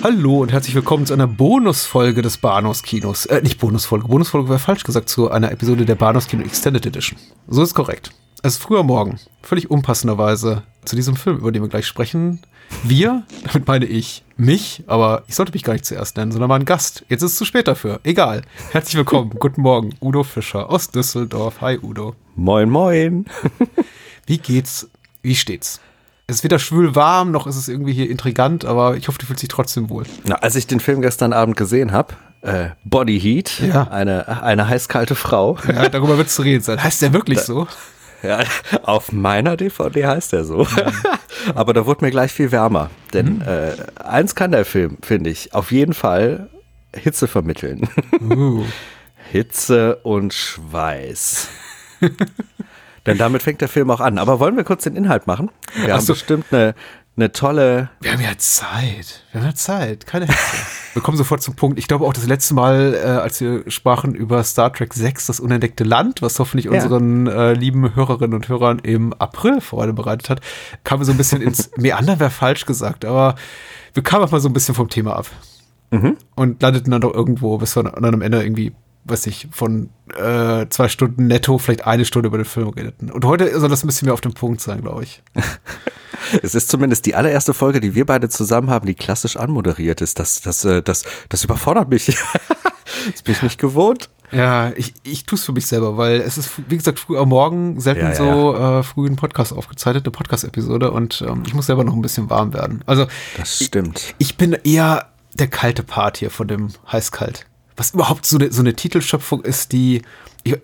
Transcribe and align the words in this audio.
Hallo 0.00 0.42
und 0.42 0.52
herzlich 0.52 0.76
willkommen 0.76 1.06
zu 1.06 1.12
einer 1.12 1.26
Bonusfolge 1.26 2.22
des 2.22 2.38
Bahnhofskinos. 2.38 3.26
Äh, 3.26 3.42
nicht 3.42 3.58
Bonusfolge, 3.58 4.06
Bonusfolge 4.06 4.48
wäre 4.48 4.60
falsch 4.60 4.84
gesagt, 4.84 5.08
zu 5.08 5.28
einer 5.28 5.50
Episode 5.50 5.84
der 5.84 5.96
Bahnhofskino 5.96 6.44
Extended 6.44 6.86
Edition. 6.86 7.18
So 7.48 7.64
ist 7.64 7.74
korrekt. 7.74 8.12
Es 8.44 8.54
ist 8.54 8.62
früher 8.62 8.84
Morgen, 8.84 9.18
völlig 9.42 9.72
unpassenderweise 9.72 10.62
zu 10.84 10.94
diesem 10.94 11.16
Film, 11.16 11.38
über 11.38 11.50
den 11.50 11.62
wir 11.62 11.68
gleich 11.68 11.88
sprechen. 11.88 12.40
Wir, 12.84 13.24
damit 13.42 13.66
meine 13.66 13.86
ich 13.86 14.24
mich, 14.36 14.84
aber 14.86 15.24
ich 15.26 15.34
sollte 15.34 15.52
mich 15.52 15.64
gar 15.64 15.72
nicht 15.72 15.84
zuerst 15.84 16.16
nennen, 16.16 16.30
sondern 16.30 16.48
mal 16.48 16.54
einen 16.54 16.64
Gast. 16.64 17.04
Jetzt 17.08 17.22
ist 17.22 17.32
es 17.32 17.38
zu 17.38 17.44
spät 17.44 17.66
dafür. 17.66 17.98
Egal. 18.04 18.42
Herzlich 18.70 18.94
willkommen. 18.94 19.30
Guten 19.40 19.62
Morgen. 19.62 19.96
Udo 20.00 20.22
Fischer 20.22 20.70
aus 20.70 20.92
Düsseldorf. 20.92 21.60
Hi, 21.60 21.76
Udo. 21.76 22.14
Moin, 22.36 22.70
moin. 22.70 23.26
Wie 24.26 24.38
geht's? 24.38 24.88
Wie 25.22 25.34
steht's? 25.34 25.80
Es 26.30 26.36
ist 26.36 26.44
weder 26.44 26.58
schwül 26.58 26.94
warm, 26.94 27.30
noch 27.30 27.46
ist 27.46 27.56
es 27.56 27.68
irgendwie 27.68 27.94
hier 27.94 28.10
intrigant, 28.10 28.66
aber 28.66 28.98
ich 28.98 29.08
hoffe, 29.08 29.18
du 29.18 29.24
fühlst 29.24 29.40
dich 29.40 29.48
trotzdem 29.48 29.88
wohl. 29.88 30.04
Na, 30.26 30.34
als 30.34 30.56
ich 30.56 30.66
den 30.66 30.78
Film 30.78 31.00
gestern 31.00 31.32
Abend 31.32 31.56
gesehen 31.56 31.90
habe, 31.90 32.12
äh, 32.42 32.68
Body 32.84 33.18
Heat, 33.18 33.60
Ja. 33.66 33.84
eine, 33.88 34.42
eine 34.42 34.68
heißkalte 34.68 35.14
Frau. 35.14 35.56
Ja, 35.66 35.88
darüber 35.88 36.18
wird 36.18 36.28
zu 36.28 36.42
reden 36.42 36.62
sein. 36.62 36.82
Heißt 36.84 37.00
der 37.00 37.14
wirklich 37.14 37.40
so? 37.40 37.66
Ja, 38.22 38.40
auf 38.82 39.10
meiner 39.10 39.56
DVD 39.56 40.04
heißt 40.06 40.34
er 40.34 40.44
so. 40.44 40.66
Aber 41.54 41.72
da 41.72 41.86
wurde 41.86 42.04
mir 42.04 42.10
gleich 42.10 42.30
viel 42.32 42.52
wärmer. 42.52 42.90
Denn 43.14 43.40
äh, 43.40 43.72
eins 43.98 44.34
kann 44.34 44.50
der 44.52 44.66
Film, 44.66 44.98
finde 45.00 45.30
ich, 45.30 45.54
auf 45.54 45.72
jeden 45.72 45.94
Fall 45.94 46.50
Hitze 46.94 47.26
vermitteln. 47.26 47.88
Uh. 48.20 48.64
Hitze 49.32 49.96
und 50.02 50.34
Schweiß. 50.34 51.48
Denn 53.08 53.18
damit 53.18 53.42
fängt 53.42 53.60
der 53.60 53.68
Film 53.68 53.90
auch 53.90 54.00
an. 54.00 54.18
Aber 54.18 54.38
wollen 54.40 54.56
wir 54.56 54.64
kurz 54.64 54.84
den 54.84 54.96
Inhalt 54.96 55.26
machen? 55.26 55.50
Wir 55.74 55.86
Ach 55.94 55.98
haben 55.98 56.04
so. 56.06 56.12
bestimmt 56.12 56.46
eine, 56.52 56.74
eine 57.16 57.32
tolle. 57.32 57.90
Wir 58.00 58.12
haben 58.12 58.20
ja 58.22 58.36
Zeit. 58.38 59.24
Wir 59.32 59.40
haben 59.40 59.48
ja 59.48 59.54
Zeit. 59.54 60.06
Keine 60.06 60.26
Hetze. 60.26 60.56
Wir 60.94 61.02
kommen 61.02 61.16
sofort 61.16 61.42
zum 61.42 61.54
Punkt. 61.56 61.78
Ich 61.78 61.88
glaube 61.88 62.04
auch 62.06 62.12
das 62.12 62.26
letzte 62.26 62.54
Mal, 62.54 62.94
äh, 62.94 62.98
als 63.06 63.40
wir 63.40 63.64
sprachen 63.70 64.14
über 64.14 64.42
Star 64.44 64.72
Trek 64.72 64.94
6, 64.94 65.26
das 65.26 65.40
unentdeckte 65.40 65.84
Land, 65.84 66.22
was 66.22 66.38
hoffentlich 66.38 66.66
Ja. 66.66 66.72
unseren 66.72 67.26
äh, 67.26 67.52
lieben 67.54 67.94
Hörerinnen 67.94 68.34
und 68.34 68.48
Hörern 68.48 68.78
im 68.80 69.12
April 69.14 69.60
Freude 69.60 69.92
bereitet 69.92 70.30
hat, 70.30 70.40
kamen 70.84 71.00
wir 71.00 71.06
so 71.06 71.12
ein 71.12 71.18
bisschen 71.18 71.42
ins 71.42 71.70
Meandern, 71.76 72.20
wäre 72.20 72.30
falsch 72.30 72.66
gesagt, 72.66 73.04
aber 73.04 73.34
wir 73.94 74.02
kamen 74.02 74.24
auch 74.24 74.30
mal 74.30 74.40
so 74.40 74.48
ein 74.48 74.52
bisschen 74.52 74.74
vom 74.74 74.88
Thema 74.88 75.16
ab. 75.16 75.26
Und 76.34 76.60
landeten 76.62 76.90
dann 76.90 77.00
doch 77.00 77.14
irgendwo, 77.14 77.56
bis 77.56 77.74
wir 77.74 77.82
dann 77.84 78.14
am 78.14 78.20
Ende 78.20 78.42
irgendwie, 78.42 78.72
weiß 79.08 79.26
ich, 79.26 79.48
von 79.50 79.90
äh, 80.16 80.66
zwei 80.68 80.88
Stunden 80.88 81.26
netto 81.26 81.58
vielleicht 81.58 81.86
eine 81.86 82.04
Stunde 82.04 82.28
über 82.28 82.38
den 82.38 82.44
Film 82.44 82.68
redeten. 82.68 83.10
Und 83.10 83.24
heute 83.24 83.58
soll 83.58 83.68
das 83.68 83.84
ein 83.84 83.86
bisschen 83.86 84.06
mehr 84.06 84.14
auf 84.14 84.20
dem 84.20 84.34
Punkt 84.34 84.60
sein, 84.60 84.82
glaube 84.82 85.04
ich. 85.04 85.22
Es 86.42 86.54
ist 86.54 86.68
zumindest 86.68 87.06
die 87.06 87.14
allererste 87.14 87.54
Folge, 87.54 87.80
die 87.80 87.94
wir 87.94 88.04
beide 88.04 88.28
zusammen 88.28 88.68
haben, 88.70 88.86
die 88.86 88.94
klassisch 88.94 89.36
anmoderiert 89.36 90.00
ist. 90.00 90.18
Das, 90.18 90.40
das, 90.42 90.64
äh, 90.64 90.82
das, 90.82 91.04
das 91.28 91.44
überfordert 91.44 91.88
mich. 91.88 92.06
das 93.12 93.22
bin 93.22 93.34
ich 93.34 93.42
nicht 93.42 93.58
gewohnt. 93.58 94.10
Ja, 94.30 94.72
ich, 94.76 94.92
ich 95.04 95.24
tue 95.24 95.38
es 95.38 95.44
für 95.44 95.52
mich 95.52 95.66
selber, 95.66 95.96
weil 95.96 96.20
es 96.20 96.36
ist, 96.36 96.50
wie 96.68 96.76
gesagt, 96.76 96.98
früh 96.98 97.16
am 97.16 97.30
Morgen, 97.30 97.80
selten 97.80 98.02
Ja, 98.02 98.08
ja, 98.10 98.14
so 98.14 98.54
Äh, 98.56 98.82
früh 98.82 99.06
ein 99.06 99.16
Podcast 99.16 99.54
aufgezeichnet, 99.54 100.04
eine 100.04 100.12
Podcast-Episode 100.12 100.90
und 100.90 101.24
ähm, 101.26 101.44
ich 101.46 101.54
muss 101.54 101.66
selber 101.66 101.84
noch 101.84 101.94
ein 101.94 102.02
bisschen 102.02 102.28
warm 102.28 102.52
werden. 102.52 102.82
Also 102.84 103.06
Das 103.38 103.64
stimmt. 103.64 104.14
ich 104.18 104.36
bin 104.36 104.52
eher 104.52 105.06
der 105.34 105.48
kalte 105.48 105.82
Part 105.82 106.18
hier 106.18 106.30
von 106.30 106.46
dem 106.46 106.68
Heißkalt. 106.90 107.46
Was 107.78 107.92
überhaupt 107.92 108.26
so 108.26 108.36
eine, 108.36 108.52
so 108.52 108.60
eine 108.60 108.74
Titelschöpfung 108.74 109.42
ist, 109.42 109.72
die 109.72 110.02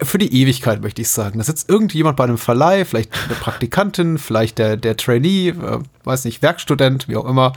für 0.03 0.19
die 0.19 0.33
Ewigkeit 0.41 0.83
möchte 0.83 1.03
ich 1.03 1.09
sagen. 1.09 1.39
Da 1.39 1.45
sitzt 1.45 1.69
irgendjemand 1.69 2.17
bei 2.17 2.25
einem 2.25 2.39
Verleih, 2.39 2.85
vielleicht 2.85 3.13
eine 3.27 3.35
Praktikantin, 3.35 4.19
vielleicht 4.19 4.59
der, 4.59 4.77
der 4.77 4.97
Trainee, 4.97 5.49
äh, 5.49 5.79
weiß 6.05 6.25
nicht, 6.25 6.43
Werkstudent, 6.43 7.09
wie 7.09 7.17
auch 7.17 7.27
immer. 7.27 7.53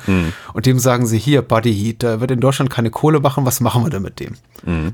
Und 0.54 0.66
dem 0.66 0.80
sagen 0.80 1.06
sie, 1.06 1.18
hier, 1.18 1.42
Buddy 1.42 1.74
Heat, 1.74 2.04
da 2.04 2.20
wird 2.20 2.32
in 2.32 2.40
Deutschland 2.40 2.70
keine 2.70 2.90
Kohle 2.90 3.20
machen, 3.20 3.46
was 3.46 3.60
machen 3.60 3.84
wir 3.84 3.90
denn 3.90 4.02
mit 4.02 4.20
dem? 4.20 4.36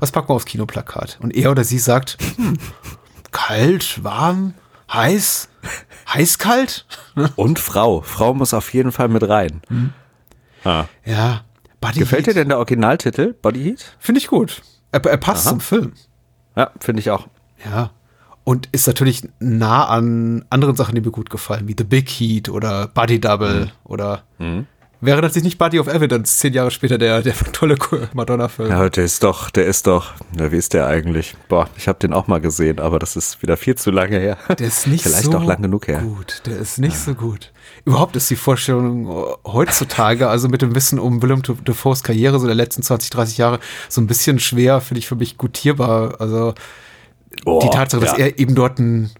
Was 0.00 0.12
packen 0.12 0.28
wir 0.28 0.34
aufs 0.34 0.44
Kinoplakat? 0.44 1.18
Und 1.20 1.34
er 1.34 1.50
oder 1.50 1.64
sie 1.64 1.78
sagt, 1.78 2.18
hm, 2.36 2.58
kalt, 3.32 4.02
warm, 4.02 4.54
heiß, 4.92 5.48
heiß-kalt? 6.12 6.86
Und 7.36 7.58
Frau. 7.58 8.02
Frau 8.02 8.34
muss 8.34 8.54
auf 8.54 8.72
jeden 8.72 8.92
Fall 8.92 9.08
mit 9.08 9.28
rein. 9.28 9.62
Ah. 10.64 10.84
Ja, 11.04 11.42
Buddy 11.84 11.98
Gefällt 12.00 12.26
dir 12.26 12.30
Heat. 12.30 12.36
denn 12.36 12.48
der 12.48 12.58
Originaltitel, 12.58 13.34
Body 13.40 13.62
Heat? 13.62 13.96
Finde 13.98 14.18
ich 14.20 14.26
gut. 14.28 14.62
Er, 14.92 15.04
er 15.04 15.16
passt 15.16 15.46
zum 15.48 15.60
Film. 15.60 15.92
Ja, 16.56 16.70
finde 16.80 17.00
ich 17.00 17.10
auch. 17.10 17.26
Ja. 17.64 17.90
Und 18.44 18.68
ist 18.72 18.86
natürlich 18.86 19.28
nah 19.38 19.86
an 19.86 20.44
anderen 20.50 20.76
Sachen, 20.76 20.94
die 20.94 21.00
mir 21.00 21.10
gut 21.10 21.30
gefallen, 21.30 21.66
wie 21.66 21.74
The 21.76 21.84
Big 21.84 22.08
Heat 22.08 22.48
oder 22.48 22.88
Buddy 22.88 23.20
Double 23.20 23.70
oder 23.84 24.24
wäre 25.00 25.20
das 25.20 25.34
nicht 25.36 25.58
Buddy 25.58 25.78
of 25.78 25.86
Evidence, 25.88 26.38
zehn 26.38 26.52
Jahre 26.52 26.70
später 26.70 26.98
der, 26.98 27.22
der 27.22 27.34
tolle 27.52 27.76
Madonna-Film. 28.12 28.70
Ja, 28.70 28.88
der 28.88 29.04
ist 29.04 29.22
doch, 29.22 29.50
der 29.50 29.66
ist 29.66 29.86
doch, 29.86 30.12
na, 30.36 30.50
wie 30.52 30.56
ist 30.56 30.74
der 30.74 30.86
eigentlich? 30.86 31.36
Boah, 31.48 31.68
ich 31.76 31.88
habe 31.88 31.98
den 31.98 32.12
auch 32.12 32.26
mal 32.26 32.40
gesehen, 32.40 32.80
aber 32.80 32.98
das 32.98 33.16
ist 33.16 33.42
wieder 33.42 33.56
viel 33.56 33.74
zu 33.74 33.90
lange 33.90 34.18
her. 34.18 34.38
Der 34.58 34.68
ist 34.68 34.86
nicht 34.86 35.02
Vielleicht 35.04 35.24
so 35.24 35.36
auch 35.38 35.44
lang 35.44 35.62
genug 35.62 35.88
her. 35.88 36.00
gut. 36.00 36.42
Der 36.46 36.58
ist 36.58 36.78
nicht 36.78 36.96
so 36.96 37.14
gut. 37.14 37.52
Überhaupt 37.86 38.16
ist 38.16 38.30
die 38.30 38.36
Vorstellung 38.36 39.08
äh, 39.08 39.34
heutzutage, 39.46 40.28
also 40.28 40.48
mit 40.48 40.62
dem 40.62 40.74
Wissen 40.74 40.98
um 40.98 41.22
Willem 41.22 41.42
Dafoes 41.42 42.02
Karriere 42.02 42.38
so 42.38 42.46
der 42.46 42.54
letzten 42.54 42.82
20, 42.82 43.10
30 43.10 43.38
Jahre, 43.38 43.60
so 43.88 44.00
ein 44.00 44.06
bisschen 44.06 44.38
schwer, 44.38 44.80
finde 44.80 45.00
ich 45.00 45.06
für 45.06 45.16
mich 45.16 45.36
gutierbar. 45.36 46.20
Also 46.20 46.54
Oh, 47.44 47.60
die 47.62 47.70
Tatsache, 47.70 48.00
dass 48.00 48.12
ja. 48.12 48.26
er 48.26 48.38
eben 48.38 48.54
dort 48.54 48.78
einen, 48.78 49.10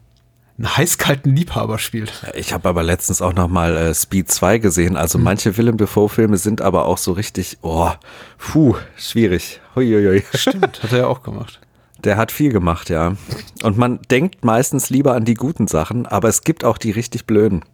einen 0.59 0.77
heißkalten 0.77 1.35
Liebhaber 1.35 1.79
spielt. 1.79 2.13
Ich 2.35 2.53
habe 2.53 2.69
aber 2.69 2.83
letztens 2.83 3.21
auch 3.21 3.35
noch 3.35 3.49
mal 3.49 3.77
äh, 3.77 3.95
Speed 3.95 4.31
2 4.31 4.59
gesehen. 4.59 4.97
Also 4.97 5.19
manche 5.19 5.57
Willem 5.57 5.77
Dafoe 5.77 6.09
Filme 6.09 6.37
sind 6.37 6.63
aber 6.63 6.87
auch 6.87 6.99
so 6.99 7.13
richtig, 7.13 7.59
oh, 7.63 7.91
puh, 8.39 8.77
schwierig. 8.97 9.61
Huiuiui. 9.75 10.23
Stimmt, 10.35 10.83
hat 10.83 10.93
er 10.93 10.99
ja 10.99 11.07
auch 11.07 11.23
gemacht. 11.23 11.61
Der 12.03 12.17
hat 12.17 12.33
viel 12.33 12.53
gemacht, 12.53 12.91
ja. 12.91 13.17
Und 13.63 13.79
man 13.79 14.01
denkt 14.11 14.45
meistens 14.45 14.91
lieber 14.91 15.15
an 15.15 15.25
die 15.25 15.35
guten 15.35 15.67
Sachen, 15.69 16.07
aber 16.07 16.29
es 16.29 16.43
gibt 16.43 16.65
auch 16.65 16.77
die 16.77 16.91
richtig 16.91 17.27
blöden. 17.27 17.65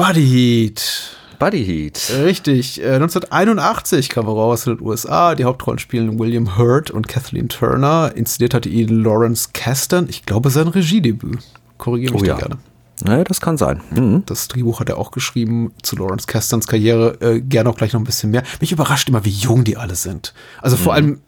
Buddy 0.00 0.26
Heat. 0.26 1.10
Buddy 1.38 1.62
Heat. 1.62 2.10
Richtig. 2.24 2.80
Äh, 2.80 2.94
1981 2.94 4.08
kam 4.08 4.28
er 4.28 4.32
raus 4.32 4.66
in 4.66 4.78
den 4.78 4.86
USA. 4.86 5.34
Die 5.34 5.44
Hauptrollen 5.44 5.78
spielen 5.78 6.18
William 6.18 6.56
Hurt 6.56 6.90
und 6.90 7.06
Kathleen 7.06 7.50
Turner. 7.50 8.10
Inszeniert 8.14 8.54
hatte 8.54 8.70
ihn 8.70 8.88
Lawrence 8.88 9.50
Kasdan. 9.52 10.06
Ich 10.08 10.24
glaube, 10.24 10.48
sein 10.48 10.68
Regiedebüt. 10.68 11.40
Korrigiere 11.76 12.14
mich 12.14 12.22
Oh 12.22 12.24
ja. 12.24 12.38
gerne. 12.38 12.56
Naja, 13.04 13.24
das 13.24 13.42
kann 13.42 13.58
sein. 13.58 13.82
Mhm. 13.90 14.22
Das 14.24 14.48
Drehbuch 14.48 14.80
hat 14.80 14.88
er 14.88 14.96
auch 14.96 15.10
geschrieben 15.10 15.74
zu 15.82 15.96
Lawrence 15.96 16.26
Kastans 16.26 16.66
Karriere. 16.66 17.20
Äh, 17.20 17.42
gerne 17.42 17.68
auch 17.68 17.76
gleich 17.76 17.92
noch 17.92 18.00
ein 18.00 18.04
bisschen 18.04 18.30
mehr. 18.30 18.42
Mich 18.62 18.72
überrascht 18.72 19.10
immer, 19.10 19.26
wie 19.26 19.28
jung 19.28 19.64
die 19.64 19.76
alle 19.76 19.96
sind. 19.96 20.32
Also 20.62 20.78
vor 20.78 20.94
allem 20.94 21.20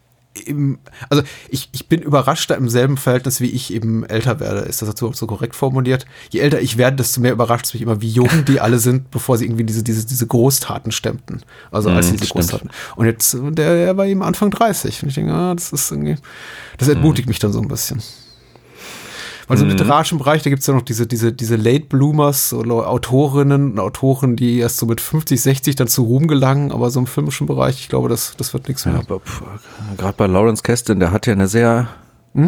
im, 0.47 0.79
also 1.09 1.23
ich, 1.49 1.69
ich 1.73 1.89
bin 1.89 2.01
überraschter 2.01 2.57
im 2.57 2.69
selben 2.69 2.97
Verhältnis, 2.97 3.41
wie 3.41 3.51
ich 3.51 3.73
eben 3.73 4.05
älter 4.05 4.41
werde. 4.41 4.61
Ist 4.61 4.83
das 4.83 4.89
dazu 4.89 5.13
so 5.13 5.27
korrekt 5.27 5.55
formuliert? 5.55 6.07
Je 6.31 6.41
älter 6.41 6.61
ich 6.61 6.79
werde, 6.79 6.97
desto 6.97 7.21
mehr 7.21 7.33
überrascht 7.33 7.67
es 7.67 7.75
mich 7.75 7.83
immer, 7.83 8.01
wie 8.01 8.09
jung 8.09 8.45
die 8.47 8.61
alle 8.61 8.79
sind, 8.79 9.11
bevor 9.11 9.37
sie 9.39 9.45
irgendwie 9.45 9.65
diese, 9.65 9.83
diese, 9.83 10.07
diese 10.07 10.27
Großtaten 10.27 10.93
stemmten. 10.93 11.43
Also 11.71 11.91
als 11.91 12.07
sie 12.07 12.13
diese 12.13 12.27
stimmt. 12.27 12.49
Großtaten. 12.49 12.71
Und 12.97 13.07
jetzt, 13.07 13.35
der, 13.35 13.53
der 13.53 13.97
war 13.97 14.07
eben 14.07 14.23
Anfang 14.23 14.51
30. 14.51 15.03
Und 15.03 15.09
ich 15.11 15.15
denke, 15.15 15.33
ah, 15.33 15.55
das 15.55 15.73
ist 15.73 15.91
irgendwie, 15.91 16.17
das 16.79 16.89
entmutigt 16.89 17.29
mich 17.29 17.39
dann 17.39 17.53
so 17.53 17.61
ein 17.61 17.69
bisschen. 17.69 18.03
Weil 19.53 19.59
so 19.59 19.65
im 19.65 19.71
literarischen 19.71 20.17
Bereich, 20.17 20.43
da 20.43 20.49
gibt's 20.49 20.67
ja 20.67 20.73
noch 20.73 20.81
diese, 20.81 21.07
diese, 21.07 21.31
diese 21.31 21.57
Late 21.57 21.85
Bloomers, 21.85 22.49
so 22.49 22.63
Autorinnen 22.63 23.73
und 23.73 23.81
Autoren, 23.81 24.35
die 24.35 24.61
erst 24.61 24.79
so 24.79 24.87
mit 24.87 24.99
50, 24.99 25.43
60 25.43 25.77
dann 25.77 25.89
zu 25.89 26.05
Ruhm 26.05 26.27
gelangen, 26.27 26.73
aber 26.73 26.89
so 26.89 26.99
im 27.01 27.07
filmischen 27.07 27.47
Bereich, 27.47 27.79
ich 27.79 27.91
glaube, 27.91 28.09
das, 28.09 28.35
das 28.39 28.55
wird 28.55 28.67
nichts 28.67 28.87
mehr. 28.87 28.95
Ja, 28.95 29.17
gerade 29.99 30.15
bei 30.17 30.27
Lawrence 30.27 30.63
Kasdan, 30.63 31.01
der 31.01 31.13
hat 31.13 31.27
ja 31.27 31.35
eine 31.35 31.49
sehr, 31.49 31.89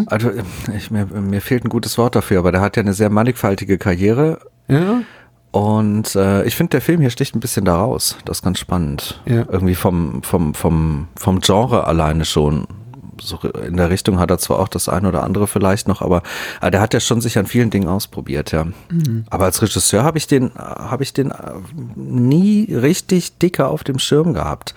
also 0.06 0.30
ich, 0.74 0.90
mir, 0.90 1.04
mir 1.04 1.42
fehlt 1.42 1.66
ein 1.66 1.68
gutes 1.68 1.98
Wort 1.98 2.16
dafür, 2.16 2.38
aber 2.38 2.52
der 2.52 2.62
hat 2.62 2.78
ja 2.78 2.82
eine 2.82 2.94
sehr 2.94 3.10
mannigfaltige 3.10 3.76
Karriere 3.76 4.38
Ja? 4.66 5.02
und 5.50 6.16
äh, 6.16 6.44
ich 6.44 6.56
finde, 6.56 6.70
der 6.70 6.80
Film 6.80 7.02
hier 7.02 7.10
sticht 7.10 7.36
ein 7.36 7.40
bisschen 7.40 7.66
da 7.66 7.76
raus. 7.76 8.16
Das 8.24 8.38
ist 8.38 8.44
ganz 8.44 8.58
spannend. 8.58 9.20
Ja. 9.26 9.44
Irgendwie 9.46 9.74
vom, 9.74 10.22
vom, 10.22 10.54
vom, 10.54 11.08
vom 11.16 11.40
Genre 11.40 11.86
alleine 11.86 12.24
schon. 12.24 12.66
So 13.20 13.38
in 13.38 13.76
der 13.76 13.90
Richtung 13.90 14.18
hat 14.18 14.30
er 14.30 14.38
zwar 14.38 14.58
auch 14.58 14.68
das 14.68 14.88
eine 14.88 15.08
oder 15.08 15.22
andere 15.22 15.46
vielleicht 15.46 15.88
noch, 15.88 16.02
aber, 16.02 16.22
aber 16.60 16.70
der 16.70 16.80
hat 16.80 16.94
ja 16.94 17.00
schon 17.00 17.20
sich 17.20 17.38
an 17.38 17.46
vielen 17.46 17.70
Dingen 17.70 17.88
ausprobiert, 17.88 18.52
ja. 18.52 18.66
Aber 19.30 19.44
als 19.46 19.62
Regisseur 19.62 20.04
habe 20.04 20.18
ich 20.18 20.26
den, 20.26 20.52
habe 20.54 21.02
ich 21.02 21.12
den 21.12 21.30
äh, 21.30 21.52
nie 21.96 22.72
richtig 22.74 23.38
dicker 23.38 23.68
auf 23.68 23.84
dem 23.84 23.98
Schirm 23.98 24.34
gehabt. 24.34 24.74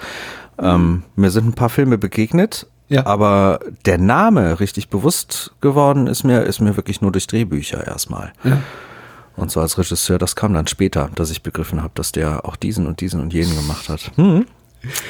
Ähm, 0.59 1.03
mir 1.15 1.29
sind 1.31 1.47
ein 1.47 1.53
paar 1.53 1.69
Filme 1.69 1.97
begegnet, 1.97 2.67
Ja. 2.89 3.05
aber 3.05 3.59
der 3.85 3.97
Name 3.97 4.59
richtig 4.59 4.89
bewusst 4.89 5.51
geworden 5.61 6.07
ist 6.07 6.23
mir, 6.23 6.41
ist 6.43 6.59
mir 6.61 6.75
wirklich 6.77 7.01
nur 7.01 7.11
durch 7.11 7.27
Drehbücher 7.27 7.85
erstmal. 7.85 8.33
Ja. 8.43 8.57
Und 9.35 9.51
so 9.51 9.59
als 9.61 9.77
Regisseur, 9.77 10.17
das 10.17 10.35
kam 10.35 10.55
dann 10.55 10.65
später, 10.65 11.11
dass 11.13 11.29
ich 11.29 11.43
begriffen 11.43 11.83
habe, 11.83 11.91
dass 11.93 12.11
der 12.11 12.43
auch 12.45 12.55
diesen 12.55 12.87
und 12.87 13.01
diesen 13.01 13.21
und 13.21 13.33
jenen 13.33 13.55
gemacht 13.55 13.87
hat. 13.87 14.11
Hm. 14.15 14.45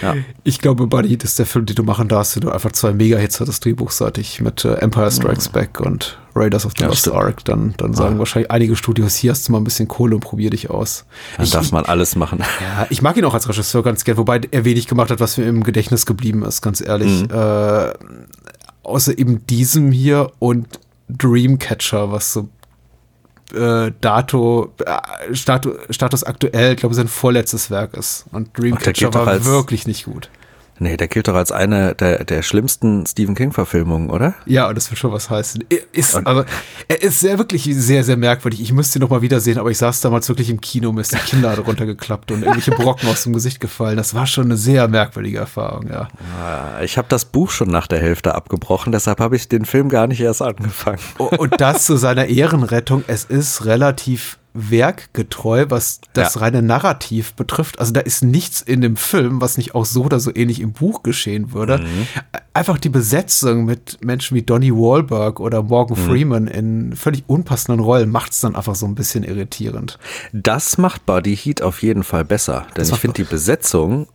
Ja. 0.02 0.16
Ich 0.44 0.60
glaube, 0.60 0.88
Buddy 0.88 1.10
Heat 1.10 1.24
ist 1.24 1.40
der 1.40 1.46
Film, 1.46 1.66
den 1.66 1.76
du 1.76 1.84
machen 1.84 2.08
darfst, 2.08 2.36
wenn 2.36 2.42
du 2.42 2.52
einfach 2.52 2.72
zwei 2.72 2.94
Mega-Hits 2.94 3.40
hattest, 3.40 3.64
drehbuchseitig 3.66 4.42
mit 4.42 4.66
äh, 4.66 4.76
Empire 4.76 5.12
Strikes 5.12 5.50
Back 5.50 5.80
und 5.80 6.18
Raiders 6.36 6.66
of 6.66 6.74
the 6.78 6.84
ja, 6.84 6.90
Lost 6.90 7.10
Ark. 7.12 7.44
Dann, 7.46 7.74
dann 7.78 7.94
sagen 7.94 8.16
ah. 8.16 8.20
wahrscheinlich 8.20 8.52
einige 8.52 8.76
Studios, 8.76 9.16
hier 9.16 9.32
hast 9.32 9.48
du 9.48 9.52
mal 9.52 9.60
ein 9.60 9.64
bisschen 9.64 9.88
Kohle 9.88 10.16
und 10.16 10.22
probier 10.22 10.50
dich 10.50 10.70
aus. 10.70 11.06
Dann 11.36 11.46
ich, 11.46 11.52
darf 11.52 11.72
man 11.72 11.86
alles 11.86 12.16
machen. 12.16 12.40
Ja, 12.62 12.88
ich 12.90 13.02
mag 13.02 13.18
ihn 13.18 13.26
auch 13.26 13.34
als 13.34 13.48
Regisseur 13.50 13.84
ganz 13.84 14.04
gern, 14.04 14.18
wobei 14.18 14.42
er 14.52 14.66
wenig 14.66 14.88
gemacht 14.88 15.12
hat, 15.12 15.20
was 15.20 15.38
mir 15.38 15.46
im 15.46 15.64
Gedächtnis 15.64 16.06
geblieben 16.06 16.44
ist, 16.44 16.62
ganz 16.62 16.82
ehrlich. 16.82 17.24
Mhm. 17.24 17.30
Äh, 17.32 17.94
außer 18.84 19.18
eben 19.18 19.46
diesem 19.48 19.92
hier 19.92 20.32
und 20.40 20.68
Dreamcatcher, 21.10 22.12
was 22.12 22.34
so 22.34 22.50
äh, 23.54 23.92
Dato, 24.02 24.74
äh, 24.86 25.34
Status, 25.34 25.74
Status 25.90 26.24
aktuell, 26.24 26.74
ich 26.74 26.80
glaube, 26.80 26.96
sein 26.96 27.08
vorletztes 27.08 27.72
Werk 27.72 27.96
ist. 27.96 28.26
Und 28.32 28.58
Dreamcatcher 28.58 29.14
war 29.14 29.46
wirklich 29.46 29.88
nicht 29.88 30.06
gut. 30.06 30.30
Nee, 30.80 30.98
der 30.98 31.08
gilt 31.08 31.28
doch 31.28 31.36
als 31.36 31.52
eine 31.52 31.96
der, 31.96 32.24
der 32.24 32.42
schlimmsten 32.44 33.06
Stephen 33.06 33.36
King-Verfilmungen, 33.36 34.10
oder? 34.10 34.36
Ja, 34.46 34.68
und 34.68 34.76
das 34.76 34.90
wird 34.92 35.00
schon 35.00 35.12
was 35.12 35.30
heißen. 35.30 35.64
Ist, 35.92 36.16
aber 36.16 36.46
er 36.88 37.02
ist 37.02 37.20
sehr, 37.20 37.38
wirklich 37.38 37.64
sehr, 37.64 38.04
sehr 38.04 38.18
merkwürdig. 38.18 38.62
Ich 38.62 38.72
müsste 38.72 39.00
ihn 39.00 39.02
noch 39.02 39.10
mal 39.10 39.22
wiedersehen, 39.22 39.58
aber 39.58 39.72
ich 39.72 39.78
saß 39.78 40.02
damals 40.02 40.30
wirklich 40.30 40.50
im 40.50 40.62
Kino, 40.62 40.92
mir 40.92 41.02
ist 41.02 41.14
die 41.14 41.18
Kinnlade 41.18 41.62
runtergeklappt 41.62 42.32
und 42.32 42.44
irgendwelche 42.44 42.72
Brocken 42.72 43.10
aus 43.10 43.24
dem 43.24 43.34
Gesicht 43.34 43.60
gefallen. 43.60 43.98
Das 43.98 44.14
war 44.14 44.28
schon 44.28 44.46
eine 44.46 44.58
sehr 44.58 44.88
merkwürdige 44.88 45.40
Erfahrung, 45.40 45.88
ja. 45.90 46.08
Ah, 46.42 46.82
ich 46.84 46.98
habe 46.98 47.08
das 47.10 47.26
Buch 47.26 47.50
schon 47.50 47.70
nach 47.70 47.88
der 47.88 48.00
Hälfte 48.00 48.36
abgebrochen, 48.36 48.92
deshalb 48.92 49.20
habe 49.20 49.36
ich 49.36 49.48
den 49.48 49.66
Film 49.66 49.90
gar 49.90 50.08
nicht 50.08 50.22
erst 50.22 50.42
angefangen. 50.42 51.00
Und 51.18 51.60
das 51.60 51.86
zu 51.86 51.98
seiner 51.98 52.26
Ehrenrettung, 52.28 53.04
es 53.08 53.26
ist 53.26 53.66
relativ 53.66 54.38
werkgetreu, 54.58 55.66
was 55.70 56.02
das 56.14 56.36
ja. 56.36 56.42
reine 56.42 56.62
Narrativ 56.62 57.34
betrifft. 57.34 57.80
Also 57.80 57.94
da 57.94 58.00
ist 58.00 58.24
nichts 58.24 58.62
in 58.62 58.82
dem 58.82 58.96
Film, 58.96 59.40
was 59.42 59.58
nicht 59.58 59.76
auch 59.76 59.86
so 59.86 60.04
oder 60.04 60.20
so 60.20 60.32
ähnlich 60.34 60.60
im 60.60 60.74
Buch 60.74 61.04
geschehen 61.04 61.54
würde. 61.54 61.80
Mhm. 61.80 62.08
Einfach 62.54 62.78
die 62.78 62.90
Besetzung 62.90 63.66
mit 63.66 64.04
Menschen 64.04 64.36
wie 64.36 64.42
Donnie 64.42 64.72
Wahlberg 64.72 65.40
oder 65.40 65.64
Morgan 65.64 66.00
mhm. 66.00 66.06
Freeman 66.06 66.48
in 66.48 66.96
völlig 66.96 67.24
unpassenden 67.28 67.84
Rollen 67.84 68.10
macht 68.10 68.32
es 68.32 68.42
dann 68.42 68.56
einfach 68.56 68.76
so 68.76 68.86
ein 68.86 68.96
bisschen 68.96 69.24
irritierend. 69.24 70.00
Das 70.34 70.78
macht 70.78 71.06
Buddy 71.06 71.36
Heat 71.36 71.62
auf 71.62 71.84
jeden 71.84 72.04
Fall 72.04 72.26
besser, 72.26 72.66
denn 72.70 72.84
das 72.84 72.90
ich 72.90 72.98
finde 72.98 73.16
die 73.16 73.30
Besetzung 73.30 74.08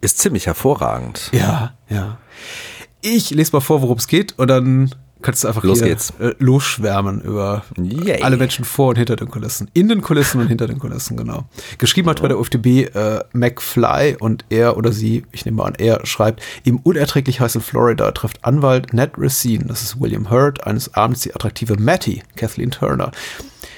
ist 0.00 0.18
ziemlich 0.18 0.46
hervorragend. 0.46 1.30
Ja, 1.32 1.74
ja. 1.88 2.18
Ich 3.02 3.30
lese 3.30 3.52
mal 3.52 3.60
vor, 3.60 3.82
worum 3.82 3.98
es 3.98 4.08
geht 4.08 4.38
und 4.38 4.48
dann 4.48 4.94
Kannst 5.22 5.44
du 5.44 5.48
einfach 5.48 5.62
Los 5.64 5.82
geht's. 5.82 6.12
Äh, 6.18 6.34
losschwärmen 6.38 7.20
über 7.20 7.64
Yay. 7.76 8.22
alle 8.22 8.36
Menschen 8.36 8.64
vor 8.64 8.88
und 8.88 8.96
hinter 8.96 9.16
den 9.16 9.30
Kulissen. 9.30 9.68
In 9.74 9.88
den 9.88 10.00
Kulissen 10.00 10.40
und 10.40 10.48
hinter 10.48 10.66
den 10.66 10.78
Kulissen, 10.78 11.16
genau. 11.16 11.44
Geschrieben 11.78 12.08
hat 12.08 12.22
bei 12.22 12.28
der 12.28 12.38
UFDB 12.38 12.84
äh, 12.94 13.20
McFly 13.32 14.16
und 14.18 14.44
er 14.48 14.76
oder 14.76 14.92
sie, 14.92 15.24
ich 15.32 15.44
nehme 15.44 15.62
an, 15.64 15.74
er 15.76 16.04
schreibt, 16.06 16.42
im 16.64 16.78
unerträglich 16.78 17.40
heißen 17.40 17.60
Florida 17.60 18.10
trifft 18.12 18.44
Anwalt 18.44 18.92
Ned 18.92 19.12
Racine, 19.16 19.64
das 19.66 19.82
ist 19.82 20.00
William 20.00 20.30
Hurt, 20.30 20.66
eines 20.66 20.94
Abends 20.94 21.20
die 21.20 21.34
attraktive 21.34 21.76
Mattie, 21.76 22.22
Kathleen 22.36 22.70
Turner. 22.70 23.10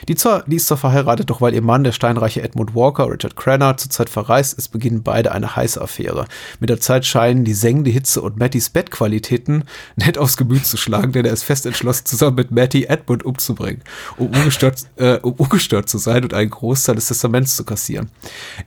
Die, 0.08 0.14
zwar, 0.14 0.44
die 0.46 0.56
ist 0.56 0.66
zwar 0.66 0.78
verheiratet, 0.78 1.30
doch 1.30 1.40
weil 1.40 1.54
ihr 1.54 1.62
Mann, 1.62 1.84
der 1.84 1.92
steinreiche 1.92 2.42
Edmund 2.42 2.74
Walker, 2.74 3.08
Richard 3.10 3.36
Cranner, 3.36 3.76
zurzeit 3.76 4.10
verreist 4.10 4.58
ist, 4.58 4.68
beginnen 4.68 5.02
beide 5.02 5.32
eine 5.32 5.54
heiße 5.54 5.80
Affäre. 5.80 6.26
Mit 6.60 6.70
der 6.70 6.80
Zeit 6.80 7.06
scheinen 7.06 7.44
die 7.44 7.54
sengende 7.54 7.90
Hitze 7.90 8.20
und 8.20 8.38
Mattys 8.38 8.70
Bettqualitäten 8.70 9.64
nett 9.96 10.18
aufs 10.18 10.36
Gemüt 10.36 10.66
zu 10.66 10.76
schlagen, 10.76 11.12
denn 11.12 11.24
er 11.24 11.32
ist 11.32 11.44
fest 11.44 11.66
entschlossen, 11.66 12.06
zusammen 12.06 12.36
mit 12.36 12.50
Matty 12.50 12.84
Edmund 12.84 13.24
umzubringen, 13.24 13.82
um 14.16 14.28
ungestört, 14.28 14.86
äh, 14.96 15.18
um 15.18 15.34
ungestört 15.34 15.88
zu 15.88 15.98
sein 15.98 16.24
und 16.24 16.34
einen 16.34 16.50
Großteil 16.50 16.96
des 16.96 17.06
Testaments 17.06 17.56
zu 17.56 17.64
kassieren. 17.64 18.10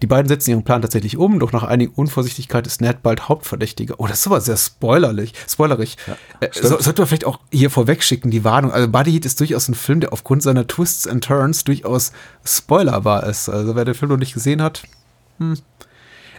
Die 0.02 0.08
beiden 0.08 0.28
setzen 0.28 0.52
ihren 0.52 0.64
Plan 0.64 0.82
tatsächlich 0.82 1.18
um, 1.18 1.40
doch 1.40 1.52
nach 1.52 1.64
einiger 1.64 1.98
Unvorsichtigkeit 1.98 2.66
ist 2.68 2.82
Ned 2.82 3.04
bald 3.04 3.28
Hauptverdächtiger. 3.28 3.96
Oh, 3.98 4.08
das 4.08 4.20
ist 4.20 4.28
aber 4.28 4.42
sehr 4.42 4.58
spoilerlich, 4.58 5.34
spoilerig. 5.50 5.98
Ja, 6.08 6.18
äh, 6.40 6.50
so, 6.54 6.80
sollte 6.80 7.02
man 7.02 7.08
vielleicht 7.08 7.26
auch 7.26 7.40
hier 7.52 7.70
vorweg 7.70 8.04
schicken, 8.04 8.32
die 8.32 8.44
Warnung. 8.44 8.72
Also 8.72 8.88
Buddy 8.88 9.12
Heat 9.12 9.26
ist 9.26 9.40
durchaus 9.40 9.68
ein 9.68 9.76
Film, 9.76 10.00
der 10.00 10.14
aufgrund 10.14 10.44
seiner 10.44 10.68
Twists 10.68 11.08
and 11.08 11.25
Turns 11.26 11.64
durchaus 11.64 12.12
spoilerbar 12.44 13.24
ist. 13.26 13.50
Also 13.50 13.76
wer 13.76 13.86
den 13.86 13.96
Film 13.96 14.12
noch 14.12 14.18
nicht 14.18 14.34
gesehen 14.34 14.62
hat, 14.62 14.84
hm, 15.40 15.58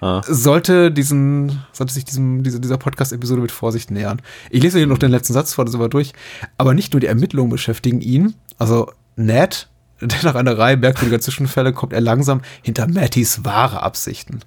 ah. 0.00 0.22
sollte 0.26 0.90
diesen, 0.92 1.62
sollte 1.72 1.92
sich 1.92 2.04
diesem, 2.04 2.42
diese, 2.42 2.60
dieser 2.60 2.78
Podcast-Episode 2.78 3.42
mit 3.42 3.52
Vorsicht 3.52 3.90
nähern. 3.90 4.22
Ich 4.50 4.62
lese 4.62 4.78
hier 4.78 4.86
noch 4.86 4.98
den 4.98 5.10
letzten 5.10 5.32
Satz 5.32 5.54
vor, 5.54 5.64
das 5.64 5.78
wir 5.78 5.88
durch. 5.88 6.12
Aber 6.58 6.74
nicht 6.74 6.92
nur 6.92 7.00
die 7.00 7.06
Ermittlungen 7.06 7.50
beschäftigen 7.50 8.00
ihn, 8.00 8.34
also 8.58 8.92
Ned, 9.16 9.68
der 10.00 10.22
nach 10.22 10.34
einer 10.34 10.58
Reihe 10.58 10.76
merkwürdiger 10.76 11.20
Zwischenfälle 11.20 11.72
kommt 11.72 11.92
er 11.92 12.00
langsam 12.00 12.42
hinter 12.62 12.86
Mattys 12.86 13.44
wahre 13.44 13.82
Absichten. 13.82 14.40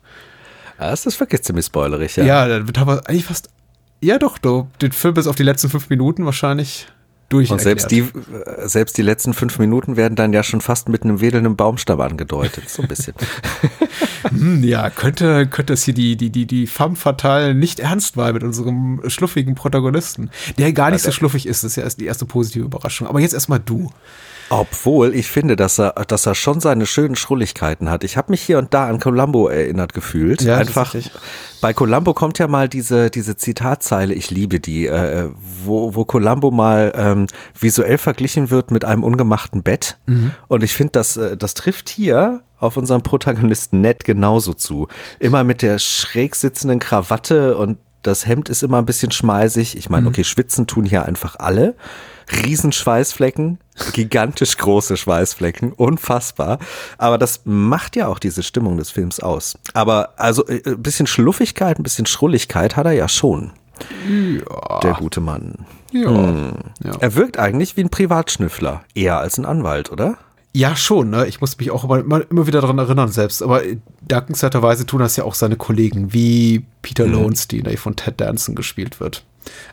Ja, 0.79 0.91
das 0.91 1.05
ist 1.05 1.19
wirklich 1.19 1.43
ziemlich 1.43 1.65
spoilerig, 1.65 2.15
ja. 2.15 2.23
Ja, 2.23 2.47
da 2.47 2.67
wird 2.67 2.77
aber 2.77 3.07
eigentlich 3.09 3.25
fast, 3.25 3.49
ja 4.01 4.17
doch, 4.17 4.37
du, 4.37 4.69
den 4.81 4.91
Film 4.91 5.15
bis 5.15 5.27
auf 5.27 5.35
die 5.35 5.43
letzten 5.43 5.69
fünf 5.69 5.89
Minuten 5.89 6.25
wahrscheinlich 6.25 6.87
durch. 7.29 7.51
Und 7.51 7.61
selbst 7.61 7.91
die, 7.91 8.05
selbst 8.65 8.97
die 8.97 9.01
letzten 9.01 9.33
fünf 9.33 9.59
Minuten 9.59 9.95
werden 9.95 10.15
dann 10.15 10.33
ja 10.33 10.43
schon 10.43 10.61
fast 10.61 10.89
mit 10.89 11.03
einem 11.03 11.21
wedelnden 11.21 11.55
Baumstamm 11.55 12.01
angedeutet, 12.01 12.69
so 12.69 12.81
ein 12.81 12.87
bisschen. 12.87 13.13
hm, 14.29 14.63
ja, 14.63 14.89
könnte, 14.89 15.47
könnte 15.47 15.73
es 15.73 15.83
hier 15.83 15.93
die, 15.93 16.15
die, 16.15 16.29
die, 16.29 16.45
die 16.45 16.67
femme 16.67 16.95
fatale 16.95 17.53
nicht 17.53 17.79
ernst 17.79 18.17
war 18.17 18.33
mit 18.33 18.43
unserem 18.43 19.01
schluffigen 19.07 19.55
Protagonisten, 19.55 20.29
der 20.57 20.73
gar 20.73 20.91
nicht 20.91 21.03
so 21.03 21.11
schluffig 21.11 21.45
ist. 21.45 21.63
Das 21.63 21.71
ist 21.71 21.75
ja 21.75 21.83
erst 21.83 21.99
die 21.99 22.05
erste 22.05 22.25
positive 22.25 22.65
Überraschung. 22.65 23.07
Aber 23.07 23.19
jetzt 23.19 23.33
erstmal 23.33 23.59
du. 23.59 23.91
Obwohl 24.49 25.13
ich 25.13 25.29
finde, 25.29 25.55
dass 25.55 25.79
er, 25.79 25.91
dass 26.07 26.25
er 26.25 26.35
schon 26.35 26.59
seine 26.59 26.85
schönen 26.85 27.15
Schrulligkeiten 27.15 27.89
hat. 27.89 28.03
Ich 28.03 28.17
habe 28.17 28.31
mich 28.31 28.41
hier 28.41 28.57
und 28.57 28.73
da 28.73 28.87
an 28.87 28.99
Columbo 28.99 29.47
erinnert 29.47 29.93
gefühlt. 29.93 30.41
Ja, 30.41 30.57
Einfach 30.57 30.95
bei 31.61 31.73
Columbo 31.73 32.13
kommt 32.13 32.39
ja 32.39 32.47
mal 32.47 32.67
diese 32.69 33.09
diese 33.09 33.35
Zitatzeile, 33.35 34.13
ich 34.13 34.31
liebe 34.31 34.59
die, 34.59 34.87
äh, 34.87 35.29
wo 35.65 35.93
wo 35.95 36.05
Columbo 36.05 36.51
mal 36.51 36.93
ähm, 36.95 37.27
visuell 37.59 37.97
verglichen 37.97 38.49
wird 38.49 38.71
mit 38.71 38.85
einem 38.85 39.03
ungemachten 39.03 39.61
Bett. 39.61 39.97
Mhm. 40.07 40.31
Und 40.47 40.63
ich 40.63 40.73
finde, 40.73 40.91
das 40.93 41.17
äh, 41.17 41.37
das 41.37 41.53
trifft 41.53 41.89
hier 41.89 42.41
auf 42.59 42.77
unseren 42.77 43.03
Protagonisten 43.03 43.81
Ned 43.81 44.03
genauso 44.03 44.53
zu. 44.53 44.87
Immer 45.19 45.43
mit 45.43 45.61
der 45.61 45.79
schräg 45.79 46.35
sitzenden 46.35 46.79
Krawatte 46.79 47.57
und 47.57 47.77
das 48.01 48.25
Hemd 48.25 48.49
ist 48.49 48.63
immer 48.63 48.77
ein 48.77 48.85
bisschen 48.85 49.11
schmeißig. 49.11 49.77
Ich 49.77 49.89
meine, 49.89 50.03
mhm. 50.03 50.07
okay, 50.07 50.23
schwitzen 50.23 50.67
tun 50.67 50.85
hier 50.85 51.05
einfach 51.05 51.35
alle. 51.37 51.75
Riesenschweißflecken, 52.43 53.59
gigantisch 53.93 54.57
große 54.57 54.97
Schweißflecken, 54.97 55.73
unfassbar. 55.73 56.59
Aber 56.97 57.17
das 57.17 57.41
macht 57.45 57.95
ja 57.95 58.07
auch 58.07 58.19
diese 58.19 58.43
Stimmung 58.43 58.77
des 58.77 58.91
Films 58.91 59.19
aus. 59.19 59.57
Aber 59.73 60.13
also 60.17 60.45
äh, 60.47 60.61
ein 60.65 60.81
bisschen 60.81 61.07
Schluffigkeit, 61.07 61.79
ein 61.79 61.83
bisschen 61.83 62.05
Schrulligkeit 62.05 62.75
hat 62.75 62.85
er 62.85 62.93
ja 62.93 63.07
schon. 63.07 63.51
Ja. 64.09 64.79
Der 64.81 64.93
gute 64.93 65.21
Mann. 65.21 65.65
Ja. 65.91 66.09
Hm. 66.09 66.53
ja. 66.83 66.91
Er 66.99 67.15
wirkt 67.15 67.39
eigentlich 67.39 67.77
wie 67.77 67.81
ein 67.81 67.89
Privatschnüffler, 67.89 68.83
eher 68.93 69.19
als 69.19 69.37
ein 69.37 69.45
Anwalt, 69.45 69.91
oder? 69.91 70.17
Ja, 70.53 70.75
schon. 70.75 71.11
Ne? 71.11 71.27
Ich 71.27 71.41
muss 71.41 71.57
mich 71.57 71.71
auch 71.71 71.83
immer, 71.83 72.29
immer 72.29 72.47
wieder 72.47 72.61
daran 72.61 72.79
erinnern 72.79 73.11
selbst. 73.11 73.43
Aber 73.43 73.61
dankenswerterweise 74.01 74.85
tun 74.85 74.99
das 74.99 75.15
ja 75.15 75.23
auch 75.23 75.35
seine 75.35 75.55
Kollegen, 75.55 76.11
wie 76.11 76.65
Peter 76.81 77.05
mhm. 77.05 77.13
Lowenstein, 77.13 77.63
der 77.63 77.77
von 77.77 77.95
Ted 77.95 78.19
Danson 78.19 78.55
gespielt 78.55 78.99
wird. 78.99 79.23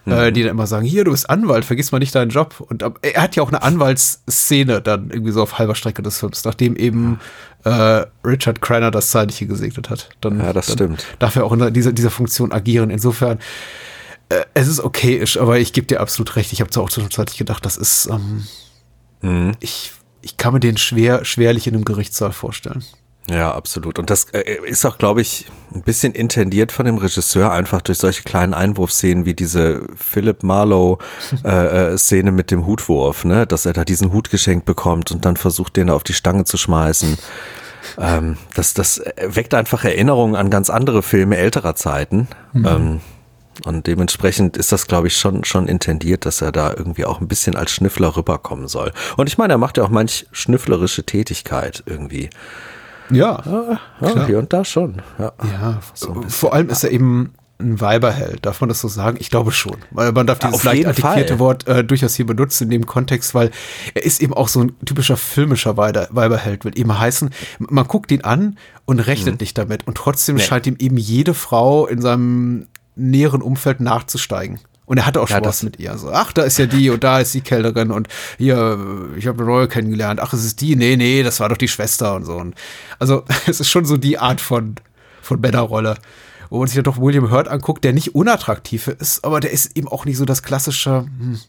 Mhm. 0.04 0.12
Äh, 0.12 0.32
die 0.32 0.42
dann 0.42 0.52
immer 0.52 0.66
sagen, 0.66 0.86
hier, 0.86 1.04
du 1.04 1.10
bist 1.10 1.28
Anwalt, 1.28 1.64
vergiss 1.64 1.92
mal 1.92 1.98
nicht 1.98 2.14
deinen 2.14 2.30
Job. 2.30 2.60
Und 2.60 2.84
er 3.02 3.22
hat 3.22 3.36
ja 3.36 3.42
auch 3.42 3.48
eine 3.48 3.62
Anwaltsszene 3.62 4.80
dann 4.80 5.10
irgendwie 5.10 5.32
so 5.32 5.42
auf 5.42 5.58
halber 5.58 5.74
Strecke 5.74 6.02
des 6.02 6.18
Films, 6.18 6.44
nachdem 6.44 6.76
eben 6.76 7.20
äh, 7.64 8.06
Richard 8.24 8.60
Cranner 8.60 8.90
das 8.90 9.10
Zeitliche 9.10 9.46
gesegnet 9.46 9.90
hat. 9.90 10.10
Dann, 10.20 10.38
ja, 10.38 10.52
das 10.52 10.66
dann 10.66 10.76
stimmt. 10.76 11.06
Darf 11.18 11.36
er 11.36 11.44
auch 11.44 11.52
in 11.52 11.72
dieser, 11.72 11.92
dieser 11.92 12.10
Funktion 12.10 12.52
agieren. 12.52 12.90
Insofern, 12.90 13.38
äh, 14.28 14.44
es 14.54 14.68
ist 14.68 14.80
okayisch, 14.80 15.38
aber 15.38 15.58
ich 15.58 15.72
gebe 15.72 15.86
dir 15.86 16.00
absolut 16.00 16.36
recht. 16.36 16.52
Ich 16.52 16.60
habe 16.60 16.70
zwar 16.70 16.84
auch 16.84 16.90
zwischenzeitlich 16.90 17.38
gedacht, 17.38 17.64
das 17.64 17.76
ist, 17.76 18.08
ähm, 18.10 18.46
mhm. 19.22 19.52
ich, 19.60 19.92
ich 20.22 20.36
kann 20.36 20.52
mir 20.52 20.60
den 20.60 20.76
schwer, 20.76 21.24
schwerlich 21.24 21.66
in 21.66 21.74
einem 21.74 21.84
Gerichtssaal 21.84 22.32
vorstellen. 22.32 22.84
Ja, 23.28 23.52
absolut. 23.52 23.98
Und 23.98 24.08
das 24.10 24.26
äh, 24.32 24.58
ist 24.64 24.84
auch, 24.86 24.98
glaube 24.98 25.20
ich, 25.20 25.46
ein 25.74 25.82
bisschen 25.82 26.12
intendiert 26.14 26.70
von 26.70 26.86
dem 26.86 26.96
Regisseur, 26.96 27.50
einfach 27.50 27.82
durch 27.82 27.98
solche 27.98 28.22
kleinen 28.22 28.54
Einwurfszenen 28.54 29.24
wie 29.24 29.34
diese 29.34 29.82
Philip 29.96 30.44
Marlowe-Szene 30.44 32.28
äh, 32.28 32.32
mit 32.32 32.50
dem 32.50 32.66
Hutwurf, 32.66 33.24
ne? 33.24 33.46
dass 33.46 33.66
er 33.66 33.72
da 33.72 33.84
diesen 33.84 34.12
Hut 34.12 34.30
geschenkt 34.30 34.64
bekommt 34.64 35.10
und 35.10 35.24
dann 35.24 35.36
versucht, 35.36 35.76
den 35.76 35.90
auf 35.90 36.04
die 36.04 36.12
Stange 36.12 36.44
zu 36.44 36.56
schmeißen. 36.56 37.18
Ähm, 37.98 38.36
das, 38.54 38.74
das 38.74 39.02
weckt 39.20 39.54
einfach 39.54 39.84
Erinnerungen 39.84 40.36
an 40.36 40.50
ganz 40.50 40.70
andere 40.70 41.02
Filme 41.02 41.36
älterer 41.36 41.74
Zeiten. 41.74 42.28
Mhm. 42.52 42.66
Ähm, 42.66 43.00
und 43.64 43.86
dementsprechend 43.86 44.56
ist 44.56 44.70
das, 44.70 44.86
glaube 44.86 45.06
ich, 45.06 45.16
schon, 45.16 45.42
schon 45.44 45.66
intendiert, 45.66 46.26
dass 46.26 46.42
er 46.42 46.52
da 46.52 46.74
irgendwie 46.76 47.06
auch 47.06 47.20
ein 47.20 47.28
bisschen 47.28 47.56
als 47.56 47.72
Schnüffler 47.72 48.16
rüberkommen 48.16 48.68
soll. 48.68 48.92
Und 49.16 49.28
ich 49.28 49.38
meine, 49.38 49.54
er 49.54 49.58
macht 49.58 49.78
ja 49.78 49.84
auch 49.84 49.88
manch 49.88 50.26
schnüfflerische 50.30 51.04
Tätigkeit 51.04 51.82
irgendwie. 51.86 52.28
Ja, 53.10 53.42
ja, 53.44 53.80
ja 54.14 54.26
hier 54.26 54.38
und 54.38 54.52
da 54.52 54.64
schon. 54.64 55.02
Ja, 55.18 55.32
ja 55.44 55.80
so 55.94 56.22
vor 56.28 56.54
allem 56.54 56.68
ist 56.68 56.84
er 56.84 56.90
eben 56.90 57.32
ein 57.58 57.80
Weiberheld. 57.80 58.44
Darf 58.44 58.60
man 58.60 58.68
das 58.68 58.80
so 58.82 58.88
sagen? 58.88 59.16
Ich 59.18 59.30
glaube 59.30 59.50
schon. 59.50 59.76
Weil 59.90 60.12
man 60.12 60.26
darf 60.26 60.38
Ja, 60.42 60.48
dieses 60.48 60.60
auf 60.60 60.64
leicht 60.64 60.86
artikulierte 60.86 61.34
Fall. 61.34 61.38
Wort 61.38 61.66
äh, 61.66 61.82
durchaus 61.84 62.14
hier 62.14 62.26
benutzen 62.26 62.64
in 62.64 62.70
dem 62.70 62.86
Kontext, 62.86 63.34
weil 63.34 63.50
er 63.94 64.04
ist 64.04 64.20
eben 64.20 64.34
auch 64.34 64.48
so 64.48 64.60
ein 64.60 64.72
typischer 64.84 65.16
filmischer 65.16 65.76
Weiber 65.78 66.06
Weiberheld. 66.10 66.64
Will 66.66 66.78
eben 66.78 66.98
heißen, 66.98 67.30
man 67.58 67.86
guckt 67.86 68.12
ihn 68.12 68.20
an 68.22 68.58
und 68.84 69.00
rechnet 69.00 69.40
nicht 69.40 69.56
damit. 69.56 69.86
Und 69.86 69.96
trotzdem 69.96 70.34
Mhm. 70.34 70.40
Nee. 70.40 70.44
scheint 70.46 70.66
ihm 70.66 70.76
eben 70.78 70.98
jede 70.98 71.32
Frau 71.32 71.86
in 71.86 72.02
seinem 72.02 72.66
näheren 72.94 73.40
Umfeld 73.40 73.80
nachzusteigen. 73.80 74.58
Und 74.86 74.98
er 74.98 75.06
hatte 75.06 75.20
auch 75.20 75.28
Ja, 75.28 75.38
Spaß 75.38 75.64
mit 75.64 75.80
ihr. 75.80 75.98
So, 75.98 76.10
ach, 76.10 76.32
da 76.32 76.42
ist 76.42 76.58
ja 76.58 76.66
die 76.66 76.90
und 76.90 77.02
da 77.02 77.18
ist 77.20 77.34
die 77.34 77.40
Kellnerin 77.40 77.90
und 77.90 78.08
hier, 78.38 78.78
ich 79.16 79.26
habe 79.26 79.42
eine 79.42 79.50
neue 79.50 79.68
kennengelernt. 79.68 80.20
Ach, 80.20 80.32
es 80.32 80.44
ist 80.44 80.60
die? 80.60 80.76
Nee, 80.76 80.96
nee, 80.96 81.22
das 81.24 81.40
war 81.40 81.48
doch 81.48 81.56
die 81.56 81.68
Schwester 81.68 82.14
und 82.14 82.24
so. 82.24 82.36
Und 82.36 82.54
also, 82.98 83.24
es 83.46 83.60
ist 83.60 83.68
schon 83.68 83.84
so 83.84 83.96
die 83.96 84.18
Art 84.18 84.40
von, 84.40 84.76
von 85.20 85.40
Männerrolle. 85.40 85.96
Wo 86.48 86.60
man 86.60 86.68
sich 86.68 86.76
dann 86.76 86.84
doch 86.84 87.00
William 87.00 87.32
Hurt 87.32 87.48
anguckt, 87.48 87.82
der 87.82 87.92
nicht 87.92 88.14
unattraktiv 88.14 88.86
ist, 88.86 89.24
aber 89.24 89.40
der 89.40 89.50
ist 89.50 89.76
eben 89.76 89.88
auch 89.88 90.04
nicht 90.04 90.16
so 90.16 90.24
das 90.24 90.44
klassische. 90.44 91.06
Hm. 91.18 91.40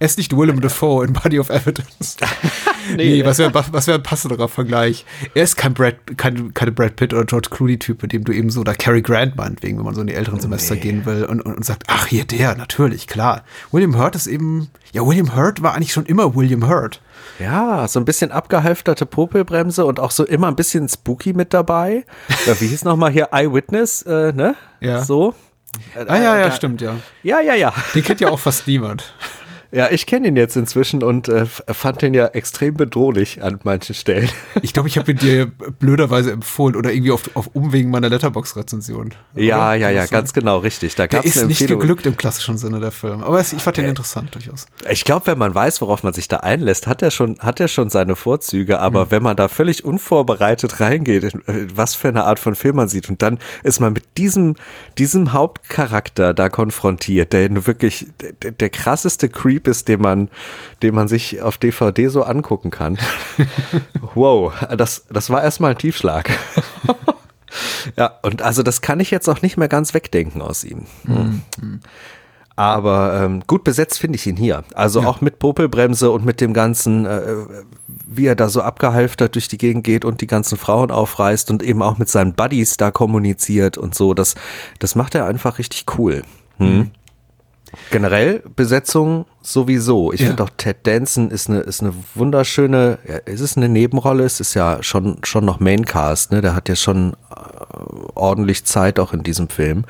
Er 0.00 0.06
ist 0.06 0.16
nicht 0.16 0.34
Willem 0.34 0.62
Dafoe 0.62 1.04
in 1.04 1.12
Body 1.12 1.38
of 1.38 1.50
Evidence. 1.50 2.16
nee, 2.96 3.22
was 3.22 3.36
wäre 3.36 3.52
was 3.54 3.86
wär 3.86 3.96
ein 3.96 4.02
passenderer 4.02 4.48
Vergleich? 4.48 5.04
Er 5.34 5.42
ist 5.42 5.56
kein 5.56 5.74
Brad, 5.74 5.94
kein, 6.16 6.54
keine 6.54 6.72
Brad 6.72 6.96
Pitt 6.96 7.12
oder 7.12 7.26
George 7.26 7.48
Clooney-Typ, 7.50 8.00
mit 8.00 8.14
dem 8.14 8.24
du 8.24 8.32
eben 8.32 8.48
so, 8.48 8.60
oder 8.62 8.74
Cary 8.74 9.02
Grant 9.02 9.36
meinetwegen, 9.36 9.76
wenn 9.76 9.84
man 9.84 9.94
so 9.94 10.00
in 10.00 10.06
die 10.06 10.14
älteren 10.14 10.40
Semester 10.40 10.74
gehen 10.76 11.04
will 11.04 11.26
und, 11.26 11.42
und, 11.42 11.54
und 11.54 11.64
sagt, 11.66 11.82
ach, 11.88 12.06
hier 12.06 12.24
der, 12.24 12.56
natürlich, 12.56 13.08
klar. 13.08 13.44
William 13.72 13.98
Hurt 13.98 14.16
ist 14.16 14.26
eben, 14.26 14.70
ja, 14.92 15.06
William 15.06 15.36
Hurt 15.36 15.60
war 15.60 15.74
eigentlich 15.74 15.92
schon 15.92 16.06
immer 16.06 16.34
William 16.34 16.66
Hurt. 16.66 17.02
Ja, 17.38 17.86
so 17.86 18.00
ein 18.00 18.06
bisschen 18.06 18.32
abgehalfterte 18.32 19.04
Popelbremse 19.04 19.84
und 19.84 20.00
auch 20.00 20.12
so 20.12 20.24
immer 20.24 20.48
ein 20.48 20.56
bisschen 20.56 20.88
spooky 20.88 21.34
mit 21.34 21.52
dabei. 21.52 22.06
Ja, 22.46 22.58
wie 22.58 22.68
hieß 22.68 22.84
nochmal 22.84 23.10
hier 23.12 23.28
Eyewitness, 23.32 24.00
äh, 24.02 24.32
ne? 24.32 24.56
Ja. 24.80 25.04
So. 25.04 25.34
Ah, 25.94 26.16
ja, 26.16 26.38
ja, 26.38 26.48
da- 26.48 26.52
stimmt, 26.52 26.80
ja. 26.80 26.96
Ja, 27.22 27.40
ja, 27.40 27.54
ja. 27.54 27.74
Den 27.94 28.02
kennt 28.02 28.20
ja 28.22 28.28
auch 28.30 28.38
fast 28.40 28.66
niemand. 28.66 29.12
Ja, 29.72 29.88
ich 29.90 30.06
kenne 30.06 30.28
ihn 30.28 30.36
jetzt 30.36 30.56
inzwischen 30.56 31.02
und 31.02 31.28
äh, 31.28 31.46
fand 31.46 32.02
den 32.02 32.12
ja 32.14 32.26
extrem 32.26 32.74
bedrohlich 32.74 33.42
an 33.42 33.60
manchen 33.64 33.94
Stellen. 33.94 34.28
Ich 34.62 34.72
glaube, 34.72 34.88
ich 34.88 34.98
habe 34.98 35.12
ihn 35.12 35.18
dir 35.18 35.46
blöderweise 35.78 36.32
empfohlen 36.32 36.76
oder 36.76 36.92
irgendwie 36.92 37.12
auf, 37.12 37.30
auf 37.34 37.48
Umwegen 37.54 37.90
meiner 37.90 38.08
Letterbox-Rezension. 38.08 39.14
Ja, 39.34 39.74
ja, 39.74 39.90
ja, 39.90 40.02
sein? 40.02 40.10
ganz 40.10 40.32
genau, 40.32 40.58
richtig. 40.58 40.94
Da 40.96 41.06
Der 41.06 41.24
ist 41.24 41.44
nicht 41.46 41.66
geglückt 41.66 42.04
im 42.06 42.16
klassischen 42.16 42.58
Sinne 42.58 42.80
der 42.80 42.90
Film. 42.90 43.22
Aber 43.22 43.38
es, 43.40 43.52
ich 43.52 43.62
fand 43.62 43.76
den 43.76 43.86
interessant 43.86 44.34
durchaus. 44.34 44.66
Ich 44.90 45.04
glaube, 45.04 45.26
wenn 45.26 45.38
man 45.38 45.54
weiß, 45.54 45.80
worauf 45.80 46.02
man 46.02 46.12
sich 46.12 46.28
da 46.28 46.38
einlässt, 46.38 46.86
hat 46.86 47.00
er 47.02 47.10
schon, 47.10 47.38
hat 47.38 47.60
er 47.60 47.68
schon 47.68 47.90
seine 47.90 48.16
Vorzüge. 48.16 48.80
Aber 48.80 49.06
Mhm. 49.06 49.10
wenn 49.10 49.22
man 49.22 49.36
da 49.36 49.48
völlig 49.48 49.84
unvorbereitet 49.84 50.80
reingeht, 50.80 51.24
in, 51.24 51.40
äh, 51.46 51.66
was 51.74 51.94
für 51.94 52.08
eine 52.08 52.24
Art 52.24 52.38
von 52.38 52.54
Film 52.54 52.76
man 52.76 52.88
sieht, 52.88 53.08
und 53.08 53.22
dann 53.22 53.38
ist 53.62 53.80
man 53.80 53.92
mit 53.92 54.04
diesem, 54.18 54.56
diesem 54.98 55.32
Hauptcharakter 55.32 56.34
da 56.34 56.48
konfrontiert, 56.48 57.32
der 57.32 57.66
wirklich 57.66 58.06
der, 58.42 58.50
der 58.52 58.70
krasseste 58.70 59.28
Creep 59.28 59.59
ist, 59.68 59.88
den 59.88 60.00
man, 60.00 60.28
den 60.82 60.94
man 60.94 61.08
sich 61.08 61.42
auf 61.42 61.58
DVD 61.58 62.08
so 62.08 62.22
angucken 62.22 62.70
kann. 62.70 62.98
wow, 64.14 64.52
das, 64.76 65.06
das 65.10 65.30
war 65.30 65.42
erstmal 65.42 65.72
ein 65.72 65.78
Tiefschlag. 65.78 66.30
ja, 67.96 68.18
und 68.22 68.42
also 68.42 68.62
das 68.62 68.80
kann 68.80 69.00
ich 69.00 69.10
jetzt 69.10 69.28
auch 69.28 69.42
nicht 69.42 69.56
mehr 69.56 69.68
ganz 69.68 69.94
wegdenken 69.94 70.42
aus 70.42 70.64
ihm. 70.64 70.86
Aber 72.60 73.18
ähm, 73.22 73.42
gut 73.46 73.64
besetzt 73.64 73.98
finde 73.98 74.16
ich 74.16 74.26
ihn 74.26 74.36
hier. 74.36 74.64
Also 74.74 75.00
auch 75.00 75.22
mit 75.22 75.38
Popelbremse 75.38 76.10
und 76.10 76.26
mit 76.26 76.42
dem 76.42 76.52
ganzen, 76.52 77.06
äh, 77.06 77.22
wie 78.06 78.26
er 78.26 78.34
da 78.34 78.50
so 78.50 78.60
abgehalftert 78.60 79.34
durch 79.34 79.48
die 79.48 79.56
Gegend 79.56 79.82
geht 79.82 80.04
und 80.04 80.20
die 80.20 80.26
ganzen 80.26 80.58
Frauen 80.58 80.90
aufreißt 80.90 81.50
und 81.50 81.62
eben 81.62 81.80
auch 81.80 81.96
mit 81.96 82.10
seinen 82.10 82.34
Buddies 82.34 82.76
da 82.76 82.90
kommuniziert 82.90 83.78
und 83.78 83.94
so. 83.94 84.12
Das, 84.12 84.34
das 84.78 84.94
macht 84.94 85.14
er 85.14 85.24
einfach 85.24 85.58
richtig 85.58 85.86
cool. 85.96 86.22
Hm. 86.58 86.90
Generell 87.90 88.42
Besetzung 88.56 89.26
sowieso. 89.42 90.12
Ich 90.12 90.20
Ja. 90.20 90.28
finde 90.28 90.42
auch 90.44 90.50
Ted 90.56 90.86
Danson 90.86 91.30
ist 91.30 91.48
eine, 91.48 91.60
ist 91.60 91.80
eine 91.80 91.92
wunderschöne, 92.14 92.98
ja, 93.08 93.18
es 93.26 93.40
ist 93.40 93.56
eine 93.56 93.68
Nebenrolle, 93.68 94.24
es 94.24 94.40
ist 94.40 94.54
ja 94.54 94.82
schon, 94.82 95.18
schon 95.24 95.44
noch 95.44 95.60
Maincast, 95.60 96.32
ne? 96.32 96.40
Der 96.40 96.54
hat 96.54 96.68
ja 96.68 96.76
schon 96.76 97.12
äh, 97.12 97.14
ordentlich 98.14 98.64
Zeit 98.64 98.98
auch 98.98 99.12
in 99.12 99.22
diesem 99.22 99.48
Film. 99.48 99.84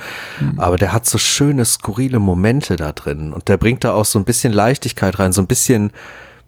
Aber 0.56 0.76
der 0.76 0.92
hat 0.92 1.06
so 1.06 1.18
schöne, 1.18 1.64
skurrile 1.64 2.18
Momente 2.18 2.76
da 2.76 2.92
drin. 2.92 3.32
Und 3.32 3.49
der 3.49 3.56
bringt 3.56 3.84
da 3.84 3.92
auch 3.94 4.04
so 4.04 4.18
ein 4.18 4.25
bisschen 4.25 4.52
Leichtigkeit 4.52 5.18
rein, 5.18 5.32
so 5.32 5.40
ein 5.40 5.46
bisschen, 5.46 5.90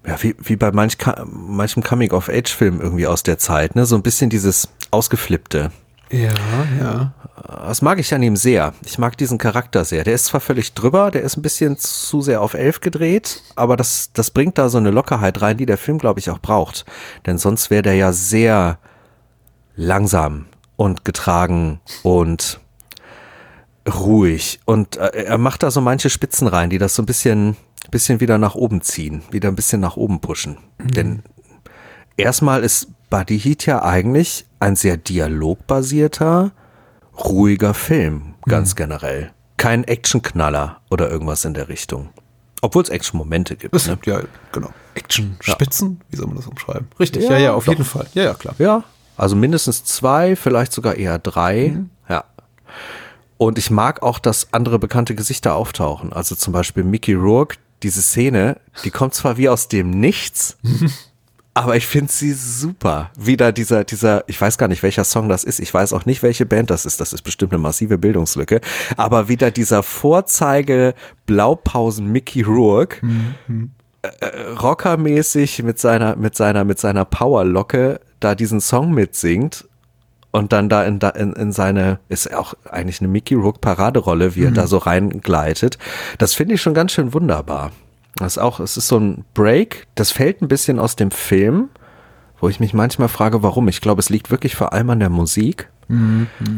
ja, 0.06 0.16
wie, 0.22 0.34
wie 0.38 0.56
bei 0.56 0.70
manch, 0.72 0.96
manchem 1.26 1.82
Coming-of-Age-Film 1.82 2.80
irgendwie 2.80 3.06
aus 3.06 3.22
der 3.22 3.38
Zeit, 3.38 3.74
ne? 3.76 3.86
So 3.86 3.96
ein 3.96 4.02
bisschen 4.02 4.30
dieses 4.30 4.68
Ausgeflippte. 4.90 5.70
Ja, 6.10 6.30
ja. 6.78 7.12
Das 7.44 7.82
mag 7.82 7.98
ich 7.98 8.14
an 8.14 8.22
ihm 8.22 8.36
sehr. 8.36 8.72
Ich 8.84 8.98
mag 8.98 9.16
diesen 9.16 9.38
Charakter 9.38 9.84
sehr. 9.84 10.04
Der 10.04 10.14
ist 10.14 10.26
zwar 10.26 10.40
völlig 10.40 10.74
drüber, 10.74 11.10
der 11.10 11.22
ist 11.22 11.36
ein 11.36 11.42
bisschen 11.42 11.76
zu 11.76 12.20
sehr 12.22 12.40
auf 12.40 12.54
elf 12.54 12.80
gedreht, 12.80 13.42
aber 13.56 13.76
das, 13.76 14.10
das 14.12 14.30
bringt 14.30 14.58
da 14.58 14.68
so 14.68 14.78
eine 14.78 14.90
Lockerheit 14.90 15.42
rein, 15.42 15.56
die 15.56 15.66
der 15.66 15.78
Film, 15.78 15.98
glaube 15.98 16.20
ich, 16.20 16.30
auch 16.30 16.38
braucht. 16.38 16.84
Denn 17.26 17.38
sonst 17.38 17.70
wäre 17.70 17.82
der 17.82 17.94
ja 17.94 18.12
sehr 18.12 18.78
langsam 19.74 20.46
und 20.76 21.04
getragen 21.04 21.80
und 22.02 22.60
ruhig. 23.92 24.60
Und 24.64 24.96
äh, 24.96 25.24
er 25.24 25.38
macht 25.38 25.64
da 25.64 25.70
so 25.70 25.80
manche 25.80 26.10
Spitzen 26.10 26.46
rein, 26.46 26.70
die 26.70 26.78
das 26.78 26.94
so 26.94 27.02
ein 27.02 27.06
bisschen, 27.06 27.56
bisschen 27.90 28.20
wieder 28.20 28.38
nach 28.38 28.54
oben 28.54 28.82
ziehen, 28.82 29.22
wieder 29.30 29.48
ein 29.48 29.56
bisschen 29.56 29.80
nach 29.80 29.96
oben 29.96 30.20
pushen. 30.20 30.58
Denn 30.78 31.22
erstmal 32.16 32.62
ist 32.62 32.88
Buddy 33.10 33.38
Heat 33.38 33.66
ja 33.66 33.82
eigentlich 33.82 34.46
ein 34.60 34.76
sehr 34.76 34.96
dialogbasierter, 34.96 36.52
ruhiger 37.16 37.74
Film, 37.74 38.34
ganz 38.46 38.74
generell. 38.76 39.32
Kein 39.56 39.84
Actionknaller 39.84 40.80
oder 40.90 41.10
irgendwas 41.10 41.44
in 41.44 41.54
der 41.54 41.68
Richtung. 41.68 42.10
Obwohl 42.62 42.82
es 42.82 42.88
Action-Momente 42.88 43.56
gibt. 43.56 43.74
Das 43.74 43.86
Ne? 43.86 43.92
sind 43.92 44.06
ja, 44.06 44.20
genau. 44.52 44.70
Action-Spitzen, 44.94 46.00
wie 46.10 46.16
soll 46.16 46.26
man 46.26 46.36
das 46.36 46.46
umschreiben? 46.46 46.88
Richtig, 46.98 47.24
ja, 47.24 47.32
Ja, 47.32 47.38
ja, 47.38 47.54
auf 47.54 47.64
doch. 47.64 47.72
jeden 47.72 47.84
Fall. 47.84 48.06
Ja, 48.14 48.22
ja, 48.24 48.34
klar. 48.34 48.54
Ja, 48.58 48.84
also 49.16 49.36
mindestens 49.36 49.84
zwei, 49.84 50.36
vielleicht 50.36 50.72
sogar 50.72 50.94
eher 50.96 51.18
drei. 51.18 51.76
Ja. 52.08 52.24
Und 53.38 53.58
ich 53.58 53.70
mag 53.70 54.02
auch, 54.02 54.18
dass 54.20 54.52
andere 54.52 54.78
bekannte 54.78 55.14
Gesichter 55.14 55.54
auftauchen. 55.54 56.12
Also 56.12 56.34
zum 56.36 56.52
Beispiel 56.52 56.84
Mickey 56.84 57.14
Rourke, 57.14 57.56
diese 57.82 58.00
Szene, 58.02 58.60
die 58.84 58.90
kommt 58.92 59.14
zwar 59.14 59.36
wie 59.36 59.48
aus 59.48 59.66
dem 59.68 59.90
Nichts, 59.90 60.56
aber 61.54 61.76
ich 61.76 61.86
finde 61.86 62.10
sie 62.10 62.32
super. 62.32 63.10
Wieder 63.18 63.52
dieser, 63.52 63.84
dieser, 63.84 64.24
ich 64.26 64.40
weiß 64.40 64.56
gar 64.56 64.68
nicht, 64.68 64.82
welcher 64.82 65.04
Song 65.04 65.28
das 65.28 65.44
ist. 65.44 65.60
Ich 65.60 65.72
weiß 65.72 65.92
auch 65.92 66.06
nicht, 66.06 66.22
welche 66.22 66.46
Band 66.46 66.70
das 66.70 66.86
ist. 66.86 67.00
Das 67.00 67.12
ist 67.12 67.22
bestimmt 67.22 67.52
eine 67.52 67.60
massive 67.60 67.98
Bildungslücke. 67.98 68.60
Aber 68.96 69.28
wieder 69.28 69.50
dieser 69.50 69.82
Vorzeige 69.82 70.94
Blaupausen 71.26 72.10
Mickey 72.10 72.42
Rourke, 72.42 73.06
äh, 74.00 74.08
rockermäßig 74.60 75.62
mit 75.62 75.78
seiner, 75.78 76.16
mit 76.16 76.36
seiner, 76.36 76.64
mit 76.64 76.78
seiner 76.78 77.04
Powerlocke 77.04 78.00
da 78.18 78.34
diesen 78.34 78.60
Song 78.62 78.92
mitsingt 78.92 79.66
und 80.30 80.54
dann 80.54 80.70
da 80.70 80.84
in, 80.84 80.98
da 80.98 81.10
in, 81.10 81.34
in 81.34 81.52
seine, 81.52 81.98
ist 82.08 82.32
auch 82.32 82.54
eigentlich 82.70 83.02
eine 83.02 83.08
Mickey 83.08 83.34
Rourke 83.34 83.58
Paraderolle, 83.60 84.34
wie 84.34 84.44
er 84.44 84.52
da 84.52 84.66
so 84.66 84.78
reingleitet. 84.78 85.76
Das 86.16 86.32
finde 86.32 86.54
ich 86.54 86.62
schon 86.62 86.72
ganz 86.72 86.92
schön 86.92 87.12
wunderbar. 87.12 87.72
Das 88.16 88.36
ist 88.36 88.38
auch, 88.42 88.60
es 88.60 88.76
ist 88.76 88.88
so 88.88 88.98
ein 88.98 89.24
Break, 89.34 89.86
das 89.94 90.10
fällt 90.12 90.42
ein 90.42 90.48
bisschen 90.48 90.78
aus 90.78 90.96
dem 90.96 91.10
Film, 91.10 91.70
wo 92.40 92.48
ich 92.48 92.60
mich 92.60 92.74
manchmal 92.74 93.08
frage, 93.08 93.42
warum. 93.42 93.68
Ich 93.68 93.80
glaube, 93.80 94.00
es 94.00 94.10
liegt 94.10 94.30
wirklich 94.30 94.54
vor 94.56 94.72
allem 94.72 94.90
an 94.90 95.00
der 95.00 95.10
Musik. 95.10 95.68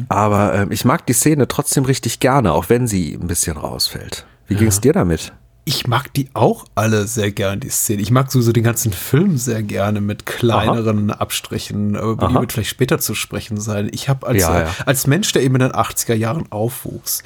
Aber 0.08 0.54
ähm, 0.54 0.70
ich 0.70 0.84
mag 0.84 1.06
die 1.06 1.12
Szene 1.12 1.48
trotzdem 1.48 1.84
richtig 1.84 2.20
gerne, 2.20 2.52
auch 2.52 2.68
wenn 2.68 2.86
sie 2.86 3.14
ein 3.20 3.26
bisschen 3.26 3.56
rausfällt. 3.56 4.26
Wie 4.46 4.54
ging 4.54 4.68
es 4.68 4.80
dir 4.80 4.92
damit? 4.92 5.32
Ich 5.64 5.86
mag 5.88 6.12
die 6.12 6.28
auch 6.34 6.66
alle 6.74 7.06
sehr 7.06 7.32
gern, 7.32 7.58
die 7.58 7.70
Szene. 7.70 8.02
Ich 8.02 8.10
mag 8.10 8.30
sowieso 8.30 8.52
den 8.52 8.62
ganzen 8.64 8.92
Film 8.92 9.36
sehr 9.38 9.62
gerne 9.62 10.00
mit 10.00 10.26
kleineren 10.26 11.10
Abstrichen, 11.10 11.94
über 11.96 12.28
die 12.28 12.34
Aha. 12.34 12.40
wird 12.42 12.52
vielleicht 12.52 12.70
später 12.70 12.98
zu 12.98 13.14
sprechen 13.14 13.58
sein. 13.58 13.88
Ich 13.92 14.08
habe 14.08 14.26
als, 14.26 14.42
Ja, 14.42 14.56
äh, 14.60 14.64
ja. 14.64 14.70
als 14.86 15.06
Mensch, 15.06 15.32
der 15.32 15.42
eben 15.42 15.54
in 15.56 15.62
den 15.62 15.72
80er 15.72 16.14
Jahren 16.14 16.52
aufwuchs, 16.52 17.22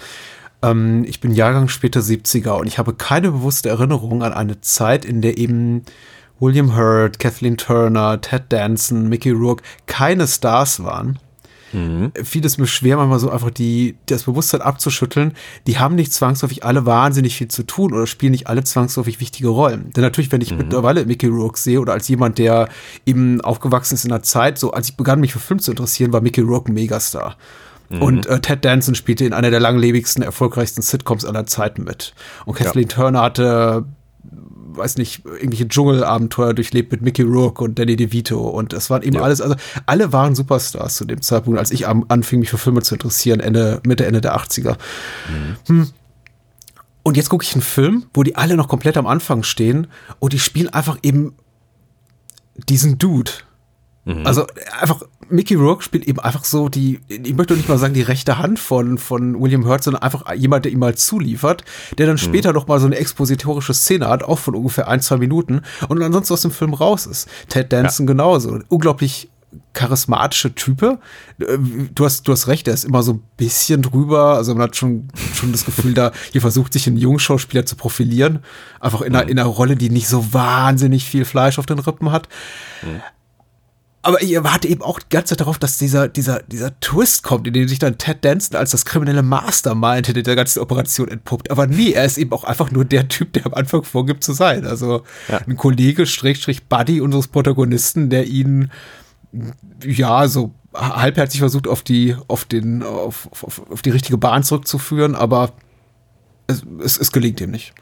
ähm, 0.62 1.04
ich 1.06 1.20
bin 1.20 1.32
Jahrgang 1.32 1.68
später 1.68 2.00
70er 2.00 2.52
und 2.52 2.66
ich 2.66 2.78
habe 2.78 2.94
keine 2.94 3.30
bewusste 3.30 3.68
Erinnerung 3.68 4.22
an 4.22 4.32
eine 4.32 4.60
Zeit, 4.60 5.04
in 5.04 5.22
der 5.22 5.38
eben 5.38 5.82
William 6.40 6.76
Hurt, 6.76 7.18
Kathleen 7.18 7.56
Turner, 7.56 8.20
Ted 8.20 8.44
Danson, 8.50 9.08
Mickey 9.08 9.30
Rourke 9.30 9.62
keine 9.86 10.26
Stars 10.26 10.82
waren 10.82 11.18
fiel 12.24 12.44
es 12.46 12.58
mir 12.58 12.66
schwer, 12.66 12.96
manchmal 12.96 13.18
so 13.18 13.30
einfach 13.30 13.50
die, 13.50 13.96
das 14.06 14.24
Bewusstsein 14.24 14.62
abzuschütteln. 14.62 15.34
Die 15.66 15.78
haben 15.78 15.94
nicht 15.94 16.12
zwangsläufig 16.12 16.64
alle 16.64 16.86
wahnsinnig 16.86 17.36
viel 17.36 17.48
zu 17.48 17.62
tun 17.64 17.92
oder 17.92 18.06
spielen 18.06 18.32
nicht 18.32 18.46
alle 18.46 18.64
zwangsläufig 18.64 19.20
wichtige 19.20 19.48
Rollen. 19.48 19.90
Denn 19.92 20.02
natürlich, 20.02 20.32
wenn 20.32 20.40
ich 20.40 20.54
mittlerweile 20.54 21.04
Mickey 21.04 21.26
Rourke 21.26 21.58
sehe 21.58 21.80
oder 21.80 21.92
als 21.92 22.08
jemand, 22.08 22.38
der 22.38 22.68
eben 23.04 23.40
aufgewachsen 23.42 23.94
ist 23.94 24.04
in 24.04 24.12
einer 24.12 24.22
Zeit, 24.22 24.58
so 24.58 24.72
als 24.72 24.88
ich 24.88 24.96
begann, 24.96 25.20
mich 25.20 25.32
für 25.32 25.40
Film 25.40 25.60
zu 25.60 25.70
interessieren, 25.70 26.12
war 26.12 26.20
Mickey 26.20 26.40
Rourke 26.40 26.72
ein 26.72 26.74
Megastar. 26.74 27.36
Und 27.90 28.26
äh, 28.26 28.40
Ted 28.40 28.64
Danson 28.64 28.95
spielte 28.95 29.25
in 29.25 29.33
einer 29.33 29.50
der 29.50 29.61
langlebigsten, 29.61 30.23
erfolgreichsten 30.23 30.83
Sitcoms 30.83 31.25
aller 31.25 31.47
Zeiten 31.47 31.85
mit. 31.85 32.14
Und 32.45 32.54
Kathleen 32.54 32.88
Turner 32.88 33.23
hatte 33.23 33.87
weiß 34.78 34.97
nicht, 34.97 35.25
irgendwelche 35.25 35.68
Dschungelabenteuer 35.68 36.54
durchlebt 36.54 36.92
mit 36.92 37.02
Mickey 37.02 37.23
Rourke 37.23 37.62
und 37.64 37.78
Danny 37.78 37.97
DeVito 37.97 38.38
und 38.38 38.73
es 38.73 38.88
waren 38.90 39.02
eben 39.02 39.16
ja. 39.16 39.23
alles, 39.23 39.40
also 39.40 39.57
alle 39.87 40.12
waren 40.12 40.35
Superstars 40.35 40.97
zu 40.97 41.04
dem 41.04 41.21
Zeitpunkt, 41.21 41.59
als 41.59 41.71
ich 41.71 41.87
anfing, 41.87 42.40
mich 42.40 42.50
für 42.50 42.59
Filme 42.59 42.83
zu 42.83 42.95
interessieren, 42.95 43.40
Ende, 43.40 43.80
Mitte, 43.85 44.07
Ende 44.07 44.21
der 44.21 44.37
80er. 44.37 44.76
Mhm. 45.28 45.57
Hm. 45.66 45.90
Und 47.02 47.16
jetzt 47.16 47.28
gucke 47.28 47.45
ich 47.45 47.54
einen 47.54 47.62
Film, 47.62 48.07
wo 48.14 48.23
die 48.23 48.37
alle 48.37 48.57
noch 48.57 48.68
komplett 48.68 48.97
am 48.97 49.07
Anfang 49.07 49.42
stehen 49.42 49.87
und 50.18 50.33
die 50.33 50.38
spielen 50.38 50.68
einfach 50.68 50.99
eben 51.02 51.35
diesen 52.68 52.99
Dude. 52.99 53.30
Mhm. 54.04 54.26
Also 54.26 54.47
einfach, 54.80 55.02
Mickey 55.30 55.54
Rourke 55.54 55.82
spielt 55.82 56.06
eben 56.06 56.20
einfach 56.20 56.44
so 56.44 56.68
die, 56.68 57.00
ich 57.08 57.35
möchte 57.35 57.54
nicht 57.54 57.68
mal 57.68 57.78
sagen 57.78 57.94
die 57.94 58.02
rechte 58.02 58.38
Hand 58.38 58.58
von, 58.58 58.99
von 58.99 59.40
William 59.40 59.66
Hurt, 59.66 59.85
sondern 59.85 60.02
einfach 60.02 60.32
jemand, 60.35 60.64
der 60.64 60.73
ihm 60.73 60.78
mal 60.78 60.94
zuliefert, 60.94 61.64
der 61.97 62.06
dann 62.06 62.16
mhm. 62.16 62.20
später 62.20 62.52
noch 62.52 62.66
mal 62.66 62.80
so 62.80 62.87
eine 62.87 62.97
expositorische 62.97 63.75
Szene 63.75 64.08
hat, 64.08 64.23
auch 64.23 64.38
von 64.38 64.54
ungefähr 64.54 64.88
ein, 64.88 65.00
zwei 65.00 65.16
Minuten 65.16 65.62
und 65.88 66.02
ansonsten 66.02 66.35
aus 66.35 66.42
dem 66.42 66.50
Film 66.50 66.75
raus 66.75 67.06
ist. 67.06 67.28
Ted 67.49 67.73
Danson 67.73 68.06
ja. 68.06 68.12
genauso. 68.12 68.58
Unglaublich 68.68 69.28
charismatische 69.73 70.54
Type. 70.54 70.99
Äh, 71.38 71.58
du 71.94 72.04
hast, 72.04 72.26
du 72.26 72.32
hast 72.32 72.49
recht, 72.49 72.68
er 72.68 72.75
ist 72.75 72.85
immer 72.85 73.02
so 73.02 73.14
ein 73.14 73.23
bisschen 73.37 73.82
drüber. 73.82 74.35
Also 74.35 74.54
man 74.54 74.64
hat 74.64 74.76
schon, 74.76 75.08
schon 75.35 75.52
das 75.52 75.64
Gefühl, 75.64 75.94
da 75.94 76.12
hier 76.32 76.40
versucht 76.40 76.73
sich 76.73 76.87
ein 76.87 76.97
Jungschauspieler 76.97 77.64
zu 77.64 77.76
profilieren. 77.76 78.40
Einfach 78.80 79.02
in, 79.02 79.14
einer, 79.14 79.25
mhm. 79.25 79.30
in 79.30 79.38
einer 79.38 79.49
Rolle, 79.49 79.76
die 79.76 79.90
nicht 79.90 80.08
so 80.08 80.32
wahnsinnig 80.32 81.04
viel 81.04 81.25
Fleisch 81.25 81.58
auf 81.58 81.66
den 81.66 81.78
Rippen 81.78 82.12
hat. 82.12 82.28
Mhm. 82.82 83.00
Aber 84.08 84.22
ich 84.22 84.42
warte 84.42 84.68
eben 84.68 84.80
auch 84.80 85.00
die 85.00 85.08
ganze 85.10 85.32
Zeit 85.32 85.40
darauf, 85.42 85.58
dass 85.58 85.76
dieser, 85.76 86.08
dieser, 86.08 86.42
dieser 86.44 86.80
Twist 86.80 87.22
kommt, 87.24 87.46
in 87.46 87.52
dem 87.52 87.68
sich 87.68 87.78
dann 87.78 87.98
Ted 87.98 88.24
Danson 88.24 88.56
als 88.56 88.70
das 88.70 88.86
kriminelle 88.86 89.22
Mastermind 89.22 90.06
hinter 90.06 90.22
der 90.22 90.34
ganzen 90.34 90.60
Operation 90.60 91.08
entpuppt. 91.08 91.50
Aber 91.50 91.66
nee, 91.66 91.90
er 91.90 92.06
ist 92.06 92.16
eben 92.16 92.32
auch 92.32 92.44
einfach 92.44 92.70
nur 92.70 92.86
der 92.86 93.08
Typ, 93.08 93.34
der 93.34 93.44
am 93.44 93.52
Anfang 93.52 93.82
vorgibt 93.82 94.24
zu 94.24 94.32
sein. 94.32 94.64
Also 94.64 95.02
ja. 95.28 95.42
ein 95.46 95.56
Kollege, 95.58 96.06
Schrägstrich 96.06 96.68
Buddy 96.68 97.02
unseres 97.02 97.28
Protagonisten, 97.28 98.08
der 98.08 98.26
ihn 98.26 98.70
ja, 99.84 100.26
so 100.26 100.54
halbherzig 100.72 101.40
versucht, 101.40 101.68
auf 101.68 101.82
die, 101.82 102.16
auf 102.28 102.46
den, 102.46 102.82
auf, 102.82 103.28
auf, 103.42 103.70
auf 103.70 103.82
die 103.82 103.90
richtige 103.90 104.16
Bahn 104.16 104.42
zurückzuführen, 104.42 105.16
aber 105.16 105.52
es, 106.48 106.62
es, 106.82 106.98
es 106.98 107.12
gelingt 107.12 107.40
ihm 107.40 107.50
nicht. 107.50 107.74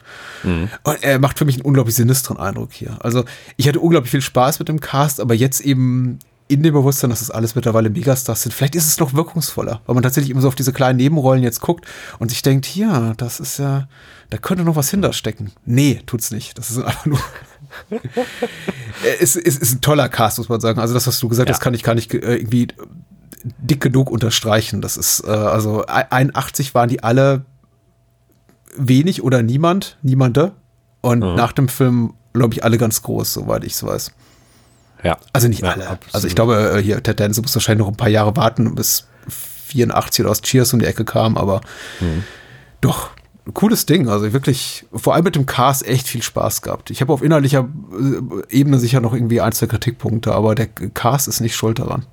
Mhm. 0.42 0.68
Und 0.82 1.02
er 1.02 1.18
macht 1.18 1.38
für 1.38 1.44
mich 1.44 1.56
einen 1.56 1.64
unglaublich 1.64 1.94
sinistren 1.94 2.37
Eindruck 2.37 2.73
hier. 2.73 2.99
Also, 3.00 3.25
ich 3.56 3.66
hatte 3.66 3.80
unglaublich 3.80 4.11
viel 4.11 4.20
Spaß 4.20 4.58
mit 4.58 4.68
dem 4.68 4.80
Cast, 4.80 5.20
aber 5.20 5.35
jetzt 5.35 5.61
eben 5.61 6.18
in 6.49 6.62
dem 6.62 6.75
Bewusstsein, 6.75 7.11
dass 7.11 7.23
es 7.23 7.30
alles 7.30 7.54
mittlerweile 7.54 7.90
Megastars 7.90 8.42
sind. 8.42 8.52
Vielleicht 8.52 8.75
ist 8.76 8.87
es 8.87 8.99
noch 8.99 9.14
wirkungsvoller, 9.14 9.80
weil 9.87 9.94
man 9.94 10.02
tatsächlich 10.02 10.30
immer 10.30 10.42
so 10.42 10.49
auf 10.49 10.54
diese 10.54 10.73
kleinen 10.73 10.96
Nebenrollen 10.96 11.42
jetzt 11.42 11.61
guckt 11.61 11.87
und 12.18 12.28
sich 12.28 12.42
denkt, 12.42 12.66
hier, 12.66 13.14
das 13.16 13.40
ist 13.40 13.58
ja, 13.58 13.88
da 14.30 14.38
könnte 14.38 14.62
noch 14.62 14.76
was 14.76 14.90
hinterstecken. 14.90 15.52
Nee, 15.64 16.02
tut's 16.06 16.30
nicht. 16.30 16.56
Das 16.58 16.70
ist 16.70 16.78
einfach 16.78 17.06
nur. 17.06 17.18
es, 19.20 19.35
es 19.35 19.56
ist 19.56 19.75
ein 19.75 19.80
toller 19.80 20.08
Cast, 20.08 20.38
muss 20.38 20.49
man 20.49 20.61
sagen. 20.61 20.78
Also 20.78 20.94
das, 20.94 21.06
was 21.06 21.18
du 21.18 21.28
gesagt 21.28 21.50
hast, 21.50 21.61
kann 21.61 21.75
ich 21.75 21.82
gar 21.82 21.94
nicht 21.94 22.14
äh, 22.14 22.37
irgendwie 22.37 22.68
dick 23.58 23.80
genug 23.80 24.11
unterstreichen. 24.11 24.80
Das 24.80 24.96
ist, 24.96 25.25
äh, 25.26 25.30
also 25.30 25.85
81 25.87 26.75
waren 26.75 26.88
die 26.88 27.02
alle 27.02 27.44
wenig 28.76 29.23
oder 29.23 29.42
niemand, 29.42 29.99
niemande. 30.02 30.52
Und 31.00 31.21
mhm. 31.21 31.35
nach 31.35 31.52
dem 31.52 31.68
Film, 31.68 32.14
glaube 32.33 32.54
ich, 32.54 32.64
alle 32.64 32.78
ganz 32.78 33.02
groß, 33.02 33.33
soweit 33.33 33.64
ich 33.64 33.75
es 33.75 33.85
weiß. 33.85 34.12
Ja. 35.02 35.18
Also 35.33 35.49
nicht 35.49 35.62
ja, 35.62 35.73
alle. 35.73 35.88
Absolut. 35.88 36.14
Also 36.14 36.26
ich 36.26 36.35
glaube, 36.35 36.73
äh, 36.76 36.83
hier, 36.83 37.02
Ted 37.02 37.21
Danson 37.21 37.42
muss 37.42 37.54
wahrscheinlich 37.54 37.85
noch 37.85 37.92
ein 37.92 37.97
paar 37.97 38.09
Jahre 38.09 38.35
warten, 38.37 38.75
bis 38.75 39.06
84 39.28 40.25
oder 40.25 40.30
aus 40.30 40.42
Cheers 40.42 40.73
um 40.73 40.80
die 40.80 40.87
Ecke 40.87 41.04
kam, 41.04 41.37
aber 41.37 41.61
mhm. 42.00 42.25
doch, 42.80 43.11
cooles 43.54 43.87
Ding. 43.87 44.09
Also 44.09 44.33
wirklich, 44.33 44.87
vor 44.92 45.14
allem 45.14 45.25
mit 45.25 45.37
dem 45.37 45.47
Cast 45.47 45.87
echt 45.87 46.09
viel 46.09 46.23
Spaß 46.23 46.62
gehabt. 46.62 46.90
Ich 46.90 47.00
habe 47.00 47.12
auf 47.12 47.23
inhaltlicher 47.23 47.68
äh, 47.92 48.56
Ebene 48.56 48.78
sicher 48.78 49.00
noch 49.00 49.12
irgendwie 49.12 49.40
ein, 49.40 49.52
zwei 49.52 49.66
Kritikpunkte, 49.66 50.33
aber 50.33 50.54
der 50.54 50.66
Cast 50.66 51.28
ist 51.28 51.40
nicht 51.40 51.56
schuld 51.56 51.78
daran. 51.78 52.06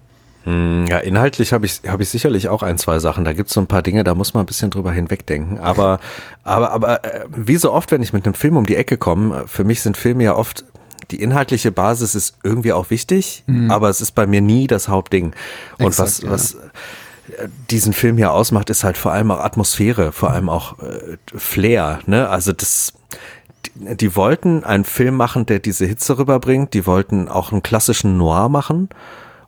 Hm, 0.44 0.86
ja, 0.88 0.98
inhaltlich 0.98 1.54
habe 1.54 1.66
ich, 1.66 1.82
hab 1.88 2.02
ich 2.02 2.10
sicherlich 2.10 2.50
auch 2.50 2.64
ein, 2.64 2.78
zwei 2.78 3.00
Sachen. 3.00 3.24
Da 3.24 3.34
gibt 3.34 3.50
es 3.50 3.54
so 3.54 3.62
ein 3.62 3.68
paar 3.68 3.82
Dinge, 3.82 4.04
da 4.04 4.14
muss 4.14 4.34
man 4.34 4.44
ein 4.44 4.46
bisschen 4.46 4.72
drüber 4.72 4.92
hinwegdenken. 4.92 5.60
Aber, 5.60 6.00
aber, 6.44 6.72
aber 6.72 7.04
äh, 7.06 7.26
wie 7.30 7.56
so 7.56 7.72
oft, 7.72 7.92
wenn 7.92 8.02
ich 8.02 8.14
mit 8.14 8.26
einem 8.26 8.34
Film 8.34 8.58
um 8.58 8.66
die 8.66 8.76
Ecke 8.76 8.98
komme, 8.98 9.46
für 9.48 9.64
mich 9.64 9.82
sind 9.82 9.98
Filme 9.98 10.24
ja 10.24 10.36
oft 10.36 10.66
die 11.12 11.22
inhaltliche 11.22 11.72
Basis 11.72 12.16
ist 12.16 12.38
irgendwie 12.44 12.72
auch 12.72 12.90
wichtig, 12.90 13.44
mhm. 13.46 13.70
aber 13.70 13.90
es 13.90 14.00
ist 14.00 14.14
bei 14.14 14.26
mir 14.26 14.42
nie 14.42 14.68
das 14.68 14.88
Hauptding. 14.88 15.34
Und 15.78 15.88
Exakt, 15.88 16.00
was, 16.00 16.22
ja. 16.22 16.30
was 16.32 16.54
äh, 16.54 17.50
diesen 17.70 17.94
Film 17.94 18.18
hier 18.18 18.32
ausmacht, 18.32 18.70
ist 18.70 18.84
halt 18.84 18.98
vor 18.98 19.12
allem 19.12 19.30
auch 19.30 19.40
Atmosphäre, 19.40 20.12
vor 20.12 20.32
allem 20.32 20.50
auch 20.50 20.80
äh, 20.80 21.18
Flair. 21.36 22.00
Ne? 22.06 22.30
Also 22.30 22.54
das, 22.54 22.94
die, 23.66 23.98
die 23.98 24.16
wollten 24.16 24.64
einen 24.64 24.86
Film 24.86 25.16
machen, 25.16 25.46
der 25.46 25.60
diese 25.60 25.86
Hitze 25.86 26.18
rüberbringt. 26.18 26.74
Die 26.74 26.88
wollten 26.88 27.28
auch 27.28 27.52
einen 27.52 27.64
klassischen 27.64 28.18
Noir 28.18 28.48
machen 28.48 28.90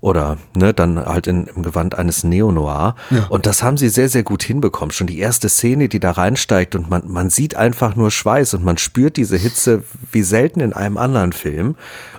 oder 0.05 0.37
ne, 0.55 0.71
dann 0.71 1.03
halt 1.03 1.25
in, 1.25 1.47
im 1.47 1.63
Gewand 1.63 1.97
eines 1.97 2.23
Neo-Noir. 2.23 2.95
Ja. 3.09 3.25
Und 3.29 3.47
das 3.47 3.63
haben 3.63 3.75
sie 3.75 3.89
sehr, 3.89 4.07
sehr 4.07 4.21
gut 4.21 4.43
hinbekommen. 4.43 4.91
Schon 4.91 5.07
die 5.07 5.17
erste 5.17 5.49
Szene, 5.49 5.89
die 5.89 5.99
da 5.99 6.11
reinsteigt 6.11 6.75
und 6.75 6.91
man, 6.91 7.11
man 7.11 7.31
sieht 7.31 7.55
einfach 7.55 7.95
nur 7.95 8.11
Schweiß 8.11 8.53
und 8.53 8.63
man 8.63 8.77
spürt 8.77 9.17
diese 9.17 9.35
Hitze 9.35 9.83
wie 10.11 10.21
selten 10.21 10.59
in 10.59 10.73
einem 10.73 10.97
anderen 10.97 11.33
Film. 11.33 11.75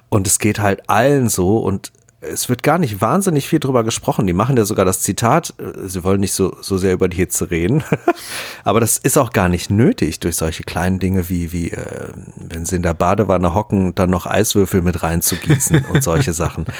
Und 0.08 0.26
es 0.26 0.40
geht 0.40 0.58
halt 0.58 0.90
allen 0.90 1.28
so 1.28 1.58
und 1.58 1.92
es 2.20 2.48
wird 2.48 2.64
gar 2.64 2.78
nicht 2.78 3.00
wahnsinnig 3.00 3.46
viel 3.46 3.60
drüber 3.60 3.84
gesprochen. 3.84 4.26
Die 4.26 4.32
machen 4.32 4.56
ja 4.56 4.64
sogar 4.64 4.84
das 4.84 5.02
Zitat, 5.02 5.54
äh, 5.58 5.86
sie 5.86 6.02
wollen 6.02 6.18
nicht 6.18 6.32
so, 6.32 6.56
so 6.60 6.78
sehr 6.78 6.92
über 6.92 7.08
die 7.08 7.18
Hitze 7.18 7.52
reden. 7.52 7.84
Aber 8.64 8.80
das 8.80 8.98
ist 8.98 9.16
auch 9.16 9.30
gar 9.30 9.48
nicht 9.48 9.70
nötig 9.70 10.18
durch 10.18 10.34
solche 10.34 10.64
kleinen 10.64 10.98
Dinge 10.98 11.28
wie, 11.28 11.52
wie 11.52 11.70
äh, 11.70 12.08
wenn 12.34 12.64
sie 12.64 12.74
in 12.74 12.82
der 12.82 12.94
Badewanne 12.94 13.54
hocken, 13.54 13.94
dann 13.94 14.10
noch 14.10 14.26
Eiswürfel 14.26 14.82
mit 14.82 15.04
reinzugießen 15.04 15.84
und 15.92 16.02
solche 16.02 16.32
Sachen. 16.32 16.64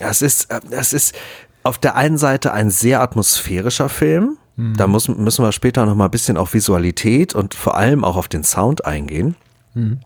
Es 0.00 0.22
ist, 0.22 0.48
es 0.70 0.92
ist 0.92 1.14
auf 1.62 1.78
der 1.78 1.96
einen 1.96 2.18
Seite 2.18 2.52
ein 2.52 2.70
sehr 2.70 3.00
atmosphärischer 3.00 3.88
Film. 3.88 4.38
Mhm. 4.56 4.76
Da 4.76 4.86
muss, 4.86 5.08
müssen 5.08 5.44
wir 5.44 5.52
später 5.52 5.86
noch 5.86 5.94
mal 5.94 6.06
ein 6.06 6.10
bisschen 6.10 6.36
auf 6.36 6.54
Visualität 6.54 7.34
und 7.34 7.54
vor 7.54 7.76
allem 7.76 8.04
auch 8.04 8.16
auf 8.16 8.28
den 8.28 8.44
Sound 8.44 8.84
eingehen. 8.84 9.36
Mhm. 9.74 10.00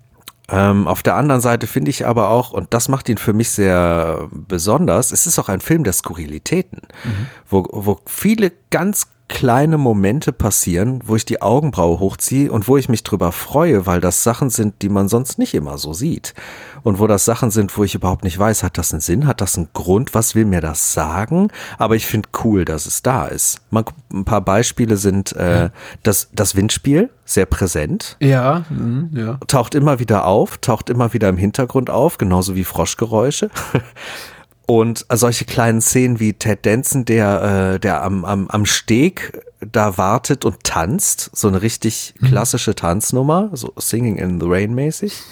Ähm, 0.49 0.89
auf 0.89 1.03
der 1.03 1.17
anderen 1.17 1.41
Seite 1.41 1.67
finde 1.67 1.91
ich 1.91 2.07
aber 2.07 2.29
auch, 2.29 2.53
und 2.53 2.75
das 2.75 2.89
macht 2.89 3.09
ihn 3.09 3.17
für 3.17 3.33
mich 3.33 3.51
sehr 3.51 4.29
besonders, 4.31 5.13
es 5.13 5.27
ist 5.27 5.39
auch 5.39 5.49
ein 5.49 5.61
Film 5.61 5.85
der 5.85 5.93
Skurrilitäten, 5.93 6.83
mhm. 7.05 7.27
wo, 7.49 7.67
wo 7.71 8.01
viele 8.07 8.53
ganz 8.71 9.07
kleine 9.33 9.79
Momente 9.79 10.31
passieren, 10.31 11.01
wo 11.07 11.17
ich 11.17 11.25
die 11.25 11.41
Augenbraue 11.41 12.01
hochziehe 12.01 12.53
und 12.53 12.69
wo 12.69 12.77
ich 12.77 12.91
mich 12.91 13.03
drüber 13.03 13.33
freue, 13.33 13.87
weil 13.87 13.99
das 13.99 14.23
Sachen 14.23 14.51
sind, 14.51 14.83
die 14.83 14.91
man 14.91 15.09
sonst 15.09 15.39
nicht 15.39 15.55
immer 15.55 15.79
so 15.79 15.95
sieht. 15.95 16.35
Und 16.83 16.99
wo 16.99 17.07
das 17.07 17.25
Sachen 17.25 17.51
sind, 17.51 17.75
wo 17.79 17.83
ich 17.83 17.95
überhaupt 17.95 18.25
nicht 18.25 18.39
weiß, 18.39 18.63
hat 18.63 18.77
das 18.77 18.93
einen 18.93 19.01
Sinn, 19.01 19.27
hat 19.27 19.41
das 19.41 19.57
einen 19.57 19.71
Grund, 19.73 20.15
was 20.15 20.35
will 20.35 20.45
mir 20.45 20.61
das 20.61 20.93
sagen? 20.93 21.49
Aber 21.79 21.97
ich 21.97 22.07
finde 22.07 22.29
cool, 22.45 22.67
dass 22.67 22.85
es 22.85 23.01
da 23.01 23.25
ist. 23.27 23.63
Mal, 23.71 23.85
ein 24.13 24.27
paar 24.27 24.43
Beispiele 24.43 24.99
sind 24.99 25.33
äh, 25.33 25.71
das, 26.03 26.29
das 26.35 26.55
Windspiel, 26.55 27.09
sehr 27.25 27.47
präsent. 27.47 28.19
Ja, 28.21 28.67
mh, 28.69 29.19
ja. 29.19 29.39
Taucht 29.47 29.75
immer 29.75 29.99
wieder 29.99 30.27
auf, 30.27 30.59
taucht 30.59 30.91
immer 30.91 31.15
wieder 31.15 31.31
im 31.31 31.39
Hintergrund 31.39 31.89
auf, 31.89 32.19
genauso 32.19 32.55
wie 32.55 32.65
Froschgeräusche. 32.65 33.49
Und 34.67 35.07
solche 35.13 35.45
kleinen 35.45 35.81
Szenen 35.81 36.21
wie 36.21 36.35
Ted 36.35 36.65
Danson, 36.65 37.05
der, 37.05 37.75
äh, 37.75 37.81
der 37.81 38.03
am, 38.03 38.25
am, 38.25 38.49
am 38.49 38.65
Steg 38.65 39.43
da 39.61 39.99
wartet 39.99 40.45
und 40.45 40.65
tanzt, 40.65 41.31
so 41.35 41.49
eine 41.49 41.63
richtig 41.63 42.15
mhm. 42.19 42.29
klassische 42.29 42.75
Tanznummer, 42.75 43.51
so 43.53 43.73
Singing 43.77 44.17
in 44.17 44.41
the 44.41 44.47
Rain 44.49 44.75
mäßig. 44.75 45.23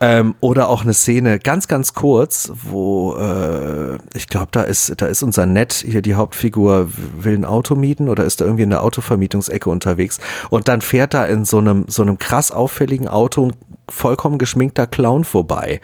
Ähm, 0.00 0.34
oder 0.40 0.68
auch 0.68 0.82
eine 0.82 0.94
Szene 0.94 1.38
ganz, 1.38 1.68
ganz 1.68 1.94
kurz, 1.94 2.50
wo 2.64 3.14
äh, 3.14 3.98
ich 4.14 4.26
glaube, 4.26 4.48
da 4.50 4.62
ist, 4.62 5.00
da 5.00 5.06
ist 5.06 5.22
unser 5.22 5.46
Nett, 5.46 5.72
hier 5.74 6.02
die 6.02 6.16
Hauptfigur, 6.16 6.88
will 7.16 7.38
ein 7.38 7.44
Auto 7.44 7.76
mieten 7.76 8.08
oder 8.08 8.24
ist 8.24 8.40
da 8.40 8.44
irgendwie 8.44 8.64
in 8.64 8.70
der 8.70 8.82
Autovermietungsecke 8.82 9.70
unterwegs 9.70 10.18
und 10.50 10.66
dann 10.66 10.80
fährt 10.80 11.14
da 11.14 11.24
in 11.24 11.44
so 11.44 11.58
einem, 11.58 11.84
so 11.86 12.02
einem 12.02 12.18
krass 12.18 12.50
auffälligen 12.50 13.06
Auto 13.06 13.46
ein 13.46 13.52
vollkommen 13.88 14.38
geschminkter 14.38 14.88
Clown 14.88 15.22
vorbei 15.22 15.80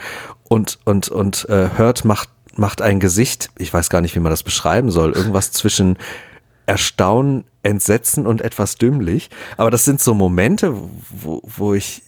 und, 0.48 0.81
und, 0.85 1.09
und 1.11 1.48
äh, 1.48 1.68
hört, 1.76 2.04
macht 2.04 2.28
macht 2.59 2.83
ein 2.83 3.01
Gesicht, 3.01 3.51
ich 3.59 3.73
weiß 3.73 3.90
gar 3.90 4.01
nicht, 4.01 4.14
wie 4.14 4.21
man 4.21 4.31
das 4.31 4.42
beschreiben 4.42 4.90
soll, 4.90 5.12
irgendwas 5.12 5.53
zwischen 5.53 5.97
Erstaunen, 6.66 7.44
Entsetzen 7.62 8.27
und 8.27 8.40
etwas 8.40 8.77
dümmlich. 8.77 9.31
Aber 9.57 9.71
das 9.71 9.85
sind 9.85 10.01
so 10.01 10.14
Momente, 10.14 10.75
wo, 11.11 11.42
wo 11.44 11.75
ich 11.75 12.03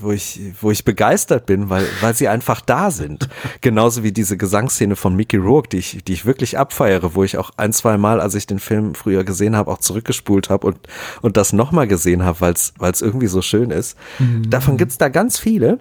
wo 0.00 0.12
ich, 0.12 0.40
wo 0.60 0.70
ich 0.70 0.84
begeistert 0.84 1.46
bin, 1.46 1.70
weil, 1.70 1.86
weil 2.00 2.14
sie 2.14 2.28
einfach 2.28 2.60
da 2.60 2.90
sind. 2.90 3.28
Genauso 3.60 4.02
wie 4.02 4.12
diese 4.12 4.36
Gesangsszene 4.36 4.96
von 4.96 5.14
Mickey 5.14 5.36
Rourke, 5.36 5.68
die 5.68 5.78
ich, 5.78 6.04
die 6.04 6.12
ich 6.12 6.26
wirklich 6.26 6.58
abfeiere, 6.58 7.14
wo 7.14 7.24
ich 7.24 7.38
auch 7.38 7.50
ein, 7.56 7.72
zwei 7.72 7.96
Mal, 7.96 8.20
als 8.20 8.34
ich 8.34 8.46
den 8.46 8.58
Film 8.58 8.94
früher 8.94 9.24
gesehen 9.24 9.56
habe, 9.56 9.70
auch 9.70 9.78
zurückgespult 9.78 10.50
habe 10.50 10.66
und, 10.66 10.78
und 11.22 11.36
das 11.36 11.52
nochmal 11.52 11.86
gesehen 11.86 12.24
habe, 12.24 12.40
weil 12.40 12.52
es 12.92 13.02
irgendwie 13.02 13.28
so 13.28 13.42
schön 13.42 13.70
ist. 13.70 13.96
Mhm. 14.18 14.50
Davon 14.50 14.76
gibt's 14.76 14.98
da 14.98 15.08
ganz 15.08 15.38
viele. 15.38 15.78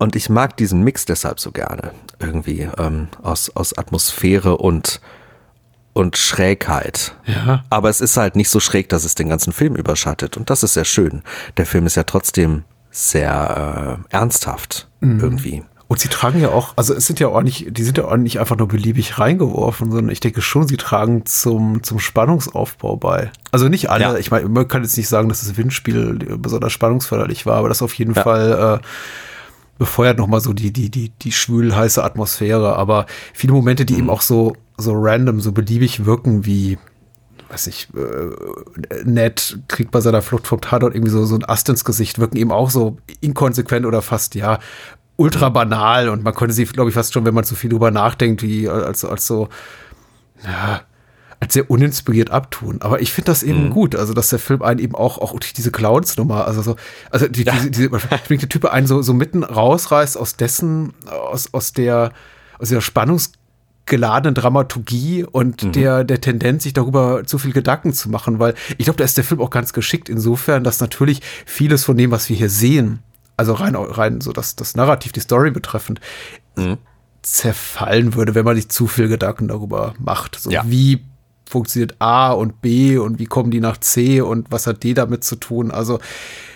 Und 0.00 0.16
ich 0.16 0.30
mag 0.30 0.56
diesen 0.56 0.82
Mix 0.82 1.04
deshalb 1.04 1.38
so 1.40 1.52
gerne. 1.52 1.92
Irgendwie 2.18 2.66
ähm, 2.78 3.08
aus, 3.22 3.54
aus 3.54 3.76
Atmosphäre 3.76 4.56
und, 4.56 4.98
und 5.92 6.16
Schrägheit. 6.16 7.14
Ja. 7.26 7.64
Aber 7.68 7.90
es 7.90 8.00
ist 8.00 8.16
halt 8.16 8.34
nicht 8.34 8.48
so 8.48 8.60
schräg, 8.60 8.88
dass 8.88 9.04
es 9.04 9.14
den 9.14 9.28
ganzen 9.28 9.52
Film 9.52 9.76
überschattet. 9.76 10.38
Und 10.38 10.48
das 10.48 10.62
ist 10.62 10.72
sehr 10.72 10.86
schön. 10.86 11.20
Der 11.58 11.66
Film 11.66 11.84
ist 11.84 11.96
ja 11.96 12.04
trotzdem 12.04 12.64
sehr 12.90 14.00
äh, 14.10 14.16
ernsthaft 14.16 14.88
mhm. 15.00 15.20
irgendwie. 15.20 15.64
Und 15.86 16.00
sie 16.00 16.08
tragen 16.08 16.40
ja 16.40 16.48
auch, 16.48 16.72
also 16.76 16.94
es 16.94 17.06
sind 17.06 17.20
ja 17.20 17.28
auch 17.28 17.42
nicht, 17.42 17.76
die 17.76 17.82
sind 17.82 17.98
ja 17.98 18.06
auch 18.06 18.16
nicht 18.16 18.40
einfach 18.40 18.56
nur 18.56 18.68
beliebig 18.68 19.18
reingeworfen, 19.18 19.90
sondern 19.90 20.10
ich 20.10 20.20
denke 20.20 20.40
schon, 20.40 20.66
sie 20.66 20.78
tragen 20.78 21.26
zum, 21.26 21.82
zum 21.82 21.98
Spannungsaufbau 21.98 22.96
bei. 22.96 23.30
Also 23.52 23.68
nicht 23.68 23.90
alle, 23.90 24.04
ja. 24.04 24.16
ich 24.16 24.30
meine, 24.30 24.48
man 24.48 24.66
kann 24.66 24.82
jetzt 24.82 24.96
nicht 24.96 25.08
sagen, 25.08 25.28
dass 25.28 25.40
das 25.40 25.58
Windspiel 25.58 26.38
besonders 26.38 26.72
spannungsförderlich 26.72 27.44
war, 27.44 27.58
aber 27.58 27.68
das 27.68 27.82
auf 27.82 27.92
jeden 27.94 28.14
ja. 28.14 28.22
Fall 28.22 28.80
äh, 28.80 28.86
befeuert 29.80 30.18
nochmal 30.18 30.42
so 30.42 30.52
die, 30.52 30.72
die, 30.72 30.90
die, 30.90 31.08
die 31.08 31.32
schwül 31.32 31.74
heiße 31.74 32.04
Atmosphäre. 32.04 32.76
Aber 32.76 33.06
viele 33.32 33.54
Momente, 33.54 33.86
die 33.86 33.94
mhm. 33.94 33.98
eben 33.98 34.10
auch 34.10 34.20
so, 34.20 34.52
so 34.76 34.92
random, 34.94 35.40
so 35.40 35.52
beliebig 35.52 36.04
wirken, 36.04 36.44
wie 36.44 36.78
weiß 37.48 37.66
ich, 37.66 37.88
äh, 37.96 39.04
Ned 39.04 39.58
kriegt 39.68 39.90
bei 39.90 40.00
seiner 40.00 40.20
Flucht 40.20 40.46
vom 40.46 40.60
Tatort 40.60 40.94
irgendwie 40.94 41.10
so, 41.10 41.24
so 41.24 41.34
ein 41.34 41.44
Ast 41.46 41.68
ins 41.70 41.84
Gesicht, 41.84 42.18
wirken 42.18 42.36
eben 42.36 42.52
auch 42.52 42.68
so 42.68 42.98
inkonsequent 43.22 43.86
oder 43.86 44.02
fast, 44.02 44.34
ja, 44.34 44.60
ultra 45.16 45.48
banal 45.48 46.10
und 46.10 46.22
man 46.22 46.34
könnte 46.34 46.54
sie, 46.54 46.64
glaube 46.66 46.90
ich, 46.90 46.94
fast 46.94 47.14
schon, 47.14 47.24
wenn 47.24 47.34
man 47.34 47.44
zu 47.44 47.54
viel 47.54 47.70
drüber 47.70 47.90
nachdenkt, 47.90 48.42
wie 48.42 48.68
als, 48.68 49.04
als 49.04 49.26
so, 49.26 49.48
ja, 50.44 50.82
als 51.40 51.54
sehr 51.54 51.70
uninspiriert 51.70 52.30
abtun. 52.30 52.82
Aber 52.82 53.00
ich 53.00 53.12
finde 53.12 53.30
das 53.30 53.42
eben 53.42 53.64
mhm. 53.64 53.70
gut, 53.70 53.96
also 53.96 54.12
dass 54.12 54.28
der 54.28 54.38
Film 54.38 54.60
einen 54.62 54.78
eben 54.78 54.94
auch, 54.94 55.18
auch 55.18 55.32
durch 55.32 55.54
diese 55.54 55.72
Clowns-Nummer, 55.72 56.46
also 56.46 56.60
so, 56.60 56.76
also 57.10 57.26
die, 57.28 57.44
ja. 57.44 57.54
diese, 57.54 57.70
diese, 57.70 57.88
bringt 57.88 58.42
der 58.42 58.48
Typ 58.48 58.66
einen 58.66 58.86
so, 58.86 59.00
so 59.00 59.14
mitten 59.14 59.42
rausreißt 59.42 60.18
aus 60.18 60.36
dessen, 60.36 60.92
aus, 61.06 61.52
aus 61.52 61.72
der, 61.72 62.12
aus 62.58 62.68
der 62.68 62.82
spannungsgeladenen 62.82 64.34
Dramaturgie 64.34 65.24
und 65.24 65.64
mhm. 65.64 65.72
der, 65.72 66.04
der 66.04 66.20
Tendenz, 66.20 66.64
sich 66.64 66.74
darüber 66.74 67.24
zu 67.24 67.38
viel 67.38 67.52
Gedanken 67.52 67.94
zu 67.94 68.10
machen, 68.10 68.38
weil 68.38 68.54
ich 68.76 68.84
glaube, 68.84 68.98
da 68.98 69.04
ist 69.04 69.16
der 69.16 69.24
Film 69.24 69.40
auch 69.40 69.50
ganz 69.50 69.72
geschickt 69.72 70.10
insofern, 70.10 70.62
dass 70.62 70.80
natürlich 70.80 71.22
vieles 71.46 71.84
von 71.84 71.96
dem, 71.96 72.10
was 72.10 72.28
wir 72.28 72.36
hier 72.36 72.50
sehen, 72.50 72.98
also 73.38 73.54
rein, 73.54 73.74
rein 73.74 74.20
so 74.20 74.32
das, 74.32 74.56
das 74.56 74.76
Narrativ, 74.76 75.12
die 75.12 75.20
Story 75.20 75.50
betreffend, 75.50 76.02
mhm. 76.56 76.76
zerfallen 77.22 78.14
würde, 78.14 78.34
wenn 78.34 78.44
man 78.44 78.56
sich 78.56 78.68
zu 78.68 78.86
viel 78.86 79.08
Gedanken 79.08 79.48
darüber 79.48 79.94
macht. 79.98 80.38
So 80.38 80.50
ja. 80.50 80.64
wie 80.66 81.02
funktioniert 81.50 81.96
A 81.98 82.30
und 82.30 82.62
B 82.62 82.96
und 82.96 83.18
wie 83.18 83.26
kommen 83.26 83.50
die 83.50 83.60
nach 83.60 83.76
C 83.78 84.20
und 84.20 84.50
was 84.50 84.66
hat 84.66 84.84
D 84.84 84.94
damit 84.94 85.24
zu 85.24 85.36
tun? 85.36 85.70
Also 85.70 85.98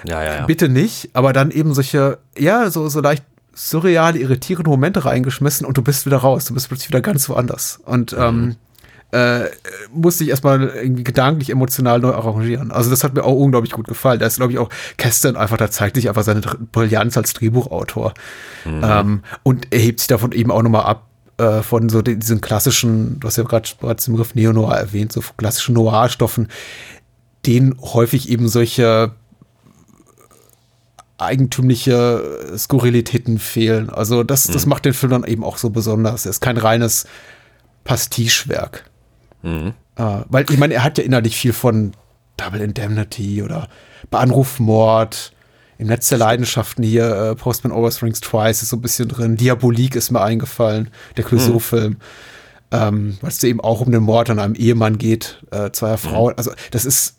ja, 0.05 0.23
ja, 0.23 0.35
ja. 0.37 0.47
bitte 0.47 0.69
nicht, 0.69 1.11
aber 1.15 1.33
dann 1.33 1.51
eben 1.51 1.75
solche, 1.75 2.19
ja, 2.39 2.71
so, 2.71 2.89
so 2.89 3.01
leicht 3.01 3.25
surreale, 3.55 4.19
irritierende 4.19 4.71
Momente 4.71 5.05
reingeschmissen 5.05 5.67
und 5.67 5.77
du 5.77 5.83
bist 5.83 6.07
wieder 6.07 6.19
raus. 6.19 6.45
Du 6.45 6.55
bist 6.55 6.69
plötzlich 6.69 6.89
wieder 6.89 7.01
ganz 7.01 7.29
woanders. 7.29 7.81
Und 7.85 8.13
mhm. 8.13 8.23
ähm, 8.23 8.57
äh, 9.13 9.49
musste 9.93 10.25
ich 10.25 10.31
erstmal 10.31 10.61
irgendwie 10.61 11.05
gedanklich, 11.05 11.51
emotional 11.51 12.01
neu 12.01 12.13
arrangieren. 12.13 12.71
Also 12.71 12.91
das 12.91 13.05
hat 13.05 13.15
mir 13.15 13.25
auch 13.25 13.37
unglaublich 13.37 13.73
gut 13.73 13.87
gefallen. 13.87 14.19
Da 14.19 14.27
ist, 14.27 14.37
glaube 14.37 14.53
ich, 14.53 14.59
auch 14.59 14.71
Kästern 14.97 15.37
einfach, 15.37 15.57
da 15.57 15.71
zeigt 15.71 15.97
sich 15.97 16.09
einfach 16.09 16.25
seine 16.25 16.41
Brillanz 16.41 17.17
als 17.17 17.33
Drehbuchautor. 17.33 18.15
Mhm. 18.65 18.81
Ähm, 18.83 19.23
und 19.43 19.69
er 19.71 19.79
hebt 19.81 20.01
sich 20.01 20.09
davon 20.09 20.33
eben 20.33 20.51
auch 20.51 20.63
nochmal 20.63 20.85
ab, 20.85 21.07
äh, 21.39 21.63
von 21.63 21.89
so 21.89 22.03
diesen 22.03 22.41
klassischen, 22.41 23.21
du 23.21 23.27
hast 23.27 23.37
ja 23.37 23.45
gerade 23.45 23.69
bereits 23.81 24.05
den 24.05 24.15
Begriff 24.15 24.35
Neo-Noir 24.35 24.77
erwähnt, 24.77 25.13
so 25.13 25.21
klassischen 25.37 25.75
Noir-Stoffen, 25.75 26.49
denen 27.47 27.77
häufig 27.81 28.29
eben 28.29 28.49
solche 28.49 29.13
eigentümliche 31.19 32.57
Skurrilitäten 32.57 33.39
fehlen. 33.39 33.91
Also 33.91 34.25
das, 34.25 34.45
das 34.45 34.67
mhm. 34.67 34.71
macht 34.71 34.85
den 34.85 34.95
Film 34.95 35.11
dann 35.11 35.25
eben 35.25 35.45
auch 35.45 35.59
so 35.59 35.71
besonders. 35.71 36.27
Er 36.27 36.31
ist 36.31 36.41
kein 36.41 36.57
reines 36.57 37.07
Pastiche-Werk. 37.85 38.91
Mhm. 39.43 39.75
Äh, 39.97 40.21
weil 40.29 40.47
ich 40.51 40.59
meine, 40.59 40.75
er 40.75 40.85
hat 40.85 40.99
ja 40.99 41.05
innerlich 41.05 41.37
viel 41.37 41.53
von 41.53 41.93
Double 42.37 42.61
Indemnity 42.61 43.43
oder 43.43 43.69
Bahnrufmord, 44.11 45.33
im 45.79 45.89
Netz 45.89 46.09
der 46.09 46.19
Leidenschaften 46.19 46.85
hier, 46.85 47.11
äh, 47.11 47.35
Postman 47.35 47.73
Always 47.73 48.03
Rings 48.03 48.21
Twice 48.21 48.63
ist 48.63 48.69
so 48.71 48.77
ein 48.77 48.83
bisschen 48.83 49.09
drin, 49.09 49.37
Diabolik 49.37 49.97
ist 49.97 50.11
mir 50.11 50.21
eingefallen, 50.21 50.91
der 51.17 51.25
Clouseau-Film. 51.25 51.93
Mhm. 51.93 51.97
Ähm, 52.71 53.19
weil 53.21 53.31
es 53.31 53.43
eben 53.45 53.61
auch 53.61 53.81
um 53.81 53.93
den 53.93 54.03
Mord 54.03 54.31
an 54.31 54.39
einem 54.39 54.55
Ehemann 54.55 54.99
geht, 54.99 55.43
äh, 55.51 55.71
zweier 55.71 55.93
mhm. 55.93 55.99
Frauen. 55.99 56.33
Mhm. 56.33 56.39
Also 56.39 56.53
das 56.71 56.85
ist, 56.85 57.17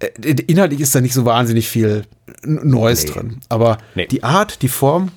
äh, 0.00 0.08
inhaltlich 0.46 0.80
ist 0.80 0.94
da 0.94 1.00
nicht 1.00 1.14
so 1.14 1.24
wahnsinnig 1.24 1.68
viel 1.68 2.04
Neues 2.42 3.04
nee. 3.04 3.10
drin. 3.10 3.40
Aber 3.48 3.78
nee. 3.94 4.06
die 4.06 4.24
Art, 4.24 4.62
die 4.62 4.68
Form, 4.68 5.10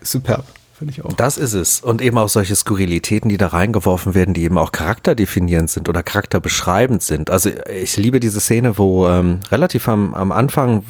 superb. 0.00 0.46
Finde 0.78 0.92
ich 0.92 1.02
auch. 1.02 1.12
Das 1.14 1.38
ist 1.38 1.54
es. 1.54 1.80
Und 1.80 2.02
eben 2.02 2.18
auch 2.18 2.28
solche 2.28 2.54
Skurrilitäten, 2.54 3.30
die 3.30 3.38
da 3.38 3.48
reingeworfen 3.48 4.14
werden, 4.14 4.34
die 4.34 4.42
eben 4.42 4.58
auch 4.58 4.72
charakterdefinierend 4.72 5.70
sind 5.70 5.88
oder 5.88 6.02
charakterbeschreibend 6.02 7.02
sind. 7.02 7.30
Also 7.30 7.50
ich 7.72 7.96
liebe 7.96 8.20
diese 8.20 8.40
Szene, 8.40 8.76
wo 8.76 9.08
ähm, 9.08 9.40
relativ 9.50 9.88
am, 9.88 10.12
am 10.12 10.32
Anfang, 10.32 10.84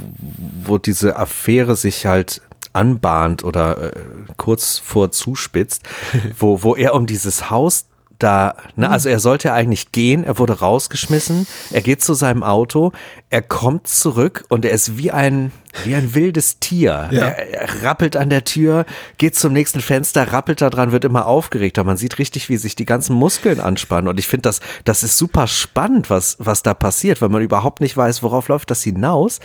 wo 0.65 0.79
diese 0.79 1.17
Affäre 1.17 1.77
sich 1.77 2.05
halt 2.05 2.43
anbahnt 2.73 3.45
oder 3.45 3.95
äh, 3.95 4.01
kurz 4.37 4.79
vor 4.79 5.13
zuspitzt, 5.13 5.85
wo, 6.39 6.65
wo 6.65 6.75
er 6.75 6.95
um 6.95 7.07
dieses 7.07 7.49
Haus 7.51 7.87
da, 8.19 8.55
ne, 8.77 8.89
also 8.91 9.09
er 9.09 9.21
sollte 9.21 9.53
eigentlich 9.53 9.93
gehen, 9.93 10.25
er 10.25 10.39
wurde 10.39 10.61
rausgeschmissen, 10.61 11.47
er 11.71 11.83
geht 11.83 12.03
zu 12.03 12.15
seinem 12.15 12.43
Auto, 12.43 12.93
er 13.29 13.43
kommt 13.43 13.89
zurück 13.89 14.45
und 14.49 14.65
er 14.65 14.71
ist 14.71 14.97
wie 14.97 15.11
ein, 15.11 15.53
wie 15.85 15.95
ein 15.95 16.15
wildes 16.15 16.59
Tier. 16.59 17.09
Ja. 17.11 17.27
Er, 17.27 17.49
er, 17.53 17.83
rappelt 17.83 18.17
an 18.17 18.31
der 18.31 18.45
Tür, 18.45 18.87
geht 19.19 19.37
zum 19.37 19.53
nächsten 19.53 19.81
Fenster, 19.81 20.33
rappelt 20.33 20.61
da 20.63 20.71
dran, 20.71 20.93
wird 20.93 21.05
immer 21.05 21.27
aufgeregter. 21.27 21.85
Man 21.85 21.97
sieht 21.97 22.19
richtig, 22.19 22.49
wie 22.49 22.57
sich 22.57 22.75
die 22.75 22.87
ganzen 22.87 23.15
Muskeln 23.15 23.61
anspannen 23.61 24.09
und 24.09 24.19
ich 24.19 24.29
finde 24.29 24.43
das, 24.43 24.61
das 24.85 25.03
ist 25.03 25.19
super 25.19 25.47
spannend, 25.47 26.09
was, 26.09 26.37
was 26.39 26.63
da 26.63 26.73
passiert, 26.75 27.21
weil 27.21 27.29
man 27.29 27.43
überhaupt 27.43 27.81
nicht 27.81 27.97
weiß, 27.97 28.23
worauf 28.23 28.49
läuft 28.49 28.71
das 28.71 28.83
hinaus. 28.83 29.41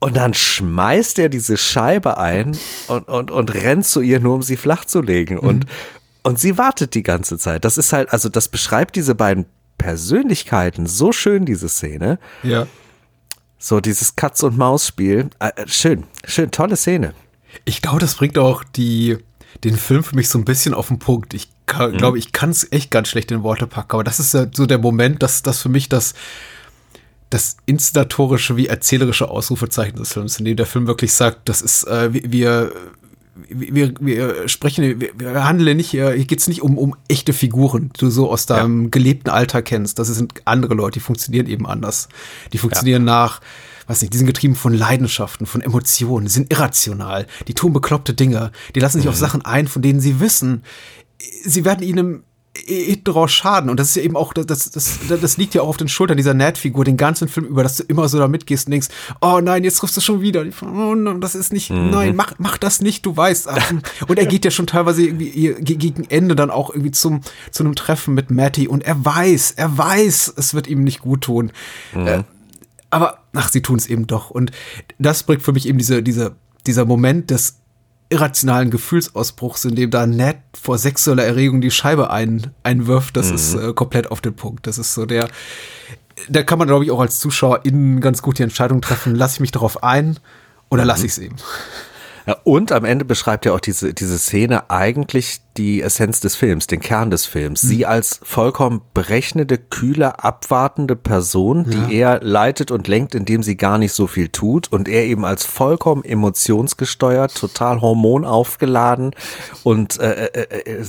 Und 0.00 0.16
dann 0.16 0.32
schmeißt 0.32 1.18
er 1.18 1.28
diese 1.28 1.56
Scheibe 1.56 2.18
ein 2.18 2.56
und, 2.86 3.08
und, 3.08 3.32
und 3.32 3.54
rennt 3.54 3.84
zu 3.84 4.00
ihr, 4.00 4.20
nur 4.20 4.36
um 4.36 4.42
sie 4.42 4.56
flach 4.56 4.84
zu 4.84 5.02
legen. 5.02 5.40
Mhm. 5.42 5.60
Und, 6.22 6.38
sie 6.38 6.58
wartet 6.58 6.94
die 6.94 7.02
ganze 7.02 7.38
Zeit. 7.38 7.64
Das 7.64 7.78
ist 7.78 7.92
halt, 7.92 8.12
also 8.12 8.28
das 8.28 8.48
beschreibt 8.48 8.96
diese 8.96 9.14
beiden 9.14 9.46
Persönlichkeiten 9.78 10.86
so 10.86 11.12
schön, 11.12 11.46
diese 11.46 11.68
Szene. 11.68 12.18
Ja. 12.42 12.66
So 13.58 13.80
dieses 13.80 14.16
Katz- 14.16 14.42
und 14.42 14.58
Maus-Spiel. 14.58 15.30
Äh, 15.38 15.50
äh, 15.56 15.68
schön, 15.68 16.04
schön, 16.24 16.50
tolle 16.50 16.76
Szene. 16.76 17.14
Ich 17.64 17.80
glaube, 17.80 18.00
das 18.00 18.16
bringt 18.16 18.38
auch 18.38 18.62
die, 18.62 19.18
den 19.64 19.76
Film 19.76 20.04
für 20.04 20.16
mich 20.16 20.28
so 20.28 20.38
ein 20.38 20.44
bisschen 20.44 20.74
auf 20.74 20.88
den 20.88 20.98
Punkt. 20.98 21.34
Ich 21.34 21.48
mhm. 21.72 21.96
glaube, 21.96 22.18
ich 22.18 22.32
kann 22.32 22.50
es 22.50 22.70
echt 22.70 22.90
ganz 22.90 23.08
schlecht 23.08 23.30
in 23.30 23.42
Worte 23.42 23.66
packen, 23.66 23.92
aber 23.92 24.04
das 24.04 24.20
ist 24.20 24.34
ja 24.34 24.46
so 24.52 24.66
der 24.66 24.78
Moment, 24.78 25.22
dass 25.22 25.42
das 25.42 25.62
für 25.62 25.68
mich 25.68 25.88
das, 25.88 26.14
das 27.30 27.56
inszenatorische 27.66 28.56
wie 28.56 28.66
erzählerische 28.66 29.28
Ausrufezeichen 29.28 29.96
des 29.96 30.12
Films, 30.12 30.38
in 30.38 30.44
dem 30.44 30.56
der 30.56 30.66
Film 30.66 30.86
wirklich 30.86 31.12
sagt, 31.12 31.48
das 31.48 31.62
ist, 31.62 31.84
äh, 31.84 32.10
wir, 32.12 32.72
wir, 33.48 33.94
wir 34.00 34.48
sprechen, 34.48 35.00
wir, 35.00 35.10
wir 35.16 35.44
handeln 35.44 35.76
nicht 35.76 35.90
hier, 35.90 36.12
hier 36.12 36.24
geht 36.24 36.40
es 36.40 36.48
nicht 36.48 36.62
um, 36.62 36.78
um 36.78 36.96
echte 37.08 37.32
Figuren, 37.32 37.90
die 37.94 38.00
du 38.00 38.10
so 38.10 38.30
aus 38.30 38.46
deinem 38.46 38.84
ja. 38.84 38.88
gelebten 38.90 39.30
Alter 39.30 39.62
kennst. 39.62 39.98
Das 39.98 40.08
sind 40.08 40.34
andere 40.44 40.74
Leute, 40.74 40.94
die 40.94 41.04
funktionieren 41.04 41.46
eben 41.46 41.66
anders. 41.66 42.08
Die 42.52 42.58
funktionieren 42.58 43.06
ja. 43.06 43.12
nach, 43.12 43.40
weiß 43.86 44.02
nicht, 44.02 44.12
die 44.12 44.18
sind 44.18 44.26
getrieben 44.26 44.54
von 44.54 44.74
Leidenschaften, 44.74 45.46
von 45.46 45.60
Emotionen, 45.60 46.26
die 46.26 46.32
sind 46.32 46.52
irrational, 46.52 47.26
die 47.46 47.54
tun 47.54 47.72
bekloppte 47.72 48.14
Dinge, 48.14 48.52
die 48.74 48.80
lassen 48.80 48.98
sich 48.98 49.06
mhm. 49.06 49.12
auf 49.12 49.16
Sachen 49.16 49.44
ein, 49.44 49.68
von 49.68 49.82
denen 49.82 50.00
sie 50.00 50.20
wissen, 50.20 50.62
sie 51.44 51.64
werden 51.64 51.82
ihnen 51.82 52.24
daraus 53.04 53.32
schaden. 53.32 53.70
Und 53.70 53.78
das 53.78 53.90
ist 53.90 53.96
ja 53.96 54.02
eben 54.02 54.16
auch, 54.16 54.32
das, 54.32 54.46
das, 54.46 54.70
das, 54.70 54.98
das 55.08 55.36
liegt 55.36 55.54
ja 55.54 55.62
auch 55.62 55.68
auf 55.68 55.76
den 55.76 55.88
Schultern 55.88 56.16
dieser 56.16 56.34
Ned-Figur 56.34 56.84
den 56.84 56.96
ganzen 56.96 57.28
Film 57.28 57.46
über, 57.46 57.62
dass 57.62 57.76
du 57.76 57.84
immer 57.84 58.08
so 58.08 58.18
da 58.18 58.28
mitgehst 58.28 58.66
und 58.66 58.72
denkst, 58.72 58.88
oh 59.20 59.40
nein, 59.42 59.64
jetzt 59.64 59.82
rufst 59.82 59.96
du 59.96 60.00
schon 60.00 60.20
wieder. 60.20 60.44
Oh, 60.62 60.94
das 61.18 61.34
ist 61.34 61.52
nicht, 61.52 61.70
mhm. 61.70 61.90
nein, 61.90 62.16
mach, 62.16 62.32
mach 62.38 62.58
das 62.58 62.80
nicht, 62.80 63.04
du 63.06 63.16
weißt. 63.16 63.48
Und 64.08 64.18
er 64.18 64.26
geht 64.26 64.44
ja 64.44 64.50
schon 64.50 64.66
teilweise 64.66 65.02
irgendwie 65.02 65.54
gegen 65.60 66.04
Ende 66.10 66.34
dann 66.36 66.50
auch 66.50 66.70
irgendwie 66.70 66.90
zum, 66.90 67.20
zu 67.50 67.64
einem 67.64 67.74
Treffen 67.74 68.14
mit 68.14 68.30
Matty 68.30 68.68
und 68.68 68.84
er 68.84 69.04
weiß, 69.04 69.52
er 69.52 69.76
weiß, 69.76 70.34
es 70.36 70.54
wird 70.54 70.66
ihm 70.66 70.84
nicht 70.84 71.00
gut 71.00 71.22
tun. 71.22 71.52
Mhm. 71.94 72.06
Äh, 72.06 72.22
aber, 72.90 73.18
ach, 73.34 73.48
sie 73.50 73.62
tun 73.62 73.76
es 73.76 73.86
eben 73.86 74.06
doch. 74.06 74.30
Und 74.30 74.50
das 74.98 75.22
bringt 75.22 75.42
für 75.42 75.52
mich 75.52 75.68
eben 75.68 75.78
diese, 75.78 76.02
diese, 76.02 76.36
dieser 76.66 76.84
Moment 76.84 77.30
des 77.30 77.58
irrationalen 78.10 78.70
Gefühlsausbruchs, 78.70 79.64
in 79.64 79.74
dem 79.74 79.90
da 79.90 80.06
Ned 80.06 80.38
vor 80.60 80.78
sexueller 80.78 81.24
Erregung 81.24 81.60
die 81.60 81.70
Scheibe 81.70 82.10
ein, 82.10 82.52
einwirft, 82.62 83.16
das 83.16 83.28
mhm. 83.28 83.34
ist 83.34 83.54
äh, 83.54 83.72
komplett 83.74 84.10
auf 84.10 84.20
den 84.20 84.34
Punkt. 84.34 84.66
Das 84.66 84.78
ist 84.78 84.94
so 84.94 85.04
der, 85.04 85.28
da 86.28 86.42
kann 86.42 86.58
man, 86.58 86.68
glaube 86.68 86.84
ich, 86.84 86.90
auch 86.90 87.00
als 87.00 87.18
Zuschauer 87.18 87.64
innen 87.64 88.00
ganz 88.00 88.22
gut 88.22 88.38
die 88.38 88.42
Entscheidung 88.42 88.80
treffen, 88.80 89.14
lasse 89.14 89.36
ich 89.36 89.40
mich 89.40 89.52
darauf 89.52 89.82
ein 89.82 90.18
oder 90.70 90.84
lasse 90.84 91.06
ich 91.06 91.12
es 91.12 91.18
eben. 91.18 91.36
Und 92.44 92.72
am 92.72 92.84
Ende 92.84 93.04
beschreibt 93.04 93.46
ja 93.46 93.54
auch 93.54 93.60
diese, 93.60 93.94
diese 93.94 94.18
Szene 94.18 94.70
eigentlich 94.70 95.40
die 95.56 95.80
Essenz 95.80 96.20
des 96.20 96.36
Films, 96.36 96.66
den 96.66 96.80
Kern 96.80 97.10
des 97.10 97.24
Films. 97.24 97.62
Mhm. 97.62 97.68
Sie 97.68 97.86
als 97.86 98.20
vollkommen 98.22 98.82
berechnende, 98.92 99.56
kühle, 99.56 100.22
abwartende 100.22 100.94
Person, 100.94 101.64
die 101.64 101.96
ja. 101.96 102.16
er 102.16 102.20
leitet 102.22 102.70
und 102.70 102.86
lenkt, 102.86 103.14
indem 103.14 103.42
sie 103.42 103.56
gar 103.56 103.78
nicht 103.78 103.92
so 103.92 104.06
viel 104.06 104.28
tut 104.28 104.70
und 104.70 104.88
er 104.88 105.04
eben 105.04 105.24
als 105.24 105.46
vollkommen 105.46 106.04
emotionsgesteuert, 106.04 107.34
total 107.34 107.80
hormonaufgeladen 107.80 109.12
und 109.64 109.98
äh, 109.98 110.26
äh, 110.26 110.80
äh, 110.80 110.84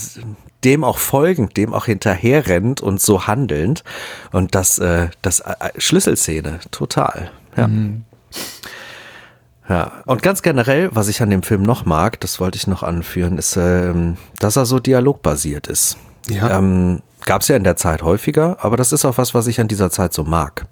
dem 0.63 0.83
auch 0.83 0.97
folgend, 0.97 1.55
dem 1.55 1.73
auch 1.73 1.85
hinterherrennt 1.85 2.81
und 2.81 3.01
so 3.01 3.27
handelnd. 3.27 3.83
Und 4.31 4.55
das, 4.55 4.77
äh, 4.79 5.07
das 5.21 5.39
äh, 5.39 5.55
Schlüsselszene, 5.77 6.59
total. 6.71 7.31
Ja. 7.55 7.67
Mhm. 7.67 8.03
Ja, 9.69 10.01
und 10.07 10.23
ganz 10.23 10.41
generell, 10.41 10.89
was 10.93 11.07
ich 11.07 11.21
an 11.21 11.29
dem 11.29 11.43
Film 11.43 11.61
noch 11.61 11.85
mag, 11.85 12.19
das 12.21 12.39
wollte 12.39 12.57
ich 12.57 12.65
noch 12.65 12.81
anführen, 12.81 13.37
ist, 13.37 13.55
ähm, 13.55 14.17
dass 14.39 14.55
er 14.55 14.65
so 14.65 14.79
dialogbasiert 14.79 15.67
ist. 15.67 15.97
Ja. 16.27 16.57
Ähm, 16.57 17.01
Gab 17.25 17.41
es 17.41 17.49
ja 17.49 17.55
in 17.55 17.63
der 17.63 17.75
Zeit 17.75 18.01
häufiger, 18.01 18.57
aber 18.61 18.77
das 18.77 18.91
ist 18.91 19.05
auch 19.05 19.17
was, 19.17 19.35
was 19.35 19.45
ich 19.45 19.59
an 19.59 19.67
dieser 19.67 19.91
Zeit 19.91 20.13
so 20.13 20.23
mag. 20.23 20.65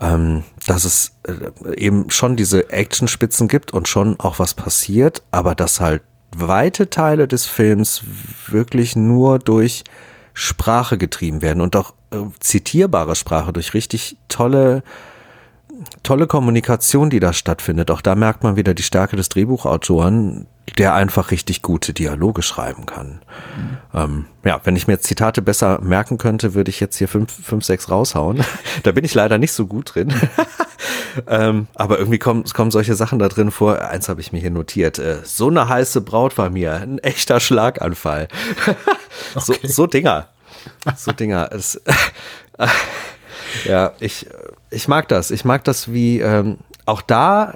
Ähm, 0.00 0.42
dass 0.66 0.84
es 0.84 1.12
äh, 1.26 1.76
eben 1.76 2.10
schon 2.10 2.36
diese 2.36 2.70
Actionspitzen 2.70 3.46
gibt 3.46 3.72
und 3.72 3.86
schon 3.86 4.18
auch 4.18 4.38
was 4.38 4.54
passiert, 4.54 5.22
aber 5.30 5.54
dass 5.54 5.80
halt 5.80 6.02
weite 6.36 6.90
Teile 6.90 7.28
des 7.28 7.46
Films 7.46 8.02
wirklich 8.48 8.96
nur 8.96 9.38
durch 9.38 9.84
Sprache 10.34 10.98
getrieben 10.98 11.40
werden 11.40 11.60
und 11.62 11.76
auch 11.76 11.94
äh, 12.10 12.16
zitierbare 12.40 13.14
Sprache 13.14 13.52
durch 13.52 13.72
richtig 13.72 14.18
tolle 14.28 14.82
tolle 16.02 16.26
Kommunikation, 16.26 17.10
die 17.10 17.20
da 17.20 17.32
stattfindet. 17.32 17.90
Auch 17.90 18.00
da 18.00 18.14
merkt 18.14 18.42
man 18.42 18.56
wieder 18.56 18.74
die 18.74 18.82
Stärke 18.82 19.16
des 19.16 19.28
Drehbuchautoren, 19.28 20.46
der 20.78 20.94
einfach 20.94 21.30
richtig 21.30 21.62
gute 21.62 21.92
Dialoge 21.92 22.42
schreiben 22.42 22.86
kann. 22.86 23.20
Mhm. 23.56 23.78
Ähm, 23.94 24.26
ja, 24.44 24.60
wenn 24.64 24.76
ich 24.76 24.86
mir 24.86 24.98
Zitate 24.98 25.42
besser 25.42 25.80
merken 25.80 26.18
könnte, 26.18 26.54
würde 26.54 26.70
ich 26.70 26.80
jetzt 26.80 26.96
hier 26.96 27.08
fünf, 27.08 27.32
fünf 27.32 27.64
sechs 27.64 27.90
raushauen. 27.90 28.44
da 28.82 28.92
bin 28.92 29.04
ich 29.04 29.14
leider 29.14 29.38
nicht 29.38 29.52
so 29.52 29.66
gut 29.66 29.94
drin. 29.94 30.12
ähm, 31.26 31.68
aber 31.74 31.98
irgendwie 31.98 32.18
kommen, 32.18 32.44
kommen 32.44 32.70
solche 32.70 32.94
Sachen 32.94 33.18
da 33.18 33.28
drin 33.28 33.50
vor. 33.50 33.80
Eins 33.80 34.08
habe 34.08 34.20
ich 34.20 34.32
mir 34.32 34.40
hier 34.40 34.50
notiert. 34.50 34.98
Äh, 34.98 35.18
so 35.24 35.48
eine 35.48 35.68
heiße 35.68 36.00
Braut 36.00 36.36
war 36.38 36.50
mir. 36.50 36.74
Ein 36.74 36.98
echter 36.98 37.40
Schlaganfall. 37.40 38.28
so, 39.36 39.52
okay. 39.52 39.66
so 39.68 39.86
Dinger. 39.86 40.28
So 40.96 41.12
Dinger. 41.12 41.50
Es, 41.52 41.80
ja, 43.64 43.92
ich, 44.00 44.26
ich 44.70 44.88
mag 44.88 45.08
das. 45.08 45.30
Ich 45.30 45.44
mag 45.44 45.64
das, 45.64 45.92
wie 45.92 46.20
ähm, 46.20 46.58
auch 46.84 47.02
da 47.02 47.54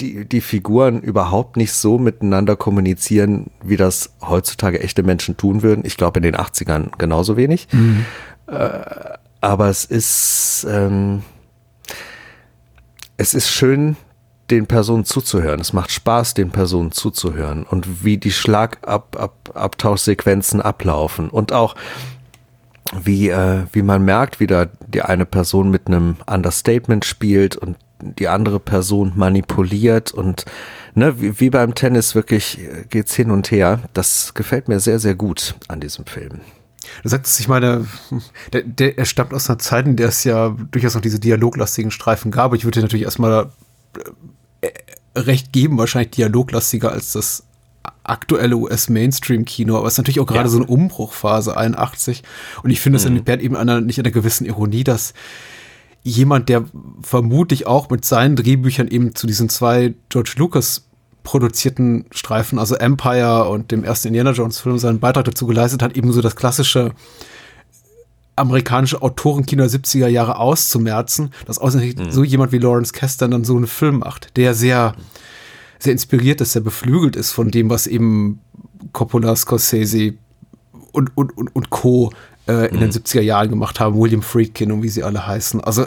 die, 0.00 0.28
die 0.28 0.40
Figuren 0.40 1.00
überhaupt 1.00 1.56
nicht 1.56 1.72
so 1.72 1.98
miteinander 1.98 2.56
kommunizieren, 2.56 3.50
wie 3.62 3.76
das 3.76 4.10
heutzutage 4.20 4.80
echte 4.80 5.02
Menschen 5.02 5.36
tun 5.36 5.62
würden. 5.62 5.84
Ich 5.84 5.96
glaube 5.96 6.18
in 6.18 6.24
den 6.24 6.36
80ern 6.36 6.96
genauso 6.98 7.36
wenig. 7.36 7.68
Mhm. 7.70 8.04
Äh, 8.46 8.80
aber 9.40 9.68
es 9.68 9.84
ist, 9.84 10.66
ähm, 10.68 11.22
es 13.16 13.34
ist 13.34 13.50
schön, 13.50 13.96
den 14.50 14.66
Personen 14.66 15.04
zuzuhören. 15.04 15.60
Es 15.60 15.72
macht 15.72 15.90
Spaß, 15.90 16.34
den 16.34 16.50
Personen 16.50 16.92
zuzuhören 16.92 17.62
und 17.62 18.04
wie 18.04 18.18
die 18.18 18.32
Schlagabtauschsequenzen 18.32 20.60
ablaufen 20.60 21.30
und 21.30 21.52
auch 21.52 21.76
wie, 22.92 23.28
äh, 23.28 23.64
wie 23.72 23.82
man 23.82 24.04
merkt, 24.04 24.40
wie 24.40 24.46
da 24.46 24.66
die 24.86 25.02
eine 25.02 25.26
Person 25.26 25.70
mit 25.70 25.86
einem 25.86 26.16
Understatement 26.26 27.04
spielt 27.04 27.56
und 27.56 27.76
die 28.00 28.28
andere 28.28 28.60
Person 28.60 29.12
manipuliert 29.14 30.12
und 30.12 30.44
ne, 30.94 31.20
wie, 31.20 31.40
wie 31.40 31.50
beim 31.50 31.74
Tennis 31.74 32.14
wirklich 32.14 32.58
äh, 32.60 32.84
geht's 32.88 33.14
hin 33.14 33.30
und 33.30 33.50
her. 33.50 33.80
Das 33.94 34.34
gefällt 34.34 34.68
mir 34.68 34.80
sehr, 34.80 34.98
sehr 34.98 35.14
gut 35.14 35.54
an 35.68 35.80
diesem 35.80 36.06
Film. 36.06 36.40
Du 37.02 37.08
sagtest, 37.08 37.40
ich 37.40 37.48
meine, 37.48 37.86
der, 38.52 38.62
der, 38.62 38.98
er 38.98 39.04
stammt 39.06 39.32
aus 39.32 39.48
einer 39.48 39.58
Zeit, 39.58 39.86
in 39.86 39.96
der 39.96 40.08
es 40.08 40.24
ja 40.24 40.54
durchaus 40.70 40.94
noch 40.94 41.02
diese 41.02 41.18
dialoglastigen 41.18 41.90
Streifen 41.90 42.30
gab. 42.30 42.52
Ich 42.54 42.64
würde 42.64 42.80
natürlich 42.80 43.04
erstmal 43.04 43.50
äh, 44.60 44.70
recht 45.16 45.52
geben, 45.52 45.78
wahrscheinlich 45.78 46.10
dialoglastiger 46.10 46.92
als 46.92 47.12
das 47.12 47.44
aktuelle 48.04 48.56
US-Mainstream-Kino, 48.56 49.76
aber 49.76 49.86
es 49.86 49.94
ist 49.94 49.98
natürlich 49.98 50.20
auch 50.20 50.26
gerade 50.26 50.44
ja. 50.44 50.48
so 50.48 50.58
eine 50.58 50.66
Umbruchphase, 50.66 51.56
81. 51.56 52.22
Und 52.62 52.70
ich 52.70 52.80
finde 52.80 52.98
es 52.98 53.08
mhm. 53.08 53.16
entbehrt 53.16 53.42
eben 53.42 53.56
einer, 53.56 53.80
nicht 53.80 53.98
einer 53.98 54.10
gewissen 54.10 54.44
Ironie, 54.44 54.84
dass 54.84 55.14
jemand, 56.02 56.48
der 56.50 56.64
vermutlich 57.02 57.66
auch 57.66 57.88
mit 57.90 58.04
seinen 58.04 58.36
Drehbüchern 58.36 58.88
eben 58.88 59.14
zu 59.14 59.26
diesen 59.26 59.48
zwei 59.48 59.94
George 60.10 60.34
Lucas 60.36 60.84
produzierten 61.22 62.04
Streifen, 62.12 62.58
also 62.58 62.74
Empire 62.76 63.48
und 63.48 63.70
dem 63.72 63.82
ersten 63.82 64.08
Indiana 64.08 64.32
Jones 64.32 64.60
Film, 64.60 64.78
seinen 64.78 65.00
Beitrag 65.00 65.24
dazu 65.24 65.46
geleistet 65.46 65.82
hat, 65.82 65.96
eben 65.96 66.12
so 66.12 66.20
das 66.20 66.36
klassische 66.36 66.92
amerikanische 68.36 69.00
Autorenkino 69.00 69.66
der 69.66 69.70
70er 69.70 70.08
Jahre 70.08 70.38
auszumerzen, 70.38 71.30
dass 71.46 71.58
außerdem 71.58 72.06
mhm. 72.06 72.10
so 72.10 72.24
jemand 72.24 72.52
wie 72.52 72.58
Lawrence 72.58 72.92
Kester 72.92 73.28
dann 73.28 73.44
so 73.44 73.56
einen 73.56 73.66
Film 73.66 74.00
macht, 74.00 74.36
der 74.36 74.54
sehr, 74.54 74.94
sehr 75.84 75.92
inspiriert 75.92 76.40
ist, 76.40 76.52
sehr 76.52 76.62
beflügelt 76.62 77.16
ist 77.16 77.32
von 77.32 77.50
dem, 77.50 77.70
was 77.70 77.86
eben 77.86 78.40
Coppola, 78.92 79.36
Scorsese 79.36 80.14
und, 80.92 81.16
und, 81.16 81.36
und, 81.36 81.54
und 81.54 81.70
Co. 81.70 82.10
Äh, 82.46 82.68
in 82.68 82.76
mhm. 82.76 82.80
den 82.80 82.92
70er 82.92 83.22
Jahren 83.22 83.48
gemacht 83.48 83.80
haben, 83.80 83.98
William 83.98 84.20
Friedkin 84.20 84.70
und 84.70 84.82
wie 84.82 84.90
sie 84.90 85.02
alle 85.02 85.26
heißen. 85.26 85.62
Also 85.62 85.86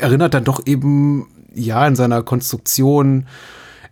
erinnert 0.00 0.32
dann 0.32 0.44
doch 0.44 0.66
eben, 0.66 1.26
ja, 1.54 1.86
in 1.86 1.96
seiner 1.96 2.22
Konstruktion, 2.22 3.26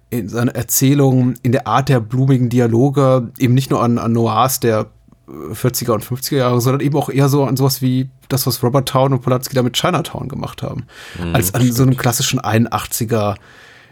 in 0.09 0.29
seiner 0.29 0.55
Erzählung, 0.55 1.35
in 1.43 1.53
der 1.53 1.67
Art 1.67 1.91
der 1.91 2.01
blumigen 2.01 2.49
Dialoge, 2.49 3.33
eben 3.39 3.53
nicht 3.53 3.71
nur 3.71 3.83
an, 3.83 3.99
an 3.99 4.13
Noirs 4.13 4.61
der 4.61 4.87
40er 5.29 5.93
und 5.93 6.05
50er 6.05 6.37
Jahre, 6.37 6.61
sondern 6.61 6.81
eben 6.81 6.97
auch 6.97 7.11
eher 7.11 7.29
so 7.29 7.45
an 7.45 7.57
sowas 7.57 7.83
wie 7.83 8.09
das, 8.29 8.47
was 8.47 8.63
Robert 8.63 8.89
Town 8.89 9.13
und 9.13 9.21
Polanski 9.21 9.55
da 9.55 9.63
mit 9.63 9.77
Chinatown 9.77 10.29
gemacht 10.29 10.63
haben. 10.63 10.87
Mhm, 11.23 11.35
als 11.35 11.53
an 11.55 11.71
so 11.71 11.83
einem 11.83 11.97
klassischen 11.97 12.41
81er 12.41 13.37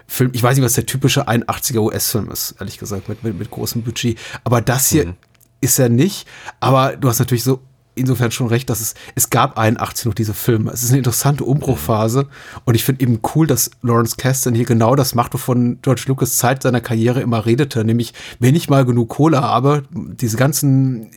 Film. 0.06 0.30
Ich 0.34 0.42
weiß 0.42 0.56
nicht, 0.56 0.64
was 0.64 0.74
der 0.74 0.86
typische 0.86 1.28
81er 1.28 1.80
US-Film 1.80 2.30
ist, 2.30 2.56
ehrlich 2.58 2.78
gesagt, 2.78 3.08
mit, 3.08 3.22
mit, 3.24 3.38
mit 3.38 3.50
großem 3.50 3.82
Budget. 3.82 4.18
Aber 4.44 4.60
das 4.60 4.88
hier 4.88 5.06
mhm. 5.06 5.14
ist 5.60 5.78
er 5.78 5.88
nicht. 5.88 6.26
Aber 6.60 6.96
du 6.96 7.08
hast 7.08 7.18
natürlich 7.18 7.44
so 7.44 7.60
insofern 7.94 8.30
schon 8.30 8.48
recht, 8.48 8.68
dass 8.70 8.80
es, 8.80 8.94
es 9.14 9.30
gab 9.30 9.58
81 9.58 10.06
noch 10.06 10.14
diese 10.14 10.34
Filme. 10.34 10.70
Es 10.72 10.82
ist 10.82 10.90
eine 10.90 10.98
interessante 10.98 11.44
Umbruchphase 11.44 12.28
und 12.64 12.74
ich 12.74 12.84
finde 12.84 13.02
eben 13.02 13.20
cool, 13.34 13.46
dass 13.46 13.70
Lawrence 13.82 14.16
Kasten 14.16 14.54
hier 14.54 14.64
genau 14.64 14.96
das 14.96 15.14
macht, 15.14 15.34
wovon 15.34 15.78
George 15.82 16.04
Lucas 16.06 16.36
Zeit 16.36 16.62
seiner 16.62 16.80
Karriere 16.80 17.20
immer 17.20 17.46
redete, 17.46 17.84
nämlich 17.84 18.12
wenn 18.38 18.54
ich 18.54 18.68
mal 18.68 18.84
genug 18.84 19.10
Kohle 19.10 19.40
habe, 19.40 19.84
diese 19.92 20.36
ganzen 20.36 21.10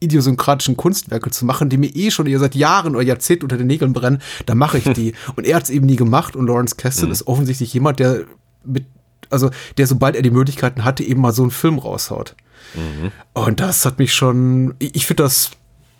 idiosynkratischen 0.00 0.76
Kunstwerke 0.76 1.30
zu 1.30 1.44
machen, 1.44 1.68
die 1.68 1.78
mir 1.78 1.94
eh 1.94 2.10
schon 2.10 2.26
seit 2.38 2.54
Jahren 2.54 2.94
oder 2.94 3.04
Jahrzehnten 3.04 3.44
unter 3.44 3.56
den 3.56 3.66
Nägeln 3.66 3.92
brennen, 3.92 4.20
dann 4.44 4.58
mache 4.58 4.78
ich 4.78 4.84
die. 4.84 5.14
und 5.36 5.46
er 5.46 5.56
hat 5.56 5.64
es 5.64 5.70
eben 5.70 5.86
nie 5.86 5.96
gemacht 5.96 6.36
und 6.36 6.46
Lawrence 6.46 6.76
Kasten 6.76 7.06
mhm. 7.06 7.12
ist 7.12 7.26
offensichtlich 7.26 7.72
jemand, 7.72 7.98
der 7.98 8.24
mit, 8.64 8.84
also 9.30 9.50
der 9.78 9.86
sobald 9.86 10.16
er 10.16 10.22
die 10.22 10.30
Möglichkeiten 10.30 10.84
hatte, 10.84 11.02
eben 11.02 11.20
mal 11.20 11.32
so 11.32 11.42
einen 11.42 11.50
Film 11.50 11.78
raushaut. 11.78 12.36
Mhm. 12.74 13.12
Und 13.32 13.60
das 13.60 13.86
hat 13.86 13.98
mich 13.98 14.14
schon, 14.14 14.74
ich, 14.78 14.94
ich 14.96 15.06
finde 15.06 15.22
das 15.22 15.52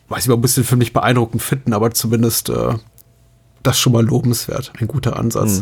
weiß 0.08 0.24
ich 0.24 0.28
mal, 0.28 0.34
ein 0.34 0.40
bisschen 0.40 0.64
für 0.64 0.76
mich 0.76 0.92
beeindruckend 0.92 1.42
finden, 1.42 1.72
aber 1.72 1.90
zumindest 1.90 2.48
äh, 2.48 2.74
das 3.62 3.78
schon 3.78 3.92
mal 3.92 4.04
lobenswert. 4.04 4.72
Ein 4.78 4.88
guter 4.88 5.18
Ansatz. 5.18 5.60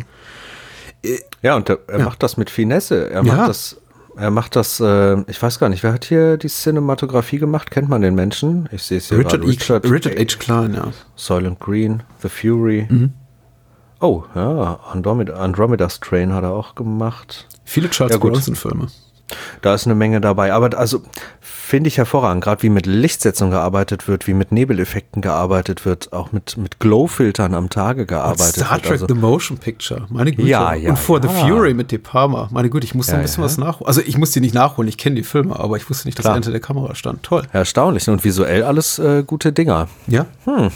Mhm. 1.02 1.18
Ja, 1.42 1.56
und 1.56 1.68
er, 1.68 1.78
er 1.86 1.98
ja. 1.98 2.04
macht 2.04 2.22
das 2.22 2.36
mit 2.36 2.50
Finesse. 2.50 3.10
Er 3.10 3.22
macht 3.22 3.38
ja. 3.38 3.46
das, 3.46 3.76
er 4.16 4.30
macht 4.30 4.56
das, 4.56 4.80
äh, 4.80 5.16
ich 5.26 5.42
weiß 5.42 5.58
gar 5.58 5.68
nicht, 5.68 5.82
wer 5.82 5.92
hat 5.92 6.04
hier 6.04 6.36
die 6.36 6.48
Cinematografie 6.48 7.38
gemacht? 7.38 7.70
Kennt 7.70 7.88
man 7.88 8.02
den 8.02 8.14
Menschen? 8.14 8.68
Ich 8.72 8.82
sehe 8.82 8.98
es 8.98 9.08
hier 9.08 9.18
Richard, 9.18 9.42
Richard, 9.42 9.84
Richard 9.84 10.18
H. 10.18 10.38
Klein, 10.38 10.74
ja. 10.74 10.88
Soylent 11.16 11.60
Green, 11.60 12.02
The 12.22 12.28
Fury. 12.28 12.86
Mhm. 12.88 13.12
Oh, 14.00 14.24
ja, 14.34 14.80
Andromeda, 14.92 15.34
Andromeda's 15.34 16.00
Train 16.00 16.32
hat 16.32 16.42
er 16.42 16.50
auch 16.50 16.74
gemacht. 16.74 17.48
Viele 17.64 17.88
Charles 17.90 18.14
ja, 18.14 18.20
Bronson-Filme. 18.20 18.88
Da 19.62 19.74
ist 19.74 19.86
eine 19.86 19.94
Menge 19.94 20.20
dabei. 20.20 20.52
Aber 20.52 20.76
also 20.76 21.02
finde 21.64 21.88
ich 21.88 21.98
hervorragend, 21.98 22.44
gerade 22.44 22.62
wie 22.62 22.68
mit 22.68 22.86
Lichtsetzung 22.86 23.50
gearbeitet 23.50 24.06
wird, 24.06 24.26
wie 24.26 24.34
mit 24.34 24.52
Nebeleffekten 24.52 25.22
gearbeitet 25.22 25.84
wird, 25.84 26.12
auch 26.12 26.30
mit, 26.32 26.56
mit 26.56 26.78
Glow-Filtern 26.78 27.54
am 27.54 27.70
Tage 27.70 28.06
gearbeitet 28.06 28.56
Star 28.56 28.72
wird. 28.72 28.82
Trek 28.82 28.92
also, 28.92 29.06
The 29.08 29.14
Motion 29.14 29.58
Picture, 29.58 30.06
meine 30.10 30.32
Güte. 30.32 30.48
Ja, 30.48 30.74
ja, 30.74 30.90
Und 30.90 30.98
For 30.98 31.22
ja. 31.22 31.28
the 31.28 31.40
Fury 31.40 31.74
mit 31.74 31.90
De 31.90 31.98
Palma, 31.98 32.48
meine 32.52 32.70
Güte, 32.70 32.84
ich 32.84 32.94
muss 32.94 33.08
ja, 33.08 33.14
ein 33.14 33.22
bisschen 33.22 33.42
ja. 33.42 33.46
was 33.46 33.58
nachholen. 33.58 33.88
Also 33.88 34.02
ich 34.02 34.18
muss 34.18 34.30
die 34.32 34.40
nicht 34.40 34.54
nachholen, 34.54 34.88
ich 34.88 34.98
kenne 34.98 35.16
die 35.16 35.22
Filme, 35.22 35.58
aber 35.58 35.76
ich 35.76 35.88
wusste 35.88 36.06
nicht, 36.06 36.18
dass 36.18 36.26
er 36.26 36.34
hinter 36.34 36.50
der 36.50 36.60
Kamera 36.60 36.94
stand. 36.94 37.22
Toll. 37.22 37.42
Erstaunlich 37.52 38.08
und 38.08 38.24
visuell 38.24 38.62
alles 38.62 38.98
äh, 38.98 39.24
gute 39.26 39.52
Dinger. 39.52 39.88
Ja. 40.06 40.26
Hm. 40.44 40.70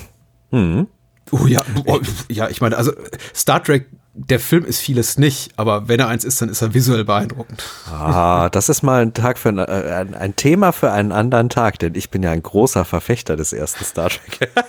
Hm. 0.51 0.87
Oh 1.31 1.46
ja, 1.46 1.62
oh, 1.87 1.98
ja, 2.29 2.48
ich 2.48 2.61
meine, 2.61 2.77
also 2.77 2.92
Star 3.35 3.62
Trek 3.62 3.87
der 4.18 4.40
Film 4.40 4.64
ist 4.64 4.81
vieles 4.81 5.16
nicht, 5.16 5.52
aber 5.57 5.88
wenn 5.88 6.00
er 6.00 6.09
eins 6.09 6.24
ist, 6.24 6.42
dann 6.42 6.48
ist 6.48 6.61
er 6.61 6.74
visuell 6.74 7.04
beeindruckend. 7.04 7.62
Ah, 7.87 8.48
das 8.50 8.68
ist 8.68 8.83
mal 8.83 9.02
ein 9.02 9.14
Tag 9.14 9.38
für 9.38 9.50
ein, 9.50 9.59
äh, 9.59 10.07
ein 10.18 10.35
Thema 10.35 10.72
für 10.72 10.90
einen 10.90 11.12
anderen 11.12 11.48
Tag, 11.48 11.78
denn 11.78 11.94
ich 11.94 12.11
bin 12.11 12.24
ja 12.24 12.33
ein 12.33 12.42
großer 12.42 12.85
Verfechter 12.85 13.37
des 13.37 13.52
ersten 13.52 13.85
Star 13.85 14.11
Trek. 14.11 14.50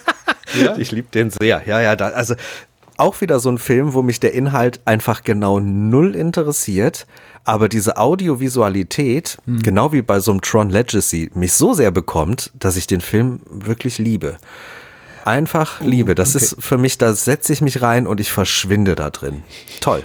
Ja? 0.59 0.75
Ich 0.77 0.91
liebe 0.91 1.09
den 1.13 1.29
sehr. 1.29 1.61
Ja, 1.67 1.79
ja, 1.79 1.95
da, 1.95 2.07
also 2.07 2.33
auch 2.97 3.21
wieder 3.21 3.39
so 3.39 3.51
ein 3.51 3.59
Film, 3.59 3.93
wo 3.93 4.01
mich 4.01 4.19
der 4.19 4.33
Inhalt 4.33 4.79
einfach 4.85 5.21
genau 5.21 5.59
null 5.59 6.15
interessiert, 6.15 7.05
aber 7.43 7.69
diese 7.69 7.97
Audiovisualität, 7.97 9.37
hm. 9.45 9.61
genau 9.61 9.93
wie 9.93 10.01
bei 10.01 10.19
so 10.19 10.31
einem 10.31 10.41
Tron 10.41 10.71
Legacy, 10.71 11.29
mich 11.35 11.53
so 11.53 11.75
sehr 11.75 11.91
bekommt, 11.91 12.51
dass 12.57 12.77
ich 12.77 12.87
den 12.87 13.01
Film 13.01 13.41
wirklich 13.47 13.99
liebe 13.99 14.37
einfach 15.29 15.79
liebe. 15.81 16.15
Das 16.15 16.35
okay. 16.35 16.43
ist 16.43 16.55
für 16.59 16.77
mich, 16.77 16.97
da 16.97 17.13
setze 17.13 17.53
ich 17.53 17.61
mich 17.61 17.81
rein 17.81 18.07
und 18.07 18.19
ich 18.19 18.31
verschwinde 18.31 18.95
da 18.95 19.09
drin. 19.11 19.43
Toll. 19.79 20.03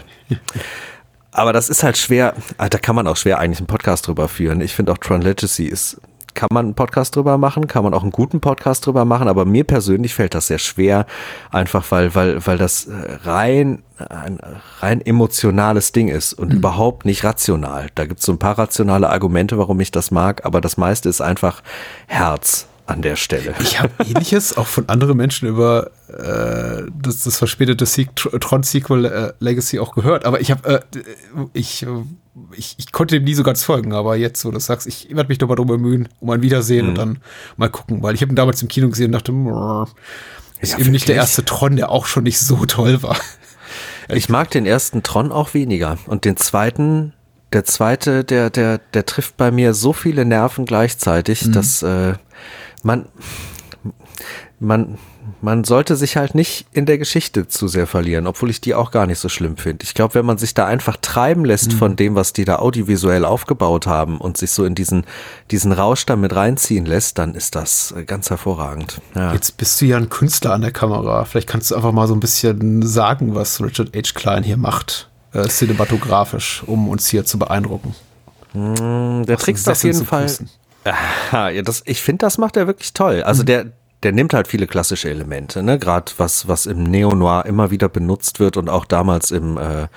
Aber 1.33 1.53
das 1.53 1.69
ist 1.69 1.83
halt 1.83 1.99
schwer, 1.99 2.35
ah, 2.59 2.69
da 2.69 2.79
kann 2.79 2.95
man 2.95 3.09
auch 3.09 3.17
schwer 3.17 3.39
eigentlich 3.39 3.59
einen 3.59 3.67
Podcast 3.67 4.07
drüber 4.07 4.29
führen. 4.29 4.61
Ich 4.61 4.75
finde 4.75 4.93
auch 4.93 4.99
Tron 4.99 5.23
Legacy 5.23 5.65
ist 5.65 6.01
kann 6.35 6.49
man 6.53 6.67
einen 6.67 6.75
Podcast 6.75 7.15
drüber 7.15 7.39
machen, 7.39 7.69
kann 7.69 7.85
man 7.85 7.95
auch 7.95 8.03
einen 8.03 8.11
guten 8.11 8.41
Podcast 8.41 8.85
drüber 8.85 9.05
machen, 9.05 9.29
aber 9.29 9.45
mir 9.45 9.63
persönlich 9.63 10.15
fällt 10.15 10.35
das 10.35 10.49
sehr 10.49 10.59
schwer, 10.59 11.07
einfach 11.53 11.85
weil, 11.91 12.15
weil, 12.17 12.45
weil 12.45 12.59
das 12.59 12.87
äh, 12.87 12.93
rein, 13.23 13.85
ein 13.99 14.41
rein 14.81 15.01
emotionales 15.01 15.93
Ding 15.93 16.09
ist 16.09 16.33
und 16.33 16.51
mhm. 16.51 16.57
überhaupt 16.57 17.05
nicht 17.05 17.23
rational. 17.23 17.87
Da 17.95 18.05
gibt 18.07 18.19
es 18.19 18.27
so 18.27 18.33
ein 18.33 18.39
paar 18.41 18.59
rationale 18.59 19.11
Argumente, 19.11 19.59
warum 19.59 19.79
ich 19.79 19.93
das 19.93 20.11
mag, 20.11 20.45
aber 20.45 20.61
das 20.61 20.77
meiste 20.77 21.09
ist 21.09 21.21
einfach 21.21 21.63
Herz 22.09 22.67
an 22.87 23.03
der 23.03 23.17
Stelle. 23.17 23.55
Ich 23.61 23.81
habe 23.81 23.93
ähnliches 24.07 24.57
auch 24.57 24.67
von 24.67 24.89
anderen 24.89 25.17
Menschen 25.17 25.49
über 25.49 25.91
äh, 26.09 26.91
das, 27.01 27.25
das 27.25 27.39
verspätete 27.39 27.85
Tron-Sequel 27.85 29.05
äh, 29.05 29.33
Legacy 29.41 29.79
auch 29.79 29.95
gehört, 29.95 30.25
aber 30.25 30.41
ich 30.41 30.51
habe 30.51 30.85
äh, 30.95 31.01
ich, 31.53 31.87
ich, 32.53 32.75
ich 32.79 32.93
konnte 32.93 33.17
dem 33.17 33.25
nie 33.25 33.35
so 33.35 33.43
ganz 33.43 33.63
folgen, 33.65 33.95
aber 33.95 34.17
jetzt, 34.17 34.45
wo 34.45 34.51
du 34.51 34.59
sagst, 34.61 34.87
ich 34.87 35.09
werde 35.15 35.29
mich 35.29 35.39
doch 35.39 35.49
mal 35.49 35.55
drum 35.55 35.69
bemühen, 35.69 36.09
um 36.21 36.31
ein 36.31 36.43
Wiedersehen 36.43 36.85
mhm. 36.85 36.89
und 36.91 36.99
dann 36.99 37.19
mal 37.57 37.71
gucken, 37.71 38.03
weil 38.03 38.15
ich 38.15 38.21
habe 38.21 38.33
ihn 38.33 38.37
damals 38.37 38.61
im 38.61 38.69
Kino 38.69 38.89
gesehen 38.89 39.07
und 39.07 39.13
dachte, 39.13 39.33
ist 40.61 40.73
ja, 40.73 40.79
eben 40.79 40.91
nicht 40.91 41.09
der 41.09 41.17
erste 41.17 41.45
Tron, 41.45 41.77
der 41.77 41.91
auch 41.91 42.07
schon 42.07 42.25
nicht 42.25 42.39
so 42.39 42.67
toll 42.67 43.03
war. 43.03 43.17
Ich 44.09 44.29
mag 44.29 44.51
den 44.51 44.67
ersten 44.67 45.03
Tron 45.03 45.33
auch 45.33 45.55
weniger 45.55 45.97
und 46.07 46.27
den 46.27 46.37
zweiten 46.37 47.15
der 47.55 47.65
zweite, 47.65 48.25
der, 48.25 48.51
der, 48.51 48.79
der 48.79 49.07
trifft 49.07 49.37
bei 49.37 49.51
mir 49.51 49.75
so 49.75 49.93
viele 49.93 50.25
Nerven 50.25 50.67
gleichzeitig, 50.67 51.47
mhm. 51.47 51.53
dass 51.53 51.83
äh, 51.83 52.15
man, 52.85 53.07
man, 54.61 54.99
man 55.41 55.65
sollte 55.65 55.97
sich 55.97 56.17
halt 56.17 56.35
nicht 56.35 56.67
in 56.73 56.87
der 56.87 56.99
Geschichte 56.99 57.49
zu 57.49 57.69
sehr 57.69 57.87
verlieren, 57.87 58.27
obwohl 58.27 58.51
ich 58.51 58.61
die 58.61 58.75
auch 58.75 58.91
gar 58.91 59.07
nicht 59.07 59.19
so 59.19 59.29
schlimm 59.29 59.57
finde. 59.57 59.85
Ich 59.85 59.95
glaube, 59.95 60.15
wenn 60.15 60.27
man 60.27 60.39
sich 60.39 60.55
da 60.55 60.67
einfach 60.67 60.97
treiben 61.01 61.45
lässt 61.45 61.73
mhm. 61.73 61.77
von 61.77 61.97
dem, 61.97 62.15
was 62.15 62.33
die 62.33 62.45
da 62.45 62.57
audiovisuell 62.57 63.25
aufgebaut 63.25 63.87
haben 63.87 64.19
und 64.19 64.37
sich 64.37 64.51
so 64.51 64.65
in 64.65 64.75
diesen, 64.75 65.05
diesen 65.51 65.73
Rausch 65.73 66.07
da 66.07 66.17
mit 66.17 66.35
reinziehen 66.35 66.87
lässt, 66.87 67.19
dann 67.19 67.35
ist 67.35 67.55
das 67.55 67.93
äh, 67.97 68.05
ganz 68.05 68.31
hervorragend. 68.31 69.01
Ja. 69.15 69.33
Jetzt 69.33 69.57
bist 69.57 69.81
du 69.81 69.87
ja 69.87 69.97
ein 69.97 70.09
Künstler 70.09 70.53
an 70.53 70.63
der 70.63 70.73
Kamera. 70.73 71.25
Vielleicht 71.25 71.49
kannst 71.49 71.71
du 71.71 71.75
einfach 71.75 71.93
mal 71.93 72.07
so 72.07 72.15
ein 72.15 72.21
bisschen 72.21 72.83
sagen, 72.83 73.35
was 73.35 73.63
Richard 73.63 73.95
H. 73.95 74.13
Klein 74.15 74.43
hier 74.43 74.57
macht, 74.57 75.11
äh, 75.33 75.49
cinematografisch, 75.49 76.63
um 76.67 76.89
uns 76.89 77.07
hier 77.09 77.25
zu 77.25 77.39
beeindrucken. 77.39 77.95
Mm, 78.53 79.25
der 79.25 79.37
trickst 79.37 79.69
auf 79.69 79.83
jeden 79.83 80.05
Fall. 80.05 80.23
Pusten. 80.23 80.49
Aha, 80.85 81.51
ja, 81.51 81.63
das, 81.63 81.83
ich 81.87 82.03
finde, 82.03 82.27
das 82.27 82.39
macht 82.39 82.57
er 82.57 82.67
wirklich 82.67 82.93
toll. 82.93 83.23
Also 83.23 83.43
mhm. 83.43 83.47
der, 83.47 83.67
der 84.03 84.13
nimmt 84.13 84.35
halt 84.35 84.49
viele 84.49 84.67
klassische 84.67 85.09
Elemente, 85.09 85.63
ne? 85.63 85.79
Gerade 85.79 86.13
was, 86.19 86.47
was 86.47 86.67
im 86.67 86.83
Neo-Noir 86.83 87.47
immer 87.47 87.71
wieder 87.71 87.89
benutzt 87.89 88.39
wird 88.41 88.57
und 88.57 88.69
auch 88.69 88.85
damals 88.85 89.31
im, 89.31 89.57
äh, 89.57 89.89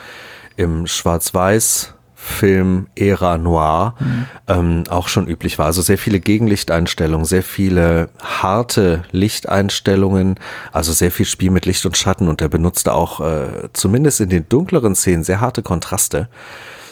im 0.56 0.88
Schwarz-Weiß 0.88 1.94
Film 2.20 2.88
Ära 2.96 3.38
Noir 3.38 3.94
mhm. 4.00 4.26
ähm, 4.48 4.84
auch 4.90 5.08
schon 5.08 5.28
üblich 5.28 5.60
war. 5.60 5.68
Also 5.68 5.82
sehr 5.82 6.00
viele 6.00 6.20
Gegenlichteinstellungen, 6.20 7.26
sehr 7.26 7.44
viele 7.44 8.10
harte 8.22 9.04
Lichteinstellungen, 9.12 10.36
also 10.72 10.94
sehr 10.94 11.12
viel 11.12 11.28
Spiel 11.28 11.52
mit 11.52 11.66
Licht 11.68 11.86
und 11.86 11.96
Schatten 11.96 12.28
und 12.28 12.42
er 12.42 12.50
benutzte 12.50 12.94
auch 12.94 13.22
äh, 13.22 13.70
zumindest 13.74 14.20
in 14.20 14.30
den 14.30 14.50
dunkleren 14.50 14.96
Szenen 14.96 15.24
sehr 15.24 15.42
harte 15.42 15.62
Kontraste 15.62 16.28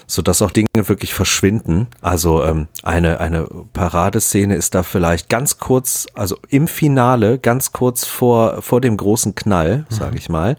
so 0.07 0.21
dass 0.21 0.41
auch 0.41 0.51
Dinge 0.51 0.67
wirklich 0.73 1.13
verschwinden. 1.13 1.87
Also 2.01 2.43
ähm, 2.43 2.67
eine, 2.83 3.19
eine 3.19 3.47
Paradeszene 3.73 4.55
ist 4.55 4.75
da 4.75 4.83
vielleicht 4.83 5.29
ganz 5.29 5.57
kurz, 5.57 6.07
also 6.13 6.37
im 6.49 6.67
Finale, 6.67 7.39
ganz 7.39 7.71
kurz 7.71 8.05
vor, 8.05 8.61
vor 8.61 8.81
dem 8.81 8.97
großen 8.97 9.35
Knall, 9.35 9.85
sage 9.89 10.11
mhm. 10.11 10.17
ich 10.17 10.29
mal, 10.29 10.57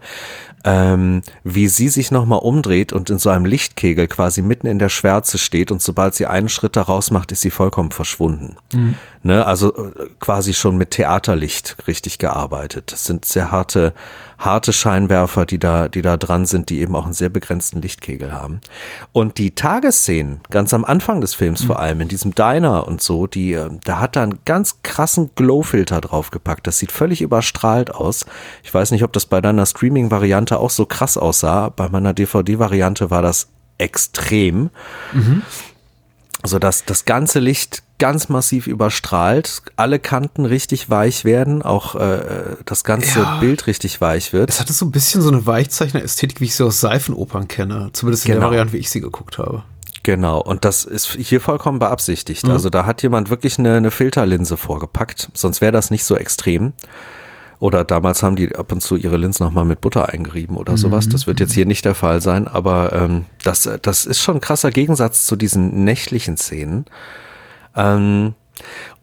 ähm, 0.63 1.21
wie 1.43 1.67
sie 1.67 1.87
sich 1.87 2.11
nochmal 2.11 2.39
umdreht 2.39 2.91
und 2.91 3.09
in 3.09 3.19
so 3.19 3.29
einem 3.29 3.45
Lichtkegel 3.45 4.07
quasi 4.07 4.41
mitten 4.41 4.67
in 4.67 4.79
der 4.79 4.89
Schwärze 4.89 5.37
steht 5.37 5.71
und 5.71 5.81
sobald 5.81 6.13
sie 6.15 6.25
einen 6.25 6.49
Schritt 6.49 6.75
daraus 6.75 7.09
macht, 7.11 7.31
ist 7.31 7.41
sie 7.41 7.51
vollkommen 7.51 7.91
verschwunden. 7.91 8.57
Mhm. 8.73 8.95
Ne, 9.23 9.45
also 9.45 9.75
äh, 9.75 10.09
quasi 10.19 10.53
schon 10.53 10.77
mit 10.77 10.91
Theaterlicht 10.91 11.75
richtig 11.87 12.19
gearbeitet. 12.19 12.91
Das 12.91 13.05
sind 13.05 13.25
sehr 13.25 13.51
harte, 13.51 13.93
harte 14.37 14.73
Scheinwerfer, 14.73 15.45
die 15.45 15.57
da, 15.57 15.87
die 15.87 16.03
da 16.03 16.17
dran 16.17 16.45
sind, 16.45 16.69
die 16.69 16.79
eben 16.79 16.95
auch 16.95 17.05
einen 17.05 17.13
sehr 17.13 17.29
begrenzten 17.29 17.81
Lichtkegel 17.81 18.31
haben. 18.31 18.61
Und 19.13 19.39
die 19.39 19.55
Tagesszenen, 19.55 20.41
ganz 20.51 20.73
am 20.73 20.85
Anfang 20.85 21.19
des 21.19 21.33
Films 21.33 21.63
mhm. 21.63 21.67
vor 21.67 21.79
allem, 21.79 22.01
in 22.01 22.07
diesem 22.09 22.35
Diner 22.35 22.87
und 22.87 23.01
so, 23.01 23.25
die, 23.25 23.53
äh, 23.53 23.69
da 23.83 23.99
hat 23.99 24.15
er 24.15 24.23
einen 24.23 24.39
ganz 24.45 24.77
krassen 24.83 25.31
Glowfilter 25.33 25.99
draufgepackt. 25.99 26.67
Das 26.67 26.77
sieht 26.77 26.91
völlig 26.91 27.21
überstrahlt 27.21 27.93
aus. 27.93 28.25
Ich 28.63 28.71
weiß 28.71 28.91
nicht, 28.91 29.03
ob 29.03 29.13
das 29.13 29.25
bei 29.25 29.41
deiner 29.41 29.65
Streaming-Variante 29.65 30.59
auch 30.59 30.69
so 30.69 30.85
krass 30.85 31.17
aussah. 31.17 31.69
Bei 31.69 31.89
meiner 31.89 32.13
DVD-Variante 32.13 33.09
war 33.09 33.23
das 33.23 33.47
extrem. 33.79 34.69
Mhm. 35.13 35.41
Also 36.43 36.59
dass 36.59 36.85
das 36.85 37.05
ganze 37.05 37.39
Licht 37.39 37.83
ganz 37.99 38.29
massiv 38.29 38.67
überstrahlt, 38.67 39.63
alle 39.75 39.99
Kanten 39.99 40.45
richtig 40.45 40.89
weich 40.89 41.25
werden, 41.25 41.61
auch 41.61 41.95
äh, 41.95 42.55
das 42.65 42.83
ganze 42.83 43.19
ja, 43.19 43.39
Bild 43.39 43.67
richtig 43.67 44.01
weich 44.01 44.33
wird. 44.33 44.49
Es 44.49 44.59
hatte 44.59 44.73
so 44.73 44.85
ein 44.85 44.91
bisschen 44.91 45.21
so 45.21 45.29
eine 45.29 45.45
Weichzeichner-Ästhetik, 45.45 46.39
wie 46.39 46.45
ich 46.45 46.55
sie 46.55 46.63
aus 46.63 46.79
Seifenopern 46.79 47.47
kenne, 47.47 47.89
zumindest 47.93 48.25
in 48.25 48.33
genau. 48.33 48.41
der 48.41 48.49
Variante, 48.49 48.73
wie 48.73 48.77
ich 48.77 48.89
sie 48.89 49.01
geguckt 49.01 49.37
habe. 49.37 49.63
Genau, 50.03 50.39
und 50.39 50.63
das 50.63 50.85
ist 50.85 51.17
hier 51.19 51.41
vollkommen 51.41 51.79
beabsichtigt. 51.79 52.45
Mhm. 52.45 52.51
Also 52.51 52.69
da 52.69 52.85
hat 52.85 53.01
jemand 53.01 53.29
wirklich 53.29 53.59
eine, 53.59 53.75
eine 53.75 53.91
Filterlinse 53.91 54.57
vorgepackt, 54.57 55.29
sonst 55.33 55.59
wäre 55.59 55.71
das 55.71 55.91
nicht 55.91 56.05
so 56.05 56.15
extrem. 56.15 56.73
Oder 57.59 57.83
damals 57.83 58.21
haben 58.21 58.35
die 58.35 58.55
ab 58.55 58.71
und 58.71 58.81
zu 58.81 58.95
ihre 58.95 59.17
Linsen 59.17 59.43
nochmal 59.43 59.65
mit 59.65 59.81
Butter 59.81 60.09
eingerieben 60.09 60.57
oder 60.57 60.73
mhm. 60.73 60.77
sowas. 60.77 61.09
Das 61.09 61.25
wird 61.25 61.39
jetzt 61.39 61.53
hier 61.53 61.65
nicht 61.65 61.85
der 61.85 61.95
Fall 61.95 62.21
sein, 62.21 62.47
aber 62.47 62.93
ähm, 62.93 63.25
das, 63.43 63.67
das 63.81 64.05
ist 64.05 64.21
schon 64.21 64.35
ein 64.35 64.41
krasser 64.41 64.69
Gegensatz 64.69 65.25
zu 65.25 65.35
diesen 65.35 65.83
nächtlichen 65.83 66.37
Szenen. 66.37 66.85
Ähm, 67.77 68.33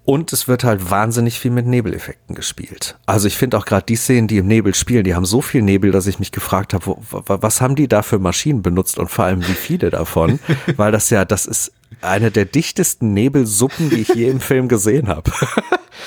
und 0.05 0.35
es 0.35 0.49
wird 0.49 0.65
halt 0.65 0.91
wahnsinnig 0.91 1.41
viel 1.41 1.51
mit 1.51 1.67
Nebeleffekten 1.67 2.35
gespielt. 2.35 2.99
Also 3.07 3.27
ich 3.27 3.39
finde 3.39 3.57
auch 3.57 3.65
gerade 3.65 3.87
die 3.87 3.97
Szenen, 3.97 4.29
die 4.29 4.37
im 4.37 4.47
Nebel 4.47 4.75
spielen, 4.75 5.05
die 5.05 5.15
haben 5.15 5.25
so 5.25 5.41
viel 5.41 5.63
Nebel, 5.63 5.93
dass 5.93 6.07
ich 6.07 6.19
mich 6.19 6.31
gefragt 6.31 6.75
habe, 6.75 6.97
was 7.01 7.61
haben 7.63 7.75
die 7.75 7.89
da 7.89 8.03
für 8.03 8.19
Maschinen 8.19 8.61
benutzt 8.61 8.99
und 8.99 9.11
vor 9.11 9.25
allem 9.25 9.41
wie 9.41 9.55
viele 9.55 9.89
davon? 9.89 10.41
Weil 10.77 10.93
das 10.93 11.09
ja, 11.09 11.25
das 11.25 11.47
ist 11.47 11.73
eine 12.03 12.31
der 12.31 12.45
dichtesten 12.45 13.15
Nebelsuppen, 13.15 13.89
die 13.89 14.03
ich 14.03 14.09
je 14.09 14.29
im 14.29 14.41
Film 14.41 14.69
gesehen 14.69 15.09
habe. 15.09 15.31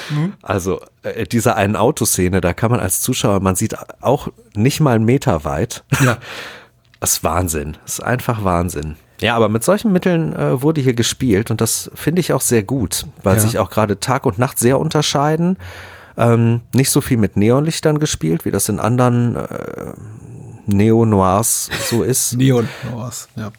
Mhm. 0.10 0.34
Also 0.42 0.82
äh, 1.04 1.26
dieser 1.26 1.56
einen 1.56 1.76
Autoszene, 1.76 2.40
da 2.40 2.54
kann 2.54 2.72
man 2.72 2.80
als 2.80 3.02
Zuschauer, 3.02 3.40
man 3.40 3.56
sieht 3.56 3.76
auch 4.02 4.28
nicht 4.54 4.80
mal 4.80 4.96
einen 4.96 5.06
Meter 5.06 5.44
weit. 5.44 5.84
Ja. 6.04 6.18
Das 7.00 7.14
ist 7.14 7.24
Wahnsinn. 7.24 7.78
Das 7.84 7.94
ist 7.94 8.04
einfach 8.04 8.44
Wahnsinn. 8.44 8.96
Ja, 9.22 9.36
aber 9.36 9.50
mit 9.50 9.64
solchen 9.64 9.92
Mitteln 9.92 10.34
äh, 10.34 10.62
wurde 10.62 10.82
hier 10.82 10.94
gespielt 10.94 11.50
und 11.52 11.62
das 11.62 11.90
finde 11.96 12.20
ich 12.20 12.34
auch 12.34 12.42
sehr 12.42 12.64
gut, 12.64 13.06
weil 13.24 13.36
ja. 13.36 13.42
sich 13.42 13.60
auch 13.60 13.70
gerade 13.70 14.00
Tag 14.00 14.26
und 14.26 14.38
Nacht 14.38 14.60
sehr 14.60 14.80
unterscheiden. 14.80 15.58
Ähm, 16.18 16.62
nicht 16.74 16.90
so 16.90 17.02
viel 17.02 17.18
mit 17.18 17.38
Neonlichtern 17.38 18.00
gespielt, 18.00 18.46
wie 18.46 18.52
das 18.52 18.70
in 18.70 18.80
anderen 18.80 19.36
äh, 19.36 19.94
Neo-Noirs 20.66 21.70
so 21.90 22.04
ist. 22.04 22.34
Neo-Noirs, 22.38 23.30
ja. 23.36 23.52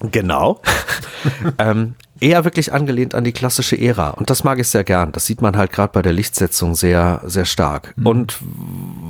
Genau. 0.00 0.60
ähm, 1.58 1.94
eher 2.20 2.44
wirklich 2.44 2.72
angelehnt 2.72 3.14
an 3.14 3.24
die 3.24 3.32
klassische 3.32 3.78
Ära. 3.78 4.10
Und 4.10 4.28
das 4.30 4.44
mag 4.44 4.58
ich 4.58 4.68
sehr 4.68 4.84
gern. 4.84 5.12
Das 5.12 5.26
sieht 5.26 5.40
man 5.40 5.56
halt 5.56 5.72
gerade 5.72 5.92
bei 5.92 6.02
der 6.02 6.12
Lichtsetzung 6.12 6.74
sehr, 6.74 7.22
sehr 7.24 7.46
stark. 7.46 7.94
Mhm. 7.96 8.06
Und 8.06 8.38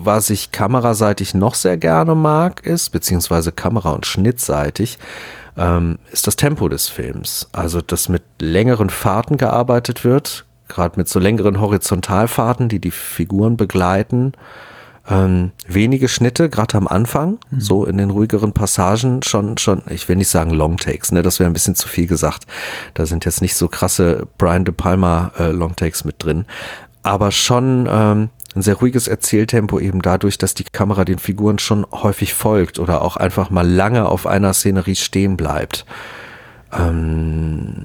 was 0.03 0.31
ich 0.31 0.53
kameraseitig 0.53 1.35
noch 1.35 1.55
sehr 1.55 1.77
gerne 1.77 2.15
mag, 2.15 2.65
ist, 2.65 2.91
beziehungsweise 2.91 3.51
kamera- 3.51 3.93
und 3.93 4.07
schnittseitig, 4.07 4.99
ähm, 5.57 5.99
ist 6.13 6.27
das 6.27 6.37
Tempo 6.37 6.69
des 6.69 6.89
Films. 6.89 7.49
Also, 7.53 7.81
dass 7.81 8.09
mit 8.09 8.23
längeren 8.41 8.91
Fahrten 8.91 9.37
gearbeitet 9.37 10.05
wird, 10.05 10.45
gerade 10.69 10.99
mit 10.99 11.09
so 11.09 11.19
längeren 11.19 11.61
Horizontalfahrten, 11.61 12.69
die 12.69 12.81
die 12.81 12.91
Figuren 12.91 13.57
begleiten 13.57 14.33
ähm, 15.09 15.53
wenige 15.67 16.09
Schnitte, 16.09 16.49
gerade 16.49 16.77
am 16.77 16.89
Anfang, 16.89 17.39
mhm. 17.51 17.61
so 17.61 17.85
in 17.85 17.97
den 17.99 18.11
ruhigeren 18.11 18.53
Passagen 18.53 19.23
schon, 19.23 19.59
schon, 19.59 19.83
ich 19.89 20.09
will 20.09 20.17
nicht 20.17 20.29
sagen 20.29 20.51
Longtakes, 20.51 21.13
ne, 21.13 21.23
das 21.23 21.39
wäre 21.39 21.49
ein 21.49 21.53
bisschen 21.53 21.75
zu 21.75 21.89
viel 21.89 22.07
gesagt. 22.07 22.47
Da 22.95 23.07
sind 23.07 23.25
jetzt 23.25 23.43
nicht 23.43 23.55
so 23.55 23.69
krasse 23.69 24.27
Brian 24.39 24.65
De 24.65 24.75
Palma 24.75 25.33
äh, 25.39 25.51
Longtakes 25.51 26.05
mit 26.05 26.23
drin, 26.23 26.47
aber 27.03 27.31
schon 27.31 27.89
ähm, 27.91 28.31
ein 28.57 28.63
sehr 28.63 28.77
ruhiges 28.77 29.07
Erzähltempo 29.07 29.79
eben 29.79 30.03
dadurch, 30.03 30.39
dass 30.39 30.55
die 30.55 30.65
Kamera 30.65 31.05
den 31.05 31.19
Figuren 31.19 31.59
schon 31.59 31.87
häufig 31.93 32.35
folgt 32.35 32.79
oder 32.79 33.03
auch 33.03 33.17
einfach 33.17 33.51
mal 33.51 33.69
lange 33.69 34.07
auf 34.07 34.27
einer 34.27 34.55
Szenerie 34.55 34.97
stehen 34.97 35.37
bleibt. 35.37 35.85
Ähm, 36.73 37.85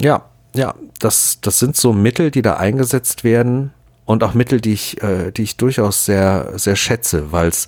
ja, 0.00 0.24
ja, 0.54 0.74
das, 0.98 1.38
das 1.40 1.58
sind 1.58 1.76
so 1.76 1.92
Mittel, 1.92 2.30
die 2.30 2.42
da 2.42 2.54
eingesetzt 2.54 3.24
werden, 3.24 3.72
und 4.04 4.22
auch 4.22 4.34
Mittel, 4.34 4.60
die 4.60 4.72
ich, 4.72 5.02
äh, 5.02 5.30
die 5.30 5.42
ich 5.42 5.56
durchaus 5.56 6.04
sehr, 6.04 6.52
sehr 6.56 6.76
schätze, 6.76 7.32
weil 7.32 7.48
es 7.48 7.66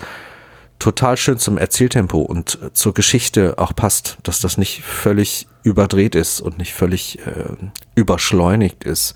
total 0.78 1.16
schön 1.16 1.38
zum 1.38 1.56
Erzähltempo 1.56 2.20
und 2.20 2.58
zur 2.74 2.92
Geschichte 2.92 3.54
auch 3.56 3.74
passt, 3.74 4.18
dass 4.22 4.40
das 4.40 4.58
nicht 4.58 4.82
völlig 4.82 5.48
überdreht 5.62 6.14
ist 6.14 6.40
und 6.40 6.58
nicht 6.58 6.74
völlig 6.74 7.18
äh, 7.26 7.46
überschleunigt 7.94 8.84
ist. 8.84 9.14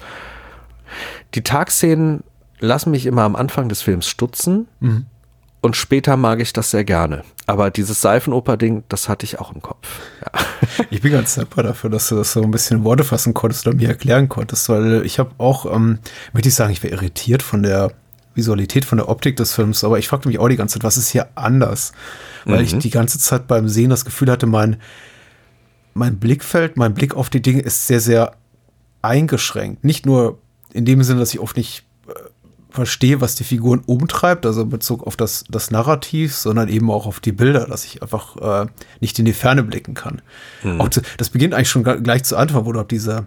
Die 1.34 1.42
Tagszenen 1.42 2.24
lassen 2.60 2.90
mich 2.90 3.06
immer 3.06 3.22
am 3.22 3.36
Anfang 3.36 3.68
des 3.68 3.82
Films 3.82 4.06
stutzen. 4.06 4.68
Mhm. 4.80 5.06
und 5.62 5.76
später 5.76 6.16
mag 6.16 6.40
ich 6.40 6.52
das 6.54 6.70
sehr 6.70 6.84
gerne. 6.84 7.22
Aber 7.46 7.70
dieses 7.70 8.00
Seifenoper-Ding, 8.00 8.84
das 8.88 9.08
hatte 9.08 9.24
ich 9.24 9.38
auch 9.40 9.52
im 9.54 9.60
Kopf. 9.60 10.00
Ja. 10.20 10.40
Ich 10.90 11.02
bin 11.02 11.12
ganz 11.12 11.34
dankbar 11.34 11.64
dafür, 11.64 11.90
dass 11.90 12.08
du 12.08 12.16
das 12.16 12.32
so 12.32 12.42
ein 12.42 12.50
bisschen 12.50 12.78
in 12.78 12.84
Worte 12.84 13.02
fassen 13.02 13.34
konntest 13.34 13.66
oder 13.66 13.76
mir 13.76 13.88
erklären 13.88 14.28
konntest, 14.28 14.68
weil 14.68 15.04
ich 15.04 15.18
habe 15.18 15.30
auch, 15.38 15.66
ähm, 15.66 15.98
möchte 16.32 16.48
ich 16.48 16.54
sagen, 16.54 16.72
ich 16.72 16.82
wäre 16.82 16.94
irritiert 16.94 17.42
von 17.42 17.62
der 17.62 17.92
Visualität, 18.34 18.84
von 18.84 18.98
der 18.98 19.08
Optik 19.08 19.36
des 19.36 19.52
Films, 19.52 19.84
aber 19.84 19.98
ich 19.98 20.08
fragte 20.08 20.28
mich 20.28 20.38
auch 20.38 20.48
die 20.48 20.56
ganze 20.56 20.74
Zeit, 20.74 20.84
was 20.84 20.96
ist 20.96 21.10
hier 21.10 21.28
anders? 21.34 21.92
Weil 22.44 22.58
mhm. 22.58 22.64
ich 22.64 22.78
die 22.78 22.90
ganze 22.90 23.18
Zeit 23.18 23.46
beim 23.46 23.68
Sehen 23.68 23.90
das 23.90 24.04
Gefühl 24.04 24.30
hatte, 24.30 24.46
mein, 24.46 24.76
mein 25.94 26.18
Blickfeld, 26.18 26.76
mein 26.76 26.94
Blick 26.94 27.14
auf 27.14 27.30
die 27.30 27.42
Dinge 27.42 27.60
ist 27.60 27.86
sehr, 27.86 28.00
sehr 28.00 28.32
eingeschränkt. 29.02 29.84
Nicht 29.84 30.06
nur 30.06 30.38
in 30.72 30.84
dem 30.84 31.02
Sinne, 31.02 31.20
dass 31.20 31.34
ich 31.34 31.40
oft 31.40 31.56
nicht 31.56 31.84
verstehe, 32.70 33.20
was 33.20 33.34
die 33.34 33.44
Figuren 33.44 33.82
umtreibt, 33.84 34.46
also 34.46 34.62
in 34.62 34.68
Bezug 34.68 35.06
auf 35.06 35.16
das, 35.16 35.44
das 35.48 35.70
Narrativ, 35.70 36.34
sondern 36.34 36.68
eben 36.68 36.90
auch 36.90 37.06
auf 37.06 37.20
die 37.20 37.32
Bilder, 37.32 37.66
dass 37.66 37.84
ich 37.84 38.02
einfach 38.02 38.64
äh, 38.64 38.66
nicht 39.00 39.18
in 39.18 39.24
die 39.24 39.32
Ferne 39.32 39.62
blicken 39.62 39.94
kann. 39.94 40.22
Mhm. 40.62 40.80
Auch 40.80 40.88
zu, 40.88 41.00
das 41.16 41.30
beginnt 41.30 41.54
eigentlich 41.54 41.70
schon 41.70 41.84
gleich 41.84 42.24
zu 42.24 42.36
Anfang, 42.36 42.64
wo 42.64 42.72
du 42.72 42.82
diese 42.82 43.26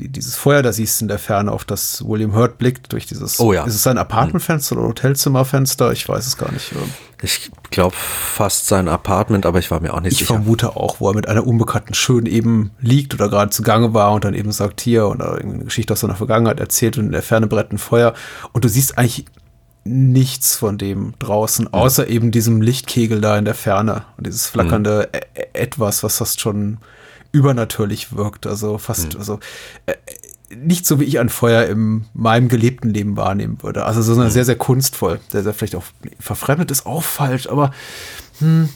die, 0.00 0.08
dieses 0.08 0.34
Feuer 0.34 0.62
da 0.62 0.72
siehst 0.72 1.02
in 1.02 1.08
der 1.08 1.18
Ferne, 1.18 1.52
auf 1.52 1.64
das 1.64 2.04
William 2.06 2.34
Hurt 2.34 2.58
blickt 2.58 2.92
durch 2.92 3.06
dieses. 3.06 3.38
Oh 3.38 3.52
ja. 3.52 3.64
Ist 3.64 3.74
es 3.74 3.82
sein 3.82 3.98
Apartmentfenster 3.98 4.76
oder 4.76 4.88
Hotelzimmerfenster? 4.88 5.92
Ich 5.92 6.08
weiß 6.08 6.26
es 6.26 6.36
gar 6.36 6.50
nicht. 6.52 6.72
Ich 7.22 7.50
glaube 7.74 7.94
fast 7.96 8.66
sein 8.66 8.88
Apartment, 8.88 9.46
aber 9.46 9.58
ich 9.58 9.70
war 9.70 9.80
mir 9.80 9.94
auch 9.94 10.00
nicht 10.00 10.12
ich 10.12 10.18
sicher. 10.18 10.34
Ich 10.34 10.36
vermute 10.36 10.76
auch, 10.76 11.00
wo 11.00 11.08
er 11.08 11.14
mit 11.14 11.28
einer 11.28 11.46
Unbekannten 11.46 11.94
schön 11.94 12.26
eben 12.26 12.70
liegt 12.80 13.14
oder 13.14 13.28
gerade 13.28 13.50
zugange 13.50 13.94
war 13.94 14.12
und 14.12 14.24
dann 14.24 14.34
eben 14.34 14.52
sagt 14.52 14.80
hier 14.80 15.06
oder 15.06 15.36
eine 15.36 15.64
Geschichte 15.64 15.92
aus 15.92 16.00
seiner 16.00 16.16
Vergangenheit 16.16 16.60
erzählt 16.60 16.98
und 16.98 17.06
in 17.06 17.12
der 17.12 17.22
Ferne 17.22 17.46
brennt 17.46 17.72
ein 17.72 17.78
Feuer 17.78 18.14
und 18.52 18.64
du 18.64 18.68
siehst 18.68 18.98
eigentlich 18.98 19.26
nichts 19.84 20.56
von 20.56 20.78
dem 20.78 21.14
draußen, 21.18 21.72
außer 21.72 22.08
eben 22.08 22.30
diesem 22.30 22.62
Lichtkegel 22.62 23.20
da 23.20 23.36
in 23.36 23.44
der 23.44 23.54
Ferne 23.54 24.04
und 24.16 24.26
dieses 24.26 24.46
flackernde 24.46 25.10
mhm. 25.12 25.44
Etwas, 25.52 26.02
was 26.02 26.16
fast 26.16 26.40
schon 26.40 26.78
übernatürlich 27.32 28.16
wirkt. 28.16 28.46
Also 28.46 28.78
fast, 28.78 29.14
mhm. 29.14 29.20
also 29.20 29.40
äh, 29.86 29.94
nicht 30.56 30.86
so 30.86 31.00
wie 31.00 31.04
ich 31.04 31.18
ein 31.18 31.28
Feuer 31.28 31.66
in 31.66 32.04
meinem 32.14 32.48
gelebten 32.48 32.90
Leben 32.90 33.16
wahrnehmen 33.16 33.58
würde. 33.62 33.84
Also 33.84 34.02
so 34.02 34.14
mhm. 34.20 34.30
sehr, 34.30 34.44
sehr 34.44 34.56
kunstvoll. 34.56 35.20
Sehr, 35.28 35.42
sehr 35.42 35.54
vielleicht 35.54 35.76
auch 35.76 35.84
verfremdet 36.18 36.70
ist 36.70 36.86
auch 36.86 37.02
falsch, 37.02 37.48
aber 37.48 37.72
hm, 38.38 38.68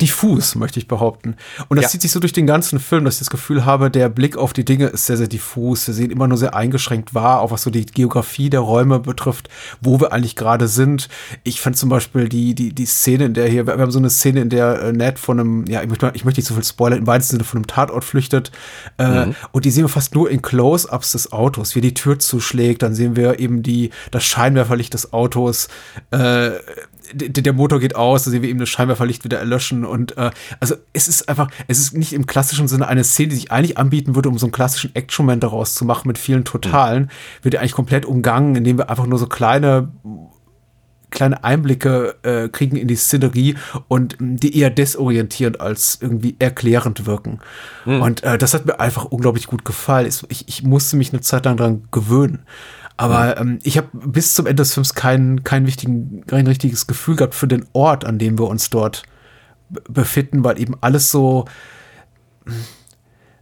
diffus, 0.00 0.54
möchte 0.54 0.78
ich 0.78 0.88
behaupten. 0.88 1.36
Und 1.68 1.76
das 1.76 1.84
ja. 1.84 1.88
zieht 1.90 2.02
sich 2.02 2.12
so 2.12 2.20
durch 2.20 2.32
den 2.32 2.46
ganzen 2.46 2.78
Film, 2.78 3.04
dass 3.04 3.14
ich 3.14 3.20
das 3.20 3.30
Gefühl 3.30 3.64
habe, 3.64 3.90
der 3.90 4.08
Blick 4.08 4.36
auf 4.36 4.52
die 4.52 4.64
Dinge 4.64 4.86
ist 4.86 5.06
sehr, 5.06 5.16
sehr 5.16 5.28
diffus. 5.28 5.86
Wir 5.86 5.94
sehen 5.94 6.10
immer 6.10 6.28
nur 6.28 6.38
sehr 6.38 6.54
eingeschränkt 6.54 7.14
wahr, 7.14 7.40
auch 7.40 7.50
was 7.50 7.62
so 7.62 7.70
die 7.70 7.86
Geografie 7.86 8.50
der 8.50 8.60
Räume 8.60 9.00
betrifft, 9.00 9.48
wo 9.80 10.00
wir 10.00 10.12
eigentlich 10.12 10.36
gerade 10.36 10.68
sind. 10.68 11.08
Ich 11.44 11.60
fand 11.60 11.76
zum 11.76 11.88
Beispiel 11.88 12.28
die, 12.28 12.54
die, 12.54 12.74
die 12.74 12.86
Szene, 12.86 13.26
in 13.26 13.34
der 13.34 13.48
hier, 13.48 13.66
wir 13.66 13.78
haben 13.78 13.90
so 13.90 13.98
eine 13.98 14.10
Szene, 14.10 14.40
in 14.40 14.50
der 14.50 14.80
äh, 14.82 14.92
Ned 14.92 15.18
von 15.18 15.40
einem, 15.40 15.64
ja, 15.66 15.82
ich 15.82 15.88
möchte, 15.88 16.10
ich 16.14 16.24
möchte 16.24 16.40
nicht 16.40 16.48
so 16.48 16.54
viel 16.54 16.64
spoilern, 16.64 16.98
im 16.98 17.06
weitesten 17.06 17.36
Sinne 17.36 17.44
von 17.44 17.58
einem 17.58 17.66
Tatort 17.66 18.04
flüchtet. 18.04 18.52
Äh, 18.98 19.26
mhm. 19.26 19.34
Und 19.52 19.64
die 19.64 19.70
sehen 19.70 19.84
wir 19.84 19.88
fast 19.88 20.14
nur 20.14 20.30
in 20.30 20.42
Close-Ups 20.42 21.12
des 21.12 21.32
Autos, 21.32 21.74
wie 21.74 21.80
die 21.80 21.94
Tür 21.94 22.18
zuschlägt. 22.18 22.82
Dann 22.82 22.94
sehen 22.94 23.16
wir 23.16 23.38
eben 23.38 23.62
die, 23.62 23.90
das 24.10 24.24
Scheinwerferlicht 24.24 24.94
des 24.94 25.12
Autos. 25.12 25.68
Äh, 26.10 26.50
der 27.14 27.52
Motor 27.52 27.80
geht 27.80 27.96
aus, 27.96 28.24
da 28.24 28.30
sehen 28.30 28.42
wir 28.42 28.48
eben 28.48 28.58
das 28.58 28.68
Scheinwerferlicht 28.68 29.24
wieder 29.24 29.38
erlöschen 29.38 29.84
und 29.84 30.16
äh, 30.16 30.30
also 30.60 30.74
es 30.92 31.08
ist 31.08 31.28
einfach, 31.28 31.48
es 31.68 31.78
ist 31.78 31.94
nicht 31.94 32.12
im 32.12 32.26
klassischen 32.26 32.68
Sinne 32.68 32.88
eine 32.88 33.04
Szene, 33.04 33.28
die 33.28 33.36
sich 33.36 33.52
eigentlich 33.52 33.78
anbieten 33.78 34.14
würde, 34.14 34.28
um 34.28 34.38
so 34.38 34.46
einen 34.46 34.52
klassischen 34.52 34.94
Action-Moment 34.94 35.42
daraus 35.42 35.74
zu 35.74 35.84
machen 35.84 36.08
mit 36.08 36.18
vielen 36.18 36.44
Totalen, 36.44 37.04
mhm. 37.04 37.08
wird 37.42 37.54
ja 37.54 37.60
eigentlich 37.60 37.72
komplett 37.72 38.04
umgangen, 38.04 38.56
indem 38.56 38.78
wir 38.78 38.90
einfach 38.90 39.06
nur 39.06 39.18
so 39.18 39.26
kleine 39.26 39.88
kleine 41.10 41.44
Einblicke 41.44 42.16
äh, 42.22 42.48
kriegen 42.48 42.76
in 42.76 42.88
die 42.88 42.96
Szenerie 42.96 43.56
und 43.88 44.16
die 44.20 44.58
eher 44.58 44.70
desorientierend 44.70 45.60
als 45.60 45.98
irgendwie 46.00 46.36
erklärend 46.38 47.06
wirken. 47.06 47.40
Mhm. 47.84 48.02
Und 48.02 48.22
äh, 48.22 48.36
das 48.38 48.54
hat 48.54 48.66
mir 48.66 48.80
einfach 48.80 49.06
unglaublich 49.06 49.46
gut 49.46 49.64
gefallen. 49.64 50.06
Ich, 50.28 50.48
ich 50.48 50.62
musste 50.62 50.96
mich 50.96 51.12
eine 51.12 51.22
Zeit 51.22 51.44
lang 51.44 51.56
dran 51.56 51.84
gewöhnen. 51.90 52.40
Aber 52.96 53.38
ähm, 53.38 53.58
ich 53.62 53.76
habe 53.76 53.88
bis 53.92 54.34
zum 54.34 54.46
Ende 54.46 54.62
des 54.62 54.74
Films 54.74 54.94
kein, 54.94 55.44
kein, 55.44 55.66
wichtigen, 55.66 56.24
kein 56.26 56.46
richtiges 56.46 56.86
Gefühl 56.86 57.16
gehabt 57.16 57.34
für 57.34 57.48
den 57.48 57.66
Ort, 57.72 58.04
an 58.04 58.18
dem 58.18 58.38
wir 58.38 58.48
uns 58.48 58.70
dort 58.70 59.02
befinden, 59.68 60.44
weil 60.44 60.60
eben 60.60 60.74
alles 60.80 61.10
so 61.10 61.44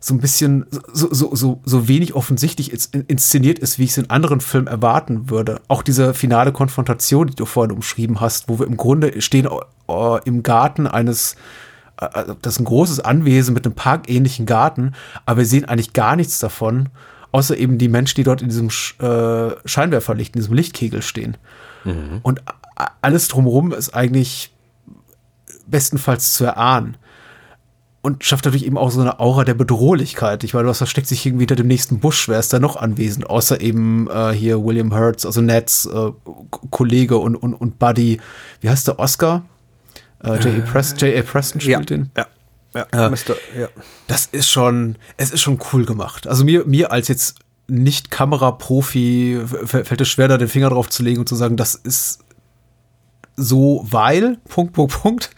so 0.04 0.12
ein 0.12 0.20
bisschen 0.20 0.66
so, 0.70 1.08
so, 1.14 1.34
so, 1.34 1.62
so 1.64 1.88
wenig 1.88 2.14
offensichtlich 2.14 2.72
inszeniert 3.08 3.58
ist, 3.58 3.78
wie 3.78 3.84
ich 3.84 3.90
es 3.90 3.98
in 3.98 4.10
anderen 4.10 4.42
Filmen 4.42 4.66
erwarten 4.66 5.30
würde. 5.30 5.62
Auch 5.68 5.82
diese 5.82 6.12
finale 6.12 6.52
Konfrontation, 6.52 7.28
die 7.28 7.34
du 7.34 7.46
vorhin 7.46 7.74
umschrieben 7.74 8.20
hast, 8.20 8.50
wo 8.50 8.58
wir 8.58 8.66
im 8.66 8.76
Grunde 8.76 9.22
stehen 9.22 9.48
uh, 9.88 10.18
im 10.26 10.42
Garten 10.42 10.86
eines 10.86 11.36
uh, 12.02 12.34
das 12.42 12.54
ist 12.54 12.60
ein 12.60 12.66
großes 12.66 13.00
Anwesen 13.00 13.54
mit 13.54 13.64
einem 13.64 13.76
parkähnlichen 13.76 14.44
Garten, 14.44 14.92
aber 15.24 15.38
wir 15.38 15.46
sehen 15.46 15.64
eigentlich 15.64 15.94
gar 15.94 16.16
nichts 16.16 16.38
davon 16.38 16.90
Außer 17.34 17.58
eben 17.58 17.78
die 17.78 17.88
Menschen, 17.88 18.14
die 18.14 18.22
dort 18.22 18.42
in 18.42 18.48
diesem 18.48 18.68
äh, 18.68 19.56
Scheinwerferlicht, 19.64 20.36
in 20.36 20.40
diesem 20.40 20.54
Lichtkegel 20.54 21.02
stehen. 21.02 21.36
Mhm. 21.82 22.20
Und 22.22 22.44
alles 23.00 23.26
drumherum 23.26 23.72
ist 23.72 23.92
eigentlich 23.92 24.54
bestenfalls 25.66 26.34
zu 26.34 26.44
erahnen. 26.44 26.96
Und 28.02 28.22
schafft 28.22 28.46
dadurch 28.46 28.62
eben 28.62 28.78
auch 28.78 28.92
so 28.92 29.00
eine 29.00 29.18
Aura 29.18 29.42
der 29.42 29.54
Bedrohlichkeit. 29.54 30.44
Ich 30.44 30.54
meine, 30.54 30.68
was 30.68 30.78
versteckt 30.78 31.08
sich 31.08 31.26
irgendwie 31.26 31.42
hinter 31.42 31.56
dem 31.56 31.66
nächsten 31.66 31.98
Busch? 31.98 32.28
Wer 32.28 32.38
ist 32.38 32.52
da 32.52 32.60
noch 32.60 32.76
anwesend? 32.76 33.28
Außer 33.28 33.60
eben 33.60 34.08
äh, 34.08 34.30
hier 34.30 34.64
William 34.64 34.94
Hurts, 34.94 35.26
also 35.26 35.40
Neds 35.40 35.86
äh, 35.86 36.12
Kollege 36.70 37.16
und, 37.16 37.34
und, 37.34 37.54
und 37.54 37.80
Buddy. 37.80 38.20
Wie 38.60 38.68
heißt 38.68 38.86
der? 38.86 39.00
Oscar? 39.00 39.44
Äh, 40.22 40.36
J.A. 40.36 40.60
Preston, 40.70 41.10
Preston 41.24 41.60
spielt 41.60 41.90
ja, 41.90 41.96
den. 41.96 42.10
Ja. 42.16 42.26
Ja, 42.74 43.06
äh, 43.06 43.10
Mister, 43.10 43.36
ja. 43.58 43.68
Das 44.08 44.26
ist 44.26 44.50
schon, 44.50 44.96
es 45.16 45.30
ist 45.30 45.40
schon 45.40 45.60
cool 45.72 45.84
gemacht. 45.84 46.26
Also 46.26 46.44
mir, 46.44 46.64
mir 46.64 46.90
als 46.90 47.08
jetzt 47.08 47.36
nicht 47.66 48.10
Kameraprofi 48.10 49.40
fällt 49.64 50.00
es 50.00 50.08
schwer, 50.08 50.28
da 50.28 50.36
den 50.36 50.48
Finger 50.48 50.70
drauf 50.70 50.90
zu 50.90 51.02
legen 51.02 51.20
und 51.20 51.28
zu 51.28 51.36
sagen, 51.36 51.56
das 51.56 51.74
ist 51.74 52.18
so, 53.36 53.84
weil, 53.88 54.38
Punkt, 54.48 54.74
Punkt, 54.74 55.00
Punkt. 55.00 55.30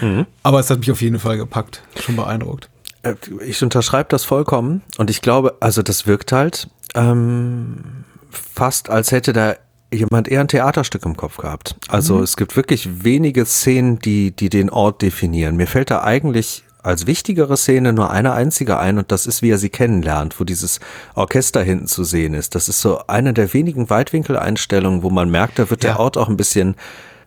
Mhm. 0.00 0.26
Aber 0.42 0.60
es 0.60 0.70
hat 0.70 0.78
mich 0.78 0.90
auf 0.90 1.02
jeden 1.02 1.18
Fall 1.18 1.36
gepackt. 1.36 1.82
Schon 2.00 2.16
beeindruckt. 2.16 2.68
Äh, 3.02 3.14
ich 3.44 3.62
unterschreibe 3.62 4.08
das 4.10 4.24
vollkommen 4.24 4.82
und 4.98 5.10
ich 5.10 5.22
glaube, 5.22 5.56
also 5.60 5.82
das 5.82 6.06
wirkt 6.06 6.32
halt 6.32 6.68
ähm, 6.94 8.04
fast, 8.30 8.90
als 8.90 9.12
hätte 9.12 9.32
da 9.32 9.56
jemand 9.92 10.28
eher 10.28 10.40
ein 10.40 10.48
Theaterstück 10.48 11.04
im 11.04 11.16
Kopf 11.16 11.36
gehabt. 11.36 11.76
Also 11.88 12.16
mhm. 12.16 12.22
es 12.22 12.36
gibt 12.36 12.56
wirklich 12.56 13.04
wenige 13.04 13.44
Szenen, 13.44 13.98
die, 13.98 14.30
die 14.30 14.48
den 14.48 14.70
Ort 14.70 15.02
definieren. 15.02 15.56
Mir 15.56 15.66
fällt 15.66 15.90
da 15.90 16.02
eigentlich 16.02 16.64
als 16.82 17.06
wichtigere 17.06 17.56
Szene 17.56 17.92
nur 17.92 18.10
eine 18.10 18.32
einzige 18.32 18.78
ein 18.78 18.98
und 18.98 19.12
das 19.12 19.26
ist, 19.26 19.42
wie 19.42 19.50
er 19.50 19.58
sie 19.58 19.70
kennenlernt, 19.70 20.40
wo 20.40 20.44
dieses 20.44 20.80
Orchester 21.14 21.62
hinten 21.62 21.86
zu 21.86 22.04
sehen 22.04 22.34
ist. 22.34 22.54
Das 22.54 22.68
ist 22.68 22.80
so 22.80 23.06
eine 23.06 23.32
der 23.32 23.52
wenigen 23.52 23.88
Weitwinkeleinstellungen, 23.88 25.02
wo 25.02 25.10
man 25.10 25.30
merkt, 25.30 25.58
da 25.58 25.70
wird 25.70 25.84
ja. 25.84 25.90
der 25.90 26.00
Ort 26.00 26.18
auch 26.18 26.28
ein 26.28 26.36
bisschen, 26.36 26.74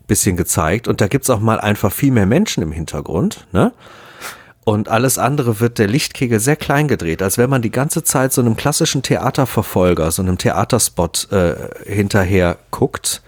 bisschen 0.07 0.35
gezeigt 0.35 0.87
und 0.87 0.99
da 0.99 1.07
gibt's 1.07 1.29
auch 1.29 1.39
mal 1.39 1.59
einfach 1.59 1.91
viel 1.91 2.11
mehr 2.11 2.25
Menschen 2.25 2.63
im 2.63 2.71
Hintergrund, 2.71 3.47
ne? 3.51 3.71
Und 4.65 4.89
alles 4.89 5.19
andere 5.19 5.59
wird 5.59 5.77
der 5.77 5.87
Lichtkegel 5.87 6.39
sehr 6.39 6.55
klein 6.55 6.87
gedreht, 6.87 7.21
als 7.21 7.37
wenn 7.37 7.51
man 7.51 7.61
die 7.61 7.69
ganze 7.69 8.03
Zeit 8.03 8.33
so 8.33 8.41
einem 8.41 8.55
klassischen 8.55 9.03
Theaterverfolger, 9.03 10.09
so 10.09 10.23
einem 10.23 10.39
Theaterspot 10.39 11.31
äh, 11.31 11.53
hinterher 11.85 12.57
guckt 12.71 13.21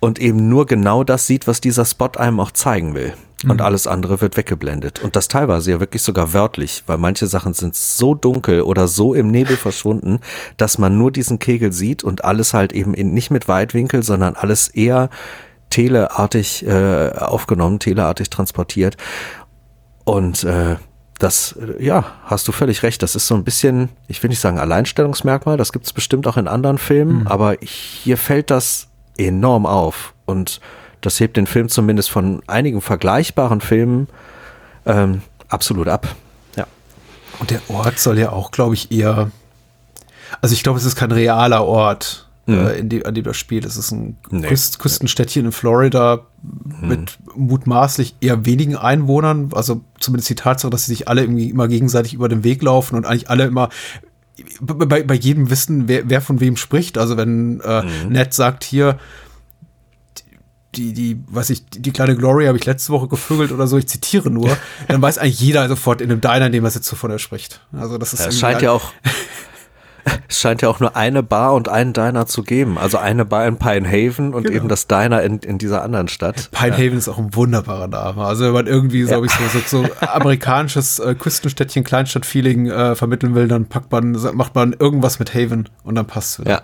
und 0.00 0.18
eben 0.18 0.48
nur 0.48 0.66
genau 0.66 1.04
das 1.04 1.26
sieht, 1.26 1.46
was 1.46 1.60
dieser 1.60 1.84
Spot 1.84 2.10
einem 2.16 2.40
auch 2.40 2.50
zeigen 2.50 2.94
will 2.94 3.14
und 3.44 3.56
mhm. 3.56 3.60
alles 3.60 3.86
andere 3.86 4.20
wird 4.20 4.36
weggeblendet. 4.36 5.02
Und 5.02 5.16
das 5.16 5.28
teilweise 5.28 5.70
ja 5.70 5.80
wirklich 5.80 6.02
sogar 6.02 6.32
wörtlich, 6.32 6.82
weil 6.86 6.98
manche 6.98 7.26
Sachen 7.26 7.54
sind 7.54 7.74
so 7.74 8.14
dunkel 8.14 8.62
oder 8.62 8.88
so 8.88 9.14
im 9.14 9.30
Nebel 9.30 9.56
verschwunden, 9.56 10.20
dass 10.56 10.78
man 10.78 10.98
nur 10.98 11.10
diesen 11.10 11.38
Kegel 11.38 11.72
sieht 11.72 12.04
und 12.04 12.24
alles 12.24 12.52
halt 12.52 12.72
eben 12.72 12.94
in, 12.94 13.14
nicht 13.14 13.30
mit 13.30 13.48
Weitwinkel, 13.48 14.02
sondern 14.02 14.34
alles 14.34 14.68
eher 14.68 15.10
teleartig 15.70 16.66
äh, 16.66 17.10
aufgenommen, 17.12 17.78
teleartig 17.78 18.28
transportiert. 18.28 18.96
Und 20.04 20.44
äh, 20.44 20.76
das, 21.18 21.52
äh, 21.52 21.82
ja, 21.82 22.04
hast 22.24 22.48
du 22.48 22.52
völlig 22.52 22.82
recht. 22.82 23.02
Das 23.02 23.14
ist 23.14 23.26
so 23.26 23.36
ein 23.36 23.44
bisschen, 23.44 23.88
ich 24.08 24.22
will 24.22 24.30
nicht 24.30 24.40
sagen 24.40 24.58
Alleinstellungsmerkmal, 24.58 25.56
das 25.56 25.72
gibt 25.72 25.86
es 25.86 25.92
bestimmt 25.92 26.26
auch 26.26 26.36
in 26.36 26.48
anderen 26.48 26.78
Filmen, 26.78 27.20
mhm. 27.20 27.26
aber 27.28 27.56
hier 27.60 28.18
fällt 28.18 28.50
das 28.50 28.89
enorm 29.26 29.66
auf. 29.66 30.14
Und 30.26 30.60
das 31.00 31.20
hebt 31.20 31.36
den 31.36 31.46
Film 31.46 31.68
zumindest 31.68 32.10
von 32.10 32.42
einigen 32.46 32.80
vergleichbaren 32.80 33.60
Filmen 33.60 34.08
ähm, 34.86 35.22
absolut 35.48 35.88
ab. 35.88 36.14
Ja. 36.56 36.66
Und 37.38 37.50
der 37.50 37.60
Ort 37.68 37.98
soll 37.98 38.18
ja 38.18 38.32
auch, 38.32 38.50
glaube 38.50 38.74
ich, 38.74 38.92
eher. 38.92 39.30
Also 40.40 40.52
ich 40.52 40.62
glaube, 40.62 40.78
es 40.78 40.84
ist 40.84 40.96
kein 40.96 41.12
realer 41.12 41.64
Ort, 41.64 42.28
mhm. 42.46 42.58
äh, 42.58 42.72
in 42.78 42.88
dem, 42.88 43.06
an 43.06 43.14
dem 43.14 43.24
das 43.24 43.36
spielt. 43.36 43.64
Es 43.64 43.76
ist 43.76 43.90
ein 43.90 44.16
nee. 44.30 44.46
Küst, 44.46 44.78
Küstenstädtchen 44.78 45.46
in 45.46 45.52
Florida 45.52 46.26
mhm. 46.42 46.88
mit 46.88 47.18
mutmaßlich 47.34 48.16
eher 48.20 48.44
wenigen 48.46 48.76
Einwohnern. 48.76 49.50
Also 49.54 49.82
zumindest 49.98 50.30
die 50.30 50.34
Tatsache, 50.34 50.70
dass 50.70 50.86
sie 50.86 50.92
sich 50.92 51.08
alle 51.08 51.22
irgendwie 51.22 51.50
immer 51.50 51.68
gegenseitig 51.68 52.14
über 52.14 52.28
den 52.28 52.44
Weg 52.44 52.62
laufen 52.62 52.96
und 52.96 53.06
eigentlich 53.06 53.30
alle 53.30 53.44
immer 53.44 53.70
bei, 54.60 55.02
bei 55.02 55.14
jedem 55.14 55.50
wissen, 55.50 55.88
wer, 55.88 56.08
wer 56.08 56.20
von 56.20 56.40
wem 56.40 56.56
spricht. 56.56 56.98
Also 56.98 57.16
wenn 57.16 57.60
äh, 57.60 57.82
mhm. 57.82 58.12
Ned 58.12 58.34
sagt 58.34 58.64
hier, 58.64 58.98
die, 60.74 60.92
die, 60.92 61.22
was 61.26 61.50
ich, 61.50 61.66
die 61.66 61.90
kleine 61.90 62.16
Glory 62.16 62.46
habe 62.46 62.56
ich 62.56 62.64
letzte 62.64 62.92
Woche 62.92 63.08
gevögelt 63.08 63.50
oder 63.52 63.66
so, 63.66 63.76
ich 63.76 63.88
zitiere 63.88 64.30
nur, 64.30 64.56
dann 64.88 65.02
weiß 65.02 65.18
eigentlich 65.18 65.40
jeder 65.40 65.68
sofort 65.68 66.00
in 66.00 66.10
einem 66.10 66.20
Diner, 66.20 66.46
in 66.46 66.52
dem 66.52 66.64
er 66.64 66.70
jetzt 66.70 66.90
wovon 66.92 67.10
er 67.10 67.18
spricht. 67.18 67.60
Also 67.72 67.98
das 67.98 68.12
ist. 68.12 68.20
Es 68.20 68.38
scheint 68.38 68.62
ja 68.62 68.72
auch, 68.72 68.92
es 70.28 70.40
scheint 70.40 70.62
ja 70.62 70.68
auch 70.68 70.80
nur 70.80 70.96
eine 70.96 71.22
Bar 71.22 71.54
und 71.54 71.68
einen 71.68 71.92
Diner 71.92 72.26
zu 72.26 72.42
geben. 72.42 72.78
Also 72.78 72.98
eine 72.98 73.24
Bar 73.24 73.46
in 73.46 73.56
Pinehaven 73.58 74.34
und 74.34 74.44
genau. 74.44 74.56
eben 74.56 74.68
das 74.68 74.86
Diner 74.86 75.22
in, 75.22 75.38
in 75.38 75.58
dieser 75.58 75.82
anderen 75.82 76.08
Stadt. 76.08 76.50
Pinehaven 76.52 76.92
ja. 76.92 76.98
ist 76.98 77.08
auch 77.08 77.18
ein 77.18 77.34
wunderbarer 77.34 77.88
Name. 77.88 78.24
Also 78.24 78.44
wenn 78.44 78.52
man 78.52 78.66
irgendwie, 78.66 79.04
ja. 79.04 79.22
ich, 79.22 79.32
so, 79.32 79.58
so, 79.58 79.82
so 79.84 79.88
amerikanisches 80.00 80.98
äh, 80.98 81.14
Küstenstädtchen, 81.14 81.84
Kleinstadt-Feeling 81.84 82.70
äh, 82.70 82.94
vermitteln 82.94 83.34
will, 83.34 83.48
dann 83.48 83.66
packt 83.66 83.90
man, 83.92 84.12
macht 84.34 84.54
man 84.54 84.74
irgendwas 84.78 85.18
mit 85.18 85.34
Haven 85.34 85.68
und 85.84 85.94
dann 85.94 86.06
passt 86.06 86.40
es. 86.40 86.46
Ja, 86.46 86.62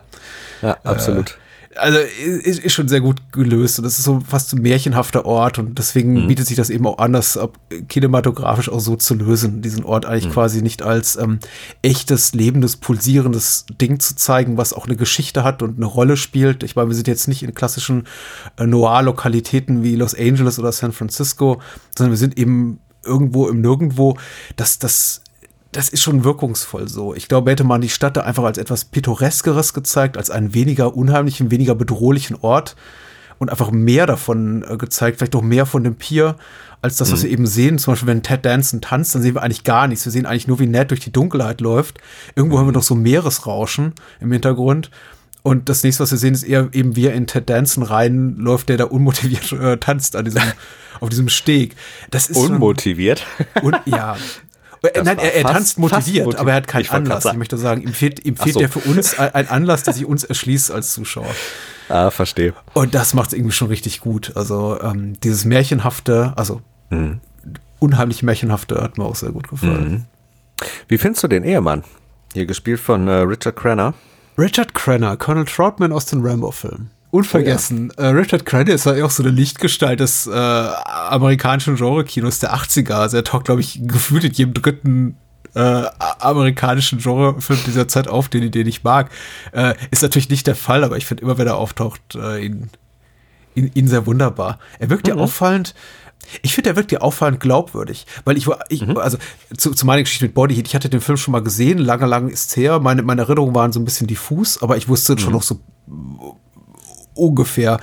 ja, 0.63 0.77
absolut. 0.85 1.31
Äh, 1.31 1.46
also 1.79 1.99
ist, 1.99 2.61
ist 2.61 2.73
schon 2.73 2.89
sehr 2.89 3.01
gut 3.01 3.33
gelöst 3.33 3.79
und 3.79 3.85
das 3.85 3.99
ist 3.99 4.05
so 4.05 4.21
fast 4.21 4.53
ein 4.53 4.63
märchenhafter 4.63 5.25
Ort 5.25 5.59
und 5.59 5.79
deswegen 5.79 6.25
mhm. 6.25 6.29
bietet 6.29 6.47
sich 6.47 6.57
das 6.57 6.71
eben 6.71 6.87
auch 6.87 6.99
an, 6.99 7.13
das 7.13 7.39
kinematografisch 7.89 8.69
auch 8.69 8.81
so 8.81 8.97
zu 8.97 9.15
lösen, 9.15 9.63
diesen 9.63 9.85
Ort 9.85 10.07
eigentlich 10.07 10.29
mhm. 10.29 10.33
quasi 10.33 10.63
nicht 10.63 10.83
als 10.83 11.17
ähm, 11.17 11.39
echtes, 11.83 12.35
lebendes, 12.35 12.77
pulsierendes 12.77 13.67
Ding 13.81 14.01
zu 14.01 14.17
zeigen, 14.17 14.57
was 14.57 14.73
auch 14.73 14.87
eine 14.87 14.97
Geschichte 14.97 15.45
hat 15.45 15.63
und 15.63 15.77
eine 15.77 15.87
Rolle 15.87 16.17
spielt. 16.17 16.63
Ich 16.63 16.77
meine, 16.77 16.89
wir 16.89 16.95
sind 16.95 17.09
jetzt 17.09 17.29
nicht 17.29 17.43
in 17.43 17.55
klassischen 17.55 18.07
äh, 18.59 18.67
Noir-Lokalitäten 18.67 19.83
wie 19.83 19.97
Los 19.97 20.15
Angeles 20.15 20.59
oder 20.59 20.73
San 20.73 20.93
Francisco, 20.93 21.61
sondern 21.97 22.13
wir 22.13 22.19
sind 22.19 22.39
eben 22.39 22.81
irgendwo 23.05 23.49
im 23.49 23.61
Nirgendwo. 23.61 24.19
Das, 24.57 24.79
das 24.79 25.23
das 25.77 25.91
ist 25.91 26.03
schon 26.03 26.25
wirkungsvoll 26.25 26.89
so. 26.89 27.15
Ich 27.15 27.29
glaube, 27.29 27.51
hätte 27.51 27.63
man 27.63 27.83
die 27.83 27.91
Stadt 27.91 28.17
da 28.17 28.23
einfach 28.23 28.45
als 28.45 28.57
etwas 28.57 28.87
Pittoreskeres 28.87 29.75
gezeigt, 29.75 30.17
als 30.17 30.31
einen 30.31 30.55
weniger 30.55 30.97
unheimlichen, 30.97 31.51
weniger 31.51 31.75
bedrohlichen 31.75 32.35
Ort 32.41 32.77
und 33.39 33.51
einfach 33.51 33.71
mehr 33.71 34.07
davon 34.07 34.65
äh, 34.67 34.79
gezeigt, 34.79 35.19
vielleicht 35.19 35.37
auch 35.37 35.43
mehr 35.43 35.67
von 35.67 35.85
dem 35.85 35.97
Pier, 35.97 36.37
als 36.81 36.97
das, 36.97 37.13
was 37.13 37.21
mhm. 37.21 37.25
wir 37.25 37.31
eben 37.33 37.47
sehen. 37.47 37.79
Zum 37.79 37.93
Beispiel, 37.93 38.09
wenn 38.09 38.23
Ted 38.23 38.47
Danson 38.47 38.81
tanzt, 38.81 39.15
dann 39.15 39.21
sehen 39.21 39.35
wir 39.35 39.43
eigentlich 39.43 39.65
gar 39.65 39.87
nichts. 39.87 40.07
Wir 40.07 40.13
sehen 40.13 40.25
eigentlich 40.25 40.49
nur, 40.49 40.59
wie 40.61 40.67
Ned 40.67 40.91
durch 40.91 41.01
die 41.01 41.13
Dunkelheit 41.13 41.61
läuft. 41.61 41.99
Irgendwo 42.35 42.57
mhm. 42.57 42.61
haben 42.61 42.69
wir 42.69 42.73
noch 42.73 42.83
so 42.83 42.95
Meeresrauschen 42.95 43.93
im 44.21 44.33
Hintergrund. 44.33 44.91
Und 45.43 45.69
das 45.69 45.83
nächste, 45.83 46.03
was 46.03 46.11
wir 46.11 46.19
sehen, 46.19 46.33
ist 46.33 46.43
eher 46.43 46.71
eben, 46.73 46.97
wie 46.97 47.07
er 47.07 47.13
in 47.13 47.27
Ted 47.27 47.51
Danson 47.51 47.83
reinläuft, 47.83 48.71
der 48.71 48.79
da 48.79 48.85
unmotiviert 48.85 49.53
äh, 49.53 49.77
tanzt 49.77 50.17
an 50.17 50.25
diesem, 50.25 50.43
auf 51.01 51.11
diesem 51.11 51.29
Steg. 51.29 51.77
Das 52.11 52.31
ist 52.31 52.39
unmotiviert. 52.39 53.25
Schon, 53.55 53.75
und, 53.75 53.77
ja, 53.85 54.17
äh, 54.83 55.03
nein, 55.03 55.19
er, 55.19 55.35
er 55.35 55.43
fast, 55.43 55.55
tanzt 55.55 55.79
motiviert, 55.79 56.27
motiv 56.27 56.41
aber 56.41 56.51
er 56.51 56.57
hat 56.57 56.67
keinen 56.67 56.83
ich 56.83 56.91
Anlass. 56.91 57.25
Ich 57.25 57.35
möchte 57.35 57.57
sagen, 57.57 57.83
ihm 57.83 57.93
fehlt, 57.93 58.25
ihm 58.25 58.37
fehlt 58.37 58.55
so. 58.55 58.61
ja 58.61 58.69
für 58.69 58.81
uns 58.81 59.19
ein 59.19 59.49
Anlass, 59.49 59.83
der 59.83 59.95
sich 59.95 60.05
uns 60.05 60.25
erschließt 60.25 60.71
als 60.71 60.93
Zuschauer. 60.93 61.35
Ah, 61.89 62.11
verstehe. 62.11 62.55
Und 62.75 62.95
das 62.95 63.15
macht 63.15 63.29
es 63.29 63.33
irgendwie 63.35 63.53
schon 63.53 63.69
richtig 63.69 64.01
gut. 64.01 64.33
Also 64.37 64.81
ähm, 64.81 65.19
dieses 65.21 65.45
Märchenhafte, 65.45 66.33
also 66.37 66.61
mhm. 66.91 67.21
unheimlich 67.79 68.23
Märchenhafte 68.23 68.83
hat 68.83 68.99
mir 68.99 69.05
auch 69.05 69.17
sehr 69.17 69.31
gut 69.31 69.49
gefallen. 69.49 69.91
Mhm. 69.91 70.05
Wie 70.89 70.99
findest 70.99 71.23
du 71.23 71.29
den 71.29 71.45
Ehemann? 71.45 71.85
Hier 72.33 72.47
gespielt 72.47 72.81
von 72.81 73.09
äh, 73.09 73.13
Richard 73.13 73.57
Crenner. 73.57 73.95
Richard 74.39 74.75
Crenner, 74.75 75.17
Colonel 75.17 75.47
Troutman 75.47 75.93
aus 75.93 76.07
den 76.07 76.25
Rambo-Filmen. 76.27 76.91
Unvergessen. 77.17 77.93
Oh, 77.97 78.03
ja. 78.03 78.09
äh, 78.09 78.13
Richard 78.13 78.45
Crenna 78.45 78.73
ist 78.73 78.87
ja 78.87 79.05
auch 79.05 79.11
so 79.11 79.23
eine 79.23 79.33
Lichtgestalt 79.33 80.01
des 80.01 80.27
äh, 80.27 80.31
amerikanischen 80.31 81.77
Genre-Kinos 81.77 82.39
der 82.41 82.55
80er. 82.55 82.93
Also 82.93 83.17
er 83.17 83.25
taucht, 83.25 83.47
glaube 83.47 83.61
ich, 83.61 83.81
gefühlt 83.83 84.25
in 84.25 84.33
jedem 84.33 84.55
dritten 84.55 85.17
äh, 85.55 85.85
amerikanischen 86.19 86.99
Genrefilm 86.99 87.61
dieser 87.67 87.89
Zeit 87.89 88.09
auf, 88.09 88.29
den, 88.29 88.51
den 88.51 88.67
ich 88.67 88.85
mag. 88.85 89.11
Äh, 89.53 89.75
ist 89.91 90.03
natürlich 90.03 90.29
nicht 90.29 90.47
der 90.47 90.55
Fall, 90.55 90.85
aber 90.85 90.99
ich 90.99 91.07
finde 91.07 91.23
immer, 91.23 91.39
wenn 91.39 91.47
er 91.47 91.57
auftaucht, 91.57 92.15
äh, 92.15 92.45
ihn, 92.45 92.71
ihn, 93.55 93.71
ihn 93.73 93.89
sehr 93.89 94.07
wunderbar. 94.07 94.59
Er 94.79 94.91
wirkt 94.91 95.07
mhm. 95.07 95.15
ja 95.15 95.23
auffallend. 95.23 95.75
Ich 96.43 96.55
finde, 96.55 96.71
er 96.71 96.77
wirkt 96.77 96.93
ja 96.93 97.01
auffallend 97.01 97.41
glaubwürdig, 97.41 98.07
weil 98.25 98.37
ich, 98.37 98.49
ich 98.69 98.87
mhm. 98.87 98.99
also 98.99 99.17
zu, 99.57 99.73
zu 99.73 99.87
meiner 99.87 100.03
Geschichte 100.03 100.25
mit 100.25 100.35
Bodyheat, 100.35 100.67
ich 100.67 100.75
hatte 100.75 100.89
den 100.89 101.01
Film 101.01 101.17
schon 101.17 101.33
mal 101.33 101.43
gesehen, 101.43 101.79
lange, 101.79 102.05
lange 102.05 102.31
ist 102.33 102.51
es 102.51 102.57
her. 102.57 102.81
Meine, 102.81 103.03
meine 103.03 103.23
Erinnerungen 103.23 103.55
waren 103.55 103.73
so 103.73 103.81
ein 103.81 103.85
bisschen 103.85 104.07
diffus, 104.07 104.61
aber 104.63 104.77
ich 104.77 104.89
wusste 104.89 105.15
mhm. 105.15 105.19
schon 105.19 105.33
noch 105.33 105.43
so 105.43 105.61
ungefähr 107.17 107.79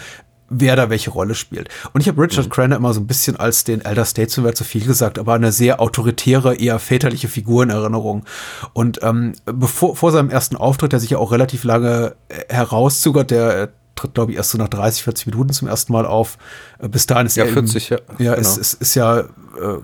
wer 0.60 0.76
da 0.76 0.90
welche 0.90 1.10
Rolle 1.10 1.36
spielt. 1.36 1.70
Und 1.94 2.02
ich 2.02 2.08
habe 2.08 2.22
Richard 2.22 2.46
mhm. 2.46 2.52
Crenna 2.52 2.76
immer 2.76 2.94
so 2.94 3.02
ein 3.02 3.08
bisschen 3.08 3.36
als 3.36 3.64
den 3.64 3.82
Elder 3.82 4.06
Statesman, 4.06 4.46
wäre 4.46 4.54
zu 4.54 4.64
viel 4.64 4.86
gesagt, 4.86 5.20
aber 5.20 5.34
eine 5.34 5.52
sehr 5.52 5.82
autoritäre, 5.82 6.56
eher 6.56 6.80
väterliche 6.80 7.28
Figur 7.28 7.64
in 7.64 7.70
Erinnerung. 7.70 8.24
Und 8.74 9.00
ähm, 9.02 9.34
bevor 9.46 9.96
vor 9.96 10.12
seinem 10.12 10.30
ersten 10.30 10.56
Auftritt, 10.56 10.92
der 10.92 11.00
sich 11.00 11.12
ja 11.12 11.18
auch 11.18 11.32
relativ 11.32 11.64
lange 11.64 12.16
äh, 12.30 12.54
herauszögert, 12.54 13.32
der 13.32 13.70
tritt, 13.96 14.16
glaube 14.16 14.32
ich, 14.32 14.38
erst 14.38 14.52
so 14.52 14.58
nach 14.58 14.70
30, 14.70 15.04
40 15.04 15.28
Minuten 15.28 15.54
zum 15.54 15.68
ersten 15.68 15.94
Mal 15.94 16.06
auf. 16.06 16.38
Äh, 16.80 16.90
bis 16.90 17.06
dahin 17.08 17.28
ist 17.28 17.38
ja, 17.38 17.46
er 17.46 17.54
40, 17.54 17.90
ja. 17.90 17.98
Ja, 18.20 18.36
genau. 18.36 18.38
ist, 18.38 18.58
ist, 18.58 18.74
ist 18.82 18.96
ja 18.96 19.20
äh, 19.20 19.26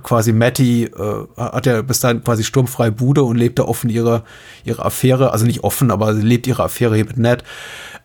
quasi 0.03 0.33
Matty, 0.33 0.85
äh, 0.85 1.25
hat 1.37 1.65
ja 1.65 1.81
bis 1.81 1.99
dahin 1.99 2.23
quasi 2.23 2.43
sturmfreie 2.43 2.91
Bude 2.91 3.23
und 3.23 3.37
lebt 3.37 3.59
da 3.59 3.63
offen 3.63 3.89
ihre, 3.89 4.23
ihre 4.63 4.83
Affäre, 4.83 5.31
also 5.31 5.45
nicht 5.45 5.63
offen, 5.63 5.91
aber 5.91 6.15
sie 6.15 6.21
lebt 6.21 6.47
ihre 6.47 6.63
Affäre 6.63 6.95
hier 6.95 7.05
mit 7.05 7.17
Ned. 7.17 7.43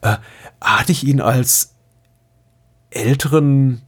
Äh, 0.02 0.16
hatte 0.64 0.92
ich 0.92 1.04
ihn 1.04 1.20
als 1.20 1.74
älteren 2.90 3.82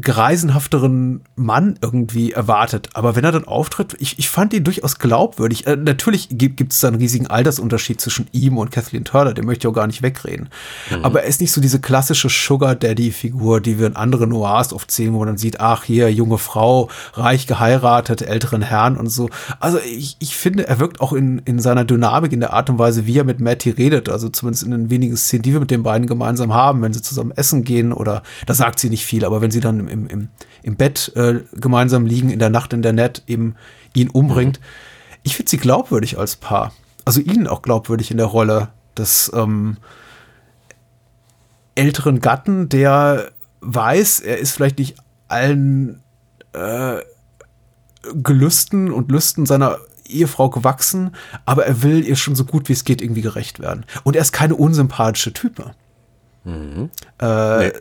greisenhafteren 0.00 1.20
Mann 1.36 1.78
irgendwie 1.80 2.32
erwartet. 2.32 2.88
Aber 2.94 3.14
wenn 3.14 3.22
er 3.22 3.30
dann 3.30 3.44
auftritt, 3.44 3.94
ich, 4.00 4.18
ich 4.18 4.28
fand 4.28 4.52
ihn 4.52 4.64
durchaus 4.64 4.98
glaubwürdig. 4.98 5.68
Äh, 5.68 5.76
natürlich 5.76 6.28
gibt 6.30 6.72
es 6.72 6.80
da 6.80 6.88
einen 6.88 6.96
riesigen 6.96 7.28
Altersunterschied 7.28 8.00
zwischen 8.00 8.26
ihm 8.32 8.58
und 8.58 8.72
Kathleen 8.72 9.04
Turner, 9.04 9.34
den 9.34 9.46
möchte 9.46 9.66
ich 9.66 9.70
auch 9.70 9.76
gar 9.76 9.86
nicht 9.86 10.02
wegreden. 10.02 10.48
Mhm. 10.90 11.04
Aber 11.04 11.22
er 11.22 11.28
ist 11.28 11.40
nicht 11.40 11.52
so 11.52 11.60
diese 11.60 11.80
klassische 11.80 12.28
Sugar 12.28 12.74
Daddy-Figur, 12.74 13.60
die 13.60 13.78
wir 13.78 13.86
in 13.86 13.94
anderen 13.94 14.30
Noirs 14.30 14.72
oft 14.72 14.90
sehen, 14.90 15.14
wo 15.14 15.18
man 15.18 15.28
dann 15.28 15.38
sieht, 15.38 15.60
ach 15.60 15.84
hier, 15.84 16.12
junge 16.12 16.38
Frau, 16.38 16.90
reich 17.12 17.46
geheiratet, 17.46 18.22
älteren 18.22 18.62
Herrn 18.62 18.96
und 18.96 19.06
so. 19.06 19.30
Also 19.60 19.78
ich, 19.78 20.16
ich 20.18 20.36
finde, 20.36 20.66
er 20.66 20.80
wirkt 20.80 21.00
auch 21.00 21.12
in, 21.12 21.38
in 21.44 21.60
seiner 21.60 21.84
Dynamik, 21.84 22.32
in 22.32 22.40
der 22.40 22.52
Art 22.52 22.68
und 22.68 22.80
Weise, 22.80 23.06
wie 23.06 23.18
er 23.18 23.24
mit 23.24 23.38
Matty 23.38 23.70
redet, 23.70 24.08
also 24.08 24.28
zumindest 24.28 24.64
in 24.64 24.72
den 24.72 24.90
wenigen 24.90 25.16
Szenen, 25.16 25.42
die 25.42 25.52
wir 25.52 25.60
mit 25.60 25.70
den 25.70 25.84
beiden 25.84 26.08
gemeinsam 26.08 26.52
haben, 26.52 26.82
wenn 26.82 26.92
sie 26.92 27.02
zusammen 27.02 27.30
essen 27.30 27.62
gehen 27.62 27.92
oder, 27.92 28.24
da 28.46 28.54
sagt 28.54 28.80
sie 28.80 28.90
nicht 28.90 29.06
viel, 29.06 29.24
aber 29.24 29.40
wenn 29.40 29.52
sie 29.52 29.60
dann 29.60 29.83
im, 29.88 30.06
im, 30.06 30.28
im 30.62 30.76
Bett 30.76 31.12
äh, 31.14 31.40
gemeinsam 31.52 32.06
liegen, 32.06 32.30
in 32.30 32.38
der 32.38 32.50
Nacht 32.50 32.72
in 32.72 32.82
der 32.82 32.92
Net 32.92 33.22
eben 33.26 33.56
ihn 33.94 34.10
umbringt. 34.10 34.60
Mhm. 34.60 34.64
Ich 35.22 35.36
finde 35.36 35.50
sie 35.50 35.58
glaubwürdig 35.58 36.18
als 36.18 36.36
Paar. 36.36 36.72
Also 37.04 37.20
ihnen 37.20 37.46
auch 37.46 37.62
glaubwürdig 37.62 38.10
in 38.10 38.16
der 38.16 38.26
Rolle 38.26 38.68
des 38.96 39.30
ähm, 39.34 39.76
älteren 41.74 42.20
Gatten, 42.20 42.68
der 42.68 43.30
weiß, 43.60 44.20
er 44.20 44.38
ist 44.38 44.52
vielleicht 44.52 44.78
nicht 44.78 44.96
allen 45.28 46.02
äh, 46.52 46.98
Gelüsten 48.14 48.92
und 48.92 49.10
Lüsten 49.10 49.46
seiner 49.46 49.78
Ehefrau 50.06 50.50
gewachsen, 50.50 51.14
aber 51.46 51.66
er 51.66 51.82
will 51.82 52.06
ihr 52.06 52.16
schon 52.16 52.36
so 52.36 52.44
gut 52.44 52.68
wie 52.68 52.74
es 52.74 52.84
geht 52.84 53.00
irgendwie 53.00 53.22
gerecht 53.22 53.60
werden. 53.60 53.86
Und 54.02 54.16
er 54.16 54.22
ist 54.22 54.32
keine 54.32 54.54
unsympathische 54.54 55.32
Type. 55.32 55.74
Mhm. 56.44 56.90
Äh, 57.18 57.68
nee 57.68 57.72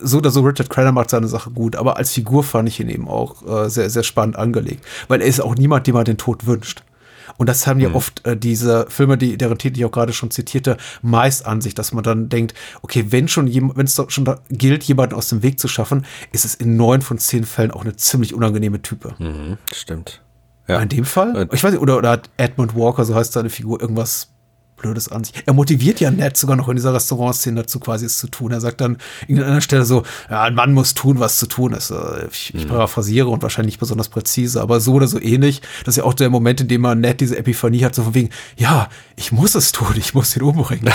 so 0.00 0.18
oder 0.18 0.30
so, 0.30 0.40
Richard 0.42 0.70
Crenna 0.70 0.92
macht 0.92 1.10
seine 1.10 1.28
Sache 1.28 1.50
gut, 1.50 1.76
aber 1.76 1.96
als 1.96 2.12
Figur 2.12 2.44
fand 2.44 2.68
ich 2.68 2.80
ihn 2.80 2.88
eben 2.88 3.08
auch 3.08 3.46
äh, 3.46 3.68
sehr, 3.68 3.90
sehr 3.90 4.02
spannend 4.02 4.36
angelegt, 4.36 4.84
weil 5.08 5.20
er 5.20 5.26
ist 5.26 5.40
auch 5.40 5.54
niemand, 5.54 5.86
dem 5.86 5.94
man 5.94 6.04
den 6.04 6.18
Tod 6.18 6.46
wünscht. 6.46 6.82
Und 7.36 7.48
das 7.48 7.66
haben 7.66 7.78
ja 7.78 7.90
mhm. 7.90 7.94
oft 7.94 8.26
äh, 8.26 8.36
diese 8.36 8.86
Filme, 8.88 9.16
die, 9.16 9.38
deren 9.38 9.58
Titel 9.58 9.78
ich 9.78 9.84
auch 9.84 9.92
gerade 9.92 10.12
schon 10.12 10.30
zitierte, 10.30 10.76
meist 11.02 11.46
an 11.46 11.60
sich, 11.60 11.74
dass 11.74 11.92
man 11.92 12.02
dann 12.02 12.28
denkt, 12.28 12.54
okay, 12.82 13.06
wenn 13.10 13.28
schon 13.28 13.48
wenn 13.48 13.86
es 13.86 14.02
schon 14.08 14.34
gilt, 14.50 14.84
jemanden 14.84 15.14
aus 15.14 15.28
dem 15.28 15.42
Weg 15.42 15.60
zu 15.60 15.68
schaffen, 15.68 16.04
ist 16.32 16.44
es 16.44 16.54
in 16.54 16.76
neun 16.76 17.00
von 17.00 17.18
zehn 17.18 17.44
Fällen 17.44 17.70
auch 17.70 17.82
eine 17.82 17.94
ziemlich 17.96 18.34
unangenehme 18.34 18.82
Type. 18.82 19.14
Mhm, 19.18 19.58
stimmt. 19.72 20.22
Ja. 20.66 20.80
In 20.80 20.88
dem 20.88 21.04
Fall? 21.04 21.48
Ich 21.52 21.62
weiß 21.62 21.72
nicht, 21.72 21.80
oder, 21.80 21.96
oder 21.96 22.10
hat 22.10 22.28
Edmund 22.36 22.74
Walker, 22.74 23.04
so 23.04 23.14
heißt 23.14 23.32
seine 23.32 23.50
Figur, 23.50 23.80
irgendwas 23.80 24.30
Blödes 24.78 25.10
an 25.10 25.24
sich. 25.24 25.34
Er 25.46 25.52
motiviert 25.52 26.00
ja 26.00 26.10
Ned 26.10 26.36
sogar 26.36 26.56
noch 26.56 26.68
in 26.68 26.76
dieser 26.76 26.94
Restaurantszene 26.94 27.62
dazu, 27.62 27.80
quasi 27.80 28.06
es 28.06 28.18
zu 28.18 28.28
tun. 28.28 28.52
Er 28.52 28.60
sagt 28.60 28.80
dann 28.80 28.98
an 29.28 29.42
einer 29.42 29.60
Stelle 29.60 29.84
so, 29.84 30.04
ja, 30.30 30.42
ein 30.42 30.54
Mann 30.54 30.72
muss 30.72 30.94
tun, 30.94 31.20
was 31.20 31.38
zu 31.38 31.46
tun 31.46 31.72
ist. 31.72 31.90
Äh, 31.90 32.26
ich, 32.30 32.54
ich 32.54 32.64
mhm. 32.64 32.70
paraphrasiere 32.70 33.28
und 33.28 33.42
wahrscheinlich 33.42 33.68
nicht 33.68 33.80
besonders 33.80 34.08
präzise, 34.08 34.62
aber 34.62 34.80
so 34.80 34.94
oder 34.94 35.06
so 35.06 35.20
ähnlich. 35.20 35.60
Das 35.84 35.92
ist 35.92 35.98
ja 35.98 36.04
auch 36.04 36.14
der 36.14 36.30
Moment, 36.30 36.60
in 36.60 36.68
dem 36.68 36.80
man 36.80 37.00
Ned 37.00 37.20
diese 37.20 37.36
Epiphanie 37.36 37.84
hat, 37.84 37.94
so 37.94 38.02
von 38.02 38.14
wegen, 38.14 38.30
ja, 38.56 38.88
ich 39.16 39.32
muss 39.32 39.54
es 39.54 39.72
tun, 39.72 39.94
ich 39.96 40.14
muss 40.14 40.34
ihn 40.36 40.42
umbringen. 40.42 40.90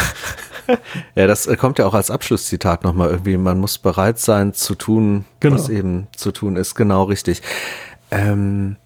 ja, 1.15 1.27
das 1.27 1.45
äh, 1.45 1.55
kommt 1.55 1.79
ja 1.79 1.85
auch 1.85 1.93
als 1.93 2.09
Abschlusszitat 2.09 2.83
nochmal 2.83 3.09
irgendwie. 3.09 3.37
Man 3.37 3.59
muss 3.59 3.77
bereit 3.77 4.19
sein 4.19 4.53
zu 4.53 4.75
tun, 4.75 5.25
genau. 5.39 5.55
was 5.55 5.69
eben 5.69 6.07
zu 6.15 6.31
tun 6.31 6.55
ist. 6.55 6.75
Genau 6.75 7.03
richtig. 7.03 7.41
Ähm, 8.11 8.77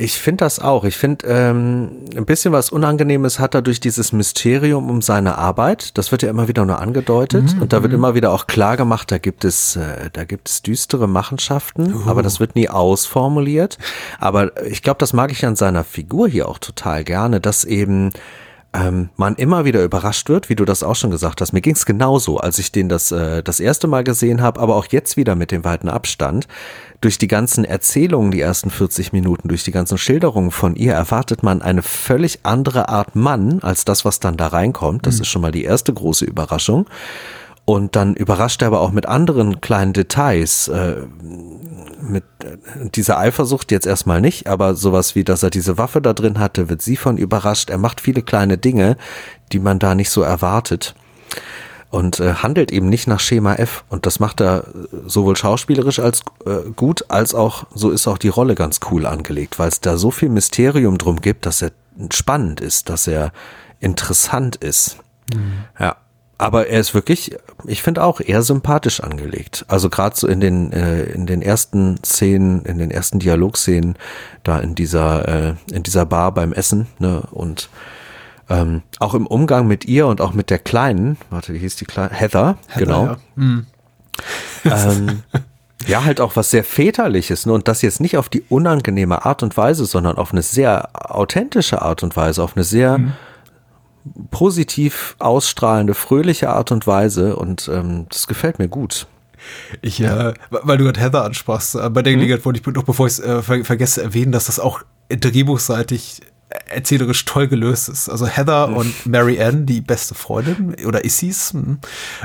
ich 0.00 0.16
finde 0.18 0.44
das 0.44 0.60
auch. 0.60 0.84
Ich 0.84 0.96
finde, 0.96 1.26
ähm, 1.26 1.90
ein 2.16 2.24
bisschen 2.24 2.52
was 2.52 2.70
Unangenehmes 2.70 3.40
hat 3.40 3.56
er 3.56 3.62
durch 3.62 3.80
dieses 3.80 4.12
Mysterium 4.12 4.88
um 4.90 5.02
seine 5.02 5.36
Arbeit. 5.36 5.98
Das 5.98 6.12
wird 6.12 6.22
ja 6.22 6.30
immer 6.30 6.46
wieder 6.46 6.64
nur 6.64 6.78
angedeutet. 6.78 7.56
Mhm. 7.56 7.62
Und 7.62 7.72
da 7.72 7.82
wird 7.82 7.92
mhm. 7.92 7.98
immer 7.98 8.14
wieder 8.14 8.32
auch 8.32 8.46
klar 8.46 8.76
gemacht, 8.76 9.10
da 9.10 9.18
gibt 9.18 9.44
es, 9.44 9.74
äh, 9.74 10.08
da 10.12 10.22
gibt 10.22 10.48
es 10.48 10.62
düstere 10.62 11.08
Machenschaften, 11.08 11.94
uh. 11.94 12.08
aber 12.08 12.22
das 12.22 12.38
wird 12.38 12.54
nie 12.54 12.68
ausformuliert. 12.68 13.76
Aber 14.20 14.64
ich 14.64 14.82
glaube, 14.82 14.98
das 14.98 15.12
mag 15.12 15.32
ich 15.32 15.44
an 15.44 15.56
seiner 15.56 15.82
Figur 15.82 16.28
hier 16.28 16.48
auch 16.48 16.58
total 16.58 17.02
gerne, 17.02 17.40
dass 17.40 17.64
eben 17.64 18.12
ähm, 18.78 19.10
man 19.16 19.34
immer 19.36 19.64
wieder 19.64 19.82
überrascht 19.82 20.28
wird, 20.28 20.48
wie 20.48 20.54
du 20.54 20.64
das 20.64 20.82
auch 20.82 20.94
schon 20.94 21.10
gesagt 21.10 21.40
hast. 21.40 21.52
Mir 21.52 21.60
ging 21.60 21.74
es 21.74 21.86
genauso, 21.86 22.38
als 22.38 22.58
ich 22.58 22.70
den 22.70 22.88
das, 22.88 23.10
äh, 23.10 23.42
das 23.42 23.60
erste 23.60 23.88
Mal 23.88 24.04
gesehen 24.04 24.40
habe, 24.40 24.60
aber 24.60 24.76
auch 24.76 24.86
jetzt 24.86 25.16
wieder 25.16 25.34
mit 25.34 25.50
dem 25.50 25.64
weiten 25.64 25.88
Abstand. 25.88 26.46
Durch 27.00 27.18
die 27.18 27.28
ganzen 27.28 27.64
Erzählungen, 27.64 28.30
die 28.30 28.40
ersten 28.40 28.70
40 28.70 29.12
Minuten, 29.12 29.48
durch 29.48 29.64
die 29.64 29.70
ganzen 29.70 29.98
Schilderungen 29.98 30.50
von 30.50 30.76
ihr, 30.76 30.94
erwartet 30.94 31.42
man 31.42 31.62
eine 31.62 31.82
völlig 31.82 32.40
andere 32.44 32.88
Art 32.88 33.16
Mann 33.16 33.60
als 33.62 33.84
das, 33.84 34.04
was 34.04 34.20
dann 34.20 34.36
da 34.36 34.48
reinkommt. 34.48 35.06
Das 35.06 35.16
mhm. 35.16 35.22
ist 35.22 35.28
schon 35.28 35.42
mal 35.42 35.52
die 35.52 35.64
erste 35.64 35.92
große 35.92 36.24
Überraschung. 36.24 36.86
Und 37.68 37.96
dann 37.96 38.14
überrascht 38.14 38.62
er 38.62 38.68
aber 38.68 38.80
auch 38.80 38.92
mit 38.92 39.04
anderen 39.04 39.60
kleinen 39.60 39.92
Details. 39.92 40.68
Äh, 40.68 41.02
mit 42.00 42.24
äh, 42.42 42.56
dieser 42.88 43.18
Eifersucht 43.18 43.70
jetzt 43.70 43.86
erstmal 43.86 44.22
nicht, 44.22 44.46
aber 44.46 44.74
sowas 44.74 45.14
wie, 45.14 45.22
dass 45.22 45.42
er 45.42 45.50
diese 45.50 45.76
Waffe 45.76 46.00
da 46.00 46.14
drin 46.14 46.38
hatte, 46.38 46.70
wird 46.70 46.80
sie 46.80 46.96
von 46.96 47.18
überrascht. 47.18 47.68
Er 47.68 47.76
macht 47.76 48.00
viele 48.00 48.22
kleine 48.22 48.56
Dinge, 48.56 48.96
die 49.52 49.58
man 49.58 49.78
da 49.78 49.94
nicht 49.94 50.08
so 50.08 50.22
erwartet. 50.22 50.94
Und 51.90 52.20
äh, 52.20 52.36
handelt 52.36 52.72
eben 52.72 52.88
nicht 52.88 53.06
nach 53.06 53.20
Schema 53.20 53.56
F. 53.56 53.84
Und 53.90 54.06
das 54.06 54.18
macht 54.18 54.40
er 54.40 54.64
sowohl 55.04 55.36
schauspielerisch 55.36 55.98
als 55.98 56.22
äh, 56.46 56.70
gut, 56.74 57.04
als 57.08 57.34
auch, 57.34 57.66
so 57.74 57.90
ist 57.90 58.08
auch 58.08 58.16
die 58.16 58.28
Rolle 58.28 58.54
ganz 58.54 58.80
cool 58.90 59.04
angelegt, 59.04 59.58
weil 59.58 59.68
es 59.68 59.82
da 59.82 59.98
so 59.98 60.10
viel 60.10 60.30
Mysterium 60.30 60.96
drum 60.96 61.20
gibt, 61.20 61.44
dass 61.44 61.60
er 61.60 61.72
spannend 62.14 62.62
ist, 62.62 62.88
dass 62.88 63.06
er 63.06 63.30
interessant 63.78 64.56
ist. 64.56 64.96
Mhm. 65.34 65.64
Ja. 65.78 65.96
Aber 66.40 66.68
er 66.68 66.78
ist 66.78 66.94
wirklich, 66.94 67.36
ich 67.66 67.82
finde 67.82 68.04
auch 68.04 68.20
eher 68.20 68.42
sympathisch 68.42 69.00
angelegt. 69.00 69.64
Also 69.66 69.90
gerade 69.90 70.14
so 70.16 70.28
in 70.28 70.38
den 70.38 70.72
äh, 70.72 71.02
in 71.02 71.26
den 71.26 71.42
ersten 71.42 71.98
Szenen, 72.04 72.64
in 72.64 72.78
den 72.78 72.92
ersten 72.92 73.18
Dialogszenen, 73.18 73.96
da 74.44 74.60
in 74.60 74.76
dieser 74.76 75.28
äh, 75.28 75.54
in 75.72 75.82
dieser 75.82 76.06
Bar 76.06 76.32
beim 76.32 76.52
Essen 76.52 76.86
ne 77.00 77.22
und 77.32 77.68
ähm, 78.48 78.82
auch 79.00 79.14
im 79.14 79.26
Umgang 79.26 79.66
mit 79.66 79.84
ihr 79.84 80.06
und 80.06 80.20
auch 80.20 80.32
mit 80.32 80.48
der 80.50 80.60
kleinen, 80.60 81.18
warte, 81.28 81.52
wie 81.52 81.58
hieß 81.58 81.74
die 81.74 81.84
kleine 81.84 82.14
Heather, 82.14 82.56
Heather 82.68 82.78
genau. 82.78 83.04
Ja. 83.04 83.16
Mhm. 83.34 83.66
Ähm, 84.64 85.22
ja, 85.88 86.04
halt 86.04 86.20
auch 86.20 86.36
was 86.36 86.52
sehr 86.52 86.64
väterliches 86.64 87.46
ne? 87.46 87.52
und 87.52 87.66
das 87.66 87.82
jetzt 87.82 88.00
nicht 88.00 88.16
auf 88.16 88.28
die 88.28 88.44
unangenehme 88.48 89.26
Art 89.26 89.42
und 89.42 89.56
Weise, 89.56 89.84
sondern 89.86 90.16
auf 90.16 90.30
eine 90.30 90.42
sehr 90.42 90.90
authentische 90.94 91.82
Art 91.82 92.04
und 92.04 92.16
Weise, 92.16 92.44
auf 92.44 92.56
eine 92.56 92.64
sehr 92.64 92.98
mhm 92.98 93.12
positiv 94.30 95.16
ausstrahlende, 95.18 95.94
fröhliche 95.94 96.50
Art 96.50 96.72
und 96.72 96.86
Weise 96.86 97.36
und 97.36 97.68
ähm, 97.72 98.06
das 98.08 98.26
gefällt 98.26 98.58
mir 98.58 98.68
gut. 98.68 99.06
Ich, 99.82 100.00
äh, 100.00 100.34
weil 100.50 100.78
du 100.78 100.84
gerade 100.84 101.00
Heather 101.00 101.24
ansprachst, 101.24 101.74
äh, 101.74 101.90
bei 101.90 102.02
der 102.02 102.12
mhm. 102.12 102.18
Gelegenheit 102.18 102.44
wollte 102.44 102.60
ich 102.60 102.66
noch, 102.66 102.84
bevor 102.84 103.06
ich 103.06 103.14
es 103.14 103.20
äh, 103.20 103.42
ver 103.42 103.64
vergesse, 103.64 104.02
erwähnen, 104.02 104.32
dass 104.32 104.46
das 104.46 104.60
auch 104.60 104.82
drehbuchseitig 105.08 106.22
erzählerisch 106.66 107.24
toll 107.24 107.48
gelöst 107.48 107.88
ist. 107.88 108.08
Also 108.08 108.26
Heather 108.26 108.68
mhm. 108.68 108.76
und 108.76 109.06
Mary 109.06 109.40
Ann, 109.40 109.66
die 109.66 109.80
beste 109.80 110.14
Freundin, 110.14 110.74
oder 110.86 111.04
Issys, 111.04 111.52
hm, 111.52 111.78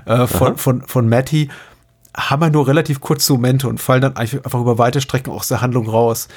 äh, 0.06 0.28
von, 0.28 0.58
von, 0.58 0.82
von 0.84 1.08
Matty, 1.10 1.50
haben 2.16 2.42
wir 2.42 2.50
nur 2.52 2.68
relativ 2.68 3.02
kurze 3.02 3.34
Momente 3.34 3.68
und 3.68 3.82
fallen 3.82 4.02
dann 4.02 4.16
einfach 4.16 4.60
über 4.60 4.78
weite 4.78 5.02
Strecken 5.02 5.32
aus 5.32 5.48
der 5.48 5.62
Handlung 5.62 5.90
raus. 5.90 6.28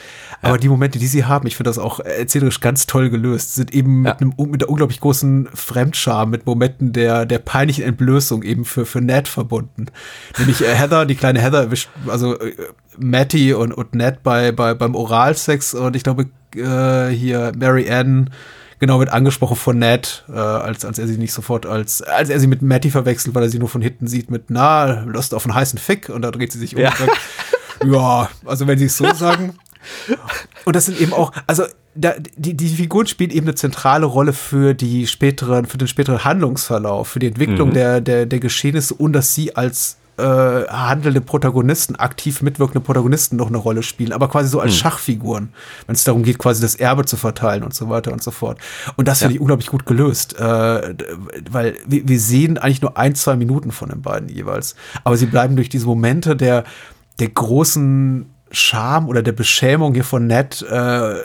Ja. 0.43 0.49
Aber 0.49 0.59
die 0.59 0.68
Momente, 0.68 0.99
die 0.99 1.07
sie 1.07 1.24
haben, 1.27 1.47
ich 1.47 1.57
finde 1.57 1.68
das 1.68 1.79
auch 1.79 2.01
erzählerisch 2.01 2.61
ganz 2.61 2.87
toll 2.87 3.11
gelöst, 3.11 3.55
sind 3.55 3.74
eben 3.74 4.05
ja. 4.05 4.12
mit, 4.12 4.22
einem, 4.22 4.51
mit 4.51 4.61
der 4.62 4.70
unglaublich 4.70 5.01
großen 5.01 5.49
Fremdscham, 5.53 6.31
mit 6.31 6.47
Momenten 6.47 6.93
der, 6.93 7.27
der 7.27 7.39
peinlichen 7.41 7.85
Entblößung 7.85 8.43
eben 8.43 8.64
für, 8.64 8.87
für 8.87 9.03
Ned 9.03 9.29
verbunden. 9.29 9.87
Nämlich 10.39 10.62
äh, 10.62 10.74
Heather, 10.74 11.05
die 11.05 11.14
kleine 11.14 11.41
Heather 11.41 11.61
erwischt, 11.61 11.91
also 12.07 12.39
äh, 12.39 12.55
Matty 12.99 13.53
und, 13.53 13.72
und 13.72 13.95
Ned 13.95 14.22
bei, 14.22 14.53
bei, 14.53 14.72
beim 14.72 14.95
Oralsex 14.95 15.74
und 15.74 15.95
ich 15.95 16.03
glaube, 16.03 16.27
äh, 16.55 17.14
hier 17.14 17.53
Mary 17.57 17.91
Ann 17.91 18.31
genau 18.79 18.99
wird 18.99 19.11
angesprochen 19.11 19.57
von 19.57 19.79
Ned, 19.79 20.24
äh, 20.29 20.33
als, 20.33 20.85
als 20.85 20.99
er 20.99 21.07
sie 21.07 21.18
nicht 21.18 21.33
sofort 21.33 21.66
als, 21.66 22.03
als 22.03 22.29
er 22.29 22.41
sie 22.41 22.47
mit 22.47 22.62
Matty 22.62 22.91
verwechselt, 22.91 23.35
weil 23.35 23.45
er 23.45 23.49
sie 23.49 23.59
nur 23.59 23.68
von 23.68 23.83
hinten 23.83 24.07
sieht 24.07 24.31
mit, 24.31 24.45
na, 24.49 25.03
Lust 25.05 25.35
auf 25.35 25.45
einen 25.45 25.55
heißen 25.55 25.79
Fick 25.79 26.09
und 26.09 26.22
da 26.22 26.31
dreht 26.31 26.53
sie 26.53 26.59
sich 26.59 26.77
um. 26.77 26.83
Ja, 26.83 26.91
und 26.91 26.99
sagt, 26.99 27.18
ja 27.85 28.31
also 28.45 28.66
wenn 28.66 28.79
sie 28.79 28.87
es 28.87 28.97
so 28.97 29.12
sagen. 29.14 29.59
Und 30.64 30.74
das 30.74 30.87
sind 30.87 31.01
eben 31.01 31.12
auch, 31.12 31.33
also 31.47 31.64
da, 31.95 32.14
die, 32.37 32.55
die 32.55 32.68
Figuren 32.68 33.07
spielen 33.07 33.31
eben 33.31 33.47
eine 33.47 33.55
zentrale 33.55 34.07
Rolle 34.07 34.33
für 34.33 34.74
die 34.74 35.07
späteren, 35.07 35.66
für 35.66 35.79
den 35.79 35.89
späteren 35.89 36.24
Handlungsverlauf, 36.24 37.09
für 37.09 37.18
die 37.18 37.29
Entwicklung 37.29 37.70
mhm. 37.70 37.74
der, 37.74 38.01
der, 38.01 38.27
der 38.27 38.41
Geschehnisse 38.41 38.95
und 38.95 39.12
dass 39.12 39.35
sie 39.35 39.57
als 39.57 39.97
äh, 40.19 40.23
handelnde 40.23 41.21
Protagonisten, 41.21 41.97
aktiv 41.97 42.43
mitwirkende 42.43 42.81
Protagonisten 42.81 43.37
noch 43.37 43.49
eine 43.49 43.59
Rolle 43.59 43.83
spielen, 43.83 44.12
aber 44.12 44.29
quasi 44.29 44.49
so 44.49 44.61
als 44.61 44.73
hm. 44.73 44.79
Schachfiguren, 44.79 45.53
wenn 45.87 45.95
es 45.95 46.05
darum 46.05 46.23
geht, 46.23 46.39
quasi 46.39 46.62
das 46.62 46.75
Erbe 46.75 47.05
zu 47.05 47.17
verteilen 47.17 47.62
und 47.62 47.75
so 47.75 47.89
weiter 47.91 48.12
und 48.12 48.23
so 48.23 48.31
fort. 48.31 48.59
Und 48.97 49.09
das 49.09 49.21
ja. 49.21 49.27
finde 49.27 49.35
ich 49.35 49.41
unglaublich 49.41 49.69
gut 49.69 49.87
gelöst, 49.87 50.39
äh, 50.39 50.95
weil 51.51 51.77
wir, 51.87 52.09
wir 52.09 52.21
sehen 52.21 52.59
eigentlich 52.59 52.83
nur 52.83 52.97
ein, 52.97 53.14
zwei 53.14 53.37
Minuten 53.37 53.73
von 53.73 53.91
den 53.91 54.03
beiden 54.03 54.29
jeweils, 54.29 54.75
aber 55.05 55.17
sie 55.17 55.27
bleiben 55.27 55.57
durch 55.57 55.69
diese 55.69 55.87
Momente 55.87 56.37
der, 56.37 56.64
der 57.19 57.29
großen 57.29 58.31
Scham 58.51 59.09
oder 59.09 59.23
der 59.23 59.33
Beschämung 59.33 59.95
hier 59.95 60.05
von 60.05 60.27
Ned 60.27 60.62
äh, 60.62 61.17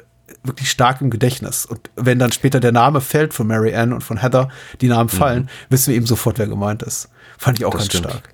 wirklich 0.43 0.69
stark 0.69 1.01
im 1.01 1.09
Gedächtnis. 1.09 1.65
Und 1.65 1.89
wenn 1.95 2.19
dann 2.19 2.31
später 2.31 2.59
der 2.59 2.71
Name 2.71 3.01
fällt 3.01 3.33
von 3.33 3.47
Mary 3.47 3.75
Ann 3.75 3.93
und 3.93 4.01
von 4.01 4.17
Heather, 4.17 4.49
die 4.81 4.87
Namen 4.87 5.09
fallen, 5.09 5.43
mhm. 5.43 5.47
wissen 5.69 5.89
wir 5.89 5.95
eben 5.95 6.05
sofort, 6.05 6.39
wer 6.39 6.47
gemeint 6.47 6.83
ist. 6.83 7.09
Fand 7.37 7.59
ich 7.59 7.65
auch 7.65 7.71
das 7.71 7.81
ganz 7.81 7.91
stimmt. 7.91 8.05
stark. 8.05 8.33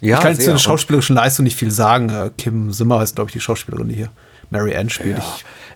Ja, 0.00 0.16
ich 0.16 0.22
kann 0.22 0.34
zu 0.36 0.50
der 0.50 0.58
schauspielerischen 0.58 1.16
Leistung 1.16 1.44
nicht 1.44 1.56
viel 1.56 1.70
sagen. 1.70 2.10
Äh, 2.10 2.30
Kim 2.36 2.72
Simmer 2.72 3.00
heißt, 3.00 3.16
glaube 3.16 3.30
ich, 3.30 3.32
die 3.32 3.40
Schauspielerin, 3.40 3.88
die 3.88 3.94
hier 3.94 4.10
Mary 4.50 4.76
Ann 4.76 4.90
spielt. 4.90 5.18
Ja. 5.18 5.24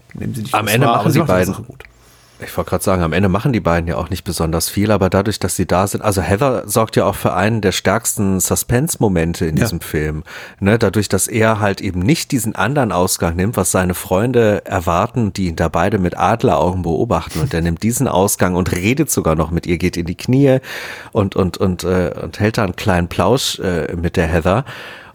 Ich 0.08 0.20
nehme 0.20 0.34
sie 0.34 0.42
nicht 0.42 0.54
Am 0.54 0.68
Ende 0.68 0.86
machen 0.86 1.10
sie 1.10 1.20
beiden. 1.20 1.54
Ich 2.42 2.56
wollte 2.56 2.70
gerade 2.70 2.84
sagen, 2.84 3.02
am 3.02 3.12
Ende 3.12 3.28
machen 3.28 3.52
die 3.52 3.60
beiden 3.60 3.88
ja 3.88 3.96
auch 3.96 4.10
nicht 4.10 4.24
besonders 4.24 4.68
viel, 4.68 4.90
aber 4.90 5.10
dadurch, 5.10 5.38
dass 5.38 5.56
sie 5.56 5.66
da 5.66 5.86
sind, 5.86 6.02
also 6.02 6.22
Heather 6.22 6.66
sorgt 6.66 6.96
ja 6.96 7.04
auch 7.04 7.14
für 7.14 7.34
einen 7.34 7.60
der 7.60 7.72
stärksten 7.72 8.40
Suspense-Momente 8.40 9.46
in 9.46 9.56
ja. 9.56 9.64
diesem 9.64 9.80
Film. 9.80 10.24
Ne, 10.58 10.78
dadurch, 10.78 11.08
dass 11.08 11.28
er 11.28 11.60
halt 11.60 11.80
eben 11.80 12.00
nicht 12.00 12.32
diesen 12.32 12.54
anderen 12.54 12.92
Ausgang 12.92 13.36
nimmt, 13.36 13.56
was 13.56 13.70
seine 13.70 13.94
Freunde 13.94 14.64
erwarten, 14.64 15.32
die 15.32 15.48
ihn 15.48 15.56
da 15.56 15.68
beide 15.68 15.98
mit 15.98 16.18
Adleraugen 16.18 16.82
beobachten. 16.82 17.40
Und 17.40 17.52
er 17.52 17.60
nimmt 17.62 17.82
diesen 17.82 18.08
Ausgang 18.08 18.54
und 18.54 18.72
redet 18.72 19.10
sogar 19.10 19.34
noch 19.34 19.50
mit 19.50 19.66
ihr, 19.66 19.78
geht 19.78 19.96
in 19.96 20.06
die 20.06 20.16
Knie 20.16 20.58
und, 21.12 21.36
und, 21.36 21.58
und, 21.58 21.84
äh, 21.84 22.12
und 22.22 22.40
hält 22.40 22.58
da 22.58 22.64
einen 22.64 22.76
kleinen 22.76 23.08
Plausch 23.08 23.58
äh, 23.58 23.94
mit 23.94 24.16
der 24.16 24.26
Heather 24.26 24.64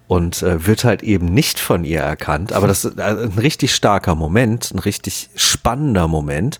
und 0.07 0.43
äh, 0.43 0.67
wird 0.67 0.83
halt 0.83 1.03
eben 1.03 1.25
nicht 1.25 1.59
von 1.59 1.83
ihr 1.83 2.01
erkannt. 2.01 2.53
Aber 2.53 2.67
das 2.67 2.85
ist 2.85 2.99
ein 2.99 3.39
richtig 3.39 3.73
starker 3.73 4.15
Moment, 4.15 4.71
ein 4.73 4.79
richtig 4.79 5.29
spannender 5.35 6.07
Moment. 6.07 6.59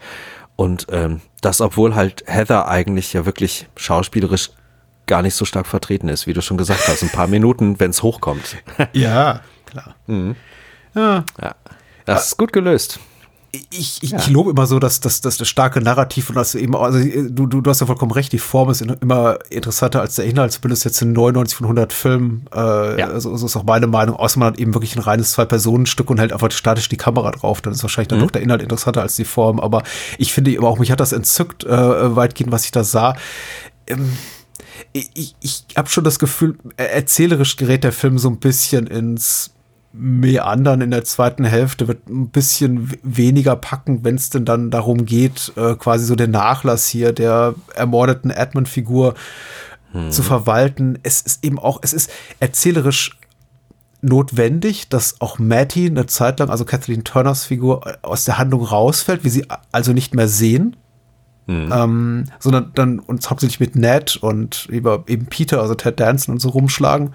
Und 0.56 0.88
ähm, 0.92 1.22
das, 1.42 1.62
obwohl 1.62 1.96
halt 1.96 2.24
Heather 2.28 2.68
eigentlich 2.68 3.14
ja 3.14 3.26
wirklich 3.26 3.68
schauspielerisch 3.76 4.52
gar 5.06 5.22
nicht 5.22 5.36
so 5.36 5.46
stark 5.46 5.68
vertreten 5.68 6.08
ist, 6.08 6.28
wie 6.28 6.34
du 6.34 6.42
schon 6.42 6.58
gesagt 6.58 6.88
hast. 6.88 7.04
Ein 7.04 7.10
paar 7.10 7.28
Minuten, 7.28 7.80
wenn 7.80 7.92
es 7.92 8.02
hochkommt. 8.02 8.58
ja, 8.94 9.42
klar. 9.66 9.96
Mhm. 10.08 10.36
Ja. 10.96 11.24
ja. 11.42 11.56
Das 12.06 12.28
ist 12.28 12.38
gut 12.38 12.54
gelöst 12.54 13.00
ich, 13.72 14.02
ich, 14.02 14.12
ja. 14.12 14.18
ich 14.18 14.30
lobe 14.30 14.52
immer 14.52 14.66
so, 14.66 14.80
dass, 14.80 15.00
dass, 15.00 15.22
dass 15.22 15.38
das 15.38 15.48
starke 15.48 15.82
Narrativ 15.82 16.30
und 16.30 16.36
das 16.36 16.56
eben, 16.56 16.76
also 16.76 17.00
du, 17.00 17.46
du, 17.48 17.62
du 17.62 17.70
hast 17.70 17.82
ja 17.82 17.88
vollkommen 17.88 18.12
recht, 18.12 18.32
die 18.32 18.40
Form 18.40 18.70
ist 18.70 18.82
immer 18.82 19.40
interessanter 19.50 20.02
als 20.02 20.16
der 20.16 20.26
Inhalt, 20.26 20.52
zumindest 20.52 20.86
jetzt 20.86 21.02
in 21.02 21.14
99 21.14 21.58
von 21.58 21.66
100 21.66 21.94
Filmen. 21.94 22.46
Äh, 22.54 23.00
ja. 23.00 23.20
so, 23.20 23.36
so 23.36 23.46
ist 23.46 23.56
auch 23.56 23.64
meine 23.64 23.88
Meinung. 23.88 24.16
Außer 24.16 24.40
man 24.40 24.54
hat 24.54 24.60
eben 24.60 24.74
wirklich 24.74 24.96
ein 24.96 25.02
reines 25.02 25.32
Zwei-Personen-Stück 25.32 26.10
und 26.10 26.20
hält 26.20 26.34
einfach 26.34 26.52
statisch 26.52 26.90
die 26.90 26.98
Kamera 26.98 27.32
drauf, 27.32 27.62
dann 27.62 27.74
ist 27.74 27.84
wahrscheinlich 27.84 28.10
dann 28.10 28.20
mhm. 28.20 28.24
doch 28.24 28.32
der 28.32 28.42
Inhalt 28.42 28.62
interessanter 28.62 29.02
als 29.02 29.16
die 29.16 29.26
Form. 29.26 29.60
Aber 29.60 29.84
ich 30.18 30.34
finde 30.34 30.56
aber 30.58 30.68
auch, 30.70 30.80
mich 30.80 30.92
hat 30.92 31.00
das 31.00 31.12
entzückt, 31.12 31.64
äh, 31.64 32.16
weitgehend, 32.16 32.52
was 32.52 32.66
ich 32.66 32.72
da 32.72 32.84
sah. 32.84 33.16
Ähm, 33.88 34.12
ich, 34.94 35.36
ich 35.42 35.66
habe 35.76 35.90
schon 35.90 36.04
das 36.04 36.20
Gefühl, 36.20 36.58
erzählerisch 36.78 37.58
gerät 37.58 37.84
der 37.84 37.92
Film 37.92 38.18
so 38.18 38.30
ein 38.30 38.40
bisschen 38.40 38.88
ins 38.88 39.55
Meandern 39.98 40.82
in 40.82 40.92
der 40.92 41.04
zweiten 41.04 41.46
Hälfte 41.46 41.88
wird 41.88 42.10
ein 42.10 42.30
bisschen 42.30 42.92
weniger 43.04 43.56
packen, 43.56 44.04
wenn 44.04 44.16
es 44.16 44.30
denn 44.30 44.46
dann 44.46 44.72
darum 44.72 45.06
geht, 45.06 45.54
äh, 45.56 45.76
quasi 45.76 46.06
so 46.06 46.16
den 46.16 46.32
Nachlass 46.32 46.88
hier 46.88 47.14
der 47.14 47.56
ermordeten 47.74 48.30
Edmund-Figur 48.30 49.16
hm. 49.92 50.12
zu 50.12 50.24
verwalten. 50.24 51.00
Es 51.04 51.22
ist 51.22 51.44
eben 51.44 51.60
auch, 51.60 51.80
es 51.82 51.94
ist 51.94 52.12
erzählerisch 52.40 53.18
notwendig, 54.02 54.90
dass 54.90 55.22
auch 55.22 55.40
Matty 55.40 55.88
eine 55.88 56.06
Zeit 56.06 56.40
lang, 56.40 56.50
also 56.50 56.66
Kathleen 56.66 57.04
Turners 57.04 57.46
Figur, 57.46 57.88
äh, 57.88 57.94
aus 58.02 58.26
der 58.26 58.38
Handlung 58.38 58.64
rausfällt, 58.64 59.24
wie 59.24 59.30
sie 59.30 59.46
also 59.72 59.94
nicht 59.94 60.14
mehr 60.14 60.28
sehen. 60.28 60.76
Mhm. 61.48 61.72
Ähm, 61.72 62.24
sondern 62.40 62.72
dann 62.74 63.00
uns 63.00 63.30
hauptsächlich 63.30 63.60
mit 63.60 63.76
Ned 63.76 64.16
und 64.16 64.66
über 64.66 65.04
eben 65.08 65.28
Peter, 65.28 65.62
also 65.62 65.76
Ted 65.76 66.00
Danson 66.00 66.34
und 66.34 66.40
so 66.40 66.50
rumschlagen. 66.50 67.14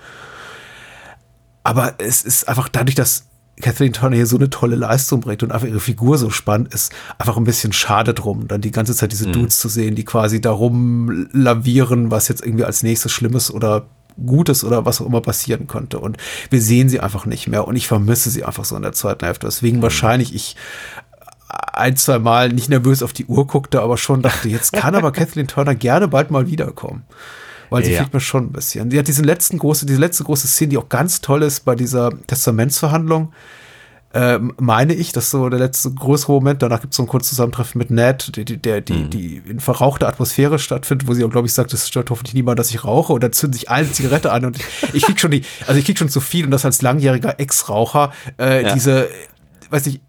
Aber 1.62 1.94
es 1.98 2.22
ist 2.22 2.48
einfach 2.48 2.68
dadurch, 2.68 2.94
dass 2.94 3.26
Kathleen 3.60 3.92
Turner 3.92 4.16
hier 4.16 4.26
so 4.26 4.36
eine 4.36 4.50
tolle 4.50 4.76
Leistung 4.76 5.20
bringt 5.20 5.42
und 5.42 5.52
einfach 5.52 5.68
ihre 5.68 5.80
Figur 5.80 6.18
so 6.18 6.30
spannend 6.30 6.72
ist, 6.74 6.92
einfach 7.18 7.36
ein 7.36 7.44
bisschen 7.44 7.72
schade 7.72 8.14
drum, 8.14 8.48
dann 8.48 8.60
die 8.60 8.70
ganze 8.70 8.94
Zeit 8.94 9.12
diese 9.12 9.28
mhm. 9.28 9.32
Dudes 9.32 9.60
zu 9.60 9.68
sehen, 9.68 9.94
die 9.94 10.04
quasi 10.04 10.40
darum 10.40 11.28
lavieren, 11.32 12.10
was 12.10 12.28
jetzt 12.28 12.44
irgendwie 12.44 12.64
als 12.64 12.82
nächstes 12.82 13.12
Schlimmes 13.12 13.52
oder 13.52 13.86
Gutes 14.24 14.64
oder 14.64 14.84
was 14.84 15.00
auch 15.00 15.06
immer 15.06 15.20
passieren 15.20 15.66
könnte. 15.66 15.98
Und 15.98 16.16
wir 16.50 16.60
sehen 16.60 16.88
sie 16.88 17.00
einfach 17.00 17.26
nicht 17.26 17.48
mehr 17.48 17.66
und 17.66 17.76
ich 17.76 17.86
vermisse 17.86 18.30
sie 18.30 18.44
einfach 18.44 18.64
so 18.64 18.76
in 18.76 18.82
der 18.82 18.92
zweiten 18.92 19.24
Hälfte. 19.24 19.46
Deswegen 19.46 19.78
mhm. 19.78 19.82
wahrscheinlich 19.82 20.34
ich 20.34 20.56
ein, 21.48 21.96
zwei 21.96 22.18
Mal 22.18 22.50
nicht 22.50 22.68
nervös 22.68 23.02
auf 23.02 23.12
die 23.12 23.26
Uhr 23.26 23.46
guckte, 23.46 23.82
aber 23.82 23.96
schon 23.96 24.22
dachte, 24.22 24.48
jetzt 24.48 24.72
kann 24.72 24.94
aber 24.94 25.12
Kathleen 25.12 25.46
Turner 25.46 25.74
gerne 25.74 26.08
bald 26.08 26.30
mal 26.30 26.48
wiederkommen. 26.48 27.04
Weil 27.70 27.84
sie 27.84 27.92
ja. 27.92 27.98
fehlt 28.00 28.12
mir 28.12 28.20
schon 28.20 28.46
ein 28.46 28.52
bisschen. 28.52 28.90
Sie 28.90 28.98
hat 28.98 29.08
diesen 29.08 29.24
letzten 29.24 29.58
große, 29.58 29.86
diese 29.86 30.00
letzte 30.00 30.24
große 30.24 30.48
Szene, 30.48 30.70
die 30.70 30.78
auch 30.78 30.88
ganz 30.88 31.20
toll 31.20 31.42
ist 31.42 31.64
bei 31.64 31.74
dieser 31.74 32.10
Testamentsverhandlung. 32.26 33.32
Ähm, 34.12 34.52
meine 34.58 34.92
ich, 34.92 35.12
das 35.12 35.24
ist 35.24 35.30
so 35.30 35.48
der 35.48 35.60
letzte 35.60 35.92
größere 35.92 36.32
Moment. 36.32 36.62
Danach 36.62 36.80
gibt 36.80 36.92
es 36.92 36.96
so 36.96 37.04
ein 37.04 37.06
kurzes 37.06 37.30
Zusammentreffen 37.30 37.78
mit 37.78 37.92
Ned, 37.92 38.34
die, 38.34 38.44
die, 38.44 38.56
der, 38.56 38.80
die, 38.80 38.92
mhm. 38.94 39.10
die 39.10 39.36
in 39.48 39.60
verrauchter 39.60 40.08
Atmosphäre 40.08 40.58
stattfindet, 40.58 41.06
wo 41.06 41.14
sie 41.14 41.22
auch, 41.22 41.30
glaube 41.30 41.46
ich, 41.46 41.54
sagt, 41.54 41.72
es 41.72 41.86
stört 41.86 42.10
hoffentlich 42.10 42.34
niemand, 42.34 42.58
dass 42.58 42.70
ich 42.70 42.82
rauche. 42.82 43.12
Und 43.12 43.22
dann 43.22 43.32
zünden 43.32 43.52
sich 43.52 43.70
eine 43.70 43.90
Zigarette 43.92 44.32
an 44.32 44.44
und 44.44 44.58
ich, 44.58 44.94
ich 44.94 45.02
krieg 45.04 45.20
schon 45.20 45.30
die, 45.30 45.44
also 45.68 45.78
ich 45.78 45.84
krieg 45.84 45.96
schon 45.96 46.08
zu 46.08 46.20
viel 46.20 46.44
und 46.44 46.50
das 46.50 46.64
als 46.64 46.82
langjähriger 46.82 47.38
Ex-Raucher, 47.38 48.12
äh, 48.36 48.64
ja. 48.64 48.74
diese, 48.74 49.08
weiß 49.70 49.86
ich, 49.86 50.00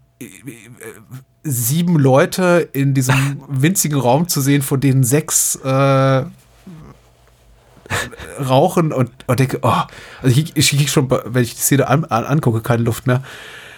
sieben 1.44 1.96
Leute 1.96 2.68
in 2.72 2.94
diesem 2.94 3.42
winzigen 3.48 3.98
Raum 3.98 4.26
zu 4.26 4.40
sehen, 4.40 4.62
von 4.62 4.80
denen 4.80 5.04
sechs 5.04 5.56
äh, 5.56 6.24
rauchen 8.48 8.92
und, 8.92 9.10
und 9.26 9.40
denke, 9.40 9.58
oh, 9.62 9.82
also 10.22 10.40
ich, 10.40 10.56
ich, 10.56 10.72
ich 10.72 10.90
schon, 10.90 11.10
wenn 11.10 11.42
ich 11.42 11.54
die 11.54 11.60
Szene 11.60 11.88
an, 11.88 12.04
an, 12.04 12.24
angucke, 12.24 12.60
keine 12.60 12.82
Luft 12.82 13.06
mehr. 13.06 13.22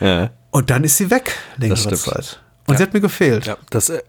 Ja. 0.00 0.30
Und 0.50 0.70
dann 0.70 0.84
ist 0.84 0.96
sie 0.96 1.10
weg, 1.10 1.36
längere 1.56 1.94
Zeit. 1.94 2.40
Und 2.66 2.74
ja. 2.74 2.78
sie 2.78 2.82
hat 2.84 2.94
mir 2.94 3.00
gefehlt. 3.00 3.46
Ja, 3.46 3.56
das 3.70 3.90
äh, 3.90 4.00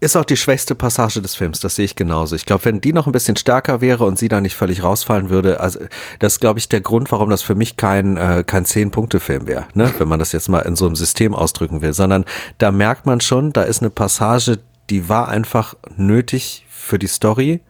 ist 0.00 0.16
auch 0.16 0.24
die 0.24 0.36
schwächste 0.36 0.74
Passage 0.74 1.20
des 1.20 1.34
Films, 1.34 1.60
das 1.60 1.76
sehe 1.76 1.84
ich 1.84 1.94
genauso. 1.94 2.34
Ich 2.34 2.46
glaube, 2.46 2.64
wenn 2.64 2.80
die 2.80 2.92
noch 2.92 3.06
ein 3.06 3.12
bisschen 3.12 3.36
stärker 3.36 3.80
wäre 3.80 4.04
und 4.04 4.18
sie 4.18 4.28
da 4.28 4.40
nicht 4.40 4.56
völlig 4.56 4.82
rausfallen 4.82 5.28
würde, 5.28 5.60
also 5.60 5.78
das 6.18 6.34
ist, 6.34 6.40
glaube 6.40 6.58
ich, 6.58 6.68
der 6.68 6.80
Grund, 6.80 7.12
warum 7.12 7.28
das 7.28 7.42
für 7.42 7.54
mich 7.54 7.76
kein, 7.76 8.16
äh, 8.16 8.42
kein 8.46 8.64
Zehn-Punkte-Film 8.64 9.46
wäre, 9.46 9.66
ne? 9.74 9.92
wenn 9.98 10.08
man 10.08 10.18
das 10.18 10.32
jetzt 10.32 10.48
mal 10.48 10.60
in 10.60 10.74
so 10.74 10.86
einem 10.86 10.96
System 10.96 11.34
ausdrücken 11.34 11.82
will, 11.82 11.92
sondern 11.92 12.24
da 12.58 12.72
merkt 12.72 13.04
man 13.04 13.20
schon, 13.20 13.52
da 13.52 13.62
ist 13.62 13.82
eine 13.82 13.90
Passage, 13.90 14.58
die 14.88 15.08
war 15.08 15.28
einfach 15.28 15.74
nötig 15.96 16.64
für 16.70 16.98
die 16.98 17.06
Story, 17.06 17.60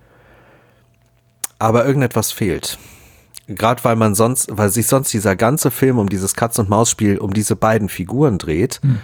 aber 1.60 1.86
irgendetwas 1.86 2.32
fehlt. 2.32 2.78
Gerade 3.46 3.82
weil 3.84 3.96
man 3.96 4.14
sonst, 4.14 4.48
weil 4.50 4.70
sich 4.70 4.86
sonst 4.86 5.12
dieser 5.12 5.36
ganze 5.36 5.70
Film 5.70 5.98
um 5.98 6.08
dieses 6.08 6.34
Katz- 6.34 6.58
und 6.58 6.68
Maus-Spiel, 6.68 7.18
um 7.18 7.32
diese 7.32 7.56
beiden 7.56 7.88
Figuren 7.88 8.38
dreht. 8.38 8.80
Hm. 8.82 8.98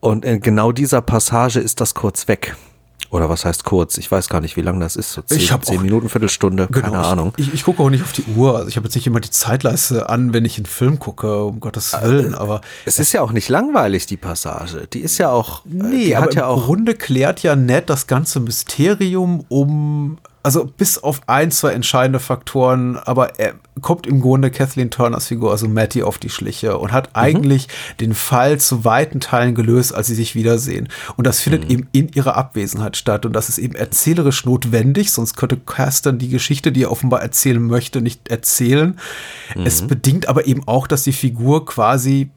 Und 0.00 0.24
in 0.24 0.40
genau 0.40 0.72
dieser 0.72 1.00
Passage 1.00 1.60
ist 1.60 1.80
das 1.80 1.94
kurz 1.94 2.28
weg. 2.28 2.54
Oder 3.10 3.30
was 3.30 3.46
heißt 3.46 3.64
kurz? 3.64 3.96
Ich 3.96 4.10
weiß 4.10 4.28
gar 4.28 4.42
nicht, 4.42 4.56
wie 4.58 4.60
lang 4.60 4.80
das 4.80 4.94
ist. 4.94 5.12
So 5.12 5.22
zehn, 5.22 5.38
ich 5.38 5.60
zehn 5.62 5.80
Minuten, 5.80 6.10
Viertelstunde, 6.10 6.66
genau, 6.66 6.90
keine 6.90 6.98
Ahnung. 6.98 7.32
Ich, 7.38 7.54
ich, 7.54 7.64
gucke 7.64 7.82
auch 7.82 7.88
nicht 7.88 8.02
auf 8.02 8.12
die 8.12 8.24
Uhr. 8.36 8.56
Also 8.56 8.68
ich 8.68 8.76
habe 8.76 8.86
jetzt 8.86 8.94
nicht 8.94 9.06
immer 9.06 9.20
die 9.20 9.30
Zeitleiste 9.30 10.10
an, 10.10 10.34
wenn 10.34 10.44
ich 10.44 10.58
einen 10.58 10.66
Film 10.66 10.98
gucke, 10.98 11.44
um 11.44 11.58
Gottes 11.58 11.94
äh, 11.94 12.02
Willen. 12.02 12.34
Aber 12.34 12.60
es 12.84 12.98
ist 12.98 13.12
ja 13.12 13.22
auch 13.22 13.32
nicht 13.32 13.48
langweilig, 13.48 14.04
die 14.04 14.18
Passage. 14.18 14.86
Die 14.92 15.00
ist 15.00 15.16
ja 15.16 15.30
auch. 15.30 15.62
Nee, 15.64 16.04
die 16.04 16.16
hat 16.18 16.34
ja 16.34 16.46
auch. 16.46 16.58
Im 16.58 16.64
Grunde 16.64 16.94
klärt 16.94 17.42
ja 17.42 17.56
nett 17.56 17.88
das 17.88 18.06
ganze 18.06 18.40
Mysterium 18.40 19.46
um 19.48 20.18
also 20.48 20.64
bis 20.64 20.96
auf 20.96 21.20
ein, 21.26 21.50
zwei 21.50 21.72
entscheidende 21.72 22.20
Faktoren, 22.20 22.96
aber 22.96 23.38
er 23.38 23.52
kommt 23.82 24.06
im 24.06 24.22
Grunde 24.22 24.50
Kathleen 24.50 24.90
Turners 24.90 25.26
Figur, 25.26 25.50
also 25.50 25.68
Matty, 25.68 26.02
auf 26.02 26.16
die 26.16 26.30
Schliche 26.30 26.78
und 26.78 26.90
hat 26.90 27.08
mhm. 27.08 27.16
eigentlich 27.16 27.68
den 28.00 28.14
Fall 28.14 28.58
zu 28.58 28.82
weiten 28.82 29.20
Teilen 29.20 29.54
gelöst, 29.54 29.94
als 29.94 30.06
sie 30.06 30.14
sich 30.14 30.34
wiedersehen. 30.34 30.88
Und 31.18 31.26
das 31.26 31.40
findet 31.40 31.64
mhm. 31.64 31.70
eben 31.70 31.88
in 31.92 32.08
ihrer 32.08 32.38
Abwesenheit 32.38 32.96
statt. 32.96 33.26
Und 33.26 33.34
das 33.34 33.50
ist 33.50 33.58
eben 33.58 33.74
erzählerisch 33.74 34.46
notwendig, 34.46 35.12
sonst 35.12 35.36
könnte 35.36 35.58
Caston 35.58 36.18
die 36.18 36.30
Geschichte, 36.30 36.72
die 36.72 36.84
er 36.84 36.92
offenbar 36.92 37.20
erzählen 37.20 37.62
möchte, 37.62 38.00
nicht 38.00 38.30
erzählen. 38.30 38.98
Mhm. 39.54 39.66
Es 39.66 39.82
bedingt 39.82 40.30
aber 40.30 40.46
eben 40.46 40.66
auch, 40.66 40.86
dass 40.86 41.02
die 41.02 41.12
Figur 41.12 41.66
quasi 41.66 42.30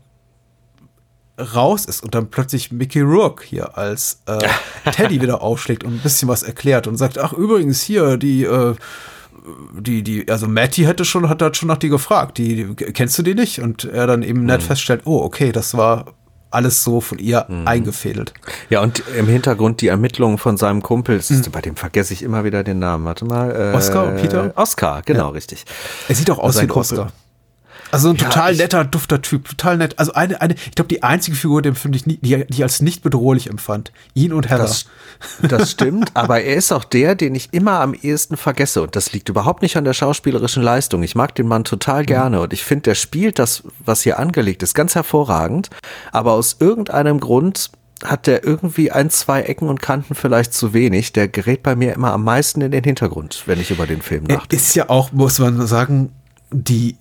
raus 1.41 1.85
ist 1.85 2.03
und 2.03 2.15
dann 2.15 2.29
plötzlich 2.29 2.71
Mickey 2.71 3.01
Rourke 3.01 3.43
hier 3.45 3.77
als 3.77 4.21
äh, 4.25 4.39
Teddy 4.91 5.21
wieder 5.21 5.41
aufschlägt 5.41 5.83
und 5.83 5.93
ein 5.93 5.99
bisschen 5.99 6.27
was 6.27 6.43
erklärt 6.43 6.87
und 6.87 6.97
sagt, 6.97 7.17
ach 7.17 7.33
übrigens 7.33 7.81
hier, 7.81 8.17
die, 8.17 8.43
äh, 8.43 8.75
die, 9.79 10.03
die, 10.03 10.29
also 10.29 10.47
Matty 10.47 10.83
hätte 10.83 11.05
schon, 11.05 11.29
hat 11.29 11.41
da 11.41 11.53
schon 11.53 11.67
nach 11.67 11.77
dir 11.77 11.89
gefragt, 11.89 12.37
die, 12.37 12.65
die, 12.65 12.75
kennst 12.93 13.17
du 13.17 13.23
die 13.23 13.35
nicht? 13.35 13.59
Und 13.59 13.85
er 13.85 14.07
dann 14.07 14.23
eben 14.23 14.41
mhm. 14.41 14.45
nett 14.47 14.63
feststellt, 14.63 15.01
oh, 15.05 15.21
okay, 15.21 15.51
das 15.51 15.75
war 15.75 16.05
alles 16.51 16.83
so 16.83 17.01
von 17.01 17.17
ihr 17.17 17.45
mhm. 17.47 17.67
eingefädelt. 17.67 18.33
Ja, 18.69 18.81
und 18.81 19.03
im 19.17 19.27
Hintergrund 19.27 19.81
die 19.81 19.87
Ermittlungen 19.87 20.37
von 20.37 20.57
seinem 20.57 20.81
Kumpel, 20.83 21.21
mhm. 21.27 21.43
bei 21.51 21.61
dem 21.61 21.75
vergesse 21.75 22.13
ich 22.13 22.21
immer 22.21 22.43
wieder 22.43 22.63
den 22.63 22.79
Namen, 22.79 23.05
warte 23.05 23.25
mal. 23.25 23.73
Äh, 23.73 23.75
Oscar, 23.75 24.07
Peter? 24.11 24.51
Oscar, 24.55 25.01
genau, 25.03 25.27
ja. 25.27 25.29
richtig. 25.29 25.65
Er 26.07 26.15
sieht 26.15 26.29
auch 26.29 26.39
aus 26.39 26.57
also 26.57 26.61
wie 26.61 26.65
ein 26.65 26.71
Oscar. 26.71 27.11
Also 27.91 28.09
ein 28.09 28.17
total 28.17 28.53
ja, 28.53 28.63
netter, 28.63 28.85
dufter 28.85 29.21
Typ, 29.21 29.49
total 29.49 29.77
nett. 29.77 29.99
Also 29.99 30.13
eine, 30.13 30.41
eine, 30.41 30.55
ich 30.55 30.71
glaube, 30.71 30.87
die 30.87 31.03
einzige 31.03 31.35
Figur, 31.35 31.61
den 31.61 31.75
Film, 31.75 31.91
die, 31.91 32.03
die, 32.03 32.19
die 32.19 32.45
ich 32.49 32.63
als 32.63 32.81
nicht 32.81 33.03
bedrohlich 33.03 33.49
empfand. 33.49 33.91
Ihn 34.13 34.33
und 34.33 34.49
Heather. 34.49 34.63
Das, 34.63 34.85
das 35.41 35.71
stimmt, 35.71 36.11
aber 36.13 36.41
er 36.41 36.55
ist 36.55 36.71
auch 36.71 36.83
der, 36.83 37.15
den 37.15 37.35
ich 37.35 37.49
immer 37.51 37.81
am 37.81 37.93
ehesten 37.93 38.37
vergesse. 38.37 38.81
Und 38.81 38.95
das 38.95 39.13
liegt 39.13 39.29
überhaupt 39.29 39.61
nicht 39.61 39.77
an 39.77 39.83
der 39.83 39.93
schauspielerischen 39.93 40.63
Leistung. 40.63 41.03
Ich 41.03 41.15
mag 41.15 41.35
den 41.35 41.47
Mann 41.47 41.63
total 41.63 42.05
gerne 42.05 42.37
mhm. 42.37 42.43
und 42.43 42.53
ich 42.53 42.63
finde, 42.63 42.83
der 42.83 42.95
spielt 42.95 43.39
das, 43.39 43.63
was 43.79 44.01
hier 44.01 44.19
angelegt 44.19 44.63
ist, 44.63 44.73
ganz 44.73 44.95
hervorragend. 44.95 45.69
Aber 46.11 46.33
aus 46.33 46.57
irgendeinem 46.59 47.19
Grund 47.19 47.71
hat 48.03 48.27
der 48.27 48.43
irgendwie 48.43 48.91
ein, 48.91 49.09
zwei 49.09 49.41
Ecken 49.41 49.69
und 49.69 49.81
Kanten 49.81 50.15
vielleicht 50.15 50.53
zu 50.53 50.73
wenig. 50.73 51.13
Der 51.13 51.27
gerät 51.27 51.63
bei 51.63 51.75
mir 51.75 51.93
immer 51.93 52.13
am 52.13 52.23
meisten 52.23 52.61
in 52.61 52.71
den 52.71 52.83
Hintergrund, 52.83 53.43
wenn 53.45 53.59
ich 53.59 53.71
über 53.71 53.85
den 53.85 54.01
Film 54.01 54.23
nachdenke. 54.23 54.55
Ist 54.55 54.75
ja 54.75 54.89
auch, 54.89 55.11
muss 55.11 55.39
man 55.39 55.65
sagen, 55.67 56.11
die 56.51 56.97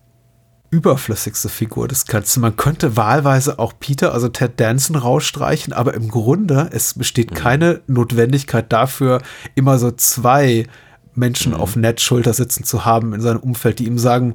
überflüssigste 0.70 1.48
Figur 1.48 1.88
des 1.88 2.06
Ganzen. 2.06 2.40
Man 2.40 2.56
könnte 2.56 2.96
wahlweise 2.96 3.58
auch 3.58 3.72
Peter, 3.78 4.12
also 4.12 4.28
Ted 4.28 4.58
Danson, 4.58 4.96
rausstreichen, 4.96 5.72
aber 5.72 5.94
im 5.94 6.08
Grunde, 6.08 6.70
es 6.72 6.94
besteht 6.94 7.32
mhm. 7.32 7.34
keine 7.34 7.80
Notwendigkeit 7.86 8.72
dafür, 8.72 9.20
immer 9.54 9.78
so 9.78 9.90
zwei 9.90 10.66
Menschen 11.14 11.52
mhm. 11.52 11.60
auf 11.60 11.76
Ned 11.76 12.00
Schulter 12.00 12.32
sitzen 12.32 12.64
zu 12.64 12.84
haben 12.84 13.12
in 13.14 13.20
seinem 13.20 13.40
Umfeld, 13.40 13.80
die 13.80 13.86
ihm 13.86 13.98
sagen, 13.98 14.34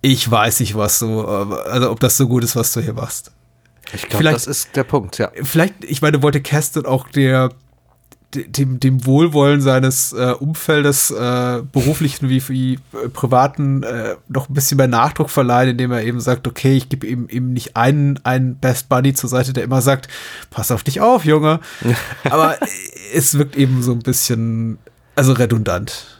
ich 0.00 0.28
weiß 0.28 0.60
nicht, 0.60 0.76
was 0.76 0.98
du, 0.98 1.24
also 1.24 1.90
ob 1.90 2.00
das 2.00 2.16
so 2.16 2.26
gut 2.26 2.42
ist, 2.42 2.56
was 2.56 2.72
du 2.72 2.80
hier 2.80 2.94
machst. 2.94 3.32
Ich 3.92 4.08
glaube, 4.08 4.24
das 4.24 4.46
ist 4.46 4.76
der 4.76 4.84
Punkt, 4.84 5.16
ja. 5.18 5.30
Vielleicht, 5.42 5.84
ich 5.84 6.02
meine, 6.02 6.22
wollte 6.22 6.42
Caston 6.42 6.84
auch 6.84 7.08
der 7.08 7.50
dem, 8.34 8.78
dem 8.78 9.06
Wohlwollen 9.06 9.62
seines 9.62 10.12
äh, 10.12 10.34
Umfeldes, 10.38 11.10
äh, 11.10 11.62
beruflichen 11.72 12.28
wie, 12.28 12.46
wie 12.48 12.74
äh, 12.74 13.08
privaten, 13.08 13.82
äh, 13.82 14.16
noch 14.28 14.50
ein 14.50 14.54
bisschen 14.54 14.76
mehr 14.76 14.86
Nachdruck 14.86 15.30
verleihen, 15.30 15.70
indem 15.70 15.92
er 15.92 16.02
eben 16.04 16.20
sagt, 16.20 16.46
okay, 16.46 16.76
ich 16.76 16.90
gebe 16.90 17.06
ihm 17.06 17.26
eben 17.30 17.54
nicht 17.54 17.76
einen, 17.76 18.20
einen 18.24 18.56
Best 18.56 18.90
Buddy 18.90 19.14
zur 19.14 19.30
Seite, 19.30 19.54
der 19.54 19.64
immer 19.64 19.80
sagt, 19.80 20.08
pass 20.50 20.70
auf 20.70 20.82
dich 20.82 21.00
auf, 21.00 21.24
Junge. 21.24 21.60
Aber 22.24 22.56
es 23.14 23.38
wirkt 23.38 23.56
eben 23.56 23.82
so 23.82 23.92
ein 23.92 24.00
bisschen, 24.00 24.78
also 25.14 25.32
redundant. 25.32 26.14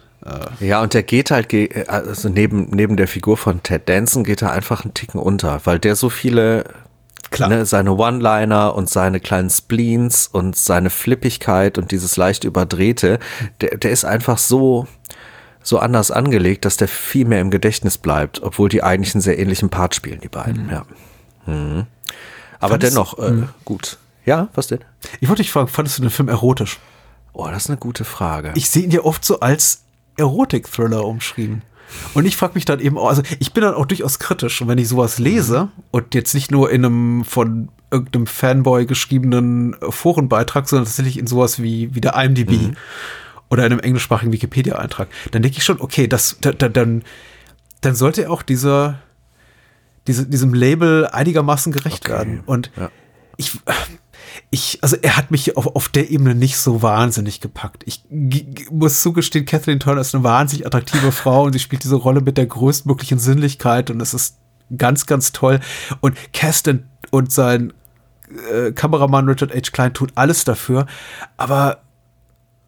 Ja, 0.61 0.83
und 0.83 0.93
der 0.93 1.05
geht 1.05 1.31
halt, 1.31 1.49
also 1.89 2.29
neben, 2.29 2.69
neben 2.71 2.99
der 2.99 3.09
Figur 3.09 3.39
von 3.39 3.63
Ted 3.63 3.89
Danson 3.89 4.25
geht 4.25 4.43
er 4.43 4.53
einfach 4.53 4.85
einen 4.85 4.93
Ticken 4.93 5.21
unter, 5.21 5.61
weil 5.65 5.79
der 5.79 5.97
so 5.97 6.11
viele 6.11 6.65
Klar. 7.31 7.49
Ne, 7.49 7.67
seine 7.67 7.93
One-Liner 7.93 8.75
und 8.75 8.89
seine 8.89 9.21
kleinen 9.21 9.51
Spleens 9.51 10.27
und 10.27 10.57
seine 10.57 10.91
Flippigkeit 10.91 11.77
und 11.79 11.91
dieses 11.91 12.17
leicht 12.17 12.45
überdrehte, 12.45 13.19
der, 13.61 13.77
der 13.77 13.91
ist 13.91 14.05
einfach 14.05 14.39
so, 14.39 14.87
so 15.63 15.79
anders 15.79 16.11
angelegt, 16.11 16.65
dass 16.65 16.77
der 16.77 16.89
viel 16.89 17.27
mehr 17.27 17.41
im 17.41 17.51
Gedächtnis 17.51 17.99
bleibt, 17.99 18.43
obwohl 18.43 18.69
die 18.69 18.83
eigentlich 18.83 19.15
einen 19.15 19.23
sehr 19.23 19.39
ähnlichen 19.39 19.69
Part 19.69 19.95
spielen, 19.95 20.21
die 20.21 20.29
beiden, 20.29 20.67
mhm. 20.67 20.71
ja. 20.71 20.87
Mhm. 21.47 21.87
Aber 22.61 22.73
fandest, 22.73 22.95
dennoch, 22.95 23.19
äh, 23.19 23.31
mhm. 23.31 23.49
gut. 23.65 23.99
Ja, 24.25 24.49
was 24.55 24.67
denn? 24.67 24.81
Ich 25.21 25.29
wollte 25.29 25.43
dich 25.43 25.53
fragen, 25.53 25.69
fandest 25.69 25.99
du 25.99 26.03
den 26.03 26.11
Film 26.11 26.29
erotisch? 26.29 26.79
Oh, 27.33 27.47
das 27.47 27.65
ist 27.65 27.71
eine 27.71 27.79
gute 27.79 28.05
Frage. 28.05 28.53
Ich 28.57 28.69
sehe 28.69 28.83
ihn 28.83 28.91
ja 28.91 29.03
oft 29.03 29.25
so 29.25 29.41
als 29.41 29.83
Erotik-Thriller 30.17 31.05
umschrieben. 31.05 31.63
Und 32.15 32.27
ich 32.27 32.37
frage 32.37 32.55
mich 32.55 32.65
dann 32.65 32.81
eben 32.81 32.99
auch, 32.99 33.09
also 33.09 33.23
ich 33.39 33.53
bin 33.53 33.63
dann 33.63 33.75
auch 33.75 33.87
durchaus 33.87 34.19
kritisch. 34.19 34.61
Und 34.61 34.69
wenn 34.69 34.79
ich 34.79 34.89
sowas 34.89 35.19
lese 35.19 35.69
und 35.91 36.15
jetzt 36.15 36.35
nicht 36.35 36.51
nur 36.51 36.71
in 36.71 36.85
einem 36.85 37.25
von 37.25 37.69
irgendeinem 37.91 38.27
Fanboy 38.27 38.87
geschriebenen 38.87 39.77
Forenbeitrag, 39.89 40.69
sondern 40.69 40.85
tatsächlich 40.87 41.19
in 41.19 41.27
sowas 41.27 41.63
wie, 41.63 41.95
wie 41.95 42.01
der 42.01 42.15
IMDb 42.15 42.51
mhm. 42.51 42.77
oder 43.49 43.65
in 43.65 43.73
einem 43.73 43.81
englischsprachigen 43.81 44.33
Wikipedia-Eintrag, 44.33 45.09
dann 45.31 45.43
denke 45.43 45.59
ich 45.59 45.65
schon, 45.65 45.81
okay, 45.81 46.07
das, 46.07 46.37
da, 46.41 46.53
da, 46.53 46.69
dann, 46.69 47.03
dann 47.81 47.95
sollte 47.95 48.31
auch 48.31 48.43
dieser, 48.43 48.99
diese, 50.07 50.27
diesem 50.27 50.53
Label 50.53 51.07
einigermaßen 51.07 51.73
gerecht 51.73 52.05
okay. 52.05 52.13
werden. 52.13 52.41
Und 52.45 52.71
ja. 52.77 52.91
ich, 53.37 53.59
ich, 54.51 54.79
also 54.83 54.97
er 55.01 55.17
hat 55.17 55.31
mich 55.31 55.57
auf, 55.57 55.67
auf 55.67 55.89
der 55.89 56.11
Ebene 56.11 56.35
nicht 56.35 56.57
so 56.57 56.83
wahnsinnig 56.83 57.41
gepackt. 57.41 57.85
Ich 57.87 58.05
muss 58.71 59.03
zugestehen, 59.03 59.45
Kathleen 59.45 59.81
Turner 59.81 60.01
ist 60.01 60.15
eine 60.15 60.25
wahnsinnig 60.25 60.67
attraktive 60.67 61.13
Frau 61.13 61.45
und 61.45 61.53
sie 61.53 61.59
spielt 61.59 61.85
diese 61.85 61.97
Rolle 61.97 62.21
mit 62.21 62.39
der 62.39 62.47
größtmöglichen 62.47 63.19
Sinnlichkeit 63.19 63.91
und 63.91 64.01
es 64.01 64.15
ist 64.15 64.39
ganz, 64.77 65.07
ganz 65.07 65.33
toll. 65.33 65.61
Und 66.01 66.17
Kasten 66.33 66.89
und 67.11 67.33
sein 67.33 67.73
äh, 68.53 68.73
Kameramann 68.73 69.29
Richard 69.29 69.55
H. 69.55 69.71
Klein 69.73 69.95
tun 69.95 70.13
alles 70.15 70.45
dafür, 70.45 70.87
aber 71.37 71.83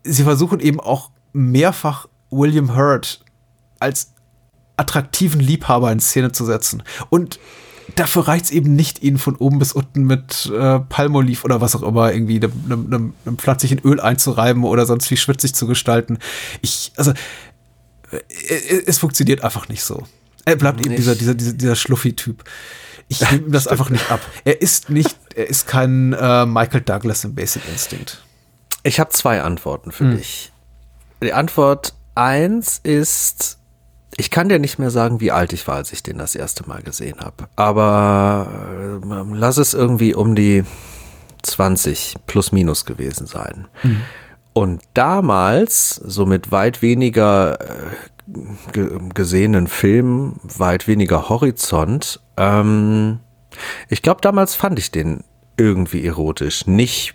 sie 0.03 0.25
versuchen 0.25 0.61
eben 0.61 0.81
auch 0.81 1.11
mehrfach 1.33 2.07
William 2.31 2.77
Hurt 2.77 3.25
als 3.79 4.13
attraktiven 4.77 5.41
Liebhaber 5.41 5.93
in 5.93 6.01
Szene 6.01 6.33
zu 6.33 6.45
setzen. 6.45 6.83
Und 7.11 7.39
dafür 7.97 8.29
reicht 8.29 8.47
es 8.47 8.51
eben 8.51 8.75
nicht, 8.75 9.03
ihn 9.03 9.19
von 9.19 9.37
oben 9.37 9.59
bis 9.59 9.73
unten 9.73 10.05
mit 10.05 10.51
äh, 10.55 10.81
Palmolive 10.81 11.45
oder 11.45 11.61
was 11.61 11.75
auch 11.77 11.83
immer 11.83 12.13
irgendwie 12.13 12.41
einem, 12.41 12.87
einem, 12.87 13.15
einem 13.25 13.39
pflanzlichen 13.39 13.81
Öl 13.85 14.01
einzureiben 14.01 14.65
oder 14.65 14.87
sonst 14.87 15.11
wie 15.11 15.17
schwitzig 15.17 15.55
zu 15.55 15.67
gestalten. 15.67 16.19
Ich, 16.63 16.93
also, 16.97 17.13
äh, 18.11 18.83
es 18.87 18.99
funktioniert 18.99 19.45
einfach 19.45 19.69
nicht 19.69 19.83
so. 19.83 20.05
Er 20.45 20.57
bleibt 20.57 20.85
eben 20.85 20.97
dieser, 20.97 21.15
dieser, 21.15 21.35
dieser, 21.35 21.53
dieser 21.53 21.77
Schluffi-Typ. 21.77 22.45
Ich 23.09 23.21
nehme 23.31 23.47
ihm 23.47 23.53
das 23.53 23.67
einfach 23.67 23.91
nicht 23.91 24.11
ab. 24.11 24.21
Er 24.45 24.63
ist 24.63 24.91
nicht, 24.91 25.17
er 25.35 25.49
ist 25.49 25.67
kein 25.67 26.13
äh, 26.13 26.47
Michael 26.47 26.81
Douglas 26.81 27.25
im 27.25 27.35
Basic 27.35 27.63
Instinct. 27.69 28.23
Ich 28.83 28.99
habe 28.99 29.11
zwei 29.11 29.43
Antworten 29.43 29.93
für 29.93 30.05
hm. 30.05 30.17
dich. 30.17 30.53
Die 31.23 31.33
Antwort 31.33 31.95
eins 32.15 32.81
ist, 32.83 33.59
ich 34.17 34.31
kann 34.31 34.49
dir 34.49 34.59
nicht 34.59 34.79
mehr 34.79 34.91
sagen, 34.91 35.21
wie 35.21 35.31
alt 35.31 35.53
ich 35.53 35.67
war, 35.67 35.77
als 35.77 35.93
ich 35.93 36.03
den 36.03 36.19
das 36.19 36.35
erste 36.35 36.69
Mal 36.69 36.83
gesehen 36.83 37.21
habe. 37.21 37.49
Aber 37.57 39.01
äh, 39.03 39.37
lass 39.37 39.57
es 39.57 39.75
irgendwie 39.75 40.15
um 40.15 40.35
die 40.35 40.65
20 41.43 42.17
plus 42.27 42.53
minus 42.53 42.85
gewesen 42.85 43.27
sein. 43.27 43.67
Mhm. 43.83 44.03
Und 44.53 44.83
damals, 44.95 45.95
so 45.95 46.27
mit 46.27 46.51
weit 46.51 46.83
weniger 46.83 47.59
äh, 47.61 48.81
gesehenen 49.15 49.69
Filmen, 49.69 50.41
weit 50.43 50.87
weniger 50.89 51.29
Horizont, 51.29 52.21
ähm, 52.37 53.21
ich 53.89 54.03
glaube, 54.03 54.21
damals 54.21 54.55
fand 54.55 54.79
ich 54.79 54.91
den 54.91 55.25
irgendwie 55.57 56.05
erotisch. 56.05 56.67
Nicht, 56.67 57.15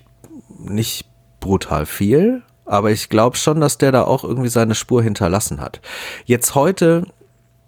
nicht 0.59 1.05
brutal 1.39 1.85
viel, 1.85 2.43
aber 2.65 2.91
ich 2.91 3.09
glaube 3.09 3.37
schon, 3.37 3.61
dass 3.61 3.77
der 3.77 3.91
da 3.91 4.03
auch 4.03 4.23
irgendwie 4.23 4.49
seine 4.49 4.75
Spur 4.75 5.03
hinterlassen 5.03 5.61
hat. 5.61 5.81
Jetzt 6.25 6.55
heute, 6.55 7.05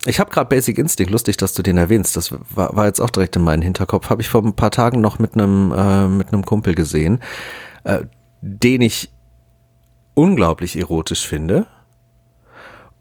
ich 0.05 0.19
habe 0.19 0.31
gerade 0.31 0.49
Basic 0.49 0.77
Instinct, 0.77 1.11
lustig, 1.11 1.37
dass 1.37 1.53
du 1.53 1.61
den 1.61 1.77
erwähnst. 1.77 2.15
Das 2.17 2.31
war, 2.31 2.75
war 2.75 2.85
jetzt 2.85 2.99
auch 2.99 3.09
direkt 3.09 3.35
in 3.35 3.43
meinen 3.43 3.61
Hinterkopf. 3.61 4.09
Habe 4.09 4.21
ich 4.21 4.29
vor 4.29 4.43
ein 4.43 4.55
paar 4.55 4.71
Tagen 4.71 5.01
noch 5.01 5.19
mit 5.19 5.33
einem 5.33 5.71
äh, 5.71 6.07
mit 6.07 6.33
einem 6.33 6.45
Kumpel 6.45 6.75
gesehen, 6.75 7.19
äh, 7.83 8.01
den 8.41 8.81
ich 8.81 9.11
unglaublich 10.13 10.77
erotisch 10.77 11.27
finde. 11.27 11.67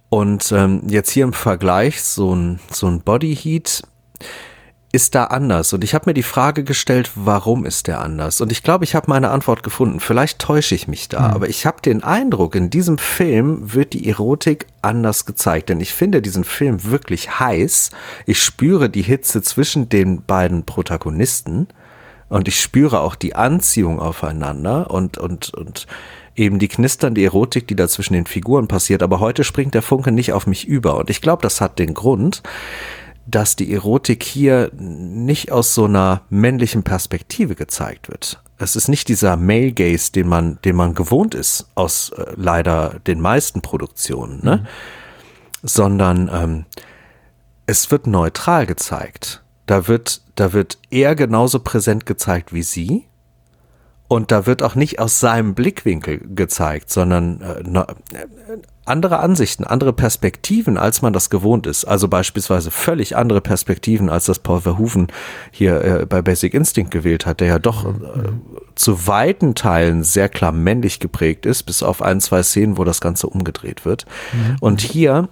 Und 0.08 0.52
ähm, 0.52 0.82
jetzt 0.86 1.10
hier 1.10 1.24
im 1.24 1.32
Vergleich 1.32 2.02
so 2.02 2.34
ein 2.34 2.60
so 2.70 2.86
ein 2.86 3.00
Body 3.00 3.34
Heat 3.34 3.82
ist 4.96 5.14
da 5.14 5.24
anders? 5.24 5.74
Und 5.74 5.84
ich 5.84 5.94
habe 5.94 6.08
mir 6.08 6.14
die 6.14 6.22
Frage 6.22 6.64
gestellt, 6.64 7.10
warum 7.14 7.66
ist 7.66 7.86
der 7.86 8.00
anders? 8.00 8.40
Und 8.40 8.50
ich 8.50 8.62
glaube, 8.62 8.84
ich 8.84 8.94
habe 8.94 9.10
meine 9.10 9.28
Antwort 9.28 9.62
gefunden. 9.62 10.00
Vielleicht 10.00 10.38
täusche 10.38 10.74
ich 10.74 10.88
mich 10.88 11.08
da, 11.10 11.28
mhm. 11.28 11.34
aber 11.34 11.48
ich 11.48 11.66
habe 11.66 11.82
den 11.82 12.02
Eindruck, 12.02 12.54
in 12.54 12.70
diesem 12.70 12.96
Film 12.96 13.74
wird 13.74 13.92
die 13.92 14.08
Erotik 14.08 14.66
anders 14.80 15.26
gezeigt. 15.26 15.68
Denn 15.68 15.80
ich 15.80 15.92
finde 15.92 16.22
diesen 16.22 16.44
Film 16.44 16.82
wirklich 16.82 17.38
heiß. 17.38 17.90
Ich 18.24 18.42
spüre 18.42 18.88
die 18.88 19.02
Hitze 19.02 19.42
zwischen 19.42 19.90
den 19.90 20.22
beiden 20.22 20.64
Protagonisten 20.64 21.68
und 22.30 22.48
ich 22.48 22.58
spüre 22.58 23.00
auch 23.00 23.16
die 23.16 23.36
Anziehung 23.36 24.00
aufeinander 24.00 24.90
und, 24.90 25.18
und, 25.18 25.52
und 25.52 25.86
eben 26.36 26.58
die 26.58 26.68
knisternde 26.68 27.22
Erotik, 27.22 27.68
die 27.68 27.76
da 27.76 27.86
zwischen 27.86 28.14
den 28.14 28.26
Figuren 28.26 28.66
passiert. 28.66 29.02
Aber 29.02 29.20
heute 29.20 29.44
springt 29.44 29.74
der 29.74 29.82
Funke 29.82 30.10
nicht 30.10 30.32
auf 30.32 30.46
mich 30.46 30.66
über. 30.66 30.96
Und 30.96 31.10
ich 31.10 31.20
glaube, 31.20 31.42
das 31.42 31.60
hat 31.60 31.78
den 31.78 31.92
Grund, 31.92 32.42
dass 33.26 33.56
die 33.56 33.72
Erotik 33.72 34.22
hier 34.22 34.70
nicht 34.76 35.50
aus 35.50 35.74
so 35.74 35.84
einer 35.84 36.22
männlichen 36.30 36.82
Perspektive 36.82 37.54
gezeigt 37.54 38.08
wird. 38.08 38.40
Es 38.58 38.76
ist 38.76 38.88
nicht 38.88 39.08
dieser 39.08 39.36
Male 39.36 39.72
Gaze, 39.72 40.12
den 40.12 40.28
man, 40.28 40.58
den 40.64 40.76
man 40.76 40.94
gewohnt 40.94 41.34
ist 41.34 41.68
aus 41.74 42.10
äh, 42.10 42.32
leider 42.36 43.00
den 43.06 43.20
meisten 43.20 43.60
Produktionen, 43.60 44.40
ne? 44.42 44.56
Mhm. 44.56 44.66
sondern 45.62 46.30
ähm, 46.32 46.64
es 47.66 47.90
wird 47.90 48.06
neutral 48.06 48.66
gezeigt. 48.66 49.42
Da 49.66 49.88
wird, 49.88 50.22
da 50.36 50.52
wird 50.52 50.78
er 50.90 51.16
genauso 51.16 51.58
präsent 51.58 52.06
gezeigt 52.06 52.52
wie 52.52 52.62
sie 52.62 53.06
und 54.08 54.30
da 54.30 54.46
wird 54.46 54.62
auch 54.62 54.76
nicht 54.76 55.00
aus 55.00 55.18
seinem 55.20 55.54
Blickwinkel 55.54 56.20
gezeigt, 56.34 56.90
sondern 56.90 57.40
äh, 57.40 57.60
äh, 57.60 57.86
andere 58.86 59.18
Ansichten, 59.18 59.64
andere 59.64 59.92
Perspektiven, 59.92 60.78
als 60.78 61.02
man 61.02 61.12
das 61.12 61.30
gewohnt 61.30 61.66
ist. 61.66 61.84
Also 61.84 62.08
beispielsweise 62.08 62.70
völlig 62.70 63.16
andere 63.16 63.40
Perspektiven, 63.40 64.08
als 64.08 64.26
das 64.26 64.38
Paul 64.38 64.60
Verhoeven 64.60 65.08
hier 65.50 65.82
äh, 65.82 66.06
bei 66.06 66.22
Basic 66.22 66.54
Instinct 66.54 66.90
gewählt 66.90 67.26
hat, 67.26 67.40
der 67.40 67.48
ja 67.48 67.58
doch 67.58 67.84
äh, 67.84 67.90
zu 68.74 69.06
weiten 69.06 69.54
Teilen 69.54 70.04
sehr 70.04 70.28
klar 70.28 70.52
männlich 70.52 71.00
geprägt 71.00 71.46
ist, 71.46 71.64
bis 71.64 71.82
auf 71.82 72.02
ein, 72.02 72.20
zwei 72.20 72.42
Szenen, 72.42 72.78
wo 72.78 72.84
das 72.84 73.00
Ganze 73.00 73.26
umgedreht 73.26 73.84
wird. 73.84 74.06
Mhm. 74.32 74.56
Und 74.60 74.80
hier 74.80 75.28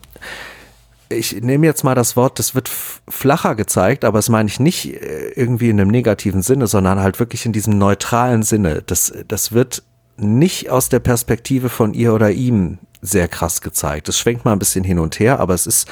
ich 1.10 1.40
nehme 1.42 1.66
jetzt 1.66 1.84
mal 1.84 1.94
das 1.94 2.16
Wort, 2.16 2.38
das 2.38 2.54
wird 2.54 2.68
flacher 2.68 3.54
gezeigt, 3.54 4.04
aber 4.04 4.18
das 4.18 4.28
meine 4.28 4.48
ich 4.48 4.58
nicht 4.58 4.86
äh, 4.86 5.28
irgendwie 5.36 5.70
in 5.70 5.80
einem 5.80 5.90
negativen 5.90 6.42
Sinne, 6.42 6.66
sondern 6.66 7.00
halt 7.00 7.20
wirklich 7.20 7.46
in 7.46 7.52
diesem 7.52 7.78
neutralen 7.78 8.42
Sinne. 8.42 8.82
Das, 8.84 9.12
das 9.28 9.52
wird 9.52 9.82
nicht 10.16 10.70
aus 10.70 10.88
der 10.88 11.00
Perspektive 11.00 11.68
von 11.68 11.94
ihr 11.94 12.14
oder 12.14 12.30
ihm 12.30 12.78
sehr 13.04 13.28
krass 13.28 13.60
gezeigt. 13.60 14.08
Es 14.08 14.18
schwenkt 14.18 14.44
mal 14.44 14.52
ein 14.52 14.58
bisschen 14.58 14.84
hin 14.84 14.98
und 14.98 15.20
her, 15.20 15.38
aber 15.40 15.54
es 15.54 15.66
ist, 15.66 15.88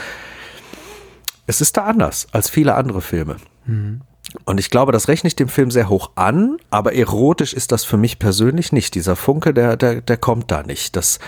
es 1.46 1.60
ist 1.60 1.76
da 1.76 1.84
anders 1.84 2.26
als 2.32 2.48
viele 2.48 2.74
andere 2.74 3.02
Filme. 3.02 3.36
Mhm. 3.66 4.00
Und 4.44 4.58
ich 4.58 4.70
glaube, 4.70 4.92
das 4.92 5.08
rechne 5.08 5.28
ich 5.28 5.36
dem 5.36 5.48
Film 5.48 5.70
sehr 5.70 5.88
hoch 5.88 6.12
an, 6.14 6.56
aber 6.70 6.94
erotisch 6.94 7.52
ist 7.52 7.70
das 7.70 7.84
für 7.84 7.96
mich 7.98 8.18
persönlich 8.18 8.72
nicht. 8.72 8.94
Dieser 8.94 9.14
Funke, 9.14 9.52
der, 9.52 9.76
der, 9.76 10.00
der 10.00 10.16
kommt 10.16 10.50
da 10.50 10.62
nicht, 10.62 10.96
dass, 10.96 11.18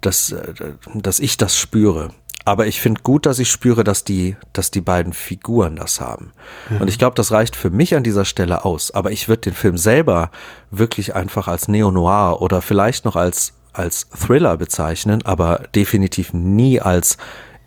dass, 0.00 0.30
äh, 0.30 0.54
dass 0.94 1.18
ich 1.18 1.36
das 1.36 1.56
spüre. 1.56 2.10
Aber 2.44 2.66
ich 2.66 2.80
finde 2.80 3.02
gut, 3.02 3.26
dass 3.26 3.38
ich 3.38 3.50
spüre, 3.50 3.84
dass 3.84 4.04
die, 4.04 4.36
dass 4.52 4.70
die 4.70 4.80
beiden 4.80 5.12
Figuren 5.12 5.76
das 5.76 6.00
haben. 6.00 6.32
Mhm. 6.70 6.82
Und 6.82 6.88
ich 6.88 6.98
glaube, 6.98 7.14
das 7.14 7.32
reicht 7.32 7.56
für 7.56 7.70
mich 7.70 7.96
an 7.96 8.02
dieser 8.04 8.24
Stelle 8.24 8.64
aus. 8.64 8.90
Aber 8.92 9.10
ich 9.10 9.28
würde 9.28 9.42
den 9.42 9.54
Film 9.54 9.76
selber 9.76 10.30
wirklich 10.70 11.14
einfach 11.14 11.48
als 11.48 11.68
Neo-Noir 11.68 12.40
oder 12.42 12.62
vielleicht 12.62 13.04
noch 13.04 13.16
als, 13.16 13.54
als 13.72 14.08
Thriller 14.10 14.56
bezeichnen, 14.56 15.22
aber 15.24 15.62
definitiv 15.74 16.32
nie 16.32 16.80
als 16.80 17.16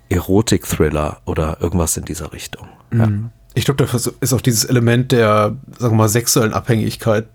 Erotik-Thriller 0.09 1.21
oder 1.25 1.57
irgendwas 1.61 1.97
in 1.97 2.05
dieser 2.05 2.31
Richtung. 2.33 2.67
Ja. 2.93 3.07
Mhm. 3.07 3.31
Ich 3.53 3.65
glaube, 3.65 3.85
da 3.85 3.97
ist 4.19 4.33
auch 4.33 4.41
dieses 4.41 4.65
Element 4.65 5.11
der, 5.13 5.55
sagen 5.77 5.93
wir 5.93 6.03
mal, 6.03 6.09
sexuellen 6.09 6.53
Abhängigkeit 6.53 7.27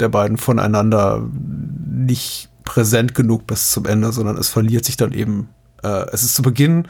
der 0.00 0.08
beiden 0.08 0.38
voneinander 0.38 1.26
nicht 1.30 2.48
präsent 2.64 3.14
genug 3.14 3.46
bis 3.46 3.70
zum 3.70 3.84
Ende, 3.84 4.12
sondern 4.12 4.36
es 4.36 4.48
verliert 4.48 4.84
sich 4.84 4.96
dann 4.96 5.12
eben 5.12 5.48
äh, 5.82 6.06
es 6.12 6.22
ist 6.22 6.34
zu 6.34 6.42
Beginn 6.42 6.88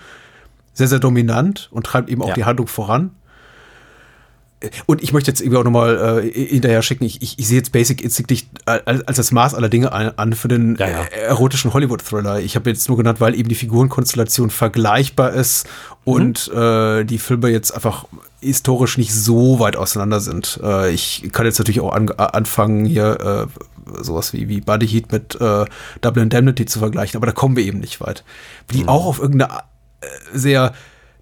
sehr, 0.73 0.89
sehr 0.89 0.99
dominant 0.99 1.69
und 1.71 1.87
treibt 1.87 2.11
eben 2.11 2.23
auch 2.23 2.29
ja. 2.29 2.35
die 2.35 2.45
Handlung 2.45 2.67
voran. 2.67 3.11
Und 4.87 5.03
ich 5.03 5.13
möchte 5.13 5.31
jetzt 5.31 5.41
irgendwie 5.41 5.59
auch 5.59 5.65
nochmal 5.65 6.23
äh, 6.25 6.47
hinterher 6.47 6.81
schicken, 6.81 7.05
ich, 7.05 7.21
ich, 7.21 7.39
ich 7.39 7.47
sehe 7.47 7.59
jetzt 7.59 7.73
Basic 7.73 8.03
Instinct 8.03 8.31
nicht 8.31 8.49
als, 8.65 9.07
als 9.07 9.17
das 9.19 9.31
Maß 9.31 9.55
aller 9.55 9.69
Dinge 9.69 9.93
an, 9.93 10.13
an 10.17 10.33
für 10.33 10.49
den 10.49 10.77
ja, 10.77 10.89
ja. 10.89 11.03
erotischen 11.03 11.75
Hollywood-Thriller. 11.75 12.41
Ich 12.41 12.57
habe 12.57 12.71
jetzt 12.71 12.89
nur 12.89 12.97
genannt, 12.97 13.21
weil 13.21 13.35
eben 13.35 13.51
die 13.51 13.55
Figurenkonstellation 13.55 14.49
vergleichbar 14.49 15.33
ist 15.35 15.67
mhm. 16.07 16.13
und 16.13 16.49
äh, 16.49 17.05
die 17.05 17.19
Filme 17.19 17.49
jetzt 17.49 17.73
einfach 17.73 18.07
historisch 18.41 18.97
nicht 18.97 19.13
so 19.13 19.61
weit 19.61 19.77
auseinander 19.77 20.21
sind. 20.21 20.59
Äh, 20.63 20.91
ich 20.91 21.29
kann 21.33 21.45
jetzt 21.45 21.59
natürlich 21.59 21.81
auch 21.81 21.93
an, 21.93 22.09
anfangen, 22.11 22.87
hier 22.87 23.49
äh, 23.51 24.03
sowas 24.03 24.33
wie, 24.33 24.49
wie 24.49 24.63
Buddy 24.63 24.89
Heat 24.89 25.13
mit 25.13 25.39
äh, 25.39 25.67
Double 26.01 26.23
Indemnity 26.23 26.65
zu 26.65 26.79
vergleichen, 26.79 27.19
aber 27.19 27.27
da 27.27 27.33
kommen 27.33 27.57
wir 27.57 27.65
eben 27.65 27.81
nicht 27.81 28.01
weit. 28.01 28.25
Die 28.73 28.85
mhm. 28.85 28.89
auch 28.89 29.05
auf 29.05 29.19
irgendeine 29.19 29.53
äh, 30.01 30.07
sehr 30.33 30.73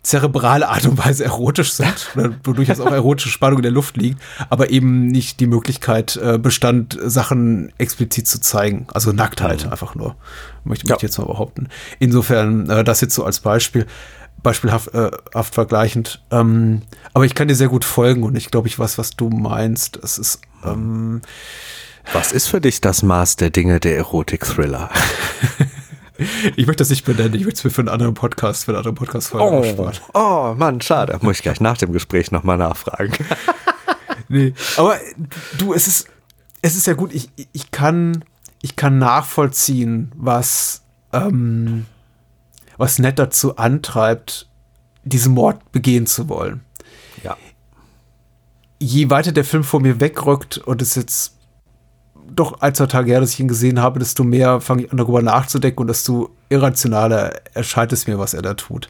zerebrale 0.05 0.69
Art 0.69 0.85
und 0.85 1.05
Weise 1.05 1.25
erotisch 1.25 1.73
sind, 1.73 2.11
oder 2.15 2.29
durchaus 2.29 2.79
auch 2.79 2.93
erotische 2.93 3.31
Spannung 3.31 3.59
in 3.59 3.63
der 3.65 3.73
Luft 3.73 3.97
liegt, 3.97 4.21
aber 4.51 4.71
eben 4.71 5.07
nicht 5.07 5.41
die 5.41 5.47
Möglichkeit 5.47 6.17
äh, 6.17 6.39
bestand, 6.39 6.97
Sachen 7.03 7.73
explizit 7.79 8.29
zu 8.29 8.41
zeigen. 8.41 8.87
Also 8.93 9.13
Nacktheit 9.13 9.65
mhm. 9.65 9.73
einfach 9.73 9.95
nur, 9.95 10.15
möchte, 10.63 10.87
ja. 10.87 10.97
ich 10.97 11.03
jetzt 11.03 11.19
mal 11.19 11.27
behaupten. 11.27 11.69
Insofern, 11.99 12.71
äh, 12.71 12.85
das 12.85 13.01
jetzt 13.01 13.15
so 13.15 13.25
als 13.25 13.41
Beispiel, 13.41 13.87
beispielhaft 14.43 14.95
äh, 14.95 15.11
haft 15.35 15.55
vergleichend. 15.55 16.23
Ähm, 16.31 16.83
aber 17.15 17.25
ich 17.25 17.35
kann 17.35 17.49
dir 17.49 17.57
sehr 17.57 17.69
gut 17.69 17.85
folgen 17.85 18.23
und 18.23 18.37
ich 18.37 18.51
glaube, 18.51 18.69
ich 18.69 18.79
weiß, 18.79 18.99
was 18.99 19.17
du 19.17 19.31
meinst. 19.31 19.99
Es 20.03 20.19
ist, 20.19 20.41
ähm, 20.65 21.23
was 22.13 22.31
ist 22.31 22.47
für 22.49 22.61
dich 22.61 22.83
das 22.83 23.03
Maß 23.03 23.37
der 23.37 23.49
Dinge 23.49 23.81
der 23.81 23.97
Erotik-Thriller? 23.97 24.91
Ich 26.17 26.67
möchte 26.67 26.83
das 26.83 26.91
nicht 26.91 27.05
benennen, 27.05 27.35
ich 27.35 27.45
möchte 27.45 27.59
es 27.59 27.65
mir 27.65 27.71
für 27.71 27.81
einen 27.81 27.89
anderen 27.89 28.15
Podcast, 28.15 28.65
für 28.65 28.71
eine 28.71 28.79
andere 28.79 28.95
Podcast-Folge 28.95 29.45
oh, 29.45 29.59
aufsparen. 29.59 29.99
Oh, 30.15 30.55
Mann, 30.57 30.81
schade. 30.81 31.19
Muss 31.23 31.37
ich 31.37 31.43
gleich 31.43 31.61
nach 31.61 31.77
dem 31.77 31.93
Gespräch 31.93 32.31
nochmal 32.31 32.57
nachfragen. 32.57 33.12
nee, 34.29 34.55
aber 34.77 34.97
du, 35.59 35.75
es 35.75 35.89
ist, 35.89 36.07
es 36.62 36.77
ist 36.77 36.87
ja 36.87 36.95
gut, 36.95 37.12
ich, 37.12 37.31
ich, 37.53 37.73
kann, 37.73 38.25
ich 38.62 38.77
kann 38.77 38.99
nachvollziehen, 38.99 40.12
was, 40.15 40.83
ähm, 41.12 41.87
was 42.77 43.01
Ned 43.01 43.19
dazu 43.19 43.57
antreibt, 43.57 44.49
diesen 45.03 45.35
Mord 45.35 45.73
begehen 45.73 46.07
zu 46.07 46.29
wollen. 46.29 46.61
Ja. 47.25 47.37
Je 48.79 49.11
weiter 49.11 49.33
der 49.33 49.45
Film 49.45 49.65
vor 49.65 49.81
mir 49.81 50.01
wegrückt 50.01 50.59
und 50.59 50.81
es 50.81 50.95
jetzt 50.95 51.35
doch 52.31 52.61
ein, 52.61 52.75
zwei 52.75 52.87
Tage 52.87 53.11
her, 53.11 53.20
dass 53.20 53.33
ich 53.33 53.41
ihn 53.41 53.49
gesehen 53.49 53.81
habe, 53.81 53.99
desto 53.99 54.25
mehr 54.25 54.61
fange 54.61 54.85
ich 54.85 54.93
an, 54.93 54.99
darüber 54.99 55.22
nachzudenken 55.22 55.81
und 55.81 55.89
desto 55.89 56.31
irrationaler 56.49 57.33
erscheint 57.55 57.93
es 57.93 58.07
mir, 58.07 58.18
was 58.18 58.35
er 58.35 58.43
da 58.43 58.55
tut. 58.55 58.89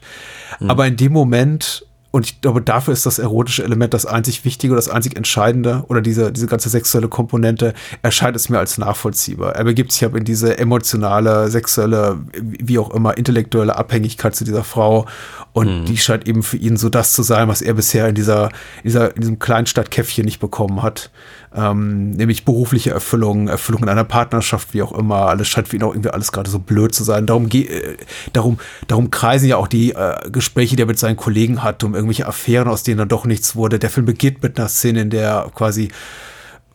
Mhm. 0.59 0.69
Aber 0.69 0.87
in 0.87 0.97
dem 0.97 1.13
Moment, 1.13 1.85
und 2.11 2.25
ich 2.25 2.39
glaube, 2.39 2.61
dafür 2.61 2.93
ist 2.93 3.05
das 3.05 3.19
erotische 3.19 3.63
Element 3.63 3.93
das 3.93 4.05
einzig 4.05 4.45
Wichtige 4.45 4.71
oder 4.71 4.77
das 4.77 4.89
einzig 4.89 5.17
Entscheidende 5.17 5.83
oder 5.89 6.01
diese, 6.01 6.31
diese 6.31 6.47
ganze 6.47 6.69
sexuelle 6.69 7.09
Komponente 7.09 7.73
erscheint 8.03 8.35
es 8.37 8.47
mir 8.47 8.57
als 8.57 8.77
nachvollziehbar. 8.77 9.55
Er 9.55 9.65
begibt 9.65 9.91
sich 9.91 10.05
aber 10.05 10.17
in 10.17 10.23
diese 10.23 10.57
emotionale, 10.57 11.49
sexuelle, 11.49 12.19
wie 12.41 12.79
auch 12.79 12.91
immer, 12.91 13.17
intellektuelle 13.17 13.75
Abhängigkeit 13.75 14.33
zu 14.33 14.45
dieser 14.45 14.63
Frau 14.63 15.07
und 15.55 15.81
mhm. 15.81 15.85
die 15.85 15.97
scheint 15.97 16.27
eben 16.27 16.43
für 16.43 16.57
ihn 16.57 16.75
so 16.75 16.89
das 16.89 17.13
zu 17.13 17.23
sein, 17.23 17.47
was 17.47 17.61
er 17.61 17.75
bisher 17.75 18.09
in 18.09 18.15
dieser, 18.15 18.49
in 18.83 18.89
dieser, 18.89 19.15
in 19.15 19.21
diesem 19.21 19.39
Kleinstadtkäffchen 19.39 20.25
nicht 20.25 20.39
bekommen 20.39 20.83
hat 20.83 21.11
ähm, 21.55 22.11
nämlich 22.11 22.43
berufliche 22.43 22.91
Erfüllung, 22.91 23.47
Erfüllung 23.47 23.83
in 23.83 23.89
einer 23.89 24.03
Partnerschaft, 24.03 24.73
wie 24.73 24.81
auch 24.81 24.91
immer. 24.91 25.27
Alles 25.27 25.47
scheint 25.47 25.69
für 25.69 25.77
ihn 25.77 25.83
auch 25.83 25.93
irgendwie 25.93 26.09
alles 26.09 26.31
gerade 26.31 26.49
so 26.49 26.59
blöd 26.59 26.93
zu 26.93 27.03
sein. 27.03 27.25
Darum, 27.25 27.49
äh, 27.49 27.95
darum, 28.33 28.59
darum 28.87 29.09
kreisen 29.09 29.47
ja 29.47 29.57
auch 29.57 29.67
die 29.67 29.93
äh, 29.93 30.29
Gespräche, 30.29 30.75
die 30.75 30.83
er 30.83 30.87
mit 30.87 30.99
seinen 30.99 31.15
Kollegen 31.15 31.63
hat, 31.63 31.83
um 31.83 31.95
irgendwelche 31.95 32.27
Affären, 32.27 32.67
aus 32.67 32.83
denen 32.83 32.97
dann 32.97 33.07
doch 33.07 33.25
nichts 33.25 33.55
wurde. 33.55 33.79
Der 33.79 33.89
Film 33.89 34.05
beginnt 34.05 34.43
mit 34.43 34.59
einer 34.59 34.67
Szene, 34.67 35.01
in 35.01 35.09
der 35.09 35.49
quasi 35.55 35.89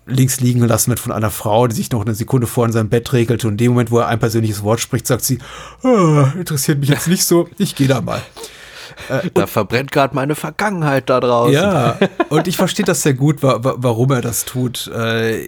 links 0.07 0.41
liegen 0.41 0.61
gelassen 0.61 0.89
wird 0.89 0.99
von 0.99 1.13
einer 1.13 1.31
Frau, 1.31 1.67
die 1.67 1.77
sich 1.77 1.91
noch 1.91 2.01
eine 2.01 2.15
Sekunde 2.15 2.47
vor 2.47 2.65
in 2.65 2.73
seinem 2.73 2.89
Bett 2.89 3.13
regelte 3.13 3.47
und 3.47 3.55
in 3.55 3.59
dem 3.59 3.73
Moment, 3.73 3.91
wo 3.91 3.99
er 3.99 4.09
ein 4.09 4.19
persönliches 4.19 4.63
Wort 4.63 4.81
spricht, 4.81 5.07
sagt 5.07 5.25
sie, 5.25 5.39
oh, 5.83 6.25
interessiert 6.37 6.81
mich 6.81 6.89
jetzt 6.89 7.07
nicht 7.07 7.25
so, 7.25 7.49
ich 7.59 7.77
gehe 7.77 7.87
da 7.87 8.01
mal. 8.01 8.23
Äh, 9.09 9.31
da 9.35 9.47
verbrennt 9.47 9.93
gerade 9.93 10.15
meine 10.15 10.35
Vergangenheit 10.35 11.09
da 11.09 11.21
draußen. 11.21 11.55
Ja, 11.55 11.99
und 12.29 12.49
ich 12.49 12.57
verstehe 12.57 12.85
das 12.85 13.03
sehr 13.03 13.15
gut, 13.15 13.43
wa 13.43 13.59
warum 13.61 14.11
er 14.13 14.21
das 14.21 14.45
tut. 14.45 14.89
Äh, 14.89 15.47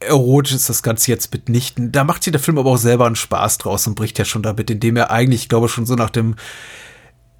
erotisch 0.00 0.54
ist 0.54 0.68
das 0.68 0.82
Ganze 0.82 1.10
jetzt 1.10 1.32
mitnichten. 1.32 1.92
Da 1.92 2.04
macht 2.04 2.24
sich 2.24 2.32
der 2.32 2.40
Film 2.40 2.58
aber 2.58 2.70
auch 2.70 2.78
selber 2.78 3.06
einen 3.06 3.16
Spaß 3.16 3.58
draus 3.58 3.86
und 3.86 3.94
bricht 3.94 4.18
ja 4.18 4.24
schon 4.24 4.42
damit, 4.42 4.70
indem 4.70 4.96
er 4.96 5.10
eigentlich, 5.10 5.42
ich 5.42 5.48
glaube, 5.48 5.68
schon 5.68 5.86
so 5.86 5.94
nach 5.94 6.10
dem 6.10 6.36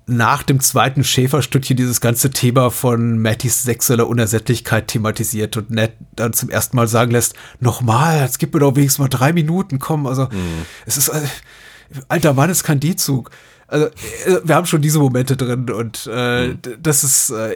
nach 0.06 0.42
dem 0.42 0.60
zweiten 0.60 1.02
Schäferstückchen 1.02 1.76
dieses 1.76 2.00
ganze 2.00 2.30
Thema 2.30 2.70
von 2.70 3.18
Mattys 3.18 3.62
sexueller 3.62 4.06
Unersättlichkeit 4.06 4.88
thematisiert 4.88 5.56
und 5.56 5.70
Ned 5.70 5.92
dann 6.14 6.34
zum 6.34 6.50
ersten 6.50 6.76
Mal 6.76 6.88
sagen 6.88 7.10
lässt, 7.10 7.34
nochmal, 7.58 8.20
jetzt 8.20 8.38
gib 8.38 8.52
mir 8.52 8.60
doch 8.60 8.76
wenigstens 8.76 8.98
mal 8.98 9.08
drei 9.08 9.32
Minuten, 9.32 9.78
komm, 9.78 10.06
also 10.06 10.24
mhm. 10.24 10.66
es 10.84 10.98
ist, 10.98 11.08
äh, 11.08 11.22
alter 12.08 12.34
Mann 12.34 12.50
ist 12.50 12.64
kein 12.64 12.80
D-Zug. 12.80 13.30
Also, 13.66 13.86
äh, 13.86 14.40
wir 14.44 14.54
haben 14.54 14.66
schon 14.66 14.82
diese 14.82 14.98
Momente 14.98 15.36
drin 15.36 15.70
und 15.70 16.08
äh, 16.12 16.48
mhm. 16.48 16.58
das 16.80 17.04
ist, 17.04 17.30
äh, 17.30 17.54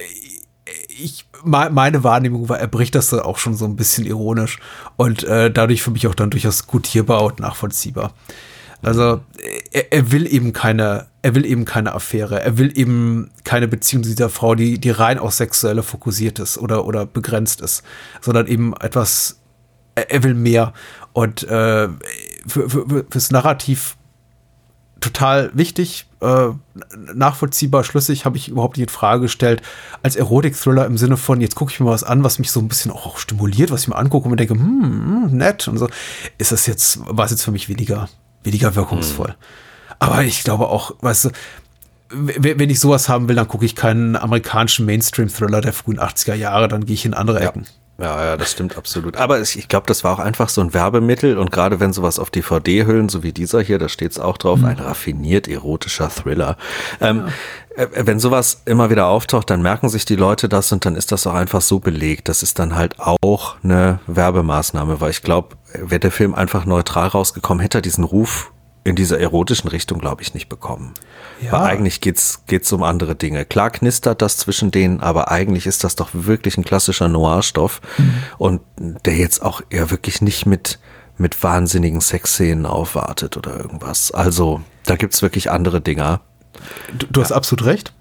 ich, 0.88 1.26
meine 1.44 2.02
Wahrnehmung 2.04 2.48
war, 2.48 2.58
er 2.58 2.66
bricht 2.66 2.94
das 2.94 3.10
dann 3.10 3.20
auch 3.20 3.38
schon 3.38 3.54
so 3.54 3.64
ein 3.64 3.76
bisschen 3.76 4.04
ironisch 4.04 4.58
und 4.96 5.24
äh, 5.24 5.50
dadurch 5.50 5.82
für 5.82 5.90
mich 5.90 6.06
auch 6.06 6.14
dann 6.14 6.30
durchaus 6.30 6.66
gutierbar 6.66 7.22
und 7.24 7.40
nachvollziehbar. 7.40 8.12
Also 8.82 9.20
er, 9.72 9.92
er, 9.92 10.12
will 10.12 10.32
eben 10.32 10.52
keine, 10.52 11.06
er 11.22 11.34
will 11.34 11.44
eben 11.44 11.64
keine 11.64 11.94
Affäre, 11.94 12.40
er 12.40 12.58
will 12.58 12.76
eben 12.78 13.30
keine 13.44 13.66
Beziehung 13.66 14.04
zu 14.04 14.10
dieser 14.10 14.28
Frau, 14.28 14.54
die, 14.54 14.78
die 14.78 14.90
rein 14.90 15.18
auf 15.18 15.34
sexuelle 15.34 15.82
fokussiert 15.82 16.38
ist 16.38 16.58
oder, 16.58 16.84
oder 16.84 17.04
begrenzt 17.04 17.60
ist, 17.60 17.82
sondern 18.20 18.46
eben 18.46 18.74
etwas, 18.76 19.40
er, 19.96 20.12
er 20.12 20.22
will 20.22 20.34
mehr. 20.34 20.74
Und 21.12 21.42
äh, 21.44 21.88
für, 22.46 22.70
für, 22.70 23.04
fürs 23.10 23.30
Narrativ 23.32 23.96
total 25.00 25.50
wichtig, 25.54 26.06
äh, 26.20 26.48
nachvollziehbar, 27.14 27.84
schlüssig, 27.84 28.24
habe 28.24 28.36
ich 28.36 28.48
überhaupt 28.48 28.76
nicht 28.76 28.88
in 28.88 28.92
Frage 28.92 29.22
gestellt. 29.22 29.62
Als 30.02 30.16
Erotik-Thriller 30.16 30.86
im 30.86 30.98
Sinne 30.98 31.16
von, 31.16 31.40
jetzt 31.40 31.54
gucke 31.54 31.72
ich 31.72 31.80
mir 31.80 31.86
was 31.86 32.04
an, 32.04 32.24
was 32.24 32.38
mich 32.38 32.50
so 32.50 32.60
ein 32.60 32.68
bisschen 32.68 32.90
auch, 32.90 33.18
stimuliert, 33.18 33.70
was 33.70 33.82
ich 33.82 33.88
mir 33.88 33.96
angucke 33.96 34.24
und 34.24 34.32
mir 34.32 34.36
denke, 34.36 34.54
hm, 34.54 35.30
hm, 35.30 35.36
nett 35.36 35.68
und 35.68 35.78
so, 35.78 35.88
ist 36.38 36.52
das 36.52 36.66
jetzt, 36.66 37.00
war 37.04 37.24
es 37.24 37.30
jetzt 37.30 37.42
für 37.42 37.52
mich 37.52 37.68
weniger, 37.68 38.08
weniger 38.42 38.74
wirkungsvoll. 38.74 39.28
Mhm. 39.28 39.94
Aber 40.00 40.22
ich 40.22 40.44
glaube 40.44 40.68
auch, 40.68 40.94
weißt 41.00 41.26
du, 41.26 41.30
wenn 42.10 42.70
ich 42.70 42.80
sowas 42.80 43.08
haben 43.08 43.28
will, 43.28 43.36
dann 43.36 43.48
gucke 43.48 43.66
ich 43.66 43.76
keinen 43.76 44.16
amerikanischen 44.16 44.86
Mainstream-Thriller 44.86 45.60
der 45.60 45.72
frühen 45.72 46.00
80er 46.00 46.34
Jahre, 46.34 46.68
dann 46.68 46.86
gehe 46.86 46.94
ich 46.94 47.04
in 47.04 47.14
andere 47.14 47.40
Ecken. 47.40 47.64
Ja. 47.64 47.70
Ja, 48.00 48.24
ja, 48.24 48.36
das 48.36 48.52
stimmt 48.52 48.76
absolut. 48.76 49.16
Aber 49.16 49.40
ich 49.40 49.66
glaube, 49.66 49.86
das 49.88 50.04
war 50.04 50.12
auch 50.12 50.18
einfach 50.20 50.48
so 50.48 50.60
ein 50.60 50.72
Werbemittel 50.72 51.36
und 51.36 51.50
gerade 51.50 51.80
wenn 51.80 51.92
sowas 51.92 52.20
auf 52.20 52.30
DVD-Hüllen, 52.30 53.08
so 53.08 53.24
wie 53.24 53.32
dieser 53.32 53.60
hier, 53.60 53.80
da 53.80 53.88
steht's 53.88 54.20
auch 54.20 54.38
drauf, 54.38 54.60
mhm. 54.60 54.66
ein 54.66 54.78
raffiniert 54.78 55.48
erotischer 55.48 56.08
Thriller. 56.08 56.56
Ähm, 57.00 57.24
ja. 57.76 57.82
äh, 57.82 58.06
wenn 58.06 58.20
sowas 58.20 58.62
immer 58.66 58.88
wieder 58.90 59.08
auftaucht, 59.08 59.50
dann 59.50 59.62
merken 59.62 59.88
sich 59.88 60.04
die 60.04 60.14
Leute 60.14 60.48
das 60.48 60.70
und 60.70 60.86
dann 60.86 60.94
ist 60.94 61.10
das 61.10 61.26
auch 61.26 61.34
einfach 61.34 61.60
so 61.60 61.80
belegt. 61.80 62.28
Das 62.28 62.44
ist 62.44 62.60
dann 62.60 62.76
halt 62.76 63.00
auch 63.00 63.56
eine 63.64 63.98
Werbemaßnahme, 64.06 65.00
weil 65.00 65.10
ich 65.10 65.22
glaube, 65.22 65.56
wäre 65.72 65.98
der 65.98 66.12
Film 66.12 66.36
einfach 66.36 66.66
neutral 66.66 67.08
rausgekommen, 67.08 67.60
hätte 67.60 67.78
er 67.78 67.82
diesen 67.82 68.04
Ruf 68.04 68.52
in 68.88 68.96
dieser 68.96 69.20
erotischen 69.20 69.68
Richtung, 69.68 69.98
glaube 69.98 70.22
ich, 70.22 70.34
nicht 70.34 70.48
bekommen. 70.48 70.94
Ja. 71.40 71.52
Weil 71.52 71.60
eigentlich 71.60 72.00
geht's 72.00 72.42
geht's 72.46 72.72
um 72.72 72.82
andere 72.82 73.14
Dinge. 73.14 73.44
Klar 73.44 73.70
knistert 73.70 74.22
das 74.22 74.38
zwischen 74.38 74.70
denen, 74.70 75.00
aber 75.00 75.30
eigentlich 75.30 75.66
ist 75.66 75.84
das 75.84 75.94
doch 75.94 76.10
wirklich 76.12 76.56
ein 76.56 76.64
klassischer 76.64 77.08
Noir-Stoff 77.08 77.80
mhm. 77.98 78.14
und 78.38 78.60
der 79.04 79.16
jetzt 79.16 79.42
auch 79.42 79.62
eher 79.70 79.90
wirklich 79.90 80.22
nicht 80.22 80.46
mit 80.46 80.78
mit 81.20 81.42
wahnsinnigen 81.42 82.00
Sexszenen 82.00 82.64
aufwartet 82.64 83.36
oder 83.36 83.56
irgendwas. 83.56 84.12
Also 84.12 84.60
da 84.84 84.94
gibt's 84.94 85.20
wirklich 85.20 85.50
andere 85.50 85.80
Dinger. 85.80 86.20
Du, 86.96 87.06
du 87.10 87.20
ja. 87.20 87.24
hast 87.24 87.32
absolut 87.32 87.64
recht 87.64 87.92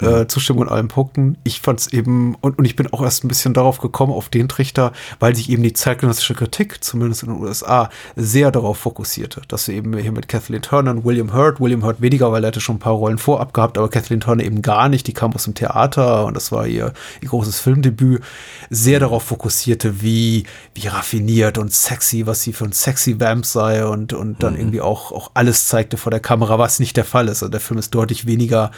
äh, 0.00 0.26
Zustimmung 0.26 0.64
in 0.64 0.68
allen 0.68 0.88
Punkten. 0.88 1.36
Ich 1.44 1.60
fand 1.60 1.80
es 1.80 1.92
eben, 1.92 2.34
und, 2.40 2.58
und 2.58 2.64
ich 2.64 2.74
bin 2.74 2.92
auch 2.92 3.02
erst 3.02 3.24
ein 3.24 3.28
bisschen 3.28 3.54
darauf 3.54 3.78
gekommen, 3.78 4.12
auf 4.12 4.28
den 4.28 4.48
Trichter, 4.48 4.92
weil 5.20 5.36
sich 5.36 5.50
eben 5.50 5.62
die 5.62 5.72
zeitgenössische 5.72 6.34
Kritik, 6.34 6.82
zumindest 6.82 7.22
in 7.22 7.30
den 7.30 7.40
USA, 7.40 7.90
sehr 8.16 8.50
darauf 8.50 8.78
fokussierte. 8.78 9.42
Dass 9.48 9.68
wir 9.68 9.74
eben 9.74 9.96
hier 9.96 10.12
mit 10.12 10.28
Kathleen 10.28 10.62
Turner 10.62 10.90
und 10.90 11.04
William 11.04 11.32
Hurt, 11.32 11.60
William 11.60 11.84
Hurt 11.84 12.00
weniger, 12.00 12.32
weil 12.32 12.44
er 12.44 12.48
hatte 12.48 12.60
schon 12.60 12.76
ein 12.76 12.80
paar 12.80 12.94
Rollen 12.94 13.18
vorab 13.18 13.54
gehabt, 13.54 13.78
aber 13.78 13.88
Kathleen 13.88 14.20
Turner 14.20 14.42
eben 14.42 14.62
gar 14.62 14.88
nicht, 14.88 15.06
die 15.06 15.12
kam 15.12 15.32
aus 15.32 15.44
dem 15.44 15.54
Theater 15.54 16.26
und 16.26 16.34
das 16.34 16.50
war 16.50 16.66
ihr, 16.66 16.92
ihr 17.20 17.28
großes 17.28 17.60
Filmdebüt, 17.60 18.22
sehr 18.70 18.98
darauf 19.00 19.22
fokussierte, 19.22 20.02
wie, 20.02 20.44
wie 20.74 20.88
raffiniert 20.88 21.56
und 21.58 21.72
sexy, 21.72 22.26
was 22.26 22.42
sie 22.42 22.52
für 22.52 22.64
ein 22.64 22.72
sexy 22.72 23.20
Vamp 23.20 23.46
sei 23.46 23.86
und, 23.86 24.12
und 24.12 24.42
dann 24.42 24.54
mhm. 24.54 24.60
irgendwie 24.60 24.80
auch, 24.80 25.12
auch 25.12 25.30
alles 25.34 25.66
zeigte 25.66 25.96
vor 25.96 26.10
der 26.10 26.20
Kamera, 26.20 26.58
was 26.58 26.80
nicht 26.80 26.96
der 26.96 27.04
Fall 27.04 27.28
ist. 27.28 27.42
Also 27.42 27.48
der 27.48 27.60
Film 27.60 27.78
ist 27.78 27.94
deutlich 27.94 28.26
weniger 28.26 28.70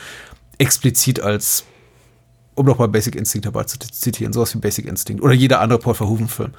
explizit 0.59 1.21
als, 1.21 1.65
um 2.55 2.67
nochmal 2.67 2.89
Basic 2.89 3.15
Instinct 3.15 3.47
dabei 3.47 3.65
zu 3.65 3.79
zitieren, 3.79 4.33
sowas 4.33 4.55
wie 4.55 4.59
Basic 4.59 4.87
Instinct 4.87 5.23
oder 5.23 5.35
jeder 5.35 5.61
andere 5.61 5.79
Paul 5.79 5.95
Verhoeven-Film. 5.95 6.53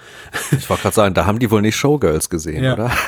Ich 0.52 0.70
wollte 0.70 0.84
gerade 0.84 0.96
sagen, 0.96 1.14
da 1.14 1.26
haben 1.26 1.40
die 1.40 1.50
wohl 1.50 1.62
nicht 1.62 1.76
Showgirls 1.76 2.30
gesehen, 2.30 2.64
ja. 2.64 2.74
oder? 2.74 2.92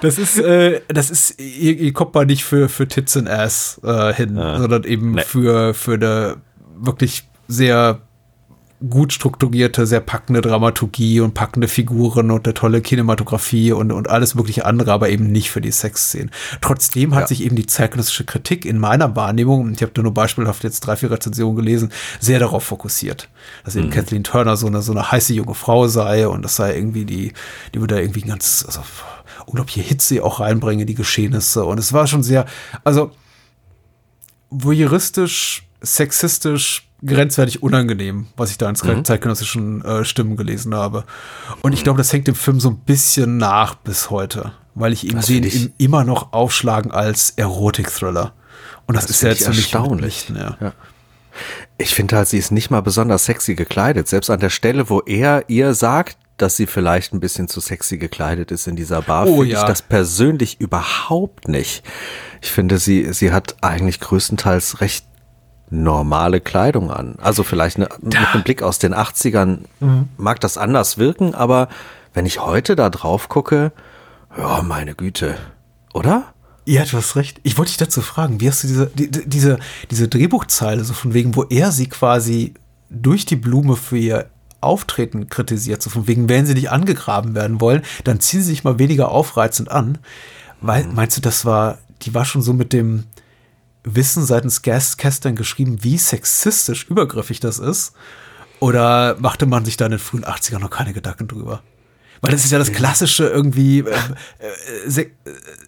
Das 0.00 0.16
ist, 0.16 0.38
äh, 0.38 0.80
das 0.88 1.10
ist, 1.10 1.38
ihr, 1.38 1.76
ihr 1.78 1.92
kommt 1.92 2.14
mal 2.14 2.24
nicht 2.24 2.42
für, 2.42 2.70
für 2.70 2.88
Tits 2.88 3.18
and 3.18 3.28
Ass 3.28 3.78
äh, 3.84 4.14
hin, 4.14 4.34
ja. 4.34 4.58
sondern 4.58 4.84
eben 4.84 5.12
nee. 5.12 5.22
für, 5.22 5.74
für 5.74 5.92
eine 5.92 6.36
wirklich 6.74 7.28
sehr 7.48 8.00
gut 8.88 9.12
strukturierte, 9.12 9.86
sehr 9.86 10.00
packende 10.00 10.40
Dramaturgie 10.40 11.20
und 11.20 11.34
packende 11.34 11.68
Figuren 11.68 12.30
und 12.30 12.46
eine 12.46 12.54
tolle 12.54 12.80
Kinematografie 12.80 13.72
und, 13.72 13.92
und 13.92 14.08
alles 14.08 14.34
mögliche 14.34 14.64
andere, 14.64 14.92
aber 14.92 15.10
eben 15.10 15.30
nicht 15.30 15.50
für 15.50 15.60
die 15.60 15.70
Sexszenen. 15.70 16.30
Trotzdem 16.62 17.14
hat 17.14 17.22
ja. 17.22 17.26
sich 17.26 17.42
eben 17.42 17.56
die 17.56 17.66
zeitgenössische 17.66 18.24
Kritik 18.24 18.64
in 18.64 18.78
meiner 18.78 19.14
Wahrnehmung, 19.16 19.62
und 19.62 19.74
ich 19.74 19.82
habe 19.82 20.00
nur 20.02 20.14
beispielhaft 20.14 20.64
jetzt 20.64 20.80
drei, 20.80 20.96
vier 20.96 21.10
Rezensionen 21.10 21.56
gelesen, 21.56 21.92
sehr 22.20 22.38
darauf 22.38 22.64
fokussiert. 22.64 23.28
Dass 23.64 23.76
eben 23.76 23.88
mhm. 23.88 23.92
Kathleen 23.92 24.24
Turner 24.24 24.56
so 24.56 24.66
eine, 24.66 24.80
so 24.80 24.92
eine 24.92 25.12
heiße 25.12 25.34
junge 25.34 25.54
Frau 25.54 25.86
sei 25.86 26.26
und 26.26 26.42
das 26.42 26.56
sei 26.56 26.74
irgendwie 26.74 27.04
die, 27.04 27.34
die 27.74 27.80
würde 27.80 27.96
da 27.96 28.00
irgendwie 28.00 28.22
ganz, 28.22 28.64
also, 28.66 28.80
unglaubliche 29.44 29.82
Hitze 29.82 30.24
auch 30.24 30.40
reinbringen, 30.40 30.86
die 30.86 30.94
Geschehnisse. 30.94 31.64
Und 31.64 31.78
es 31.78 31.92
war 31.92 32.06
schon 32.06 32.22
sehr, 32.22 32.46
also 32.84 33.10
voyeuristisch, 34.48 35.66
sexistisch, 35.80 36.89
grenzwertig 37.04 37.62
unangenehm, 37.62 38.26
was 38.36 38.50
ich 38.50 38.58
da 38.58 38.68
in 38.68 38.76
mhm. 38.82 39.04
zeitgenössischen 39.04 39.84
äh, 39.84 40.04
Stimmen 40.04 40.36
gelesen 40.36 40.74
habe. 40.74 41.04
Und 41.62 41.72
ich 41.72 41.82
glaube, 41.82 41.98
das 41.98 42.12
hängt 42.12 42.26
dem 42.26 42.34
Film 42.34 42.60
so 42.60 42.70
ein 42.70 42.78
bisschen 42.78 43.36
nach 43.36 43.74
bis 43.74 44.10
heute, 44.10 44.52
weil 44.74 44.92
ich 44.92 45.04
ihn 45.04 45.22
sehe 45.22 45.40
ihn 45.40 45.72
immer 45.78 46.04
noch 46.04 46.32
aufschlagen 46.32 46.90
als 46.90 47.30
Erotik-Thriller. 47.36 48.32
Und 48.86 48.96
das, 48.96 49.06
das 49.06 49.16
ist 49.16 49.22
ja 49.22 49.28
jetzt 49.30 49.46
erstaunlich. 49.46 50.32
Ja. 50.34 50.56
ja. 50.60 50.72
Ich 51.78 51.94
finde 51.94 52.16
halt, 52.16 52.28
sie 52.28 52.38
ist 52.38 52.50
nicht 52.50 52.70
mal 52.70 52.82
besonders 52.82 53.24
sexy 53.24 53.54
gekleidet. 53.54 54.08
Selbst 54.08 54.30
an 54.30 54.40
der 54.40 54.50
Stelle, 54.50 54.90
wo 54.90 55.00
er 55.00 55.48
ihr 55.48 55.74
sagt, 55.74 56.18
dass 56.36 56.56
sie 56.56 56.66
vielleicht 56.66 57.12
ein 57.12 57.20
bisschen 57.20 57.48
zu 57.48 57.60
sexy 57.60 57.98
gekleidet 57.98 58.50
ist 58.50 58.66
in 58.66 58.76
dieser 58.76 59.02
Bar, 59.02 59.26
oh, 59.26 59.38
finde 59.38 59.52
ja. 59.52 59.60
ich 59.60 59.66
das 59.66 59.82
persönlich 59.82 60.60
überhaupt 60.60 61.48
nicht. 61.48 61.84
Ich 62.40 62.50
finde, 62.50 62.78
sie, 62.78 63.12
sie 63.12 63.30
hat 63.30 63.56
eigentlich 63.62 64.00
größtenteils 64.00 64.80
recht 64.80 65.06
normale 65.70 66.40
Kleidung 66.40 66.90
an. 66.90 67.14
Also 67.20 67.42
vielleicht 67.42 67.78
ne, 67.78 67.88
mit 68.02 68.16
einem 68.16 68.42
Blick 68.42 68.62
aus 68.62 68.78
den 68.78 68.94
80ern 68.94 69.60
mhm. 69.80 70.08
mag 70.16 70.40
das 70.40 70.58
anders 70.58 70.98
wirken, 70.98 71.34
aber 71.34 71.68
wenn 72.12 72.26
ich 72.26 72.40
heute 72.40 72.76
da 72.76 72.90
drauf 72.90 73.28
gucke, 73.28 73.72
ja, 74.36 74.62
meine 74.62 74.94
Güte, 74.94 75.36
oder? 75.94 76.24
Ja, 76.66 76.84
du 76.84 76.96
hast 76.96 77.16
recht. 77.16 77.40
Ich 77.42 77.56
wollte 77.58 77.70
dich 77.70 77.78
dazu 77.78 78.00
fragen, 78.00 78.40
wie 78.40 78.48
hast 78.48 78.62
du 78.64 78.68
diese, 78.68 78.86
die, 78.86 79.10
diese, 79.10 79.58
diese 79.90 80.08
Drehbuchzeile, 80.08 80.84
so 80.84 80.92
von 80.92 81.14
wegen, 81.14 81.34
wo 81.34 81.44
er 81.44 81.72
sie 81.72 81.88
quasi 81.88 82.54
durch 82.90 83.24
die 83.24 83.36
Blume 83.36 83.76
für 83.76 83.98
ihr 83.98 84.26
Auftreten 84.60 85.28
kritisiert, 85.28 85.82
so 85.82 85.88
von 85.88 86.06
wegen, 86.06 86.28
wenn 86.28 86.46
sie 86.46 86.54
nicht 86.54 86.70
angegraben 86.70 87.34
werden 87.34 87.60
wollen, 87.60 87.82
dann 88.04 88.20
ziehen 88.20 88.40
sie 88.40 88.50
sich 88.50 88.64
mal 88.64 88.78
weniger 88.78 89.10
aufreizend 89.10 89.70
an. 89.70 89.98
Weil, 90.60 90.84
mhm. 90.84 90.94
meinst 90.94 91.16
du, 91.16 91.20
das 91.20 91.44
war, 91.44 91.78
die 92.02 92.14
war 92.14 92.24
schon 92.24 92.42
so 92.42 92.52
mit 92.52 92.72
dem, 92.72 93.04
Wissen 93.84 94.24
seitens 94.24 94.62
Gascastern 94.62 95.36
geschrieben, 95.36 95.82
wie 95.82 95.98
sexistisch 95.98 96.86
übergriffig 96.88 97.40
das 97.40 97.58
ist? 97.58 97.92
Oder 98.58 99.16
machte 99.18 99.46
man 99.46 99.64
sich 99.64 99.76
da 99.76 99.86
in 99.86 99.92
den 99.92 100.00
frühen 100.00 100.24
80ern 100.24 100.58
noch 100.58 100.70
keine 100.70 100.92
Gedanken 100.92 101.28
drüber? 101.28 101.62
Weil 102.20 102.32
das 102.32 102.44
ist 102.44 102.50
ja 102.50 102.58
das 102.58 102.72
klassische 102.72 103.26
irgendwie 103.26 103.78
äh, 103.78 103.84
äh, 103.84 104.90
se 104.90 105.06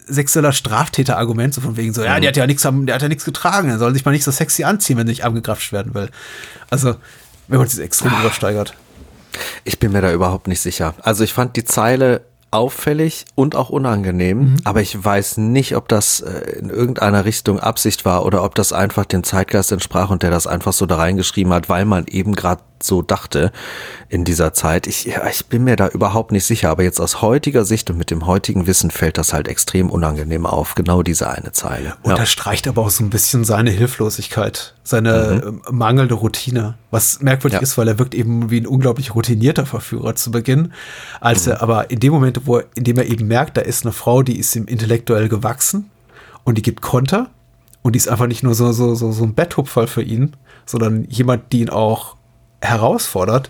sexueller 0.05 0.51
Straftäter-Argument, 0.51 1.53
so 1.53 1.61
von 1.61 1.77
wegen 1.77 1.93
so, 1.93 2.03
ja, 2.03 2.19
der 2.19 2.29
hat 2.29 2.37
ja 2.37 2.45
nichts, 2.45 2.61
der 2.61 2.95
hat 2.95 3.01
ja 3.01 3.07
nichts 3.07 3.25
getragen, 3.25 3.69
er 3.69 3.79
soll 3.79 3.93
sich 3.93 4.05
mal 4.05 4.11
nicht 4.11 4.23
so 4.23 4.31
sexy 4.31 4.63
anziehen, 4.63 4.97
wenn 4.97 5.07
er 5.07 5.11
nicht 5.11 5.25
angegrapscht 5.25 5.71
werden 5.71 5.95
will. 5.95 6.09
Also, 6.69 6.97
wenn 7.47 7.57
man 7.57 7.67
es 7.67 7.79
extrem 7.79 8.11
übersteigert. 8.19 8.75
Ich 9.63 9.79
bin 9.79 9.91
mir 9.91 10.01
da 10.01 10.11
überhaupt 10.11 10.47
nicht 10.47 10.59
sicher. 10.59 10.93
Also 11.01 11.23
ich 11.23 11.33
fand 11.33 11.55
die 11.55 11.63
Zeile 11.63 12.21
auffällig 12.53 13.25
und 13.35 13.55
auch 13.55 13.69
unangenehm, 13.69 14.37
mhm. 14.37 14.55
aber 14.63 14.81
ich 14.81 15.03
weiß 15.03 15.37
nicht, 15.37 15.75
ob 15.75 15.87
das 15.87 16.21
äh, 16.21 16.59
in 16.59 16.69
irgendeiner 16.69 17.25
Richtung 17.25 17.59
Absicht 17.59 18.05
war 18.05 18.25
oder 18.25 18.43
ob 18.43 18.55
das 18.55 18.73
einfach 18.73 19.05
dem 19.05 19.23
Zeitgeist 19.23 19.71
entsprach 19.71 20.09
und 20.09 20.23
der 20.23 20.31
das 20.31 20.47
einfach 20.47 20.73
so 20.73 20.85
da 20.85 20.97
reingeschrieben 20.97 21.53
hat, 21.53 21.69
weil 21.69 21.85
man 21.85 22.05
eben 22.07 22.33
gerade 22.33 22.61
so 22.85 23.01
dachte 23.01 23.51
in 24.09 24.25
dieser 24.25 24.53
Zeit. 24.53 24.87
Ich, 24.87 25.07
ich 25.07 25.45
bin 25.47 25.63
mir 25.63 25.75
da 25.75 25.87
überhaupt 25.87 26.31
nicht 26.31 26.45
sicher, 26.45 26.69
aber 26.69 26.83
jetzt 26.83 26.99
aus 26.99 27.21
heutiger 27.21 27.65
Sicht 27.65 27.89
und 27.89 27.97
mit 27.97 28.11
dem 28.11 28.25
heutigen 28.25 28.67
Wissen 28.67 28.91
fällt 28.91 29.17
das 29.17 29.33
halt 29.33 29.47
extrem 29.47 29.89
unangenehm 29.89 30.45
auf, 30.45 30.75
genau 30.75 31.03
diese 31.03 31.29
eine 31.29 31.51
Zeile. 31.51 31.95
Unterstreicht 32.03 32.65
ja. 32.65 32.71
aber 32.71 32.83
auch 32.83 32.89
so 32.89 33.03
ein 33.03 33.09
bisschen 33.09 33.43
seine 33.43 33.71
Hilflosigkeit, 33.71 34.75
seine 34.83 35.41
mhm. 35.43 35.47
Ähm, 35.47 35.61
mangelnde 35.71 36.15
Routine, 36.15 36.75
was 36.91 37.21
merkwürdig 37.21 37.57
ja. 37.57 37.63
ist, 37.63 37.77
weil 37.77 37.87
er 37.87 37.99
wirkt 37.99 38.13
eben 38.15 38.49
wie 38.49 38.61
ein 38.61 38.67
unglaublich 38.67 39.15
routinierter 39.15 39.65
Verführer 39.65 40.15
zu 40.15 40.31
Beginn, 40.31 40.73
als 41.19 41.45
mhm. 41.45 41.53
er 41.53 41.61
aber 41.61 41.89
in 41.89 41.99
dem 41.99 42.13
Moment, 42.13 42.41
wo, 42.45 42.61
in 42.75 42.83
dem 42.83 42.97
er 42.97 43.05
eben 43.05 43.27
merkt, 43.27 43.57
da 43.57 43.61
ist 43.61 43.85
eine 43.85 43.93
Frau, 43.93 44.23
die 44.23 44.37
ist 44.37 44.55
ihm 44.55 44.65
intellektuell 44.65 45.29
gewachsen 45.29 45.89
und 46.43 46.57
die 46.57 46.61
gibt 46.61 46.81
Konter 46.81 47.29
und 47.81 47.93
die 47.93 47.97
ist 47.97 48.07
einfach 48.07 48.27
nicht 48.27 48.43
nur 48.43 48.55
so, 48.55 48.71
so, 48.71 48.95
so, 48.95 49.11
so 49.11 49.23
ein 49.23 49.33
Betthupferl 49.33 49.87
für 49.87 50.01
ihn, 50.01 50.35
sondern 50.65 51.05
jemand, 51.09 51.51
die 51.51 51.61
ihn 51.61 51.69
auch 51.69 52.15
herausfordert, 52.63 53.49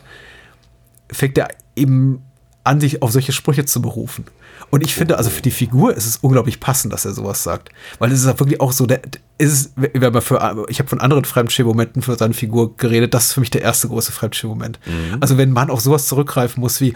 fängt 1.11 1.37
er 1.37 1.49
eben 1.75 2.23
an, 2.63 2.79
sich 2.79 3.01
auf 3.01 3.11
solche 3.11 3.31
Sprüche 3.31 3.65
zu 3.65 3.81
berufen. 3.81 4.25
Und 4.69 4.83
ich 4.83 4.95
finde, 4.95 5.17
also 5.17 5.29
für 5.29 5.41
die 5.41 5.51
Figur 5.51 5.95
ist 5.95 6.05
es 6.07 6.17
unglaublich 6.17 6.59
passend, 6.59 6.93
dass 6.93 7.05
er 7.05 7.13
sowas 7.13 7.43
sagt. 7.43 7.69
Weil 7.99 8.11
es 8.11 8.21
ist 8.21 8.25
ja 8.25 8.39
wirklich 8.39 8.59
auch 8.59 8.71
so, 8.71 8.85
der, 8.85 9.01
ist 9.37 9.73
es, 9.75 10.25
für, 10.25 10.65
ich 10.69 10.79
habe 10.79 10.89
von 10.89 11.01
anderen 11.01 11.25
Fremdschirmmomenten 11.25 12.01
für 12.01 12.15
seine 12.15 12.33
Figur 12.33 12.75
geredet, 12.77 13.13
das 13.13 13.25
ist 13.25 13.33
für 13.33 13.41
mich 13.41 13.51
der 13.51 13.61
erste 13.61 13.87
große 13.87 14.11
Fremdschirmmoment. 14.11 14.79
Mhm. 14.85 15.17
Also 15.19 15.37
wenn 15.37 15.51
man 15.51 15.69
auf 15.69 15.81
sowas 15.81 16.07
zurückgreifen 16.07 16.61
muss 16.61 16.81
wie, 16.81 16.89
äh, 16.89 16.93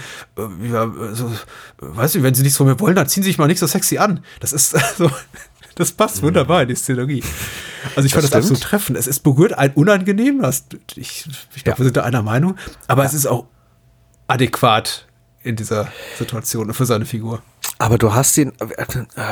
so, 1.14 1.32
weißt 1.80 2.16
du, 2.16 2.24
wenn 2.24 2.34
sie 2.34 2.44
nichts 2.44 2.58
von 2.58 2.66
mir 2.66 2.80
wollen, 2.80 2.96
dann 2.96 3.08
ziehen 3.08 3.22
sie 3.24 3.30
sich 3.30 3.38
mal 3.38 3.48
nicht 3.48 3.60
so 3.60 3.68
sexy 3.68 3.98
an. 3.98 4.22
Das 4.40 4.54
ist 4.54 4.76
so, 4.98 5.12
das 5.78 5.92
passt 5.92 6.22
wunderbar 6.24 6.64
in 6.64 6.70
die 6.70 6.76
Szenerie. 6.76 7.24
Also 7.96 8.06
ich 8.08 8.14
fand 8.14 8.24
das, 8.24 8.32
das 8.32 8.46
absolut 8.46 8.62
treffend. 8.62 8.98
Es 8.98 9.08
ist 9.08 9.20
berührt 9.20 9.54
ein 9.54 9.72
unangenehm, 9.74 10.42
das, 10.42 10.66
ich, 10.96 11.28
ich 11.56 11.64
glaube, 11.64 11.76
ja. 11.76 11.78
wir 11.78 11.86
sind 11.86 11.98
da 11.98 12.04
einer 12.04 12.22
Meinung, 12.22 12.58
aber 12.88 13.04
ja. 13.04 13.08
es 13.08 13.14
ist 13.14 13.28
auch 13.28 13.46
adäquat 14.28 15.08
in 15.44 15.56
dieser 15.56 15.88
Situation 16.18 16.74
für 16.74 16.86
seine 16.86 17.06
Figur. 17.06 17.42
Aber 17.78 17.98
du 17.98 18.14
hast 18.14 18.38
ihn, 18.38 18.54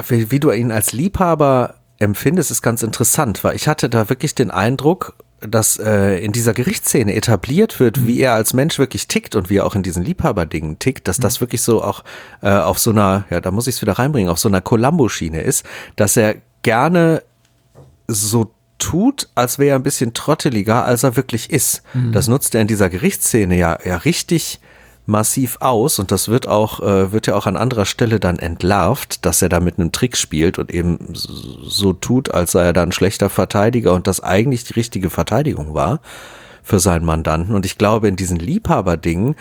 wie, 0.08 0.32
wie 0.32 0.40
du 0.40 0.52
ihn 0.52 0.72
als 0.72 0.94
Liebhaber 0.94 1.76
empfindest, 1.98 2.52
ist 2.52 2.62
ganz 2.62 2.84
interessant, 2.84 3.44
weil 3.44 3.56
ich 3.56 3.68
hatte 3.68 3.90
da 3.90 4.10
wirklich 4.10 4.36
den 4.36 4.52
Eindruck, 4.52 5.16
dass 5.42 5.78
äh, 5.78 6.18
in 6.24 6.32
dieser 6.32 6.54
Gerichtsszene 6.54 7.14
etabliert 7.14 7.80
wird, 7.80 8.00
mhm. 8.00 8.08
wie 8.08 8.20
er 8.20 8.34
als 8.34 8.54
Mensch 8.54 8.80
wirklich 8.80 9.08
tickt 9.08 9.36
und 9.36 9.50
wie 9.50 9.58
er 9.58 9.66
auch 9.66 9.76
in 9.76 9.84
diesen 9.84 10.04
Liebhaberdingen 10.04 10.80
tickt, 10.80 11.08
dass 11.08 11.20
mhm. 11.20 11.24
das 11.24 11.42
wirklich 11.42 11.62
so 11.62 11.84
auch 11.84 12.04
äh, 12.42 12.50
auf 12.50 12.80
so 12.80 12.92
einer, 12.92 13.26
ja, 13.30 13.42
da 13.42 13.52
muss 13.52 13.68
ich 13.68 13.76
es 13.76 13.82
wieder 13.82 13.94
reinbringen, 13.94 14.30
auf 14.30 14.40
so 14.40 14.48
einer 14.48 14.62
Columbo-Schiene 14.62 15.42
ist, 15.42 15.66
dass 15.96 16.18
er 16.18 16.36
gerne 16.64 17.22
so 18.08 18.52
tut, 18.78 19.30
als 19.36 19.60
wäre 19.60 19.72
er 19.72 19.76
ein 19.76 19.84
bisschen 19.84 20.14
trotteliger, 20.14 20.86
als 20.86 21.04
er 21.04 21.16
wirklich 21.16 21.50
ist. 21.50 21.82
Mhm. 21.94 22.12
Das 22.12 22.28
nutzt 22.28 22.56
er 22.56 22.62
in 22.62 22.68
dieser 22.68 22.90
Gerichtsszene 22.90 23.58
ja, 23.58 23.78
ja 23.84 23.98
richtig 23.98 24.60
massiv 25.06 25.58
aus 25.60 26.00
und 26.00 26.12
das 26.12 26.30
wird 26.30 26.48
auch, 26.48 26.80
äh, 26.82 27.12
wird 27.12 27.28
ja 27.28 27.36
auch 27.36 27.46
an 27.46 27.58
anderer 27.58 27.86
Stelle 27.86 28.20
dann 28.20 28.40
entlarvt, 28.40 29.26
dass 29.26 29.42
er 29.42 29.50
da 29.50 29.60
mit 29.60 29.78
einem 29.78 29.92
Trick 29.92 30.18
spielt 30.18 30.58
und 30.58 30.72
eben 30.72 30.98
so 31.14 31.94
tut, 31.94 32.32
als 32.32 32.54
sei 32.54 32.64
er 32.64 32.74
dann 32.74 32.90
ein 32.90 32.92
schlechter 32.92 33.30
Verteidiger 33.30 33.94
und 33.94 34.08
das 34.08 34.22
eigentlich 34.22 34.64
die 34.64 34.74
richtige 34.74 35.10
Verteidigung 35.10 35.74
war 35.74 36.00
für 36.64 36.80
seinen 36.80 37.06
Mandanten. 37.06 37.54
Und 37.56 37.66
ich 37.66 37.78
glaube, 37.78 38.08
in 38.08 38.16
diesen 38.16 38.38
Liebhaberdingen 38.38 39.36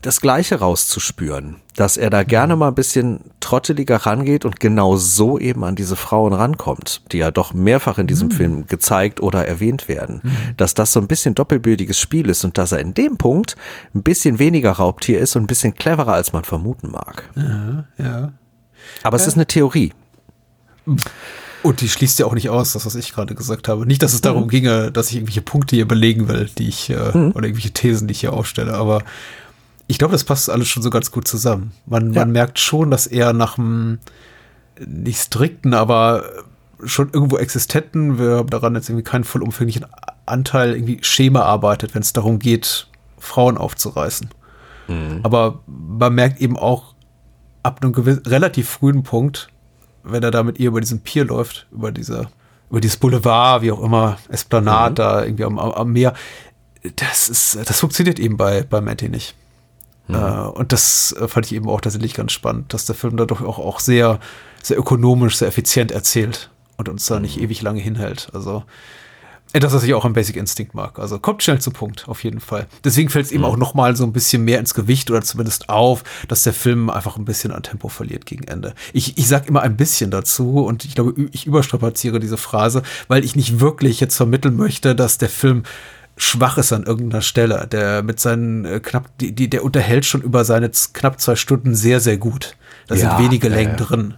das 0.00 0.20
Gleiche 0.20 0.56
rauszuspüren, 0.56 1.56
dass 1.76 1.96
er 1.96 2.08
da 2.08 2.24
gerne 2.24 2.56
mal 2.56 2.68
ein 2.68 2.74
bisschen 2.74 3.20
trotteliger 3.40 3.96
rangeht 3.96 4.44
und 4.44 4.58
genau 4.58 4.96
so 4.96 5.38
eben 5.38 5.64
an 5.64 5.76
diese 5.76 5.96
Frauen 5.96 6.32
rankommt, 6.32 7.02
die 7.12 7.18
ja 7.18 7.30
doch 7.30 7.52
mehrfach 7.52 7.98
in 7.98 8.06
diesem 8.06 8.28
mhm. 8.28 8.32
Film 8.32 8.66
gezeigt 8.66 9.20
oder 9.20 9.46
erwähnt 9.46 9.86
werden, 9.86 10.20
mhm. 10.22 10.56
dass 10.56 10.72
das 10.74 10.92
so 10.92 11.00
ein 11.00 11.08
bisschen 11.08 11.34
doppelbödiges 11.34 12.00
Spiel 12.00 12.30
ist 12.30 12.44
und 12.44 12.56
dass 12.56 12.72
er 12.72 12.78
in 12.78 12.94
dem 12.94 13.18
Punkt 13.18 13.56
ein 13.94 14.02
bisschen 14.02 14.38
weniger 14.38 14.72
Raubtier 14.72 15.20
ist 15.20 15.36
und 15.36 15.42
ein 15.42 15.46
bisschen 15.46 15.74
cleverer, 15.74 16.14
als 16.14 16.32
man 16.32 16.44
vermuten 16.44 16.90
mag. 16.90 17.28
Ja, 17.36 17.84
ja. 17.98 18.32
Aber 19.02 19.18
ja. 19.18 19.22
es 19.22 19.28
ist 19.28 19.34
eine 19.34 19.46
Theorie. 19.46 19.92
Mhm. 20.86 20.96
Und 21.62 21.80
die 21.80 21.88
schließt 21.88 22.18
ja 22.18 22.26
auch 22.26 22.34
nicht 22.34 22.50
aus, 22.50 22.72
das, 22.72 22.86
was 22.86 22.94
ich 22.94 23.12
gerade 23.12 23.34
gesagt 23.34 23.68
habe. 23.68 23.84
Nicht, 23.84 24.02
dass 24.02 24.14
es 24.14 24.20
darum 24.20 24.44
mhm. 24.44 24.48
ginge, 24.48 24.92
dass 24.92 25.10
ich 25.10 25.16
irgendwelche 25.16 25.42
Punkte 25.42 25.76
hier 25.76 25.88
belegen 25.88 26.28
will, 26.28 26.48
die 26.56 26.68
ich, 26.68 26.90
äh, 26.90 27.16
mhm. 27.16 27.32
oder 27.32 27.46
irgendwelche 27.46 27.72
Thesen, 27.72 28.08
die 28.08 28.12
ich 28.12 28.20
hier 28.20 28.32
aufstelle, 28.32 28.74
aber 28.74 29.02
ich 29.88 29.98
glaube, 29.98 30.12
das 30.12 30.24
passt 30.24 30.50
alles 30.50 30.68
schon 30.68 30.82
so 30.82 30.90
ganz 30.90 31.10
gut 31.10 31.26
zusammen. 31.26 31.72
Man, 31.86 32.12
ja. 32.12 32.20
man 32.20 32.30
merkt 32.30 32.58
schon, 32.58 32.90
dass 32.90 33.06
er 33.06 33.32
nach 33.32 33.58
einem 33.58 33.98
nicht 34.86 35.20
strikten, 35.20 35.74
aber 35.74 36.24
schon 36.84 37.10
irgendwo 37.12 37.38
existenten, 37.38 38.18
wir 38.18 38.36
haben 38.36 38.50
daran 38.50 38.74
jetzt 38.74 38.88
irgendwie 38.88 39.04
keinen 39.04 39.24
vollumfänglichen 39.24 39.86
Anteil, 40.26 40.74
irgendwie 40.74 40.98
Schema 41.02 41.42
arbeitet, 41.42 41.94
wenn 41.94 42.02
es 42.02 42.12
darum 42.12 42.38
geht, 42.38 42.86
Frauen 43.18 43.58
aufzureißen. 43.58 44.28
Mhm. 44.86 45.20
Aber 45.22 45.60
man 45.66 46.14
merkt 46.14 46.40
eben 46.40 46.56
auch 46.56 46.94
ab 47.62 47.80
einem 47.82 47.92
gewissen, 47.92 48.24
relativ 48.26 48.68
frühen 48.68 49.02
Punkt, 49.02 49.48
wenn 50.02 50.22
er 50.22 50.30
da 50.30 50.42
mit 50.42 50.58
ihr 50.58 50.68
über 50.68 50.80
diesen 50.80 51.00
Pier 51.00 51.24
läuft, 51.24 51.66
über 51.70 51.92
diese, 51.92 52.28
über 52.70 52.80
dieses 52.80 52.96
Boulevard, 52.96 53.62
wie 53.62 53.72
auch 53.72 53.82
immer, 53.82 54.18
Esplanade 54.28 54.92
mhm. 54.92 54.94
da 54.94 55.24
irgendwie 55.24 55.44
am, 55.44 55.58
am, 55.58 55.92
Meer. 55.92 56.14
Das 56.96 57.28
ist, 57.28 57.58
das 57.68 57.80
funktioniert 57.80 58.18
eben 58.18 58.36
bei, 58.36 58.62
bei 58.62 58.80
Matty 58.80 59.08
nicht. 59.08 59.34
Mhm. 60.06 60.14
Äh, 60.14 60.48
und 60.48 60.72
das 60.72 61.14
fand 61.26 61.46
ich 61.46 61.54
eben 61.54 61.68
auch 61.68 61.80
tatsächlich 61.80 62.14
ganz 62.14 62.32
spannend, 62.32 62.72
dass 62.72 62.86
der 62.86 62.94
Film 62.94 63.16
dadurch 63.16 63.42
auch, 63.42 63.58
auch 63.58 63.80
sehr, 63.80 64.20
sehr 64.62 64.78
ökonomisch, 64.78 65.36
sehr 65.36 65.48
effizient 65.48 65.92
erzählt 65.92 66.50
und 66.76 66.88
uns 66.88 67.06
da 67.06 67.20
nicht 67.20 67.36
mhm. 67.36 67.44
ewig 67.44 67.62
lange 67.62 67.80
hinhält. 67.80 68.28
Also, 68.32 68.64
das, 69.52 69.72
was 69.72 69.82
ich 69.82 69.94
auch 69.94 70.04
am 70.04 70.12
Basic 70.12 70.36
Instinct 70.36 70.74
mag. 70.74 70.98
Also 70.98 71.18
kommt 71.18 71.42
schnell 71.42 71.60
zu 71.60 71.70
Punkt, 71.70 72.06
auf 72.08 72.22
jeden 72.22 72.40
Fall. 72.40 72.66
Deswegen 72.84 73.08
fällt 73.08 73.26
es 73.26 73.32
ihm 73.32 73.40
mhm. 73.40 73.46
auch 73.46 73.56
noch 73.56 73.74
mal 73.74 73.96
so 73.96 74.04
ein 74.04 74.12
bisschen 74.12 74.44
mehr 74.44 74.58
ins 74.58 74.74
Gewicht 74.74 75.10
oder 75.10 75.22
zumindest 75.22 75.68
auf, 75.68 76.04
dass 76.28 76.42
der 76.42 76.52
Film 76.52 76.90
einfach 76.90 77.16
ein 77.16 77.24
bisschen 77.24 77.52
an 77.52 77.62
Tempo 77.62 77.88
verliert 77.88 78.26
gegen 78.26 78.44
Ende. 78.44 78.74
Ich, 78.92 79.16
ich 79.16 79.26
sag 79.26 79.48
immer 79.48 79.62
ein 79.62 79.76
bisschen 79.76 80.10
dazu 80.10 80.64
und 80.64 80.84
ich 80.84 80.94
glaube, 80.94 81.28
ich 81.32 81.46
überstrapaziere 81.46 82.20
diese 82.20 82.36
Phrase, 82.36 82.82
weil 83.08 83.24
ich 83.24 83.36
nicht 83.36 83.60
wirklich 83.60 84.00
jetzt 84.00 84.16
vermitteln 84.16 84.56
möchte, 84.56 84.94
dass 84.94 85.18
der 85.18 85.30
Film 85.30 85.62
schwach 86.18 86.58
ist 86.58 86.72
an 86.72 86.82
irgendeiner 86.84 87.22
Stelle. 87.22 87.66
Der 87.70 88.02
mit 88.02 88.20
seinen 88.20 88.64
äh, 88.64 88.80
knapp, 88.80 89.16
die, 89.18 89.32
die, 89.34 89.48
der 89.48 89.64
unterhält 89.64 90.04
schon 90.04 90.20
über 90.20 90.44
seine 90.44 90.70
knapp 90.92 91.20
zwei 91.20 91.36
Stunden 91.36 91.74
sehr, 91.74 92.00
sehr 92.00 92.18
gut. 92.18 92.56
Da 92.86 92.94
ja, 92.94 93.16
sind 93.16 93.24
wenige 93.24 93.48
Längen 93.48 93.76
drin. 93.76 94.14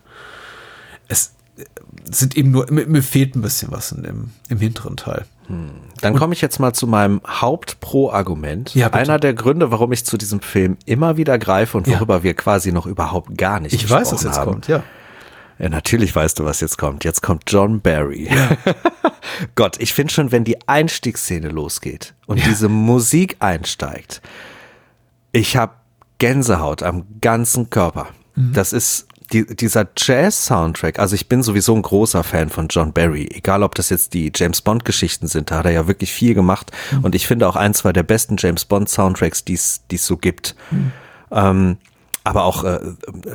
Es, 1.08 1.34
sind 2.10 2.36
eben 2.36 2.50
nur, 2.50 2.66
mir, 2.70 2.86
mir, 2.86 3.02
fehlt 3.02 3.36
ein 3.36 3.42
bisschen 3.42 3.70
was 3.70 3.92
in 3.92 4.02
dem, 4.02 4.30
im 4.48 4.58
hinteren 4.58 4.96
Teil. 4.96 5.24
Hm. 5.46 5.70
Dann 6.00 6.14
komme 6.16 6.32
ich 6.32 6.40
jetzt 6.40 6.58
mal 6.58 6.72
zu 6.72 6.86
meinem 6.86 7.20
Haupt-Pro-Argument. 7.26 8.74
Ja, 8.74 8.88
Einer 8.92 9.18
der 9.18 9.34
Gründe, 9.34 9.70
warum 9.70 9.92
ich 9.92 10.04
zu 10.04 10.16
diesem 10.16 10.40
Film 10.40 10.76
immer 10.86 11.16
wieder 11.16 11.38
greife 11.38 11.76
und 11.76 11.86
worüber 11.88 12.18
ja. 12.18 12.22
wir 12.22 12.34
quasi 12.34 12.72
noch 12.72 12.86
überhaupt 12.86 13.36
gar 13.36 13.60
nicht 13.60 13.74
ich 13.74 13.88
weiß, 13.88 14.12
was 14.12 14.22
jetzt 14.22 14.38
haben. 14.38 14.52
kommt, 14.52 14.68
ja. 14.68 14.82
Ja, 15.58 15.68
natürlich 15.68 16.16
weißt 16.16 16.38
du, 16.38 16.46
was 16.46 16.60
jetzt 16.60 16.78
kommt. 16.78 17.04
Jetzt 17.04 17.20
kommt 17.20 17.42
John 17.46 17.82
Barry. 17.82 18.30
Ja. 18.32 18.56
Gott, 19.56 19.76
ich 19.78 19.92
finde 19.92 20.12
schon, 20.12 20.32
wenn 20.32 20.42
die 20.42 20.66
Einstiegsszene 20.66 21.50
losgeht 21.50 22.14
und 22.26 22.38
ja. 22.38 22.46
diese 22.48 22.70
Musik 22.70 23.36
einsteigt, 23.40 24.22
ich 25.32 25.58
habe 25.58 25.74
Gänsehaut 26.18 26.82
am 26.82 27.04
ganzen 27.20 27.68
Körper. 27.68 28.08
Mhm. 28.36 28.54
Das 28.54 28.72
ist 28.72 29.06
die, 29.32 29.46
dieser 29.46 29.86
Jazz-Soundtrack, 29.96 30.98
also 30.98 31.14
ich 31.14 31.28
bin 31.28 31.42
sowieso 31.42 31.74
ein 31.74 31.82
großer 31.82 32.24
Fan 32.24 32.48
von 32.48 32.68
John 32.68 32.92
Barry, 32.92 33.28
egal 33.32 33.62
ob 33.62 33.74
das 33.74 33.88
jetzt 33.90 34.14
die 34.14 34.32
James 34.34 34.60
Bond-Geschichten 34.60 35.28
sind, 35.28 35.50
da 35.50 35.58
hat 35.58 35.66
er 35.66 35.72
ja 35.72 35.86
wirklich 35.86 36.12
viel 36.12 36.34
gemacht 36.34 36.72
mhm. 36.90 37.04
und 37.04 37.14
ich 37.14 37.26
finde 37.26 37.48
auch 37.48 37.56
ein, 37.56 37.74
zwei 37.74 37.92
der 37.92 38.02
besten 38.02 38.36
James 38.38 38.64
Bond-Soundtracks, 38.64 39.44
die 39.44 39.54
es 39.54 39.82
so 39.90 40.16
gibt. 40.16 40.56
Mhm. 40.70 40.92
Ähm, 41.30 41.76
aber 42.22 42.44
auch 42.44 42.64
äh, 42.64 42.80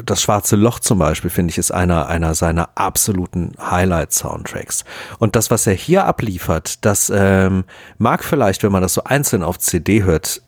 das 0.06 0.22
Schwarze 0.22 0.56
Loch 0.56 0.80
zum 0.80 1.00
Beispiel, 1.00 1.32
finde 1.32 1.52
ich, 1.52 1.58
ist 1.58 1.72
einer, 1.72 2.08
einer 2.08 2.36
seiner 2.36 2.70
absoluten 2.76 3.54
Highlight-Soundtracks. 3.60 4.86
Und 5.18 5.36
das, 5.36 5.50
was 5.50 5.66
er 5.66 5.74
hier 5.74 6.06
abliefert, 6.06 6.86
das 6.86 7.12
ähm, 7.14 7.64
mag 7.98 8.24
vielleicht, 8.24 8.62
wenn 8.64 8.72
man 8.72 8.84
das 8.84 8.94
so 8.94 9.04
einzeln 9.04 9.42
auf 9.42 9.58
CD 9.58 10.04
hört, 10.04 10.42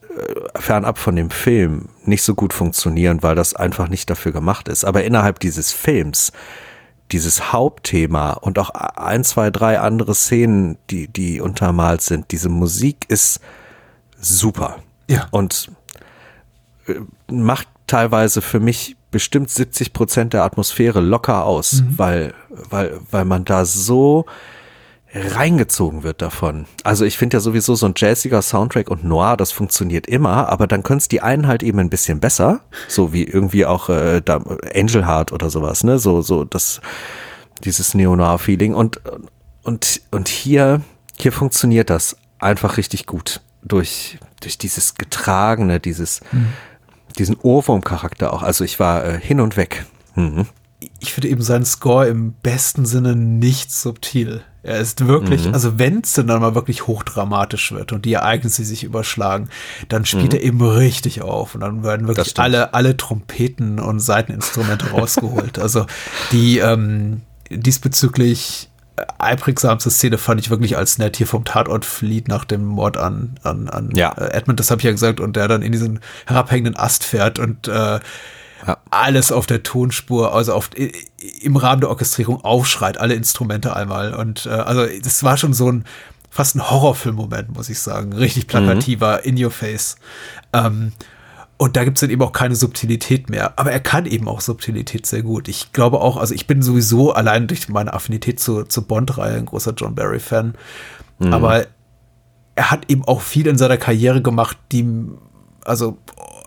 fernab 0.55 0.97
von 0.97 1.15
dem 1.15 1.29
Film 1.29 1.89
nicht 2.03 2.23
so 2.23 2.35
gut 2.35 2.53
funktionieren, 2.53 3.23
weil 3.23 3.35
das 3.35 3.55
einfach 3.55 3.87
nicht 3.89 4.09
dafür 4.09 4.31
gemacht 4.31 4.67
ist. 4.67 4.85
Aber 4.85 5.03
innerhalb 5.03 5.39
dieses 5.39 5.71
Films 5.71 6.31
dieses 7.11 7.53
Hauptthema 7.53 8.33
und 8.33 8.59
auch 8.59 8.69
ein, 8.69 9.23
zwei, 9.23 9.49
drei 9.49 9.79
andere 9.79 10.13
Szenen, 10.13 10.77
die, 10.89 11.07
die 11.07 11.39
untermalt 11.39 12.01
sind, 12.01 12.31
diese 12.31 12.49
Musik 12.49 13.05
ist 13.07 13.39
super. 14.19 14.77
Ja. 15.09 15.27
Und 15.31 15.71
äh, 16.87 16.95
macht 17.31 17.67
teilweise 17.87 18.41
für 18.41 18.59
mich 18.59 18.97
bestimmt 19.09 19.49
70 19.49 19.93
Prozent 19.93 20.33
der 20.33 20.43
Atmosphäre 20.43 20.99
locker 20.99 21.45
aus, 21.45 21.81
mhm. 21.81 21.97
weil, 21.97 22.33
weil, 22.49 22.99
weil 23.09 23.25
man 23.25 23.45
da 23.45 23.63
so 23.63 24.25
reingezogen 25.13 26.03
wird 26.03 26.21
davon. 26.21 26.65
Also 26.83 27.05
ich 27.05 27.17
finde 27.17 27.37
ja 27.37 27.41
sowieso 27.41 27.75
so 27.75 27.85
ein 27.85 27.93
jazziger 27.95 28.41
Soundtrack 28.41 28.89
und 28.89 29.03
Noir, 29.03 29.37
das 29.37 29.51
funktioniert 29.51 30.07
immer, 30.07 30.49
aber 30.49 30.67
dann 30.67 30.83
können 30.83 30.97
es 30.97 31.07
die 31.07 31.21
einen 31.21 31.47
halt 31.47 31.63
eben 31.63 31.79
ein 31.79 31.89
bisschen 31.89 32.19
besser, 32.19 32.61
so 32.87 33.13
wie 33.13 33.23
irgendwie 33.23 33.65
auch 33.65 33.89
äh, 33.89 34.21
da 34.21 34.41
Angel 34.75 35.05
Heart 35.05 35.31
oder 35.31 35.49
sowas, 35.49 35.83
ne? 35.83 35.99
So 35.99 36.21
so 36.21 36.43
das 36.43 36.81
dieses 37.63 37.93
Neo-Noir-Feeling 37.93 38.73
und 38.73 39.01
und 39.63 40.01
und 40.11 40.27
hier 40.27 40.81
hier 41.17 41.31
funktioniert 41.31 41.89
das 41.89 42.17
einfach 42.39 42.77
richtig 42.77 43.05
gut 43.05 43.41
durch 43.63 44.19
durch 44.41 44.57
dieses 44.57 44.95
getragene, 44.95 45.79
dieses 45.79 46.21
mhm. 46.31 46.53
diesen 47.17 47.37
Ohrwurm-Charakter 47.37 48.33
auch. 48.33 48.43
Also 48.43 48.63
ich 48.65 48.79
war 48.79 49.05
äh, 49.05 49.19
hin 49.19 49.39
und 49.39 49.55
weg. 49.55 49.85
Mhm 50.15 50.47
ich 50.99 51.13
finde 51.13 51.29
eben 51.29 51.41
seinen 51.41 51.65
Score 51.65 52.07
im 52.07 52.33
besten 52.33 52.85
Sinne 52.85 53.15
nicht 53.15 53.71
subtil. 53.71 54.41
Er 54.61 54.79
ist 54.79 55.07
wirklich, 55.07 55.47
mhm. 55.47 55.53
also 55.53 55.79
wenn 55.79 56.01
es 56.01 56.13
dann 56.13 56.27
mal 56.27 56.53
wirklich 56.53 56.87
hochdramatisch 56.87 57.71
wird 57.71 57.93
und 57.93 58.05
die 58.05 58.13
Ereignisse 58.13 58.63
sich 58.63 58.83
überschlagen, 58.83 59.49
dann 59.87 60.05
spielt 60.05 60.33
mhm. 60.33 60.39
er 60.39 60.43
eben 60.43 60.61
richtig 60.61 61.21
auf 61.21 61.55
und 61.55 61.61
dann 61.61 61.83
werden 61.83 62.07
wirklich 62.07 62.37
alle, 62.37 62.73
alle 62.73 62.97
Trompeten 62.97 63.79
und 63.79 63.99
Seiteninstrumente 63.99 64.87
rausgeholt. 64.91 65.57
Also 65.57 65.85
die 66.31 66.59
ähm, 66.59 67.21
diesbezüglich 67.49 68.69
einprägsamste 69.19 69.89
Szene 69.89 70.17
fand 70.17 70.41
ich 70.41 70.49
wirklich 70.49 70.77
als 70.77 70.97
nett 70.97 71.17
hier 71.17 71.27
vom 71.27 71.45
Tatort 71.45 71.85
flieht 71.85 72.27
nach 72.27 72.45
dem 72.45 72.65
Mord 72.65 72.97
an, 72.97 73.39
an, 73.43 73.69
an 73.69 73.91
ja. 73.95 74.13
Edmund, 74.17 74.59
das 74.59 74.71
habe 74.71 74.79
ich 74.79 74.85
ja 74.85 74.91
gesagt, 74.91 75.19
und 75.19 75.35
der 75.35 75.47
dann 75.47 75.61
in 75.61 75.71
diesen 75.71 75.99
herabhängenden 76.25 76.75
Ast 76.75 77.03
fährt 77.03 77.39
und 77.39 77.67
äh, 77.67 77.99
ja. 78.65 78.77
alles 78.89 79.31
auf 79.31 79.45
der 79.45 79.63
Tonspur, 79.63 80.33
also 80.33 80.53
auf, 80.53 80.69
im 81.41 81.57
Rahmen 81.57 81.81
der 81.81 81.89
Orchestrierung 81.89 82.43
aufschreit, 82.43 82.99
alle 82.99 83.13
Instrumente 83.13 83.75
einmal. 83.75 84.13
Und 84.13 84.45
äh, 84.45 84.49
also 84.49 84.85
das 85.03 85.23
war 85.23 85.37
schon 85.37 85.53
so 85.53 85.71
ein 85.71 85.85
fast 86.29 86.55
ein 86.55 86.69
Horrorfilm-Moment, 86.69 87.55
muss 87.55 87.69
ich 87.69 87.79
sagen. 87.79 88.13
Richtig 88.13 88.47
plakativer, 88.47 89.21
mhm. 89.23 89.29
in 89.29 89.43
your 89.43 89.51
face. 89.51 89.95
Ähm, 90.53 90.91
und 91.57 91.75
da 91.75 91.83
gibt 91.83 91.97
es 91.97 92.01
dann 92.01 92.11
eben 92.11 92.21
auch 92.21 92.31
keine 92.31 92.55
Subtilität 92.55 93.29
mehr. 93.29 93.53
Aber 93.57 93.71
er 93.71 93.79
kann 93.79 94.05
eben 94.05 94.27
auch 94.27 94.41
Subtilität 94.41 95.07
sehr 95.07 95.23
gut. 95.23 95.47
Ich 95.47 95.71
glaube 95.73 95.99
auch, 95.99 96.17
also 96.17 96.35
ich 96.35 96.45
bin 96.45 96.61
sowieso 96.61 97.13
allein 97.13 97.47
durch 97.47 97.67
meine 97.69 97.93
Affinität 97.93 98.39
zur, 98.39 98.69
zur 98.69 98.83
Bond-Reihe 98.83 99.37
ein 99.37 99.47
großer 99.47 99.73
John 99.75 99.95
Barry-Fan. 99.95 100.53
Mhm. 101.17 101.33
Aber 101.33 101.65
er 102.53 102.71
hat 102.71 102.89
eben 102.91 103.03
auch 103.05 103.21
viel 103.21 103.47
in 103.47 103.57
seiner 103.57 103.77
Karriere 103.77 104.21
gemacht, 104.21 104.57
die, 104.71 104.87
also 105.65 105.97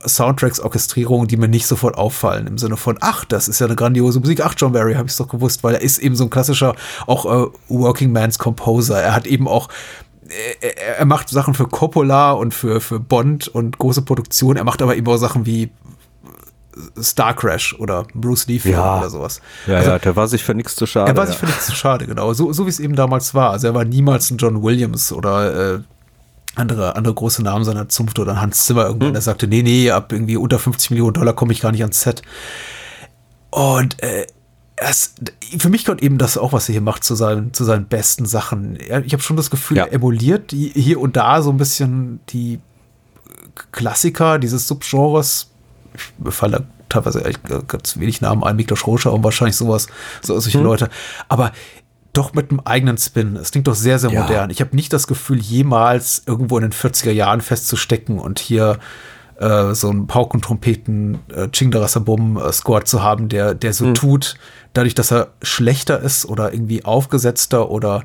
Soundtracks, 0.07 0.61
Orchestrierungen, 0.61 1.29
die 1.29 1.37
mir 1.37 1.49
nicht 1.49 1.67
sofort 1.67 1.97
auffallen, 1.97 2.47
im 2.47 2.59
Sinne 2.59 2.77
von, 2.77 2.97
ach, 3.01 3.25
das 3.25 3.49
ist 3.49 3.61
ja 3.61 3.67
eine 3.67 3.77
grandiose 3.77 4.21
Musik, 4.21 4.41
ach, 4.45 4.55
John 4.57 4.73
Barry, 4.73 4.95
habe 4.95 5.07
ich 5.07 5.13
es 5.13 5.19
doch 5.19 5.29
gewusst, 5.29 5.63
weil 5.63 5.75
er 5.75 5.83
ist 5.83 5.99
eben 5.99 6.17
so 6.17 6.25
ein 6.25 6.31
klassischer, 6.31 6.75
auch 7.07 7.27
äh, 7.27 7.51
Working 7.69 8.13
Man's 8.13 8.39
Composer. 8.39 9.01
Er 9.01 9.15
hat 9.15 9.27
eben 9.27 9.47
auch 9.47 9.69
er, 10.61 10.99
er, 10.99 11.07
macht 11.07 11.29
Sachen 11.29 11.55
für 11.55 11.67
Coppola 11.67 12.31
und 12.33 12.55
für, 12.55 12.81
für 12.81 13.01
Bond 13.01 13.49
und 13.49 13.79
große 13.79 14.03
Produktionen. 14.03 14.59
Er 14.59 14.65
macht 14.65 14.81
aber 14.81 14.95
eben 14.97 15.09
auch 15.09 15.17
Sachen 15.17 15.45
wie 15.45 15.71
Star 17.01 17.35
Crash 17.35 17.75
oder 17.79 18.07
Bruce 18.15 18.47
Lee 18.47 18.59
Film 18.59 18.77
ja. 18.77 18.99
oder 18.99 19.11
sowas. 19.11 19.41
Ja, 19.67 19.77
also, 19.77 19.91
ja, 19.91 19.99
der 19.99 20.17
war 20.17 20.29
sich 20.29 20.45
für 20.45 20.55
nichts 20.55 20.77
zu 20.77 20.87
schade. 20.87 21.11
Er 21.11 21.17
war 21.17 21.27
sich 21.27 21.37
für 21.37 21.47
nichts 21.47 21.67
zu 21.67 21.73
schade, 21.73 22.07
genau. 22.07 22.33
So, 22.33 22.53
so 22.53 22.67
wie 22.67 22.71
es 22.71 22.81
eben 22.81 22.95
damals 22.95 23.35
war. 23.35 23.51
Also 23.51 23.69
er 23.69 23.75
war 23.75 23.85
niemals 23.85 24.31
ein 24.31 24.37
John 24.37 24.63
Williams 24.63 25.13
oder 25.13 25.75
äh, 25.75 25.81
andere, 26.57 26.97
andere 26.97 27.15
große 27.15 27.43
Namen 27.43 27.65
seiner 27.65 27.89
Zunft 27.89 28.19
oder 28.19 28.41
Hans 28.41 28.67
Zimmer 28.67 28.87
irgendwann, 28.87 29.09
hm. 29.09 29.15
der 29.15 29.23
sagte, 29.23 29.47
nee, 29.47 29.63
nee, 29.63 29.91
ab 29.91 30.13
irgendwie 30.13 30.37
unter 30.37 30.59
50 30.59 30.91
Millionen 30.91 31.15
Dollar 31.15 31.35
komme 31.35 31.53
ich 31.53 31.61
gar 31.61 31.73
nicht 31.73 31.83
ans 31.83 32.01
Set. 32.01 32.23
Und 33.51 34.03
äh, 34.03 34.27
es, 34.77 35.15
für 35.59 35.69
mich 35.69 35.85
kommt 35.85 36.03
eben 36.03 36.19
das 36.19 36.39
auch, 36.39 36.53
was 36.53 36.69
er 36.69 36.73
hier 36.73 36.81
macht, 36.81 37.05
zu 37.05 37.15
seinen, 37.15 37.53
zu 37.53 37.65
seinen 37.65 37.87
besten 37.87 38.27
Sachen. 38.27 38.79
Ich 39.05 39.13
habe 39.13 39.23
schon 39.23 39.37
das 39.37 39.51
Gefühl, 39.51 39.77
ja. 39.77 39.85
er 39.85 39.93
emuliert 39.93 40.53
hier 40.53 41.01
und 41.01 41.17
da 41.17 41.43
so 41.43 41.51
ein 41.51 41.59
bisschen 41.59 42.21
die 42.31 42.61
Klassiker 43.73 44.39
dieses 44.39 44.67
Subgenres. 44.67 45.51
Ich 45.95 46.35
falle 46.35 46.67
teilweise 46.89 47.23
ganz 47.69 47.99
wenig 47.99 48.21
Namen 48.21 48.43
ein, 48.43 48.57
Miklos 48.57 48.87
Roscher 48.87 49.13
und 49.13 49.23
wahrscheinlich 49.23 49.57
sowas, 49.57 49.87
so 50.23 50.39
solche 50.39 50.59
hm. 50.59 50.65
Leute. 50.65 50.89
Aber 51.29 51.53
doch 52.12 52.32
mit 52.35 52.51
einem 52.51 52.61
eigenen 52.61 52.99
Spin. 52.99 53.37
Es 53.37 53.51
klingt 53.51 53.66
doch 53.66 53.74
sehr, 53.74 53.99
sehr 53.99 54.11
ja. 54.11 54.23
modern. 54.23 54.51
Ich 54.51 54.61
habe 54.61 54.74
nicht 54.74 54.93
das 54.93 55.07
Gefühl, 55.07 55.39
jemals 55.39 56.23
irgendwo 56.27 56.59
in 56.59 56.62
den 56.62 56.73
40er 56.73 57.12
Jahren 57.12 57.41
festzustecken 57.41 58.19
und 58.19 58.39
hier 58.39 58.78
äh, 59.39 59.74
so 59.74 59.89
einen 59.89 60.07
Pauken, 60.07 60.41
Trompeten, 60.43 61.19
äh, 61.35 61.49
Chingdarasabum 61.49 62.37
äh, 62.37 62.53
Score 62.53 62.85
zu 62.85 63.03
haben, 63.03 63.28
der, 63.28 63.55
der 63.55 63.73
so 63.73 63.87
hm. 63.87 63.95
tut, 63.95 64.35
dadurch, 64.73 64.95
dass 64.95 65.11
er 65.11 65.28
schlechter 65.43 66.01
ist 66.01 66.27
oder 66.27 66.53
irgendwie 66.53 66.85
aufgesetzter 66.85 67.70
oder 67.70 68.05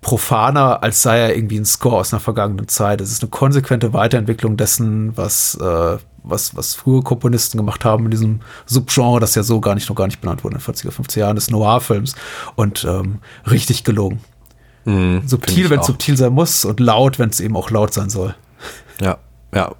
profaner, 0.00 0.82
als 0.82 1.02
sei 1.02 1.18
er 1.18 1.36
irgendwie 1.36 1.58
ein 1.58 1.64
Score 1.64 1.96
aus 1.96 2.12
einer 2.12 2.20
vergangenen 2.20 2.68
Zeit. 2.68 3.00
Es 3.00 3.12
ist 3.12 3.22
eine 3.22 3.30
konsequente 3.30 3.92
Weiterentwicklung 3.92 4.56
dessen, 4.56 5.16
was, 5.16 5.56
äh, 5.56 5.98
was, 6.22 6.56
was 6.56 6.74
frühe 6.74 7.02
Komponisten 7.02 7.58
gemacht 7.58 7.84
haben 7.84 8.04
in 8.04 8.10
diesem 8.10 8.40
Subgenre, 8.66 9.20
das 9.20 9.34
ja 9.34 9.42
so 9.42 9.60
gar 9.60 9.74
nicht, 9.74 9.88
noch 9.88 9.96
gar 9.96 10.06
nicht 10.06 10.20
benannt 10.20 10.44
wurde 10.44 10.56
in 10.56 10.62
den 10.62 10.74
40er, 10.74 10.90
50er 10.90 11.18
Jahren 11.18 11.36
des 11.36 11.50
Noir-Films 11.50 12.14
und 12.56 12.84
ähm, 12.84 13.18
richtig 13.50 13.84
gelungen. 13.84 14.20
Mhm, 14.84 15.22
subtil, 15.26 15.70
wenn 15.70 15.80
es 15.80 15.86
subtil 15.86 16.16
sein 16.16 16.32
muss 16.32 16.64
und 16.64 16.80
laut, 16.80 17.18
wenn 17.18 17.30
es 17.30 17.40
eben 17.40 17.56
auch 17.56 17.70
laut 17.70 17.92
sein 17.92 18.10
soll. 18.10 18.34
Ja, 19.00 19.18
ja, 19.52 19.72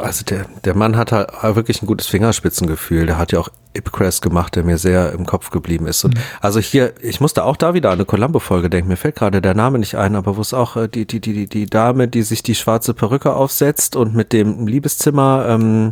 also 0.00 0.24
der, 0.24 0.46
der 0.64 0.74
Mann 0.74 0.96
hat 0.96 1.12
halt 1.12 1.30
wirklich 1.54 1.80
ein 1.80 1.86
gutes 1.86 2.08
Fingerspitzengefühl. 2.08 3.06
Der 3.06 3.18
hat 3.18 3.30
ja 3.30 3.38
auch 3.38 3.50
Ipcrest 3.74 4.20
gemacht, 4.20 4.56
der 4.56 4.64
mir 4.64 4.78
sehr 4.78 5.12
im 5.12 5.26
Kopf 5.26 5.50
geblieben 5.50 5.86
ist. 5.86 6.04
Und 6.04 6.14
mhm. 6.14 6.20
also 6.40 6.58
hier, 6.58 6.94
ich 7.00 7.20
musste 7.20 7.44
auch 7.44 7.56
da 7.56 7.72
wieder 7.72 7.90
an 7.90 7.98
eine 7.98 8.04
Columbo-Folge 8.04 8.68
denken. 8.68 8.88
Mir 8.88 8.96
fällt 8.96 9.16
gerade 9.16 9.40
der 9.40 9.54
Name 9.54 9.78
nicht 9.78 9.94
ein, 9.94 10.16
aber 10.16 10.36
wo 10.36 10.40
es 10.40 10.52
auch 10.52 10.76
äh, 10.76 10.88
die, 10.88 11.06
die, 11.06 11.20
die, 11.20 11.46
die 11.46 11.66
Dame, 11.66 12.08
die 12.08 12.22
sich 12.22 12.42
die 12.42 12.56
schwarze 12.56 12.94
Perücke 12.94 13.34
aufsetzt 13.34 13.94
und 13.94 14.14
mit 14.14 14.32
dem 14.32 14.66
Liebeszimmer, 14.66 15.46
ähm, 15.48 15.90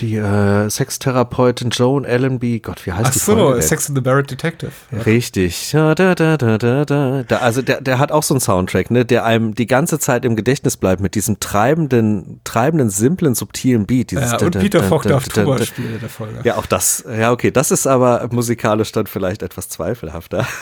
die 0.00 0.16
äh, 0.16 0.68
Sextherapeutin 0.68 1.70
Joan 1.70 2.04
Allenby, 2.04 2.60
Gott, 2.60 2.84
wie 2.86 2.92
heißt 2.92 3.06
Ach 3.06 3.12
die 3.12 3.18
so, 3.18 3.34
Folge 3.34 3.62
Sex 3.62 3.88
in 3.88 3.94
the 3.94 4.00
Barrett 4.00 4.30
Detective. 4.30 4.72
Ja. 4.90 5.02
Richtig. 5.02 5.72
Ja, 5.72 5.94
da, 5.94 6.14
da, 6.14 6.36
da, 6.36 6.58
da, 6.58 6.84
da. 6.84 7.36
Also 7.36 7.62
der, 7.62 7.80
der 7.80 7.98
hat 7.98 8.12
auch 8.12 8.22
so 8.22 8.34
einen 8.34 8.40
Soundtrack, 8.40 8.90
ne, 8.90 9.04
der 9.04 9.24
einem 9.24 9.54
die 9.54 9.66
ganze 9.66 9.98
Zeit 9.98 10.24
im 10.24 10.36
Gedächtnis 10.36 10.76
bleibt 10.76 11.00
mit 11.00 11.14
diesem 11.14 11.40
treibenden, 11.40 12.40
treibenden, 12.44 12.90
simplen, 12.90 13.34
subtilen 13.34 13.86
Beat. 13.86 14.10
Dieses 14.10 14.32
ja, 14.32 14.38
und 14.38 14.58
Peter 14.58 14.82
Falk 14.82 15.02
darf 15.04 15.28
Tuba 15.28 15.62
spielen 15.62 15.94
in 15.94 16.00
der 16.00 16.08
Folge. 16.08 16.40
Ja, 16.44 16.56
auch 16.56 16.66
das. 16.66 17.04
Ja, 17.18 17.32
okay, 17.32 17.50
das 17.50 17.70
ist 17.70 17.86
aber 17.86 18.28
musikalisch 18.30 18.92
dann 18.92 19.06
vielleicht 19.06 19.42
etwas 19.42 19.68
zweifelhafter. 19.68 20.46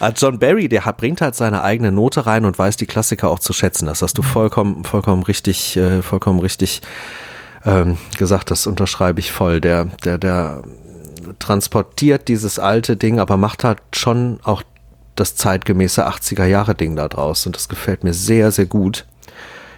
Ah, 0.00 0.12
John 0.14 0.38
Barry, 0.38 0.68
der 0.68 0.84
hat, 0.84 0.98
bringt 0.98 1.20
halt 1.20 1.34
seine 1.34 1.62
eigene 1.62 1.92
Note 1.92 2.26
rein 2.26 2.44
und 2.44 2.58
weiß 2.58 2.76
die 2.76 2.86
Klassiker 2.86 3.30
auch 3.30 3.38
zu 3.38 3.52
schätzen. 3.52 3.86
Das 3.86 4.02
hast 4.02 4.18
du 4.18 4.22
vollkommen, 4.22 4.84
vollkommen 4.84 5.22
richtig, 5.22 5.76
äh, 5.76 6.02
vollkommen 6.02 6.40
richtig 6.40 6.82
ähm, 7.64 7.98
gesagt, 8.18 8.50
das 8.50 8.66
unterschreibe 8.66 9.20
ich 9.20 9.32
voll. 9.32 9.60
Der, 9.60 9.86
der, 10.04 10.18
der 10.18 10.62
transportiert 11.38 12.28
dieses 12.28 12.58
alte 12.58 12.96
Ding, 12.96 13.18
aber 13.18 13.36
macht 13.36 13.64
halt 13.64 13.78
schon 13.94 14.38
auch 14.42 14.62
das 15.14 15.36
zeitgemäße 15.36 16.06
80er 16.06 16.44
Jahre 16.44 16.74
Ding 16.74 16.96
da 16.96 17.08
draus 17.08 17.46
und 17.46 17.56
das 17.56 17.68
gefällt 17.68 18.04
mir 18.04 18.14
sehr, 18.14 18.50
sehr 18.50 18.66
gut. 18.66 19.06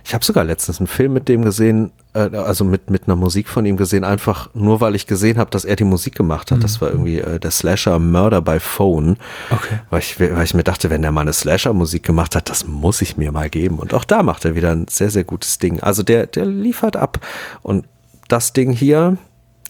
Ich 0.07 0.15
habe 0.15 0.25
sogar 0.25 0.45
letztens 0.45 0.79
einen 0.79 0.87
Film 0.87 1.15
mit 1.15 1.29
dem 1.29 1.43
gesehen, 1.43 1.91
äh, 2.15 2.31
also 2.37 2.65
mit, 2.65 2.91
mit 2.91 3.09
einer 3.09 3.17
Musik 3.17 3.49
von 3.49 3.67
ihm 3.67 3.77
gesehen, 3.77 4.05
einfach 4.05 4.49
nur 4.55 4.81
weil 4.81 4.95
ich 4.95 5.09
gesehen 5.09 5.37
habe, 5.37 5.51
dass 5.51 5.65
er 5.65 5.75
die 5.75 5.83
Musik 5.83 6.15
gemacht 6.15 6.53
hat. 6.53 6.59
Mhm. 6.59 6.63
Das 6.63 6.81
war 6.81 6.91
irgendwie 6.91 7.19
äh, 7.19 7.41
der 7.41 7.51
Slasher 7.51 7.99
Murder 7.99 8.41
by 8.41 8.61
Phone. 8.61 9.17
Okay. 9.51 9.81
Weil 9.91 9.99
ich, 9.99 10.21
weil 10.21 10.45
ich 10.45 10.55
mir 10.55 10.63
dachte, 10.63 10.91
wenn 10.91 11.03
der 11.03 11.11
mal 11.11 11.23
eine 11.23 11.33
Slasher-Musik 11.33 12.05
gemacht 12.05 12.37
hat, 12.37 12.49
das 12.49 12.69
muss 12.69 13.03
ich 13.03 13.17
mir 13.17 13.33
mal 13.33 13.51
geben. 13.51 13.81
Und 13.81 13.95
auch 13.95 14.05
da 14.05 14.23
macht 14.23 14.45
er 14.45 14.55
wieder 14.55 14.71
ein 14.71 14.87
sehr, 14.89 15.11
sehr 15.11 15.25
gutes 15.25 15.59
Ding. 15.59 15.81
Also 15.81 16.05
der, 16.05 16.29
der 16.29 16.47
liefert 16.47 16.97
ab. 16.97 17.19
Und 17.63 17.85
das 18.29 18.53
Ding 18.53 18.71
hier 18.71 19.19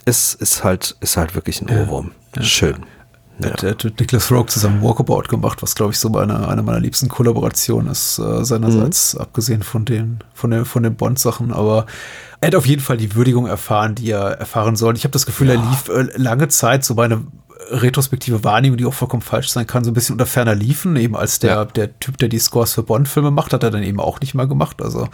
ist, 0.04 0.34
ist 0.34 0.62
halt, 0.62 0.96
ist 1.00 1.16
halt 1.16 1.34
wirklich 1.34 1.62
ein 1.62 1.70
Ohrwurm. 1.70 2.10
Ja. 2.36 2.42
Schön. 2.42 2.84
Ja. 3.38 3.50
Hat 3.50 3.84
mit 3.84 4.00
Nicholas 4.00 4.30
Rogue 4.30 4.46
zusammen 4.46 4.82
Walkabout 4.82 5.24
gemacht, 5.28 5.62
was 5.62 5.74
glaube 5.74 5.92
ich 5.92 5.98
so 5.98 6.12
eine, 6.16 6.48
eine 6.48 6.62
meiner 6.62 6.80
liebsten 6.80 7.08
Kollaborationen 7.08 7.92
ist, 7.92 8.18
äh, 8.18 8.44
seinerseits, 8.44 9.14
mhm. 9.14 9.20
abgesehen 9.20 9.62
von 9.62 9.84
den, 9.84 10.20
von 10.32 10.50
den, 10.50 10.64
von 10.64 10.82
den 10.82 10.96
Bond-Sachen. 10.96 11.52
Aber 11.52 11.86
er 12.40 12.48
hat 12.48 12.54
auf 12.54 12.66
jeden 12.66 12.82
Fall 12.82 12.96
die 12.96 13.14
Würdigung 13.14 13.46
erfahren, 13.46 13.94
die 13.94 14.10
er 14.10 14.38
erfahren 14.38 14.76
soll. 14.76 14.96
Ich 14.96 15.04
habe 15.04 15.12
das 15.12 15.26
Gefühl, 15.26 15.48
ja. 15.48 15.54
er 15.54 15.70
lief 15.70 15.88
äh, 15.88 16.16
lange 16.16 16.48
Zeit 16.48 16.84
so 16.84 16.94
meine 16.94 17.24
retrospektive 17.70 18.44
Wahrnehmung, 18.44 18.76
die 18.78 18.84
auch 18.84 18.94
vollkommen 18.94 19.22
falsch 19.22 19.48
sein 19.48 19.66
kann, 19.66 19.84
so 19.84 19.90
ein 19.90 19.94
bisschen 19.94 20.14
unter 20.14 20.26
ferner 20.26 20.54
liefen. 20.54 20.96
Eben 20.96 21.16
als 21.16 21.38
der, 21.38 21.50
ja. 21.50 21.64
der 21.64 21.98
Typ, 21.98 22.18
der 22.18 22.28
die 22.28 22.38
Scores 22.38 22.74
für 22.74 22.82
Bond-Filme 22.82 23.30
macht, 23.30 23.52
hat 23.52 23.62
er 23.62 23.70
dann 23.70 23.82
eben 23.82 24.00
auch 24.00 24.20
nicht 24.20 24.34
mal 24.34 24.48
gemacht. 24.48 24.82
Also 24.82 25.08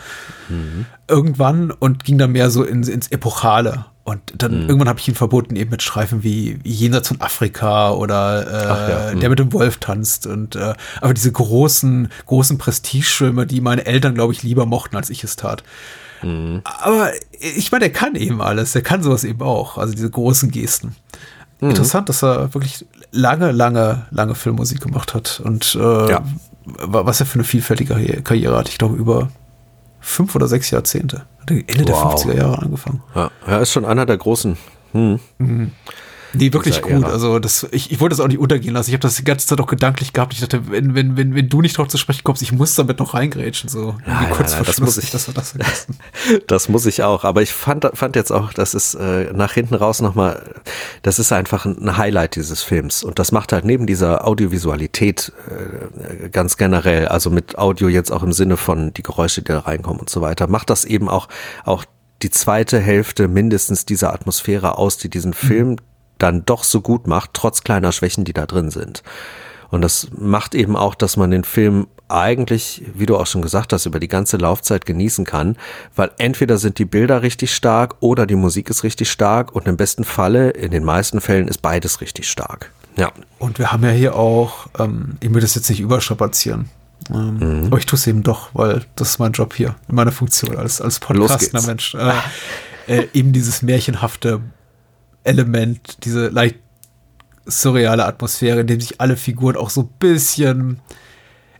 mhm. 0.48 0.86
irgendwann 1.08 1.70
und 1.70 2.04
ging 2.04 2.18
dann 2.18 2.32
mehr 2.32 2.50
so 2.50 2.62
ins, 2.62 2.88
ins 2.88 3.08
Epochale. 3.08 3.86
Und 4.04 4.20
dann 4.36 4.64
mhm. 4.64 4.68
irgendwann 4.68 4.88
habe 4.88 4.98
ich 4.98 5.06
ihn 5.06 5.14
verboten, 5.14 5.54
eben 5.54 5.70
mit 5.70 5.82
Streifen 5.82 6.24
wie, 6.24 6.58
Jenseits 6.64 7.08
von 7.08 7.20
Afrika 7.20 7.92
oder 7.92 8.46
äh, 8.46 8.90
ja. 8.90 9.14
mhm. 9.14 9.20
der 9.20 9.30
mit 9.30 9.38
dem 9.38 9.52
Wolf 9.52 9.76
tanzt. 9.76 10.26
Und 10.26 10.56
äh, 10.56 10.74
aber 11.00 11.14
diese 11.14 11.30
großen, 11.30 12.08
großen 12.26 12.58
Prestigefilme, 12.58 13.46
die 13.46 13.60
meine 13.60 13.86
Eltern, 13.86 14.14
glaube 14.14 14.32
ich, 14.32 14.42
lieber 14.42 14.66
mochten, 14.66 14.96
als 14.96 15.08
ich 15.08 15.22
es 15.22 15.36
tat. 15.36 15.62
Mhm. 16.22 16.62
Aber 16.64 17.10
ich 17.38 17.70
meine, 17.70 17.84
er 17.84 17.92
kann 17.92 18.16
eben 18.16 18.42
alles. 18.42 18.74
Er 18.74 18.82
kann 18.82 19.02
sowas 19.02 19.22
eben 19.22 19.42
auch. 19.42 19.78
Also 19.78 19.94
diese 19.94 20.10
großen 20.10 20.50
Gesten. 20.50 20.96
Mhm. 21.60 21.70
Interessant, 21.70 22.08
dass 22.08 22.24
er 22.24 22.54
wirklich 22.54 22.84
lange, 23.12 23.52
lange, 23.52 24.06
lange 24.10 24.34
Filmmusik 24.34 24.80
gemacht 24.80 25.14
hat. 25.14 25.40
Und 25.44 25.76
äh, 25.76 26.10
ja. 26.10 26.24
was 26.64 27.20
er 27.20 27.26
für 27.26 27.34
eine 27.34 27.44
vielfältige 27.44 28.22
Karriere 28.22 28.56
hat. 28.56 28.68
Ich 28.68 28.78
glaube, 28.78 28.96
über 28.96 29.28
fünf 30.02 30.34
oder 30.34 30.48
sechs 30.48 30.70
Jahrzehnte. 30.70 31.24
Hat 31.40 31.50
Ende 31.50 31.92
wow. 31.92 32.22
der 32.22 32.32
50er 32.34 32.36
Jahre 32.36 32.58
angefangen. 32.58 33.02
Ja, 33.14 33.30
er 33.46 33.60
ist 33.60 33.72
schon 33.72 33.84
einer 33.84 34.04
der 34.04 34.18
großen. 34.18 34.56
Hm. 34.92 35.18
Mhm. 35.38 35.72
Nee, 36.34 36.52
wirklich 36.52 36.80
gut. 36.82 37.04
Also 37.04 37.38
das, 37.38 37.66
ich, 37.72 37.90
ich 37.90 38.00
wollte 38.00 38.16
das 38.16 38.20
auch 38.20 38.28
nicht 38.28 38.38
untergehen 38.38 38.74
lassen. 38.74 38.90
Ich 38.90 38.94
habe 38.94 39.02
das 39.02 39.16
die 39.16 39.24
ganze 39.24 39.46
Zeit 39.46 39.60
auch 39.60 39.66
gedanklich 39.66 40.12
gehabt. 40.12 40.32
Ich 40.32 40.40
dachte, 40.40 40.70
wenn, 40.70 40.94
wenn, 40.94 41.16
wenn, 41.16 41.34
wenn 41.34 41.48
du 41.48 41.60
nicht 41.60 41.76
drauf 41.76 41.88
zu 41.88 41.98
sprechen 41.98 42.24
kommst, 42.24 42.42
ich 42.42 42.52
muss 42.52 42.74
damit 42.74 42.98
noch 42.98 43.14
reingrätschen. 43.14 43.68
So 43.68 43.96
nein, 44.06 44.30
kurz 44.30 44.52
nein, 44.52 44.64
das 44.64 44.80
muss 44.80 44.96
ich. 44.96 45.10
Das, 45.10 45.30
das, 45.32 45.54
das, 46.46 46.68
muss 46.68 46.86
ich 46.86 47.02
auch. 47.02 47.24
Aber 47.24 47.42
ich 47.42 47.52
fand, 47.52 47.88
fand 47.94 48.16
jetzt 48.16 48.30
auch, 48.30 48.52
das 48.52 48.74
ist 48.74 48.94
äh, 48.94 49.32
nach 49.32 49.52
hinten 49.52 49.74
raus 49.74 50.00
nochmal, 50.00 50.42
das 51.02 51.18
ist 51.18 51.32
einfach 51.32 51.66
ein 51.66 51.96
Highlight 51.96 52.36
dieses 52.36 52.62
Films. 52.62 53.04
Und 53.04 53.18
das 53.18 53.32
macht 53.32 53.52
halt 53.52 53.64
neben 53.64 53.86
dieser 53.86 54.26
Audiovisualität 54.26 55.32
äh, 55.48 56.28
ganz 56.30 56.56
generell, 56.56 57.08
also 57.08 57.30
mit 57.30 57.58
Audio 57.58 57.88
jetzt 57.88 58.10
auch 58.10 58.22
im 58.22 58.32
Sinne 58.32 58.56
von 58.56 58.94
die 58.94 59.02
Geräusche, 59.02 59.42
die 59.42 59.52
da 59.52 59.60
reinkommen 59.60 60.00
und 60.00 60.10
so 60.10 60.20
weiter, 60.22 60.46
macht 60.46 60.70
das 60.70 60.84
eben 60.84 61.08
auch, 61.08 61.28
auch 61.64 61.84
die 62.22 62.30
zweite 62.30 62.78
Hälfte 62.78 63.28
mindestens 63.28 63.84
dieser 63.84 64.12
Atmosphäre 64.14 64.78
aus, 64.78 64.96
die 64.96 65.10
diesen 65.10 65.34
Film 65.34 65.70
mhm 65.70 65.76
dann 66.22 66.44
doch 66.44 66.64
so 66.64 66.80
gut 66.80 67.06
macht, 67.06 67.30
trotz 67.32 67.62
kleiner 67.62 67.92
Schwächen, 67.92 68.24
die 68.24 68.32
da 68.32 68.46
drin 68.46 68.70
sind. 68.70 69.02
Und 69.70 69.80
das 69.80 70.08
macht 70.16 70.54
eben 70.54 70.76
auch, 70.76 70.94
dass 70.94 71.16
man 71.16 71.30
den 71.30 71.44
Film 71.44 71.86
eigentlich, 72.08 72.82
wie 72.94 73.06
du 73.06 73.16
auch 73.16 73.26
schon 73.26 73.40
gesagt 73.40 73.72
hast, 73.72 73.86
über 73.86 73.98
die 73.98 74.08
ganze 74.08 74.36
Laufzeit 74.36 74.84
genießen 74.84 75.24
kann, 75.24 75.56
weil 75.96 76.10
entweder 76.18 76.58
sind 76.58 76.78
die 76.78 76.84
Bilder 76.84 77.22
richtig 77.22 77.54
stark 77.54 77.96
oder 78.00 78.26
die 78.26 78.36
Musik 78.36 78.68
ist 78.68 78.84
richtig 78.84 79.10
stark 79.10 79.54
und 79.54 79.66
im 79.66 79.78
besten 79.78 80.04
Falle, 80.04 80.50
in 80.50 80.72
den 80.72 80.84
meisten 80.84 81.22
Fällen, 81.22 81.48
ist 81.48 81.62
beides 81.62 82.02
richtig 82.02 82.28
stark. 82.28 82.70
Ja. 82.96 83.12
Und 83.38 83.58
wir 83.58 83.72
haben 83.72 83.82
ja 83.82 83.90
hier 83.90 84.14
auch, 84.14 84.66
ähm, 84.78 85.16
ich 85.20 85.32
will 85.32 85.40
das 85.40 85.54
jetzt 85.54 85.70
nicht 85.70 85.80
überstrapazieren, 85.80 86.68
ähm, 87.10 87.38
mhm. 87.38 87.66
aber 87.66 87.78
ich 87.78 87.86
tue 87.86 87.96
es 87.96 88.06
eben 88.06 88.22
doch, 88.22 88.50
weil 88.52 88.82
das 88.94 89.10
ist 89.10 89.18
mein 89.18 89.32
Job 89.32 89.54
hier, 89.54 89.74
meine 89.88 90.12
Funktion 90.12 90.54
als, 90.58 90.82
als 90.82 91.00
podcastender 91.00 91.66
Mensch. 91.66 91.94
Äh, 91.94 92.12
äh, 92.88 93.08
eben 93.14 93.32
dieses 93.32 93.62
märchenhafte 93.62 94.40
Element, 95.24 96.04
diese 96.04 96.28
leicht 96.28 96.56
surreale 97.44 98.04
Atmosphäre, 98.06 98.60
in 98.60 98.66
dem 98.66 98.80
sich 98.80 99.00
alle 99.00 99.16
Figuren 99.16 99.56
auch 99.56 99.70
so 99.70 99.82
ein 99.82 99.90
bisschen 99.98 100.80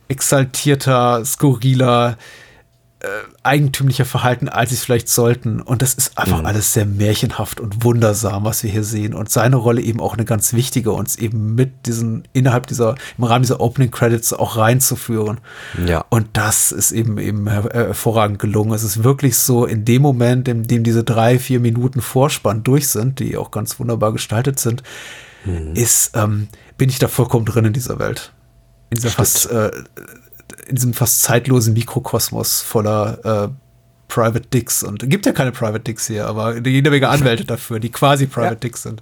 exaltierter, 0.07 1.23
skurriler, 1.25 2.17
äh, 3.03 3.07
eigentümlicher 3.43 4.05
verhalten, 4.05 4.47
als 4.47 4.69
sie 4.69 4.77
es 4.77 4.83
vielleicht 4.85 5.09
sollten. 5.09 5.59
Und 5.59 5.81
das 5.81 5.93
ist 5.93 6.17
einfach 6.17 6.39
mhm. 6.39 6.45
alles 6.45 6.71
sehr 6.71 6.85
märchenhaft 6.85 7.59
und 7.59 7.83
wundersam, 7.83 8.45
was 8.45 8.63
wir 8.63 8.71
hier 8.71 8.85
sehen. 8.85 9.13
Und 9.13 9.29
seine 9.29 9.57
Rolle 9.57 9.81
eben 9.81 9.99
auch 9.99 10.13
eine 10.13 10.23
ganz 10.23 10.53
wichtige, 10.53 10.93
uns 10.93 11.17
eben 11.17 11.53
mit 11.53 11.85
diesen, 11.85 12.23
innerhalb 12.31 12.65
dieser, 12.67 12.95
im 13.17 13.25
Rahmen 13.25 13.43
dieser 13.43 13.59
Opening 13.59 13.91
Credits 13.91 14.31
auch 14.31 14.55
reinzuführen. 14.55 15.41
Ja. 15.85 16.05
Und 16.09 16.27
das 16.31 16.71
ist 16.71 16.93
eben 16.93 17.17
eben 17.17 17.49
hervorragend 17.49 18.39
gelungen. 18.39 18.71
Es 18.71 18.83
ist 18.83 19.03
wirklich 19.03 19.35
so, 19.35 19.65
in 19.65 19.83
dem 19.83 20.01
Moment, 20.01 20.47
in 20.47 20.63
dem 20.63 20.85
diese 20.85 21.03
drei, 21.03 21.39
vier 21.39 21.59
Minuten 21.59 22.01
Vorspann 22.01 22.63
durch 22.63 22.87
sind, 22.87 23.19
die 23.19 23.35
auch 23.35 23.51
ganz 23.51 23.79
wunderbar 23.81 24.13
gestaltet 24.13 24.59
sind, 24.59 24.81
mhm. 25.43 25.73
ist, 25.75 26.15
ähm, 26.15 26.47
bin 26.77 26.87
ich 26.87 26.99
da 26.99 27.09
vollkommen 27.09 27.45
drin 27.45 27.65
in 27.65 27.73
dieser 27.73 27.99
Welt. 27.99 28.31
In 28.91 28.95
dieser 28.95 29.09
fast, 29.09 29.51
äh, 29.51 29.71
in 30.67 30.75
diesem 30.75 30.93
fast 30.93 31.21
zeitlosen 31.23 31.73
Mikrokosmos 31.73 32.61
voller 32.61 33.49
äh, 33.49 33.63
Private 34.07 34.47
Dicks 34.47 34.83
und 34.83 35.09
gibt 35.09 35.25
ja 35.25 35.31
keine 35.31 35.51
Private 35.51 35.79
Dicks 35.79 36.07
hier, 36.07 36.27
aber 36.27 36.57
jede 36.57 36.91
Menge 36.91 37.09
Anwälte 37.09 37.45
dafür, 37.45 37.79
die 37.79 37.89
quasi 37.89 38.27
Private 38.27 38.53
ja. 38.53 38.59
Dicks 38.59 38.83
sind. 38.83 39.01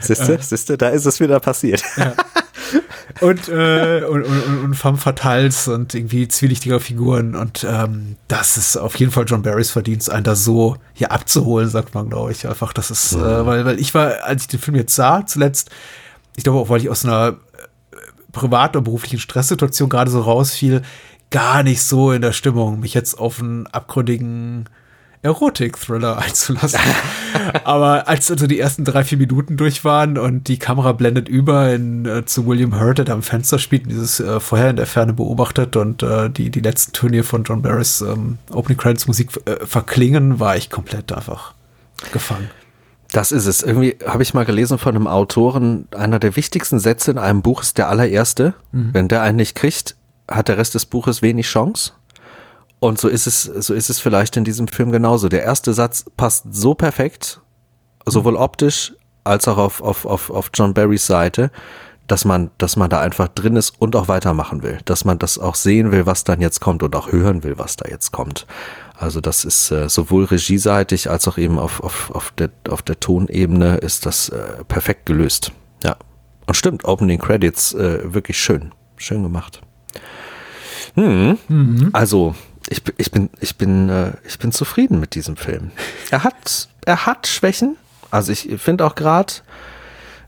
Siehste, 0.00 0.34
äh, 0.34 0.42
siehste, 0.42 0.76
da 0.76 0.88
ist 0.88 1.06
es 1.06 1.20
wieder 1.20 1.38
passiert. 1.38 1.84
Ja. 1.96 2.14
Und, 3.20 3.48
äh, 3.48 4.04
und, 4.08 4.22
und, 4.22 4.64
und 4.64 4.74
femme 4.74 4.96
fatales 4.96 5.68
und 5.68 5.94
irgendwie 5.94 6.28
zwielichtige 6.28 6.78
Figuren 6.80 7.34
und 7.34 7.66
ähm, 7.68 8.16
das 8.28 8.56
ist 8.56 8.76
auf 8.76 8.96
jeden 8.96 9.12
Fall 9.12 9.24
John 9.26 9.42
Barrys 9.42 9.70
Verdienst, 9.70 10.10
einen 10.10 10.24
da 10.24 10.34
so 10.34 10.76
hier 10.94 11.10
abzuholen, 11.10 11.68
sagt 11.68 11.94
man, 11.94 12.08
glaube 12.08 12.32
ich. 12.32 12.46
Einfach, 12.46 12.72
das 12.72 12.90
ist, 12.90 13.16
mhm. 13.16 13.24
äh, 13.24 13.46
weil, 13.46 13.64
weil 13.64 13.80
ich 13.80 13.94
war, 13.94 14.22
als 14.22 14.42
ich 14.42 14.48
den 14.48 14.60
Film 14.60 14.76
jetzt 14.76 14.94
sah, 14.94 15.26
zuletzt, 15.26 15.70
ich 16.36 16.44
glaube 16.44 16.60
auch, 16.60 16.68
weil 16.68 16.80
ich 16.80 16.88
aus 16.88 17.04
einer 17.04 17.36
privat- 18.32 18.76
oder 18.76 18.84
beruflichen 18.84 19.18
Stresssituation 19.18 19.88
gerade 19.88 20.10
so 20.10 20.20
rausfiel, 20.20 20.82
gar 21.30 21.62
nicht 21.62 21.82
so 21.82 22.12
in 22.12 22.22
der 22.22 22.32
Stimmung, 22.32 22.80
mich 22.80 22.94
jetzt 22.94 23.18
auf 23.18 23.40
einen 23.40 23.66
abgründigen 23.68 24.68
Erotik-Thriller 25.22 26.18
einzulassen. 26.22 26.80
Aber 27.64 28.08
als 28.08 28.30
also 28.30 28.46
die 28.46 28.58
ersten 28.58 28.84
drei, 28.84 29.04
vier 29.04 29.18
Minuten 29.18 29.56
durch 29.56 29.84
waren 29.84 30.16
und 30.16 30.48
die 30.48 30.58
Kamera 30.58 30.92
blendet 30.92 31.28
über 31.28 31.72
in, 31.72 32.06
äh, 32.06 32.24
zu 32.24 32.46
William 32.46 32.80
Hurt, 32.80 32.98
der 32.98 33.10
am 33.10 33.22
Fenster 33.22 33.58
spielt 33.58 33.84
und 33.84 33.90
dieses 33.90 34.20
äh, 34.20 34.40
vorher 34.40 34.70
in 34.70 34.76
der 34.76 34.86
Ferne 34.86 35.12
beobachtet 35.12 35.76
und 35.76 36.02
äh, 36.02 36.30
die, 36.30 36.50
die 36.50 36.60
letzten 36.60 36.92
Töne 36.92 37.22
von 37.22 37.44
John 37.44 37.62
Barrys 37.62 38.00
ähm, 38.00 38.38
Opening 38.50 38.78
Credits 38.78 39.06
Musik 39.06 39.30
äh, 39.44 39.64
verklingen, 39.66 40.40
war 40.40 40.56
ich 40.56 40.70
komplett 40.70 41.12
einfach 41.12 41.52
gefangen. 42.12 42.50
Das 43.12 43.32
ist 43.32 43.46
es. 43.46 43.62
Irgendwie 43.62 43.96
habe 44.06 44.22
ich 44.22 44.34
mal 44.34 44.44
gelesen 44.44 44.78
von 44.78 44.94
einem 44.94 45.06
Autoren, 45.06 45.88
einer 45.94 46.18
der 46.18 46.36
wichtigsten 46.36 46.78
Sätze 46.78 47.10
in 47.10 47.18
einem 47.18 47.42
Buch 47.42 47.62
ist 47.62 47.78
der 47.78 47.88
allererste. 47.88 48.54
Mhm. 48.72 48.90
Wenn 48.92 49.08
der 49.08 49.22
einen 49.22 49.36
nicht 49.36 49.54
kriegt, 49.56 49.96
hat 50.28 50.48
der 50.48 50.58
Rest 50.58 50.74
des 50.74 50.86
Buches 50.86 51.22
wenig 51.22 51.46
Chance. 51.46 51.92
Und 52.78 52.98
so 52.98 53.08
ist 53.08 53.26
es, 53.26 53.42
so 53.42 53.74
ist 53.74 53.90
es 53.90 54.00
vielleicht 54.00 54.36
in 54.36 54.44
diesem 54.44 54.68
Film 54.68 54.90
genauso. 54.90 55.28
Der 55.28 55.42
erste 55.42 55.74
Satz 55.74 56.04
passt 56.16 56.46
so 56.50 56.74
perfekt, 56.74 57.40
sowohl 58.06 58.36
optisch 58.36 58.94
als 59.24 59.46
auch 59.48 59.58
auf, 59.58 59.82
auf, 59.82 60.06
auf, 60.06 60.30
auf 60.30 60.50
John 60.54 60.72
Barrys 60.72 61.06
Seite, 61.06 61.50
dass 62.06 62.24
man, 62.24 62.50
dass 62.58 62.76
man 62.76 62.88
da 62.88 63.00
einfach 63.00 63.28
drin 63.28 63.56
ist 63.56 63.74
und 63.80 63.94
auch 63.96 64.08
weitermachen 64.08 64.62
will. 64.62 64.78
Dass 64.86 65.04
man 65.04 65.18
das 65.18 65.38
auch 65.38 65.54
sehen 65.56 65.92
will, 65.92 66.06
was 66.06 66.24
dann 66.24 66.40
jetzt 66.40 66.60
kommt 66.60 66.82
und 66.82 66.96
auch 66.96 67.12
hören 67.12 67.44
will, 67.44 67.58
was 67.58 67.76
da 67.76 67.88
jetzt 67.88 68.12
kommt. 68.12 68.46
Also 69.00 69.22
das 69.22 69.46
ist 69.46 69.70
äh, 69.70 69.88
sowohl 69.88 70.24
regieseitig 70.26 71.08
als 71.08 71.26
auch 71.26 71.38
eben 71.38 71.58
auf, 71.58 71.82
auf, 71.82 72.10
auf, 72.10 72.32
der, 72.32 72.50
auf 72.68 72.82
der 72.82 73.00
Tonebene 73.00 73.78
ist 73.78 74.04
das 74.04 74.28
äh, 74.28 74.62
perfekt 74.68 75.06
gelöst. 75.06 75.52
Ja. 75.82 75.96
Und 76.46 76.54
stimmt, 76.54 76.84
Opening 76.84 77.18
Credits 77.18 77.72
äh, 77.72 78.12
wirklich 78.12 78.38
schön. 78.38 78.72
Schön 78.98 79.22
gemacht. 79.22 79.62
Hm. 80.96 81.38
Mhm. 81.48 81.88
Also, 81.94 82.34
ich, 82.68 82.82
ich 82.98 83.10
bin, 83.10 83.30
ich 83.40 83.56
bin, 83.56 83.88
äh, 83.88 84.12
ich 84.28 84.38
bin 84.38 84.52
zufrieden 84.52 85.00
mit 85.00 85.14
diesem 85.14 85.38
Film. 85.38 85.70
Er 86.10 86.22
hat, 86.22 86.68
er 86.84 87.06
hat 87.06 87.26
Schwächen. 87.26 87.78
Also 88.10 88.32
ich 88.32 88.50
finde 88.58 88.84
auch 88.84 88.96
gerade, 88.96 89.32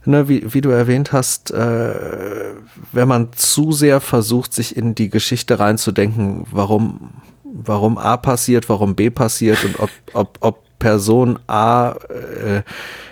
ne, 0.05 0.27
wie, 0.27 0.51
wie 0.51 0.61
du 0.61 0.69
erwähnt 0.69 1.11
hast, 1.11 1.51
äh, 1.51 2.55
wenn 2.91 3.07
man 3.07 3.33
zu 3.33 3.71
sehr 3.71 4.01
versucht, 4.01 4.51
sich 4.51 4.75
in 4.75 4.95
die 4.95 5.11
Geschichte 5.11 5.59
reinzudenken, 5.59 6.47
warum 6.49 7.21
warum 7.53 7.97
A 7.97 8.17
passiert, 8.17 8.67
warum 8.67 8.95
B 8.95 9.09
passiert 9.09 9.63
und 9.63 9.79
ob, 9.79 9.89
ob, 10.13 10.37
ob 10.41 10.63
Person 10.79 11.39
A 11.47 11.91
äh, 12.09 12.63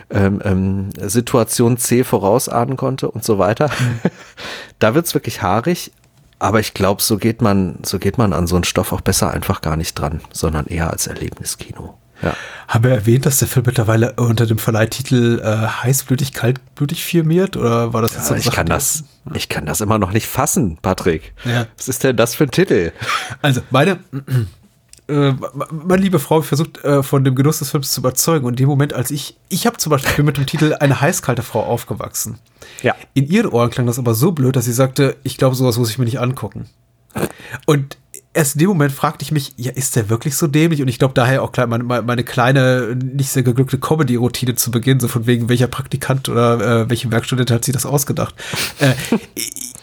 ähm, 0.10 0.42
ähm, 0.44 0.90
Situation 1.08 1.78
C 1.78 2.04
vorausahnen 2.04 2.76
konnte 2.76 3.10
und 3.10 3.24
so 3.24 3.40
weiter. 3.40 3.70
Mhm. 3.70 4.10
da 4.80 4.94
wird's 4.94 5.14
wirklich 5.14 5.42
haarig, 5.42 5.92
aber 6.40 6.60
ich 6.60 6.74
glaube, 6.74 7.02
so 7.02 7.18
geht 7.18 7.42
man, 7.42 7.80
so 7.84 8.00
geht 8.00 8.18
man 8.18 8.34
an 8.34 8.48
so 8.48 8.56
einen 8.56 8.66
Stoff 8.66 8.92
auch 8.92 9.02
besser 9.02 9.32
einfach 9.32 9.62
gar 9.62 9.78
nicht 9.78 9.94
dran, 9.94 10.22
sondern 10.34 10.66
eher 10.66 10.90
als 10.90 11.08
Erlebniskino. 11.08 11.98
Ja. 12.22 12.36
Haben 12.68 12.84
wir 12.86 12.92
erwähnt, 12.92 13.26
dass 13.26 13.40
der 13.40 13.48
Film 13.48 13.66
mittlerweile 13.66 14.14
unter 14.14 14.46
dem 14.46 14.58
Verleihtitel 14.58 15.42
äh, 15.44 15.68
heißblütig, 15.68 16.34
kaltblütig 16.34 17.04
firmiert? 17.04 17.58
Oder 17.58 17.94
war 17.94 18.02
das 18.02 18.14
jetzt 18.14 18.30
ja, 18.30 18.38
so 18.38 18.50
ich 18.50 18.56
kann 18.56 18.68
das, 18.68 19.04
ich 19.34 19.50
kann 19.50 19.66
das 19.66 19.82
immer 19.82 20.00
noch 20.00 20.12
nicht 20.12 20.28
fassen, 20.28 20.78
Patrick. 20.82 21.34
Ja. 21.44 21.68
Was 21.78 21.88
ist 21.88 22.04
denn 22.04 22.16
das 22.16 22.36
für 22.36 22.46
ein 22.46 22.52
Titel? 22.52 22.92
Also, 23.42 23.62
meine, 23.72 24.00
äh, 25.08 25.34
meine 25.70 26.02
liebe 26.02 26.20
Frau 26.20 26.42
versucht 26.42 26.84
äh, 26.84 27.04
von 27.04 27.24
dem 27.24 27.36
Genuss 27.36 27.60
des 27.60 27.72
Films 27.72 27.92
zu 27.92 28.00
überzeugen. 28.02 28.46
Und 28.46 28.54
in 28.54 28.58
dem 28.58 28.70
Moment, 28.70 28.94
als 28.94 29.12
ich, 29.12 29.38
ich 29.50 29.66
habe 29.66 29.78
zum 29.78 29.90
Beispiel 29.90 30.24
mit 30.24 30.38
dem 30.38 30.46
Titel 30.46 30.76
Eine 30.80 31.02
heißkalte 31.02 31.44
Frau 31.44 31.64
aufgewachsen. 31.64 32.40
Ja. 32.84 32.96
In 33.14 33.28
ihren 33.28 33.52
Ohren 33.52 33.70
klang 33.70 33.88
das 33.88 34.00
aber 34.00 34.14
so 34.14 34.32
blöd, 34.32 34.56
dass 34.56 34.66
sie 34.66 34.74
sagte, 34.74 35.18
ich 35.24 35.38
glaube, 35.38 35.56
sowas 35.56 35.78
muss 35.78 35.90
ich 35.90 35.98
mir 35.98 36.06
nicht 36.06 36.20
angucken. 36.20 36.70
Und 37.66 37.98
erst 38.34 38.56
in 38.56 38.60
dem 38.60 38.70
Moment 38.70 38.92
fragte 38.92 39.24
ich 39.24 39.32
mich, 39.32 39.54
ja, 39.58 39.72
ist 39.72 39.96
der 39.96 40.10
wirklich 40.10 40.36
so 40.36 40.48
dämlich? 40.48 40.82
Und 40.82 40.88
ich 40.88 41.00
glaube 41.00 41.14
daher 41.14 41.44
auch 41.44 41.52
meine, 41.68 41.84
meine 41.84 42.24
kleine, 42.24 42.96
nicht 42.96 43.30
sehr 43.30 43.44
geglückte 43.44 43.78
Comedy-Routine 43.78 44.56
zu 44.56 44.72
Beginn, 44.72 45.00
so 45.00 45.08
von 45.08 45.28
wegen, 45.28 45.50
welcher 45.50 45.68
Praktikant 45.68 46.30
oder 46.30 46.84
äh, 46.84 46.90
welche 46.90 47.12
Werkstudent 47.12 47.52
hat 47.52 47.66
sich 47.66 47.74
das 47.74 47.86
ausgedacht? 47.86 48.36
äh, 48.80 48.94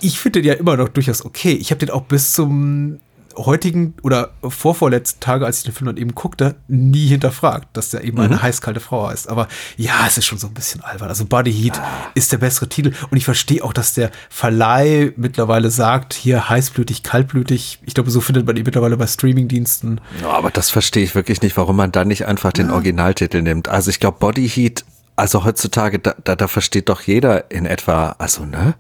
ich 0.01 0.19
finde 0.19 0.41
den 0.41 0.49
ja 0.49 0.55
immer 0.55 0.77
noch 0.77 0.89
durchaus 0.89 1.25
okay. 1.25 1.53
Ich 1.53 1.71
habe 1.71 1.81
den 1.81 1.91
auch 1.91 2.03
bis 2.03 2.33
zum 2.33 3.01
heutigen 3.39 3.95
oder 4.03 4.31
vorvorletzten 4.43 5.21
Tage, 5.21 5.47
als 5.47 5.59
ich 5.59 5.65
den 5.65 5.73
Film 5.73 5.87
dann 5.87 5.97
eben 5.97 6.15
guckte, 6.15 6.57
nie 6.67 7.07
hinterfragt, 7.07 7.69
dass 7.77 7.91
der 7.91 8.05
eben 8.05 8.19
mhm. 8.19 8.25
eine 8.25 8.43
heißkalte 8.43 8.81
Frau 8.81 9.09
heißt. 9.09 9.29
Aber 9.29 9.49
ja, 9.77 10.07
es 10.07 10.19
ist 10.19 10.27
schon 10.27 10.39
so 10.39 10.49
ein 10.49 10.55
bisschen 10.55 10.83
albern. 10.83 11.09
Also 11.09 11.25
Body 11.25 11.53
Heat 11.53 11.79
ah. 11.79 12.11
ist 12.15 12.33
der 12.33 12.39
bessere 12.39 12.69
Titel. 12.69 12.93
Und 13.11 13.17
ich 13.17 13.25
verstehe 13.25 13.63
auch, 13.63 13.73
dass 13.73 13.95
der 13.95 14.11
Verleih 14.29 15.13
mittlerweile 15.17 15.71
sagt, 15.71 16.15
hier 16.15 16.49
heißblütig, 16.49 17.03
kaltblütig. 17.03 17.81
Ich 17.87 17.95
glaube, 17.95 18.11
so 18.11 18.21
findet 18.21 18.47
man 18.47 18.57
ihn 18.57 18.65
mittlerweile 18.65 18.97
bei 18.97 19.07
Streamingdiensten. 19.07 20.01
Ja, 20.23 20.31
aber 20.31 20.51
das 20.51 20.71
verstehe 20.71 21.05
ich 21.05 21.15
wirklich 21.15 21.43
nicht, 21.43 21.57
warum 21.57 21.77
man 21.77 21.93
dann 21.93 22.09
nicht 22.09 22.27
einfach 22.27 22.53
den 22.53 22.69
ja. 22.69 22.75
Originaltitel 22.75 23.43
nimmt. 23.43 23.69
Also 23.69 23.91
ich 23.91 24.01
glaube, 24.01 24.19
Body 24.19 24.49
Heat, 24.49 24.85
also 25.17 25.45
heutzutage, 25.45 25.99
da, 25.99 26.15
da, 26.25 26.37
da 26.37 26.49
versteht 26.49 26.89
doch 26.89 27.03
jeder 27.03 27.51
in 27.51 27.67
etwa, 27.67 28.17
also 28.19 28.45
ne? 28.45 28.75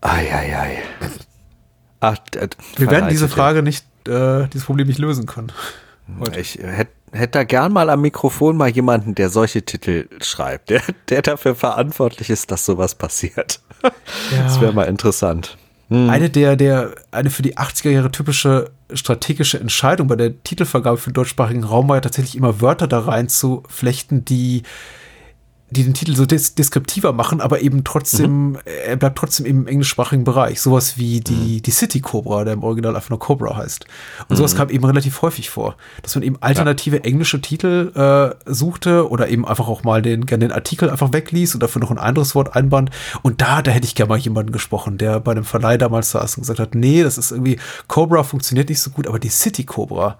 Eieiei. 0.00 0.82
Ach, 2.06 2.18
Wir 2.76 2.90
werden 2.90 3.08
diese 3.08 3.28
Frage 3.28 3.62
nicht, 3.62 3.84
äh, 4.08 4.46
dieses 4.48 4.66
Problem 4.66 4.86
nicht 4.86 4.98
lösen 4.98 5.26
können. 5.26 5.52
Heute. 6.20 6.40
Ich 6.40 6.58
hätte 6.62 6.92
hätt 7.12 7.34
da 7.34 7.44
gern 7.44 7.72
mal 7.72 7.90
am 7.90 8.00
Mikrofon 8.00 8.56
mal 8.56 8.68
jemanden, 8.68 9.14
der 9.14 9.28
solche 9.28 9.62
Titel 9.62 10.08
schreibt, 10.20 10.70
der, 10.70 10.82
der 11.08 11.22
dafür 11.22 11.54
verantwortlich 11.54 12.30
ist, 12.30 12.50
dass 12.50 12.64
sowas 12.64 12.94
passiert. 12.94 13.60
Ja. 14.34 14.42
Das 14.42 14.60
wäre 14.60 14.72
mal 14.72 14.84
interessant. 14.84 15.56
Hm. 15.90 16.10
Eine 16.10 16.28
der, 16.28 16.56
der, 16.56 16.94
eine 17.12 17.30
für 17.30 17.42
die 17.42 17.56
80er 17.56 17.90
Jahre 17.90 18.10
typische 18.10 18.70
strategische 18.92 19.60
Entscheidung 19.60 20.08
bei 20.08 20.16
der 20.16 20.42
Titelvergabe 20.42 20.96
für 20.96 21.10
den 21.10 21.14
deutschsprachigen 21.14 21.62
Raum 21.62 21.88
war 21.88 21.96
ja 21.96 22.00
tatsächlich 22.00 22.34
immer 22.34 22.60
Wörter 22.60 22.88
da 22.88 23.00
rein 23.00 23.28
zu 23.28 23.62
flechten, 23.68 24.24
die 24.24 24.64
die 25.70 25.82
den 25.82 25.94
Titel 25.94 26.14
so 26.14 26.26
des 26.26 26.54
deskriptiver 26.54 27.12
machen, 27.12 27.40
aber 27.40 27.60
eben 27.60 27.82
trotzdem, 27.82 28.50
mhm. 28.50 28.58
er 28.86 28.96
bleibt 28.96 29.18
trotzdem 29.18 29.46
im 29.46 29.66
englischsprachigen 29.66 30.22
Bereich. 30.22 30.60
Sowas 30.60 30.96
wie 30.96 31.20
die, 31.20 31.56
mhm. 31.58 31.62
die 31.62 31.70
City 31.72 32.00
Cobra, 32.00 32.44
der 32.44 32.52
im 32.52 32.62
Original 32.62 32.94
einfach 32.94 33.10
nur 33.10 33.18
Cobra 33.18 33.56
heißt. 33.56 33.84
Und 34.20 34.30
mhm. 34.30 34.36
sowas 34.36 34.54
kam 34.54 34.70
eben 34.70 34.84
relativ 34.84 35.22
häufig 35.22 35.50
vor, 35.50 35.76
dass 36.02 36.14
man 36.14 36.22
eben 36.22 36.36
alternative 36.40 36.98
ja. 36.98 37.02
englische 37.02 37.40
Titel 37.40 37.90
äh, 37.96 38.50
suchte 38.50 39.10
oder 39.10 39.28
eben 39.28 39.44
einfach 39.46 39.66
auch 39.66 39.82
mal 39.82 40.02
den, 40.02 40.26
gerne 40.26 40.46
den 40.46 40.52
Artikel 40.52 40.88
einfach 40.88 41.12
wegließ 41.12 41.54
und 41.54 41.62
dafür 41.62 41.80
noch 41.80 41.90
ein 41.90 41.98
anderes 41.98 42.36
Wort 42.36 42.54
einband. 42.54 42.90
Und 43.22 43.40
da, 43.40 43.60
da 43.60 43.72
hätte 43.72 43.86
ich 43.86 43.96
gerne 43.96 44.10
mal 44.10 44.18
jemanden 44.18 44.52
gesprochen, 44.52 44.98
der 44.98 45.18
bei 45.18 45.32
einem 45.32 45.44
Verleih 45.44 45.78
damals 45.78 46.12
saß 46.12 46.36
und 46.36 46.42
gesagt 46.42 46.60
hat, 46.60 46.76
nee, 46.76 47.02
das 47.02 47.18
ist 47.18 47.32
irgendwie, 47.32 47.58
Cobra 47.88 48.22
funktioniert 48.22 48.68
nicht 48.68 48.80
so 48.80 48.90
gut, 48.90 49.08
aber 49.08 49.18
die 49.18 49.30
City 49.30 49.64
Cobra, 49.64 50.16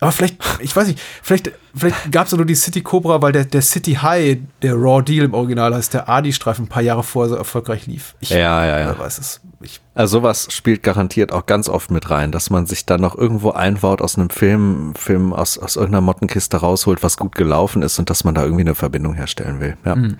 aber 0.00 0.12
vielleicht, 0.12 0.36
ich 0.60 0.74
weiß 0.74 0.86
nicht, 0.86 1.00
vielleicht, 1.22 1.50
vielleicht 1.74 2.12
gab 2.12 2.26
es 2.26 2.32
nur 2.32 2.46
die 2.46 2.54
City 2.54 2.82
Cobra, 2.82 3.20
weil 3.20 3.32
der, 3.32 3.44
der 3.44 3.62
City 3.62 3.94
High, 3.94 4.38
der 4.62 4.74
Raw 4.74 5.02
Deal 5.02 5.24
im 5.24 5.34
Original 5.34 5.74
heißt, 5.74 5.92
der 5.92 6.08
Adi-Streifen 6.08 6.66
ein 6.66 6.68
paar 6.68 6.82
Jahre 6.82 7.02
vorher 7.02 7.30
so 7.30 7.34
erfolgreich 7.34 7.86
lief. 7.86 8.14
Ich, 8.20 8.30
ja, 8.30 8.64
ja, 8.64 8.78
ja. 8.78 8.98
Weiß 8.98 9.18
es. 9.18 9.40
Ich, 9.60 9.80
also 9.94 10.18
sowas 10.18 10.46
spielt 10.50 10.84
garantiert 10.84 11.32
auch 11.32 11.46
ganz 11.46 11.68
oft 11.68 11.90
mit 11.90 12.10
rein, 12.10 12.30
dass 12.30 12.48
man 12.48 12.66
sich 12.66 12.86
dann 12.86 13.00
noch 13.00 13.18
irgendwo 13.18 13.50
einbaut 13.50 14.00
aus 14.00 14.16
einem 14.16 14.30
Film, 14.30 14.94
Film 14.94 15.32
aus, 15.32 15.58
aus 15.58 15.74
irgendeiner 15.74 16.02
Mottenkiste 16.02 16.58
rausholt, 16.58 17.02
was 17.02 17.16
gut 17.16 17.34
gelaufen 17.34 17.82
ist 17.82 17.98
und 17.98 18.08
dass 18.08 18.22
man 18.22 18.36
da 18.36 18.44
irgendwie 18.44 18.62
eine 18.62 18.76
Verbindung 18.76 19.14
herstellen 19.14 19.58
will. 19.58 19.76
Ja. 19.84 19.96
Mhm. 19.96 20.16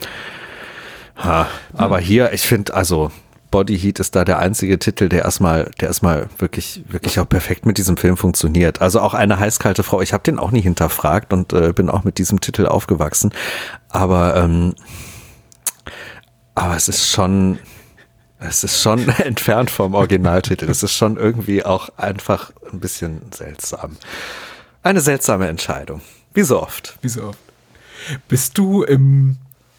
Ha, 1.23 1.47
aber 1.73 2.01
hier, 2.01 2.33
ich 2.33 2.43
finde, 2.43 2.75
also 2.75 3.13
Body 3.51 3.79
Heat 3.79 3.99
ist 3.99 4.15
da 4.15 4.25
der 4.25 4.39
einzige 4.39 4.79
Titel, 4.79 5.09
der 5.09 5.23
erstmal, 5.23 5.71
der 5.81 5.89
erstmal 5.89 6.29
wirklich, 6.39 6.83
wirklich 6.89 7.19
auch 7.19 7.29
perfekt 7.29 7.65
mit 7.67 7.79
diesem 7.79 7.97
Film 7.97 8.17
funktioniert. 8.17 8.83
Also 8.83 9.01
auch 9.01 9.15
eine 9.15 9.39
heißkalte 9.39 9.83
Frau. 9.83 10.03
Ich 10.03 10.13
habe 10.13 10.23
den 10.23 10.39
auch 10.39 10.51
nie 10.51 10.61
hinterfragt 10.61 11.33
und 11.33 11.53
äh, 11.53 11.73
bin 11.73 11.89
auch 11.89 12.05
mit 12.05 12.19
diesem 12.19 12.41
Titel 12.41 12.67
aufgewachsen. 12.67 13.33
Aber, 13.89 14.37
ähm, 14.37 14.75
aber 16.55 16.77
es 16.77 16.89
ist 16.89 17.09
schon, 17.09 17.59
es 18.39 18.65
ist 18.65 18.83
schon 18.83 19.09
entfernt 19.19 19.71
vom 19.71 19.95
Originaltitel. 19.95 20.69
Es 20.69 20.83
ist 20.83 20.95
schon 20.95 21.17
irgendwie 21.17 21.65
auch 21.65 21.89
einfach 21.97 22.53
ein 22.71 22.81
bisschen 22.81 23.23
seltsam. 23.33 23.97
Eine 24.83 25.01
seltsame 25.01 25.49
Entscheidung. 25.49 26.03
Wie 26.35 26.43
so 26.43 26.63
oft. 26.63 26.99
Wie 27.01 27.09
so 27.09 27.25
oft. 27.25 27.39
Bist 28.29 28.59
du 28.59 28.83
im, 28.83 29.39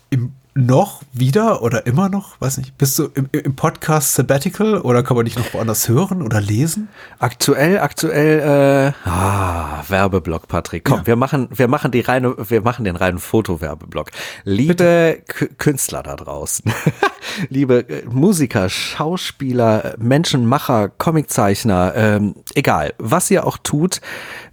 im 0.09 0.33
noch 0.55 1.01
wieder 1.13 1.61
oder 1.61 1.85
immer 1.85 2.09
noch, 2.09 2.41
weiß 2.41 2.57
nicht, 2.57 2.77
bist 2.77 2.97
du 2.99 3.09
im, 3.13 3.29
im, 3.31 3.55
Podcast 3.55 4.15
Sabbatical 4.15 4.79
oder 4.79 5.03
kann 5.03 5.15
man 5.15 5.25
dich 5.25 5.37
noch 5.37 5.53
woanders 5.53 5.87
hören 5.87 6.21
oder 6.21 6.41
lesen? 6.41 6.89
Aktuell, 7.19 7.79
aktuell, 7.79 8.93
äh, 9.05 9.09
ah, 9.09 9.83
Werbeblock, 9.87 10.47
Patrick. 10.47 10.85
Komm, 10.85 10.99
ja. 10.99 11.07
wir 11.07 11.15
machen, 11.15 11.49
wir 11.51 11.67
machen 11.67 11.91
die 11.91 12.01
reine, 12.01 12.35
wir 12.37 12.61
machen 12.61 12.83
den 12.83 12.95
reinen 12.95 13.19
Fotowerbeblock. 13.19 14.11
Liebe 14.43 15.21
Künstler 15.57 16.03
da 16.03 16.15
draußen, 16.15 16.71
liebe 17.49 17.87
äh, 17.87 18.05
Musiker, 18.05 18.69
Schauspieler, 18.69 19.95
Menschenmacher, 19.97 20.89
Comiczeichner, 20.89 21.93
ähm, 21.95 22.35
egal, 22.59 22.93
was 22.99 23.31
ihr 23.31 23.47
auch 23.47 23.57
tut, 23.57 24.01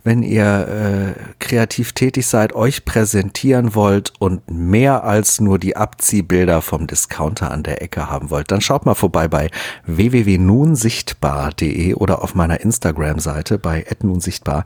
wenn 0.04 0.22
ihr 0.22 0.68
äh, 0.68 1.14
kreativ 1.40 1.92
tätig 1.92 2.24
seid, 2.26 2.54
euch 2.54 2.84
präsentieren 2.84 3.74
wollt 3.74 4.12
und 4.20 4.48
mehr 4.48 5.02
als 5.02 5.40
nur 5.40 5.58
die 5.58 5.76
Abziehbilder 5.76 6.62
vom 6.62 6.86
Discounter 6.86 7.50
an 7.50 7.64
der 7.64 7.82
Ecke 7.82 8.08
haben 8.08 8.30
wollt, 8.30 8.52
dann 8.52 8.60
schaut 8.60 8.86
mal 8.86 8.94
vorbei 8.94 9.26
bei 9.26 9.50
www.nunsichtbar.de 9.84 11.94
oder 11.94 12.22
auf 12.22 12.36
meiner 12.36 12.60
Instagram-Seite 12.60 13.58
bei 13.58 13.84
@nunsichtbar. 14.00 14.64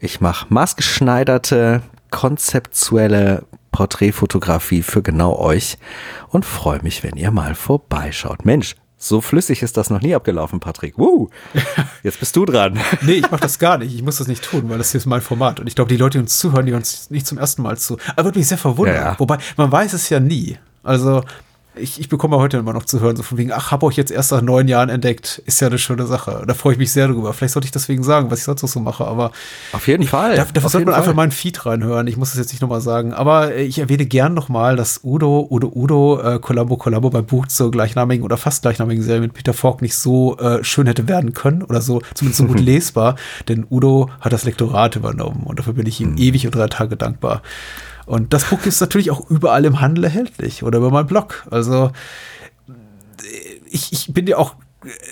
Ich 0.00 0.20
mache 0.20 0.48
maßgeschneiderte, 0.50 1.80
konzeptuelle 2.10 3.44
Porträtfotografie 3.70 4.82
für 4.82 5.02
genau 5.02 5.38
euch 5.38 5.78
und 6.28 6.44
freue 6.44 6.82
mich, 6.82 7.02
wenn 7.02 7.16
ihr 7.16 7.30
mal 7.30 7.54
vorbeischaut. 7.54 8.44
Mensch, 8.44 8.74
so 9.02 9.20
flüssig 9.20 9.62
ist 9.62 9.76
das 9.76 9.90
noch 9.90 10.00
nie 10.00 10.14
abgelaufen, 10.14 10.60
Patrick. 10.60 10.96
Woo! 10.96 11.28
Jetzt 12.04 12.20
bist 12.20 12.36
du 12.36 12.44
dran. 12.44 12.78
nee, 13.00 13.14
ich 13.14 13.30
mach 13.30 13.40
das 13.40 13.58
gar 13.58 13.76
nicht. 13.78 13.92
Ich 13.92 14.02
muss 14.02 14.18
das 14.18 14.28
nicht 14.28 14.44
tun, 14.44 14.68
weil 14.68 14.78
das 14.78 14.92
hier 14.92 14.98
ist 14.98 15.06
mein 15.06 15.20
Format. 15.20 15.58
Und 15.58 15.66
ich 15.66 15.74
glaube, 15.74 15.88
die 15.88 15.96
Leute, 15.96 16.18
die 16.18 16.22
uns 16.22 16.38
zuhören, 16.38 16.66
die 16.66 16.72
uns 16.72 17.10
nicht 17.10 17.26
zum 17.26 17.36
ersten 17.36 17.62
Mal 17.62 17.76
zu. 17.78 17.98
Aber 18.14 18.26
würde 18.26 18.38
mich 18.38 18.46
sehr 18.46 18.58
verwundern. 18.58 18.94
Ja, 18.94 19.02
ja. 19.12 19.18
Wobei, 19.18 19.38
man 19.56 19.72
weiß 19.72 19.92
es 19.94 20.08
ja 20.08 20.20
nie. 20.20 20.56
Also, 20.84 21.24
ich, 21.74 21.98
ich 21.98 22.08
bekomme 22.08 22.36
heute 22.36 22.58
immer 22.58 22.74
noch 22.74 22.84
zu 22.84 23.00
hören, 23.00 23.16
so 23.16 23.22
von 23.22 23.38
wegen, 23.38 23.50
ach, 23.50 23.70
habe 23.70 23.86
euch 23.86 23.96
jetzt 23.96 24.10
erst 24.10 24.30
nach 24.32 24.42
neun 24.42 24.68
Jahren 24.68 24.90
entdeckt, 24.90 25.42
ist 25.46 25.60
ja 25.60 25.68
eine 25.68 25.78
schöne 25.78 26.06
Sache. 26.06 26.44
Da 26.46 26.52
freue 26.52 26.74
ich 26.74 26.78
mich 26.78 26.92
sehr 26.92 27.08
drüber. 27.08 27.32
Vielleicht 27.32 27.54
sollte 27.54 27.66
ich 27.66 27.72
deswegen 27.72 28.02
sagen, 28.02 28.30
was 28.30 28.40
ich 28.40 28.44
sonst 28.44 28.62
noch 28.62 28.68
so 28.68 28.80
mache, 28.80 29.06
aber. 29.06 29.32
Auf 29.72 29.88
jeden 29.88 30.04
Fall. 30.04 30.36
Da, 30.36 30.44
dafür 30.44 30.68
sollte 30.68 30.84
man 30.84 30.94
Fall. 30.94 31.02
einfach 31.02 31.14
mal 31.14 31.22
ein 31.22 31.30
Feed 31.30 31.64
reinhören. 31.64 32.06
Ich 32.08 32.18
muss 32.18 32.30
das 32.30 32.38
jetzt 32.38 32.52
nicht 32.52 32.60
nochmal 32.60 32.82
sagen. 32.82 33.14
Aber 33.14 33.56
ich 33.56 33.78
erwähne 33.78 34.04
gern 34.04 34.34
nochmal, 34.34 34.76
dass 34.76 35.00
Udo, 35.02 35.46
Udo, 35.50 35.72
Udo, 35.74 36.20
äh, 36.20 36.38
Columbo, 36.40 36.76
Columbo 36.76 37.08
beim 37.08 37.24
Buch 37.24 37.46
zur 37.46 37.70
gleichnamigen 37.70 38.24
oder 38.24 38.36
fast 38.36 38.62
gleichnamigen 38.62 39.02
Serie 39.02 39.22
mit 39.22 39.32
Peter 39.32 39.54
Falk 39.54 39.80
nicht 39.80 39.96
so 39.96 40.36
äh, 40.38 40.62
schön 40.62 40.86
hätte 40.86 41.08
werden 41.08 41.32
können 41.32 41.62
oder 41.62 41.80
so, 41.80 42.02
zumindest 42.14 42.38
so 42.38 42.46
gut 42.46 42.60
lesbar. 42.60 43.16
Denn 43.48 43.66
Udo 43.70 44.10
hat 44.20 44.32
das 44.32 44.44
Lektorat 44.44 44.96
übernommen 44.96 45.44
und 45.46 45.58
dafür 45.58 45.72
bin 45.72 45.86
ich 45.86 46.00
ihm 46.00 46.12
mhm. 46.12 46.18
ewig 46.18 46.44
und 46.44 46.54
drei 46.54 46.68
Tage 46.68 46.96
dankbar. 46.96 47.42
Und 48.06 48.32
das 48.32 48.44
Buch 48.44 48.64
ist 48.66 48.80
natürlich 48.80 49.10
auch 49.10 49.28
überall 49.30 49.64
im 49.64 49.80
Handel 49.80 50.04
erhältlich 50.04 50.62
oder 50.62 50.78
über 50.78 50.90
meinen 50.90 51.06
Blog. 51.06 51.46
Also, 51.50 51.92
ich, 53.70 53.92
ich 53.92 54.12
bin 54.12 54.26
dir 54.26 54.38
auch 54.38 54.54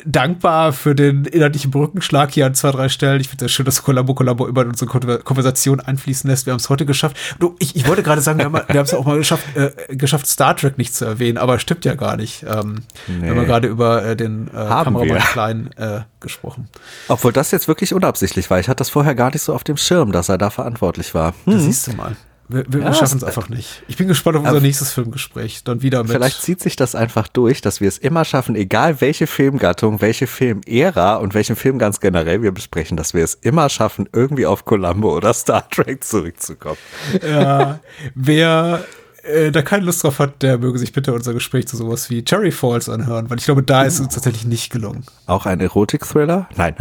dankbar 0.04 0.72
für 0.72 0.94
den 0.94 1.24
inhaltlichen 1.24 1.70
Brückenschlag 1.70 2.32
hier 2.32 2.46
an 2.46 2.54
zwei, 2.54 2.70
drei 2.70 2.88
Stellen. 2.88 3.20
Ich 3.20 3.28
finde 3.28 3.44
es 3.44 3.52
schön, 3.52 3.64
dass 3.64 3.82
Columbo 3.82 4.14
Columbo 4.14 4.46
immer 4.46 4.62
in 4.62 4.68
unsere 4.68 4.90
Konversation 5.20 5.80
einfließen 5.80 6.28
lässt. 6.28 6.46
Wir 6.46 6.52
haben 6.52 6.58
es 6.58 6.68
heute 6.68 6.86
geschafft. 6.86 7.16
Du, 7.38 7.54
ich, 7.58 7.76
ich 7.76 7.86
wollte 7.86 8.02
gerade 8.02 8.20
sagen, 8.20 8.38
wir 8.38 8.46
haben 8.46 8.84
es 8.84 8.94
auch 8.94 9.04
mal 9.04 9.18
geschafft, 9.18 9.44
äh, 9.56 9.70
geschafft, 9.94 10.26
Star 10.26 10.56
Trek 10.56 10.78
nicht 10.78 10.94
zu 10.94 11.04
erwähnen, 11.04 11.38
aber 11.38 11.58
stimmt 11.58 11.84
ja 11.84 11.94
gar 11.94 12.16
nicht. 12.16 12.44
Ähm, 12.48 12.82
nee. 13.06 13.22
Wir 13.22 13.30
haben 13.30 13.46
gerade 13.46 13.68
über 13.68 14.04
äh, 14.04 14.16
den 14.16 14.48
äh, 14.48 14.50
Kameramann 14.50 15.18
Klein 15.18 15.70
äh, 15.76 16.00
gesprochen. 16.20 16.68
Obwohl 17.08 17.32
das 17.32 17.50
jetzt 17.50 17.68
wirklich 17.68 17.94
unabsichtlich 17.94 18.50
war. 18.50 18.58
Ich 18.58 18.68
hatte 18.68 18.78
das 18.78 18.90
vorher 18.90 19.14
gar 19.14 19.30
nicht 19.30 19.42
so 19.42 19.54
auf 19.54 19.64
dem 19.64 19.76
Schirm, 19.76 20.12
dass 20.12 20.28
er 20.28 20.38
da 20.38 20.50
verantwortlich 20.50 21.14
war. 21.14 21.34
Hm. 21.44 21.52
Das 21.54 21.62
siehst 21.62 21.86
du 21.86 21.92
mal. 21.92 22.16
Wir, 22.51 22.64
wir, 22.68 22.81
ja, 22.81 22.93
schaffen 22.93 23.18
es 23.18 23.24
einfach 23.24 23.48
nicht. 23.48 23.82
Ich 23.86 23.97
bin 23.97 24.09
gespannt 24.09 24.36
auf 24.36 24.44
unser 24.44 24.60
nächstes 24.60 24.93
Filmgespräch. 24.93 25.62
Dann 25.64 25.82
wieder 25.82 26.02
mit. 26.02 26.12
Vielleicht 26.12 26.43
zieht 26.43 26.60
sich 26.60 26.74
das 26.74 26.94
einfach 26.94 27.28
durch, 27.28 27.60
dass 27.60 27.81
wir 27.81 27.89
es 27.89 27.97
immer 27.98 28.24
schaffen, 28.24 28.56
egal 28.56 29.01
welche 29.01 29.27
Filmgattung, 29.27 30.01
welche 30.01 30.27
Filmära 30.27 31.16
und 31.16 31.35
welchen 31.35 31.55
Film 31.55 31.78
ganz 31.78 32.01
generell 32.01 32.43
wir 32.43 32.52
besprechen, 32.52 32.97
dass 32.97 33.14
wir 33.14 33.22
es 33.22 33.35
immer 33.35 33.68
schaffen, 33.68 34.09
irgendwie 34.12 34.47
auf 34.47 34.64
Columbo 34.64 35.16
oder 35.16 35.32
Star 35.32 35.68
Trek 35.70 36.02
zurückzukommen. 36.02 36.78
Ja, 37.22 37.81
wer 38.14 38.85
äh, 39.22 39.51
da 39.51 39.62
keine 39.62 39.84
Lust 39.84 40.02
drauf 40.02 40.18
hat, 40.18 40.42
der 40.42 40.59
möge 40.59 40.78
sich 40.78 40.92
bitte 40.92 41.12
unser 41.12 41.34
Gespräch 41.34 41.66
zu 41.68 41.76
sowas 41.76 42.10
wie 42.10 42.24
Cherry 42.24 42.52
Falls 42.52 42.88
anhören, 42.88 43.30
weil 43.30 43.38
ich 43.38 43.44
glaube, 43.44 43.62
da 43.62 43.82
ist 43.82 43.94
es 43.94 44.01
uns 44.01 44.14
tatsächlich 44.14 44.44
nicht 44.44 44.70
gelungen. 44.70 45.05
Auch 45.26 45.47
ein 45.47 45.60
Erotik-Thriller? 45.60 46.48
Nein. 46.56 46.74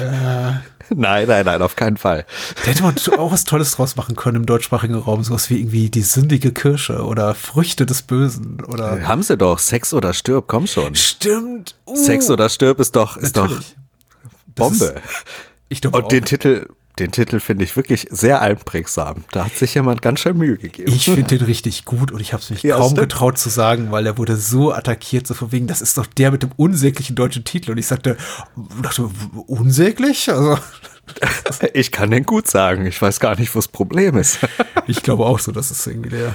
Ja. 0.00 0.62
Nein, 0.94 1.26
nein, 1.26 1.44
nein, 1.44 1.62
auf 1.62 1.74
keinen 1.74 1.96
Fall. 1.96 2.24
Da 2.64 2.70
hätte 2.70 2.84
man 2.84 2.96
auch 3.18 3.32
was 3.32 3.44
Tolles 3.44 3.72
draus 3.72 3.96
machen 3.96 4.14
können 4.14 4.36
im 4.36 4.46
deutschsprachigen 4.46 4.94
Raum. 4.94 5.24
Sowas 5.24 5.50
wie 5.50 5.58
irgendwie 5.58 5.90
die 5.90 6.02
sündige 6.02 6.52
Kirsche 6.52 7.04
oder 7.04 7.34
Früchte 7.34 7.86
des 7.86 8.02
Bösen 8.02 8.62
oder. 8.64 8.98
Äh, 8.98 9.02
haben 9.02 9.24
sie 9.24 9.36
doch. 9.36 9.58
Sex 9.58 9.92
oder 9.92 10.12
stirb, 10.14 10.44
komm 10.46 10.68
schon. 10.68 10.94
Stimmt. 10.94 11.74
Uh, 11.86 11.96
Sex 11.96 12.30
oder 12.30 12.48
stirb 12.48 12.78
ist 12.78 12.94
doch, 12.94 13.16
ist 13.16 13.34
Natürlich. 13.34 13.74
doch 14.54 14.68
Bombe. 14.68 14.84
Ist, 14.84 14.94
ich 15.68 15.80
glaube 15.80 15.98
Und 15.98 16.04
auch. 16.04 16.08
den 16.08 16.24
Titel 16.24 16.68
den 16.98 17.12
Titel 17.12 17.40
finde 17.40 17.64
ich 17.64 17.76
wirklich 17.76 18.06
sehr 18.10 18.40
einprägsam. 18.40 19.24
Da 19.32 19.44
hat 19.44 19.54
sich 19.56 19.74
jemand 19.74 20.00
ganz 20.00 20.20
schön 20.20 20.36
Mühe 20.38 20.56
gegeben. 20.56 20.90
Ich 20.90 21.04
finde 21.04 21.24
den 21.36 21.42
richtig 21.46 21.84
gut 21.84 22.10
und 22.10 22.20
ich 22.20 22.32
habe 22.32 22.42
es 22.42 22.48
mich 22.50 22.62
Ja, 22.62 22.76
kaum 22.76 22.92
stimmt. 22.92 23.00
getraut 23.00 23.38
zu 23.38 23.50
sagen, 23.50 23.90
weil 23.90 24.06
er 24.06 24.16
wurde 24.16 24.36
so 24.36 24.72
attackiert, 24.72 25.26
so 25.26 25.34
von 25.34 25.52
wegen, 25.52 25.66
das 25.66 25.82
ist 25.82 25.98
doch 25.98 26.06
der 26.06 26.30
mit 26.30 26.42
dem 26.42 26.52
unsäglichen 26.56 27.14
deutschen 27.14 27.44
Titel. 27.44 27.72
Und 27.72 27.78
ich 27.78 27.86
sagte, 27.86 28.16
dachte, 28.82 29.10
unsäglich? 29.46 30.30
Also, 30.30 30.58
Ich 31.74 31.92
kann 31.92 32.10
den 32.10 32.24
gut 32.24 32.48
sagen. 32.48 32.84
Ich 32.86 33.00
weiß 33.00 33.20
gar 33.20 33.38
nicht, 33.38 33.54
wo 33.54 33.58
das 33.58 33.68
Problem 33.68 34.16
ist. 34.16 34.38
ich 34.88 35.02
glaube 35.02 35.24
auch 35.26 35.38
so, 35.38 35.52
das 35.52 35.70
ist 35.70 35.86
irgendwie 35.86 36.10
der, 36.10 36.34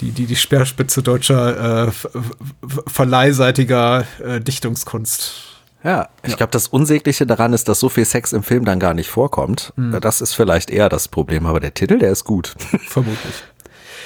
die, 0.00 0.10
die, 0.10 0.26
die 0.26 0.36
Speerspitze 0.36 1.02
deutscher 1.02 1.86
äh, 1.86 1.90
ver- 1.92 2.10
ver- 2.10 2.82
verleihseitiger 2.86 4.04
äh, 4.22 4.40
Dichtungskunst. 4.40 5.53
Ja, 5.84 6.08
ich 6.22 6.36
glaube, 6.38 6.50
das 6.50 6.66
Unsägliche 6.66 7.26
daran 7.26 7.52
ist, 7.52 7.68
dass 7.68 7.78
so 7.78 7.90
viel 7.90 8.06
Sex 8.06 8.32
im 8.32 8.42
Film 8.42 8.64
dann 8.64 8.80
gar 8.80 8.94
nicht 8.94 9.10
vorkommt. 9.10 9.72
Das 9.76 10.22
ist 10.22 10.32
vielleicht 10.32 10.70
eher 10.70 10.88
das 10.88 11.08
Problem, 11.08 11.44
aber 11.46 11.60
der 11.60 11.74
Titel, 11.74 11.98
der 11.98 12.10
ist 12.10 12.24
gut. 12.24 12.54
Vermutlich. 12.88 13.44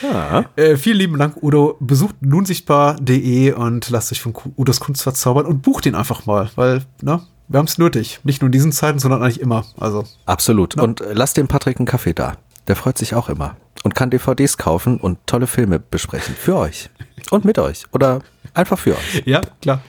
Ja. 0.03 0.45
Äh, 0.57 0.77
vielen 0.77 0.99
lieben 0.99 1.19
Dank, 1.19 1.43
Udo. 1.43 1.77
Besucht 1.81 2.17
nunsichtbar.de 2.21 3.53
und 3.53 3.91
lasst 3.91 4.13
euch 4.13 4.21
von 4.21 4.35
Udos 4.57 4.81
Kunst 4.81 5.03
verzaubern 5.03 5.47
und 5.47 5.63
bucht 5.63 5.87
ihn 5.87 5.95
einfach 5.95 6.27
mal, 6.27 6.51
weil, 6.57 6.83
ne, 7.03 7.23
wir 7.49 7.59
haben 7.59 7.67
es 7.67 7.79
nötig. 7.79 8.21
Nicht 8.25 8.43
nur 8.43 8.47
in 8.47 8.53
diesen 8.53 8.73
Zeiten, 8.73 8.99
sondern 8.99 9.23
eigentlich 9.23 9.41
immer. 9.41 9.65
Also, 9.79 10.05
Absolut. 10.27 10.77
Und 10.77 11.01
äh, 11.01 11.13
lasst 11.15 11.37
dem 11.37 11.49
Patrick 11.49 11.79
einen 11.79 11.87
Kaffee 11.87 12.13
da. 12.13 12.35
Der 12.69 12.77
freut 12.77 12.99
sich 12.99 13.15
auch 13.15 13.29
immer. 13.29 13.57
Und 13.85 13.95
kann 13.95 14.11
DVDs 14.11 14.59
kaufen 14.59 14.99
und 14.99 15.19
tolle 15.27 15.47
Filme 15.47 15.79
besprechen. 15.79 16.35
Für 16.35 16.57
euch. 16.57 16.91
Und 17.31 17.45
mit 17.45 17.59
euch. 17.59 17.85
Oder 17.93 18.21
einfach 18.53 18.79
für 18.79 18.93
euch. 18.97 19.23
ja, 19.25 19.41
klar. 19.63 19.81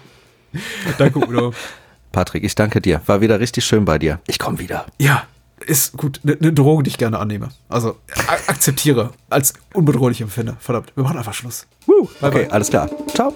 Danke, 0.98 1.20
Udo. 1.20 1.54
Patrick, 2.12 2.44
ich 2.44 2.56
danke 2.56 2.82
dir. 2.82 3.02
War 3.06 3.22
wieder 3.22 3.40
richtig 3.40 3.66
schön 3.66 3.86
bei 3.86 3.98
dir. 4.00 4.20
Ich 4.28 4.40
komme 4.40 4.60
wieder. 4.60 4.86
ja, 4.98 5.24
ist 5.66 5.98
gut. 5.98 6.22
Eine 6.24 6.38
ne 6.40 6.54
Drohung, 6.54 6.84
die 6.84 6.90
ich 6.90 6.98
gerne 6.98 7.20
annehme. 7.20 7.50
Also, 7.68 7.98
akzeptiere, 8.48 9.12
als 9.30 9.54
unbedrohlich 9.74 10.22
empfinde. 10.22 10.56
Verdammt, 10.60 10.94
wir 10.96 11.04
machen 11.04 11.18
einfach 11.18 11.34
Schluss. 11.34 11.68
Woo. 11.86 12.06
Bye, 12.22 12.30
Okay, 12.30 12.44
bye. 12.46 12.52
alles 12.54 12.70
klar. 12.70 12.90
Ciao. 13.14 13.34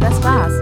Das 0.00 0.22
war's. 0.22 0.52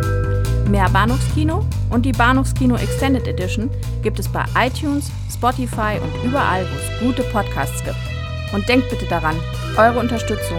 Mehr 0.69 0.89
Bahnhofskino 0.91 1.65
und 1.91 2.05
die 2.07 2.13
Bahnhofskino 2.13 2.77
Extended 2.77 3.27
Edition 3.27 3.71
gibt 4.03 4.19
es 4.19 4.29
bei 4.29 4.45
iTunes, 4.57 5.11
Spotify 5.33 5.99
und 6.03 6.29
überall, 6.29 6.65
wo 6.65 6.77
es 6.77 7.01
gute 7.01 7.23
Podcasts 7.31 7.83
gibt. 7.85 7.97
Und 8.53 8.69
denkt 8.69 8.89
bitte 8.91 9.07
daran, 9.07 9.37
eure 9.77 9.99
Unterstützung 9.99 10.59